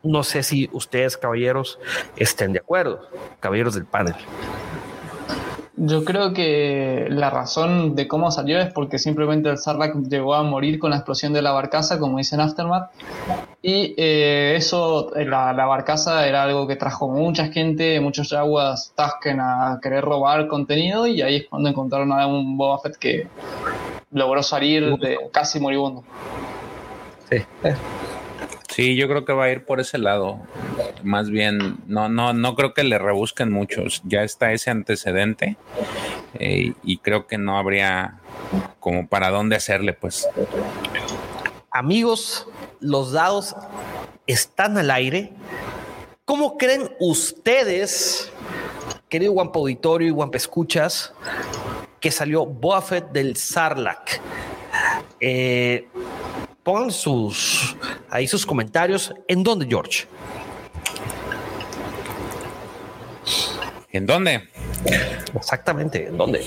No 0.02 0.24
sé 0.24 0.42
si 0.42 0.68
ustedes, 0.72 1.16
caballeros, 1.16 1.78
estén 2.16 2.52
de 2.52 2.58
acuerdo, 2.58 3.08
caballeros 3.38 3.74
del 3.74 3.84
panel. 3.84 4.16
Yo 5.83 6.05
creo 6.05 6.34
que 6.34 7.07
la 7.09 7.31
razón 7.31 7.94
de 7.94 8.07
cómo 8.07 8.31
salió 8.31 8.60
es 8.60 8.70
porque 8.70 8.99
simplemente 8.99 9.49
el 9.49 9.57
Sarlacc 9.57 9.97
llegó 10.10 10.34
a 10.34 10.42
morir 10.42 10.78
con 10.78 10.91
la 10.91 10.97
explosión 10.97 11.33
de 11.33 11.41
la 11.41 11.52
barcaza, 11.52 11.99
como 11.99 12.18
dicen 12.18 12.39
Aftermath. 12.39 12.91
Y 13.62 13.94
eh, 13.97 14.57
eso, 14.57 15.10
la, 15.17 15.55
la, 15.55 15.65
barcaza 15.65 16.28
era 16.28 16.42
algo 16.42 16.67
que 16.67 16.76
trajo 16.76 17.09
mucha 17.09 17.47
gente, 17.47 17.99
muchos 18.00 18.34
aguas 18.34 18.92
Tasken 18.94 19.41
a 19.41 19.78
querer 19.81 20.05
robar 20.05 20.49
contenido. 20.49 21.07
Y 21.07 21.23
ahí 21.23 21.36
es 21.36 21.47
cuando 21.49 21.70
encontraron 21.70 22.12
a 22.12 22.26
un 22.26 22.59
Boba 22.59 22.78
Fett 22.81 22.97
que 22.97 23.28
logró 24.10 24.42
salir 24.42 24.99
de 24.99 25.17
casi 25.33 25.60
moribundo. 25.60 26.05
Sí. 27.31 27.39
Sí, 28.70 28.94
yo 28.94 29.08
creo 29.08 29.24
que 29.24 29.32
va 29.32 29.44
a 29.44 29.50
ir 29.50 29.65
por 29.65 29.81
ese 29.81 29.99
lado. 29.99 30.39
Más 31.02 31.28
bien, 31.28 31.78
no, 31.86 32.08
no, 32.08 32.32
no 32.32 32.55
creo 32.55 32.73
que 32.73 32.84
le 32.84 32.99
rebusquen 32.99 33.50
muchos. 33.50 34.00
Ya 34.05 34.23
está 34.23 34.52
ese 34.52 34.70
antecedente 34.70 35.57
eh, 36.34 36.74
y 36.84 36.99
creo 36.99 37.26
que 37.26 37.36
no 37.36 37.58
habría 37.58 38.20
como 38.78 39.08
para 39.08 39.31
dónde 39.31 39.57
hacerle, 39.57 39.92
pues. 39.92 40.28
Amigos, 41.73 42.47
los 42.78 43.10
dados 43.12 43.57
están 44.28 44.78
al 44.78 44.92
aire. 44.92 45.32
¿Cómo 46.24 46.57
creen 46.57 46.90
ustedes, 47.00 48.32
querido 49.08 49.32
Guampa 49.32 49.58
Auditorio 49.58 50.07
y 50.07 50.12
Guampa 50.12 50.36
Escuchas, 50.36 51.12
que 51.99 52.12
salió 52.12 52.47
Boa 52.47 52.81
Fett 52.82 53.10
del 53.10 53.36
Sarlacc? 53.36 54.20
Eh, 55.18 55.89
pongan 56.62 56.90
sus 56.90 57.76
ahí 58.08 58.26
sus 58.26 58.44
comentarios. 58.44 59.12
¿En 59.28 59.42
dónde, 59.42 59.66
George? 59.66 60.06
¿En 63.92 64.06
dónde? 64.06 64.48
Exactamente, 65.34 66.06
¿en 66.06 66.16
dónde? 66.16 66.44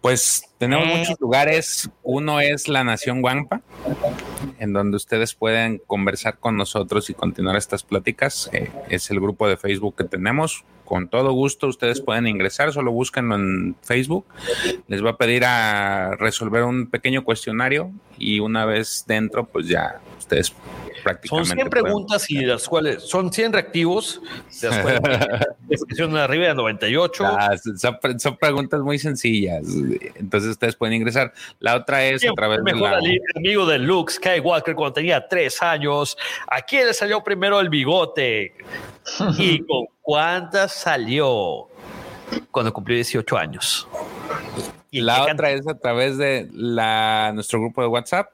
Pues 0.00 0.44
tenemos 0.58 0.86
muchos 0.86 1.18
lugares. 1.20 1.90
Uno 2.02 2.40
es 2.40 2.68
la 2.68 2.84
Nación 2.84 3.22
Guampa, 3.22 3.60
en 4.58 4.72
donde 4.72 4.96
ustedes 4.96 5.34
pueden 5.34 5.80
conversar 5.86 6.38
con 6.38 6.56
nosotros 6.56 7.10
y 7.10 7.14
continuar 7.14 7.56
estas 7.56 7.82
pláticas. 7.82 8.50
Eh, 8.52 8.70
es 8.88 9.10
el 9.10 9.20
grupo 9.20 9.48
de 9.48 9.56
Facebook 9.56 9.96
que 9.96 10.04
tenemos. 10.04 10.64
Con 10.84 11.08
todo 11.08 11.32
gusto 11.32 11.66
ustedes 11.66 12.00
pueden 12.00 12.28
ingresar, 12.28 12.72
solo 12.72 12.92
búsquenlo 12.92 13.34
en 13.34 13.76
Facebook. 13.82 14.24
Les 14.86 15.04
va 15.04 15.10
a 15.10 15.16
pedir 15.16 15.44
a 15.44 16.14
resolver 16.16 16.62
un 16.62 16.86
pequeño 16.86 17.24
cuestionario 17.24 17.90
y 18.18 18.38
una 18.38 18.64
vez 18.64 19.04
dentro, 19.06 19.46
pues 19.46 19.66
ya 19.66 20.00
ustedes 20.16 20.54
prácticamente. 21.06 21.48
Son 21.48 21.56
100 21.56 21.70
preguntas 21.70 22.30
y 22.30 22.44
las 22.44 22.68
cuales 22.68 23.02
son 23.02 23.32
100 23.32 23.52
reactivos, 23.52 24.20
de 24.60 24.68
las 24.68 24.78
cuales 24.80 25.00
arriba 26.16 26.48
de 26.48 26.54
98. 26.54 27.24
Ah, 27.24 27.56
son, 27.78 28.18
son, 28.18 28.36
preguntas 28.36 28.80
muy 28.80 28.98
sencillas, 28.98 29.64
entonces 30.16 30.50
ustedes 30.50 30.76
pueden 30.76 30.94
ingresar. 30.94 31.32
La 31.60 31.76
otra 31.76 32.04
es 32.04 32.24
a 32.28 32.32
través 32.32 32.64
de 32.64 32.72
la... 32.72 32.98
amigo 33.36 33.66
de 33.66 33.78
Luke 33.78 34.12
Skywalker 34.12 34.74
cuando 34.74 34.94
tenía 34.94 35.26
tres 35.28 35.62
años. 35.62 36.16
¿A 36.48 36.62
quién 36.62 36.86
le 36.86 36.94
salió 36.94 37.22
primero 37.22 37.60
el 37.60 37.68
bigote? 37.68 38.54
¿Y 39.38 39.60
con 39.66 39.86
cuántas 40.02 40.72
salió 40.72 41.68
cuando 42.50 42.72
cumplió 42.72 42.96
18 42.96 43.36
años? 43.36 43.86
Y 44.90 45.02
la 45.02 45.24
otra 45.24 45.50
es 45.50 45.66
a 45.68 45.78
través 45.78 46.16
de 46.16 46.48
la, 46.52 47.30
nuestro 47.34 47.60
grupo 47.60 47.82
de 47.82 47.88
WhatsApp, 47.88 48.30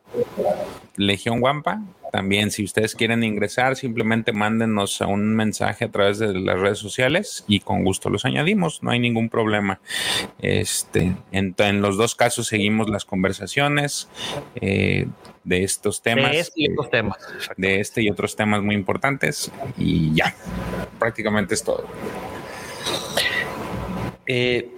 Legión 0.96 1.40
Guampa. 1.40 1.80
También, 2.12 2.50
si 2.50 2.62
ustedes 2.62 2.94
quieren 2.94 3.24
ingresar, 3.24 3.74
simplemente 3.74 4.34
mándenos 4.34 5.00
un 5.00 5.34
mensaje 5.34 5.86
a 5.86 5.90
través 5.90 6.18
de 6.18 6.34
las 6.34 6.60
redes 6.60 6.78
sociales 6.78 7.42
y 7.48 7.60
con 7.60 7.84
gusto 7.84 8.10
los 8.10 8.26
añadimos. 8.26 8.82
No 8.82 8.90
hay 8.90 8.98
ningún 8.98 9.30
problema. 9.30 9.80
Este, 10.38 11.16
en, 11.32 11.80
los 11.80 11.96
dos 11.96 12.14
casos 12.14 12.48
seguimos 12.48 12.90
las 12.90 13.06
conversaciones 13.06 14.10
eh, 14.56 15.06
de 15.42 15.64
estos 15.64 16.02
temas. 16.02 16.32
De 16.32 16.40
este 16.40 16.52
y 16.56 16.70
otros 16.70 16.90
temas. 16.90 17.16
De 17.56 17.80
este 17.80 18.02
y 18.02 18.10
otros 18.10 18.36
temas 18.36 18.60
muy 18.60 18.74
importantes. 18.74 19.50
Y 19.78 20.14
ya, 20.14 20.36
prácticamente 20.98 21.54
es 21.54 21.64
todo. 21.64 21.86
Eh, 24.26 24.68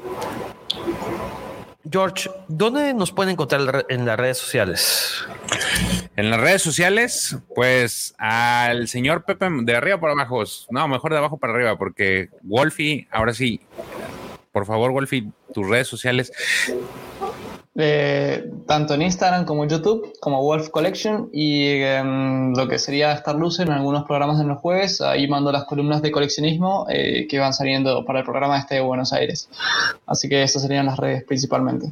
George, 1.90 2.30
¿dónde 2.48 2.94
nos 2.94 3.12
pueden 3.12 3.32
encontrar 3.32 3.86
en 3.88 4.06
las 4.06 4.18
redes 4.18 4.38
sociales? 4.38 5.24
En 6.16 6.30
las 6.30 6.40
redes 6.40 6.62
sociales, 6.62 7.36
pues 7.54 8.14
al 8.18 8.88
señor 8.88 9.24
Pepe 9.24 9.48
de 9.50 9.76
arriba 9.76 10.00
para 10.00 10.14
abajo, 10.14 10.44
no, 10.70 10.88
mejor 10.88 11.12
de 11.12 11.18
abajo 11.18 11.36
para 11.36 11.52
arriba, 11.52 11.76
porque 11.76 12.30
Wolfie, 12.42 13.06
ahora 13.10 13.34
sí, 13.34 13.60
por 14.52 14.64
favor, 14.64 14.92
Wolfie, 14.92 15.30
tus 15.52 15.68
redes 15.68 15.88
sociales. 15.88 16.32
Eh, 17.76 18.50
tanto 18.66 18.94
en 18.94 19.02
Instagram 19.02 19.44
como 19.44 19.64
en 19.64 19.70
YouTube, 19.70 20.12
como 20.20 20.42
Wolf 20.42 20.68
Collection, 20.70 21.28
y 21.32 21.80
em, 21.82 22.54
lo 22.54 22.68
que 22.68 22.78
sería 22.78 23.12
Star 23.14 23.34
Luz 23.34 23.58
en 23.58 23.70
algunos 23.70 24.04
programas 24.04 24.38
de 24.38 24.44
los 24.44 24.58
jueves, 24.58 25.00
ahí 25.00 25.26
mando 25.26 25.50
las 25.50 25.64
columnas 25.64 26.00
de 26.00 26.12
coleccionismo 26.12 26.86
eh, 26.88 27.26
que 27.28 27.38
van 27.40 27.52
saliendo 27.52 28.04
para 28.04 28.20
el 28.20 28.24
programa 28.24 28.58
este 28.58 28.76
de 28.76 28.80
Buenos 28.80 29.12
Aires. 29.12 29.48
Así 30.06 30.28
que 30.28 30.42
esas 30.42 30.62
serían 30.62 30.86
las 30.86 30.98
redes 30.98 31.24
principalmente. 31.24 31.90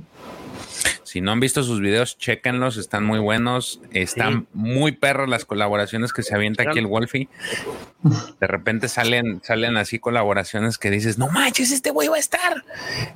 Si 1.13 1.21
no 1.21 1.31
han 1.31 1.41
visto 1.41 1.63
sus 1.63 1.79
videos, 1.83 2.17
chéquenlos, 2.17 2.79
están 2.79 3.05
muy 3.05 3.19
buenos. 3.19 3.83
Están 3.93 4.47
muy 4.55 4.93
perros 4.93 5.29
las 5.29 5.45
colaboraciones 5.45 6.15
que 6.15 6.23
se 6.23 6.35
avienta 6.35 6.63
aquí 6.63 6.79
el 6.79 6.87
Wolfie. 6.87 7.29
De 8.41 8.47
repente 8.47 8.89
salen, 8.89 9.43
salen 9.45 9.77
así 9.77 9.99
colaboraciones 9.99 10.79
que 10.79 10.91
dices, 10.91 11.19
no 11.19 11.29
manches, 11.29 11.71
este 11.71 11.91
güey 11.91 12.09
va 12.09 12.17
a 12.17 12.19
estar. 12.19 12.65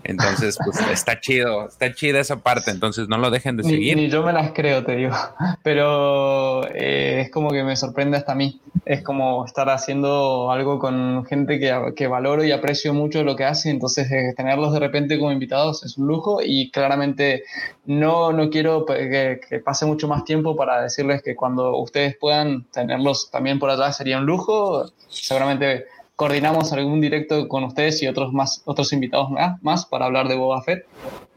Entonces, 0.04 0.58
pues 0.62 0.78
está 0.92 1.20
chido, 1.20 1.68
está 1.68 1.94
chida 1.94 2.20
esa 2.20 2.36
parte. 2.36 2.70
Entonces, 2.70 3.08
no 3.08 3.16
lo 3.16 3.30
dejen 3.30 3.56
de 3.56 3.64
seguir. 3.64 3.96
Ni 3.96 4.10
yo 4.10 4.22
me 4.22 4.34
las 4.34 4.52
creo, 4.52 4.84
te 4.84 4.94
digo. 4.94 5.16
Pero 5.62 6.68
eh, 6.74 7.22
es 7.22 7.30
como 7.30 7.50
que 7.50 7.64
me 7.64 7.76
sorprende 7.76 8.18
hasta 8.18 8.32
a 8.32 8.34
mí. 8.34 8.60
Es 8.84 9.00
como 9.00 9.46
estar 9.46 9.70
haciendo 9.70 10.52
algo 10.52 10.78
con 10.78 11.24
gente 11.24 11.58
que, 11.58 11.94
que 11.96 12.08
valoro 12.08 12.44
y 12.44 12.52
aprecio 12.52 12.92
mucho 12.92 13.24
lo 13.24 13.36
que 13.36 13.44
hace. 13.44 13.70
Entonces, 13.70 14.12
eh, 14.12 14.34
tenerlos 14.36 14.74
de 14.74 14.80
repente 14.80 15.18
como 15.18 15.32
invitados 15.32 15.82
es 15.82 15.96
un 15.96 16.08
lujo 16.08 16.40
y 16.44 16.70
claramente 16.70 17.44
no, 17.86 18.32
no 18.32 18.50
quiero 18.50 18.84
que, 18.84 19.40
pase 19.64 19.86
mucho 19.86 20.08
más 20.08 20.24
tiempo 20.24 20.56
para 20.56 20.82
decirles 20.82 21.22
que 21.22 21.34
cuando 21.34 21.76
ustedes 21.78 22.16
puedan 22.16 22.64
tenerlos 22.64 23.30
también 23.30 23.58
por 23.58 23.70
allá 23.70 23.92
sería 23.92 24.18
un 24.18 24.26
lujo. 24.26 24.90
Seguramente 25.08 25.86
coordinamos 26.16 26.72
algún 26.72 27.00
directo 27.00 27.46
con 27.48 27.64
ustedes 27.64 28.02
y 28.02 28.08
otros 28.08 28.32
más 28.32 28.62
otros 28.64 28.92
invitados 28.92 29.30
más, 29.60 29.86
para 29.86 30.06
hablar 30.06 30.28
de 30.28 30.34
Boba 30.34 30.62
Fett. 30.62 30.86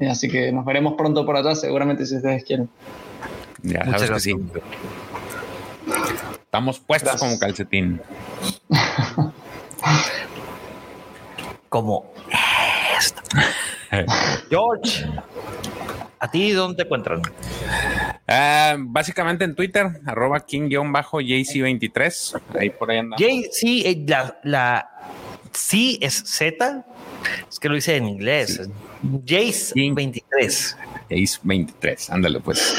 Así 0.09 0.27
que 0.29 0.51
nos 0.51 0.65
veremos 0.65 0.93
pronto 0.97 1.25
por 1.25 1.37
allá, 1.37 1.55
seguramente 1.55 2.05
si 2.05 2.15
ustedes 2.15 2.43
quieren. 2.43 2.69
Ya, 3.61 3.83
Muchas 3.83 4.09
gracias. 4.09 4.37
Estamos 6.43 6.79
puestos 6.79 7.19
como 7.19 7.37
calcetín. 7.37 8.01
como 11.69 12.11
esto. 12.97 13.21
George, 14.49 15.05
¿A 16.19 16.29
ti 16.29 16.51
dónde 16.51 16.77
te 16.77 16.83
encuentran? 16.83 17.21
Ah, 18.27 18.75
básicamente 18.77 19.45
en 19.45 19.55
Twitter, 19.55 19.87
arroba 20.05 20.45
king-jc23. 20.45 22.41
Ahí 22.59 22.69
por 22.69 22.91
ahí 22.91 22.97
andamos. 22.99 23.19
JC, 23.21 23.85
eh, 23.85 24.03
la, 24.05 24.37
la 24.43 24.89
C 25.53 25.97
es 26.01 26.13
Z. 26.25 26.85
Es 27.49 27.59
que 27.59 27.69
lo 27.69 27.77
hice 27.77 27.95
en 27.95 28.07
inglés. 28.07 28.69
Jace23. 29.03 30.75
Jace23, 31.09 32.09
ándale 32.11 32.39
pues. 32.39 32.75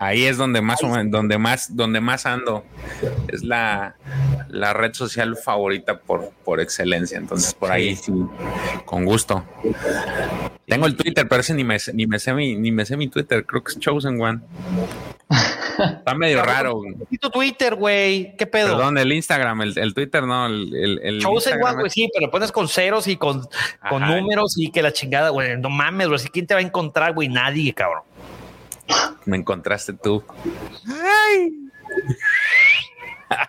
Ahí 0.00 0.26
es 0.26 0.36
donde 0.36 0.62
más, 0.62 0.78
donde 1.06 1.38
más, 1.38 1.74
donde 1.74 2.00
más 2.00 2.24
ando. 2.24 2.64
Es 3.26 3.42
la, 3.42 3.96
la 4.48 4.72
red 4.72 4.94
social 4.94 5.36
favorita 5.36 5.98
por, 5.98 6.30
por 6.44 6.60
excelencia. 6.60 7.18
Entonces, 7.18 7.52
por 7.52 7.72
ahí 7.72 7.96
sí, 7.96 8.12
con 8.84 9.04
gusto. 9.04 9.44
Tengo 10.66 10.86
el 10.86 10.94
Twitter, 10.96 11.26
pero 11.26 11.40
ese 11.40 11.54
ni 11.54 11.64
me, 11.64 11.78
ni 11.94 12.06
me 12.06 12.20
sé 12.20 12.32
mi, 12.32 12.54
ni 12.54 12.70
me 12.70 12.86
sé 12.86 12.96
mi 12.96 13.08
Twitter. 13.08 13.44
Creo 13.44 13.64
que 13.64 13.72
es 13.72 13.78
Chosen 13.80 14.20
One. 14.20 14.40
Está 15.78 16.14
medio 16.14 16.42
raro. 16.44 16.80
¿Y 17.10 17.18
tu 17.18 17.28
Twitter, 17.30 17.74
güey? 17.74 18.36
¿Qué 18.36 18.46
pedo? 18.46 18.76
Perdón, 18.76 18.98
el 18.98 19.12
Instagram, 19.12 19.62
el, 19.62 19.78
el 19.78 19.94
Twitter 19.94 20.22
no, 20.22 20.46
el, 20.46 21.00
el, 21.02 21.20
Chosen 21.20 21.60
One, 21.60 21.74
güey, 21.74 21.90
sí, 21.90 22.08
pero 22.14 22.30
pones 22.30 22.52
con 22.52 22.68
ceros 22.68 23.08
y 23.08 23.16
con, 23.16 23.48
con 23.88 24.06
números 24.06 24.54
y 24.58 24.70
que 24.70 24.80
la 24.80 24.92
chingada, 24.92 25.30
güey. 25.30 25.58
No 25.58 25.70
mames, 25.70 26.06
güey. 26.06 26.20
¿Quién 26.32 26.46
te 26.46 26.54
va 26.54 26.60
a 26.60 26.62
encontrar, 26.62 27.14
güey? 27.14 27.28
Nadie, 27.28 27.74
cabrón. 27.74 28.02
Me 29.24 29.36
encontraste 29.36 29.92
tú. 29.92 30.22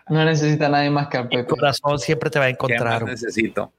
No 0.10 0.26
necesita 0.26 0.68
nadie 0.68 0.90
más 0.90 1.08
que 1.08 1.18
a 1.18 1.30
Pepe. 1.30 1.46
corazón 1.46 2.00
siempre 2.00 2.30
te 2.30 2.38
va 2.38 2.46
a 2.46 2.50
encontrar. 2.50 3.04
necesito. 3.04 3.72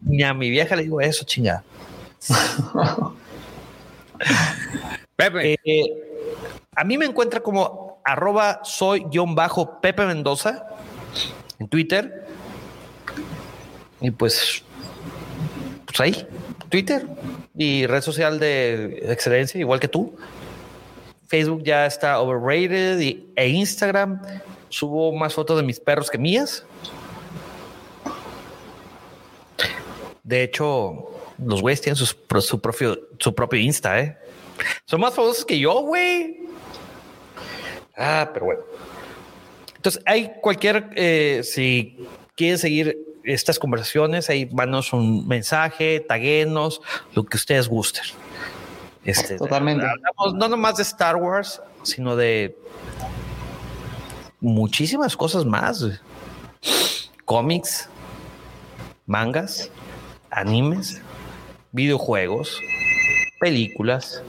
Ni 0.00 0.22
a 0.24 0.34
mi 0.34 0.50
vieja 0.50 0.74
le 0.74 0.82
digo 0.82 1.00
eso, 1.00 1.24
chingada. 1.24 1.62
Pepe. 5.16 5.56
Eh, 5.64 5.84
a 6.74 6.84
mí 6.84 6.98
me 6.98 7.04
encuentra 7.06 7.40
como 7.40 8.00
arroba 8.04 8.60
soy 8.64 9.04
guion 9.10 9.34
bajo 9.34 9.80
Pepe 9.80 10.04
Mendoza 10.06 10.66
en 11.58 11.68
Twitter. 11.68 12.26
Y 14.00 14.10
pues, 14.10 14.62
pues 15.86 16.00
ahí, 16.00 16.26
Twitter 16.68 17.06
y 17.56 17.86
red 17.86 18.02
social 18.02 18.38
de 18.38 19.04
excelencia, 19.10 19.58
igual 19.60 19.80
que 19.80 19.88
tú. 19.88 20.16
Facebook 21.28 21.62
ya 21.64 21.86
está 21.86 22.20
overrated 22.20 23.00
y, 23.00 23.26
e 23.34 23.48
Instagram 23.48 24.20
subo 24.68 25.12
más 25.12 25.34
fotos 25.34 25.56
de 25.56 25.62
mis 25.62 25.80
perros 25.80 26.10
que 26.10 26.18
mías. 26.18 26.64
De 30.22 30.42
hecho, 30.42 31.10
los 31.38 31.62
güeyes 31.62 31.80
tienen 31.80 31.96
su, 31.96 32.60
propio, 32.60 32.98
su 33.18 33.34
Insta, 33.52 34.00
¿eh? 34.00 34.18
Son 34.86 35.00
más 35.00 35.14
famosos 35.14 35.44
que 35.44 35.58
yo, 35.58 35.80
güey. 35.82 36.40
Ah, 37.96 38.30
pero 38.32 38.46
bueno. 38.46 38.62
Entonces, 39.76 40.02
hay 40.04 40.32
cualquier, 40.40 40.90
eh, 40.96 41.42
si 41.44 41.96
quieren 42.34 42.58
seguir 42.58 43.05
estas 43.26 43.58
conversaciones, 43.58 44.30
ahí 44.30 44.46
manos 44.46 44.92
un 44.92 45.26
mensaje, 45.26 46.00
taguenos, 46.00 46.80
lo 47.14 47.24
que 47.24 47.36
ustedes 47.36 47.68
gusten. 47.68 48.04
Este, 49.04 49.36
Totalmente. 49.36 49.86
no 50.34 50.48
nomás 50.48 50.76
de 50.76 50.82
Star 50.82 51.16
Wars, 51.16 51.60
sino 51.82 52.16
de 52.16 52.56
muchísimas 54.40 55.16
cosas 55.16 55.44
más. 55.44 55.84
Cómics, 57.24 57.88
mangas, 59.06 59.70
animes, 60.30 61.00
videojuegos, 61.72 62.60
películas. 63.40 64.22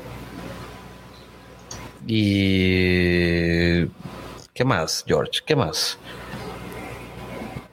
Y 2.07 3.85
¿qué 4.53 4.63
más, 4.65 5.03
George? 5.07 5.41
¿Qué 5.45 5.55
más? 5.55 5.97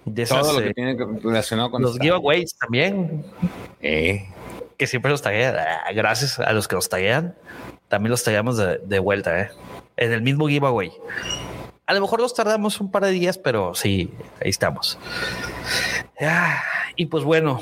Todo 0.05 0.53
lo 0.53 0.61
que 0.61 0.71
eh, 0.71 0.75
tiene 0.75 0.97
relacionado 1.23 1.71
con 1.71 1.83
los 1.83 1.99
giveaways 1.99 2.57
también. 2.57 3.25
Eh. 3.81 4.29
Que 4.77 4.87
siempre 4.87 5.11
los 5.11 5.23
taguean. 5.23 5.57
Ah, 5.57 5.93
gracias 5.95 6.39
a 6.39 6.53
los 6.53 6.69
que 6.69 6.75
los 6.75 6.89
taguean. 6.89 7.35
También 7.89 8.11
los 8.11 8.25
tagueamos 8.25 8.57
de, 8.57 8.99
vuelta, 8.99 9.41
¿eh? 9.41 9.51
en 9.97 10.13
el 10.13 10.23
mismo 10.23 10.49
giveaway. 10.49 10.93
A 11.87 11.95
lo 11.95 12.01
mejor 12.01 12.21
nos 12.21 12.35
tardamos 12.35 12.81
un 12.81 12.91
par 12.91 13.05
de 13.05 13.13
días, 13.13 13.39
pero 13.39 13.75
sí, 13.75 14.11
ahí 14.41 14.51
estamos. 14.51 14.99
Ah, 16.21 16.63
y 16.97 17.07
pues 17.07 17.25
bueno, 17.25 17.61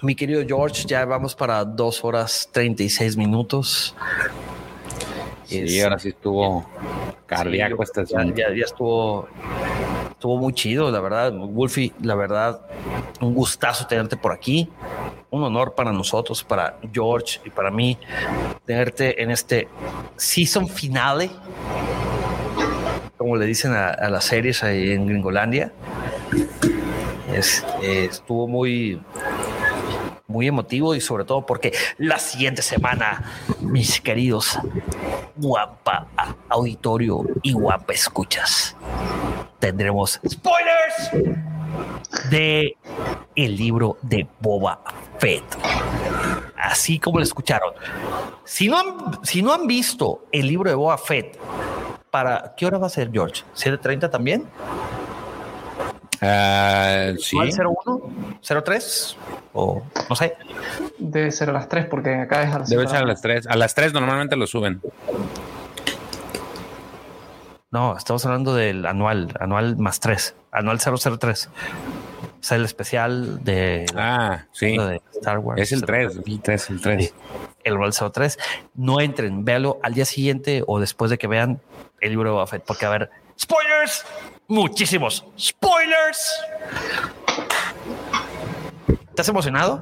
mi 0.00 0.14
querido 0.14 0.42
George, 0.46 0.84
ya 0.86 1.04
vamos 1.04 1.34
para 1.34 1.64
dos 1.64 2.04
horas 2.04 2.48
36 2.52 3.16
minutos. 3.16 3.94
Sí, 5.44 5.80
ahora 5.80 5.98
sí 5.98 6.10
estuvo 6.10 6.66
cardíaco 7.26 7.84
sí, 7.84 7.92
ya, 8.08 8.24
ya, 8.24 8.54
ya, 8.54 8.64
estuvo, 8.64 9.28
estuvo 10.24 10.38
muy 10.38 10.54
chido, 10.54 10.90
la 10.90 11.00
verdad. 11.00 11.34
Wolfie, 11.34 11.92
la 12.00 12.14
verdad, 12.14 12.62
un 13.20 13.34
gustazo 13.34 13.86
tenerte 13.86 14.16
por 14.16 14.32
aquí. 14.32 14.70
Un 15.28 15.42
honor 15.42 15.74
para 15.74 15.92
nosotros, 15.92 16.42
para 16.42 16.78
George 16.90 17.40
y 17.44 17.50
para 17.50 17.70
mí, 17.70 17.98
tenerte 18.64 19.22
en 19.22 19.30
este 19.30 19.68
season 20.16 20.66
finale, 20.66 21.28
como 23.18 23.36
le 23.36 23.44
dicen 23.44 23.74
a, 23.74 24.08
las 24.08 24.24
series 24.24 24.64
ahí 24.64 24.92
en 24.92 25.06
Gringolandia. 25.06 25.72
Es, 27.30 27.62
eh, 27.82 28.08
estuvo 28.10 28.48
muy, 28.48 28.98
muy 30.34 30.48
emotivo 30.48 30.96
y 30.96 31.00
sobre 31.00 31.24
todo 31.24 31.46
porque 31.46 31.72
la 31.96 32.18
siguiente 32.18 32.60
semana, 32.60 33.22
mis 33.60 34.00
queridos 34.00 34.58
Guampa 35.36 36.08
Auditorio 36.48 37.24
y 37.42 37.52
Guampa 37.52 37.92
Escuchas, 37.92 38.76
tendremos 39.60 40.20
spoilers 40.28 41.10
de 42.30 42.76
el 43.36 43.56
libro 43.56 43.96
de 44.02 44.26
Boba 44.40 44.80
Fett. 45.18 45.44
Así 46.56 46.98
como 46.98 47.18
lo 47.18 47.24
escucharon. 47.24 47.72
Si 48.44 48.66
no 48.66 48.78
han, 48.78 49.24
si 49.24 49.40
no 49.40 49.52
han 49.52 49.68
visto 49.68 50.26
el 50.32 50.48
libro 50.48 50.68
de 50.68 50.74
Boba 50.74 50.98
Fett, 50.98 51.38
¿para 52.10 52.54
qué 52.56 52.66
hora 52.66 52.78
va 52.78 52.88
a 52.88 52.90
ser 52.90 53.12
George? 53.12 53.44
¿7.30 53.54 54.10
también? 54.10 54.48
Uh, 56.16 57.18
sí. 57.18 57.36
¿01? 57.36 58.40
¿03? 58.42 59.16
O 59.52 59.82
no 60.08 60.16
sé. 60.16 60.36
Debe 60.98 61.30
ser 61.30 61.50
a 61.50 61.52
las 61.52 61.68
3 61.68 61.86
porque 61.86 62.14
acá 62.14 62.42
es 62.42 62.54
a 62.54 62.58
las 62.60 62.68
Debe 62.68 62.86
ser 62.86 62.98
a 62.98 63.04
las 63.04 63.20
3. 63.20 63.46
A 63.46 63.56
las 63.56 63.74
3 63.74 63.92
normalmente 63.92 64.36
lo 64.36 64.46
suben. 64.46 64.80
No, 67.70 67.96
estamos 67.96 68.24
hablando 68.24 68.54
del 68.54 68.86
anual, 68.86 69.34
anual 69.40 69.76
más 69.76 69.98
3, 69.98 70.36
anual 70.52 70.78
003. 70.78 71.48
O 71.48 72.46
sea, 72.46 72.56
el 72.56 72.64
especial 72.64 73.42
de, 73.42 73.86
ah, 73.96 74.44
sí. 74.52 74.76
de 74.76 75.02
Star 75.14 75.38
Wars. 75.40 75.60
Es 75.60 75.72
el 75.72 75.84
3, 75.84 76.20
el 76.24 76.40
3, 76.40 76.70
el 76.70 76.80
3. 76.80 77.14
El 77.64 77.74
anual 77.74 77.92
03. 77.92 78.38
No 78.74 79.00
entren, 79.00 79.44
véalo 79.44 79.80
al 79.82 79.94
día 79.94 80.04
siguiente 80.04 80.62
o 80.66 80.78
después 80.78 81.10
de 81.10 81.18
que 81.18 81.26
vean 81.26 81.60
el 82.00 82.10
libro 82.10 82.34
de 82.34 82.40
Buffett, 82.40 82.62
porque 82.64 82.86
a 82.86 82.90
ver, 82.90 83.10
spoilers, 83.40 84.04
muchísimos 84.48 85.24
spoilers. 85.38 86.34
¿Estás 89.08 89.28
emocionado? 89.28 89.78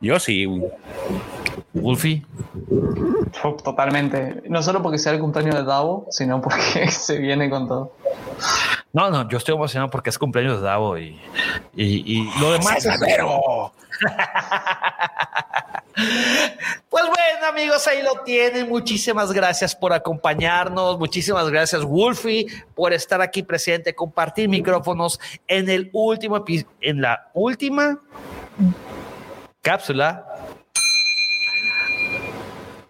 Yo 0.00 0.18
sí. 0.20 0.46
Wolfie. 1.72 2.24
Totalmente. 3.64 4.42
No 4.48 4.62
solo 4.62 4.82
porque 4.82 4.98
sea 4.98 5.12
el 5.12 5.20
cumpleaños 5.20 5.56
de 5.56 5.64
Davo, 5.64 6.06
sino 6.10 6.40
porque 6.40 6.88
se 6.90 7.18
viene 7.18 7.50
con 7.50 7.68
todo. 7.68 7.92
No, 8.92 9.10
no, 9.10 9.28
yo 9.28 9.38
estoy 9.38 9.54
emocionado 9.54 9.90
porque 9.90 10.10
es 10.10 10.18
cumpleaños 10.18 10.60
de 10.60 10.66
Davo 10.66 10.98
y, 10.98 11.20
y, 11.76 12.20
y 12.20 12.40
lo 12.40 12.52
demás 12.52 12.84
es 12.84 12.98
pero. 13.00 13.72
Pues 16.88 17.04
bueno, 17.06 17.46
amigos, 17.48 17.86
ahí 17.88 18.02
lo 18.02 18.22
tienen. 18.22 18.68
Muchísimas 18.68 19.32
gracias 19.32 19.74
por 19.74 19.92
acompañarnos. 19.92 20.98
Muchísimas 20.98 21.50
gracias, 21.50 21.84
Wolfie, 21.84 22.46
por 22.74 22.92
estar 22.92 23.20
aquí 23.20 23.42
presente, 23.42 23.94
compartir 23.94 24.48
micrófonos 24.48 25.18
en 25.46 25.68
el 25.68 25.90
último 25.92 26.44
en 26.80 27.00
la 27.00 27.30
última 27.34 28.00
cápsula 29.60 30.24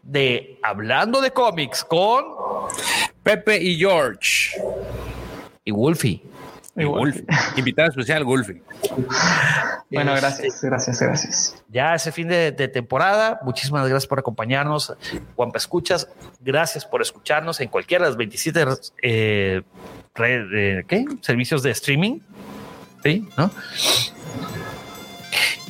de 0.03 0.59
Hablando 0.63 1.21
de 1.21 1.31
cómics 1.31 1.85
con 1.85 2.25
Pepe 3.23 3.59
y 3.63 3.79
George 3.79 4.51
y 5.65 5.71
Wolfie. 5.71 6.23
Invitado 7.57 7.89
especial, 7.89 8.25
Wolfie. 8.25 8.63
Bueno, 9.91 10.13
gracias, 10.15 10.61
gracias, 10.61 11.01
gracias. 11.01 11.65
Ya 11.69 11.95
ese 11.95 12.13
fin 12.13 12.29
de, 12.29 12.53
de, 12.53 12.69
temporada, 12.69 13.41
muchísimas 13.43 13.89
gracias 13.89 14.07
por 14.07 14.19
acompañarnos. 14.19 14.95
Juanpa 15.35 15.57
Escuchas, 15.57 16.09
gracias 16.41 16.85
por 16.85 17.01
escucharnos 17.01 17.59
en 17.61 17.71
cualquiera 17.71 18.05
de 18.05 18.11
las 18.11 18.19
27 18.19 18.67
eh, 19.03 19.63
red, 20.15 20.47
eh, 20.53 20.85
¿qué? 20.87 21.07
servicios 21.23 21.63
de 21.63 21.71
streaming. 21.71 22.21
Sí, 23.03 23.27
¿no? 23.39 23.51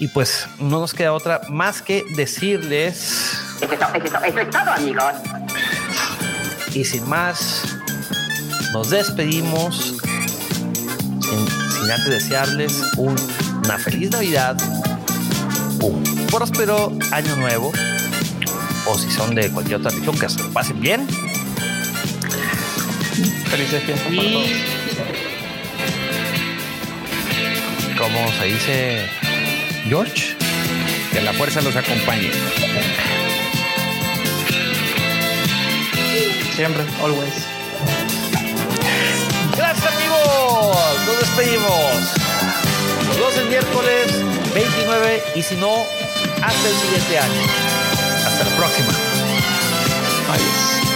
Y 0.01 0.09
pues 0.09 0.49
no 0.59 0.81
nos 0.81 0.95
queda 0.95 1.13
otra 1.13 1.43
más 1.49 1.81
que 1.81 2.05
decirles. 2.17 3.39
Eso 3.61 3.73
es, 3.73 4.05
eso, 4.05 4.25
eso 4.25 4.39
es 4.41 4.51
todo, 4.51 4.71
amigos. 4.73 5.15
Y 6.75 6.85
sin 6.85 7.09
más, 7.09 7.79
nos 8.73 8.91
despedimos 8.91 9.97
sin, 11.29 11.91
antes 11.91 12.09
desearles 12.09 12.83
un, 12.97 13.15
una 13.65 13.79
feliz 13.79 14.11
Navidad, 14.11 14.57
un 15.81 16.03
próspero 16.31 16.93
año 17.13 17.37
nuevo, 17.37 17.73
o 18.87 18.99
si 18.99 19.11
son 19.11 19.35
de 19.35 19.51
cualquier 19.51 19.79
otra 19.79 19.91
religión, 19.91 20.19
que 20.19 20.29
se 20.29 20.43
lo 20.43 20.51
pasen 20.51 20.81
bien. 20.81 21.07
Felices 23.47 23.83
fiestas 23.85 24.15
para 24.15 24.31
todos. 24.31 24.49
Como 27.99 28.33
se 28.33 28.45
dice 28.45 29.07
George, 29.89 30.37
que 31.13 31.21
la 31.21 31.33
fuerza 31.33 31.61
los 31.63 31.75
acompañe. 31.75 32.31
Siempre, 36.55 36.85
always. 37.03 37.58
Gracias 39.59 39.93
amigos, 39.93 40.77
nos 41.05 41.19
despedimos. 41.19 42.15
Nos 43.09 43.17
vemos 43.17 43.37
el 43.39 43.49
miércoles 43.49 44.55
29 44.55 45.23
y 45.35 45.43
si 45.43 45.57
no, 45.57 45.85
hasta 46.41 46.69
el 46.69 46.77
siguiente 46.77 47.19
año. 47.19 47.43
Hasta 48.25 48.45
la 48.45 48.57
próxima. 48.57 48.89
Adiós. 50.31 50.88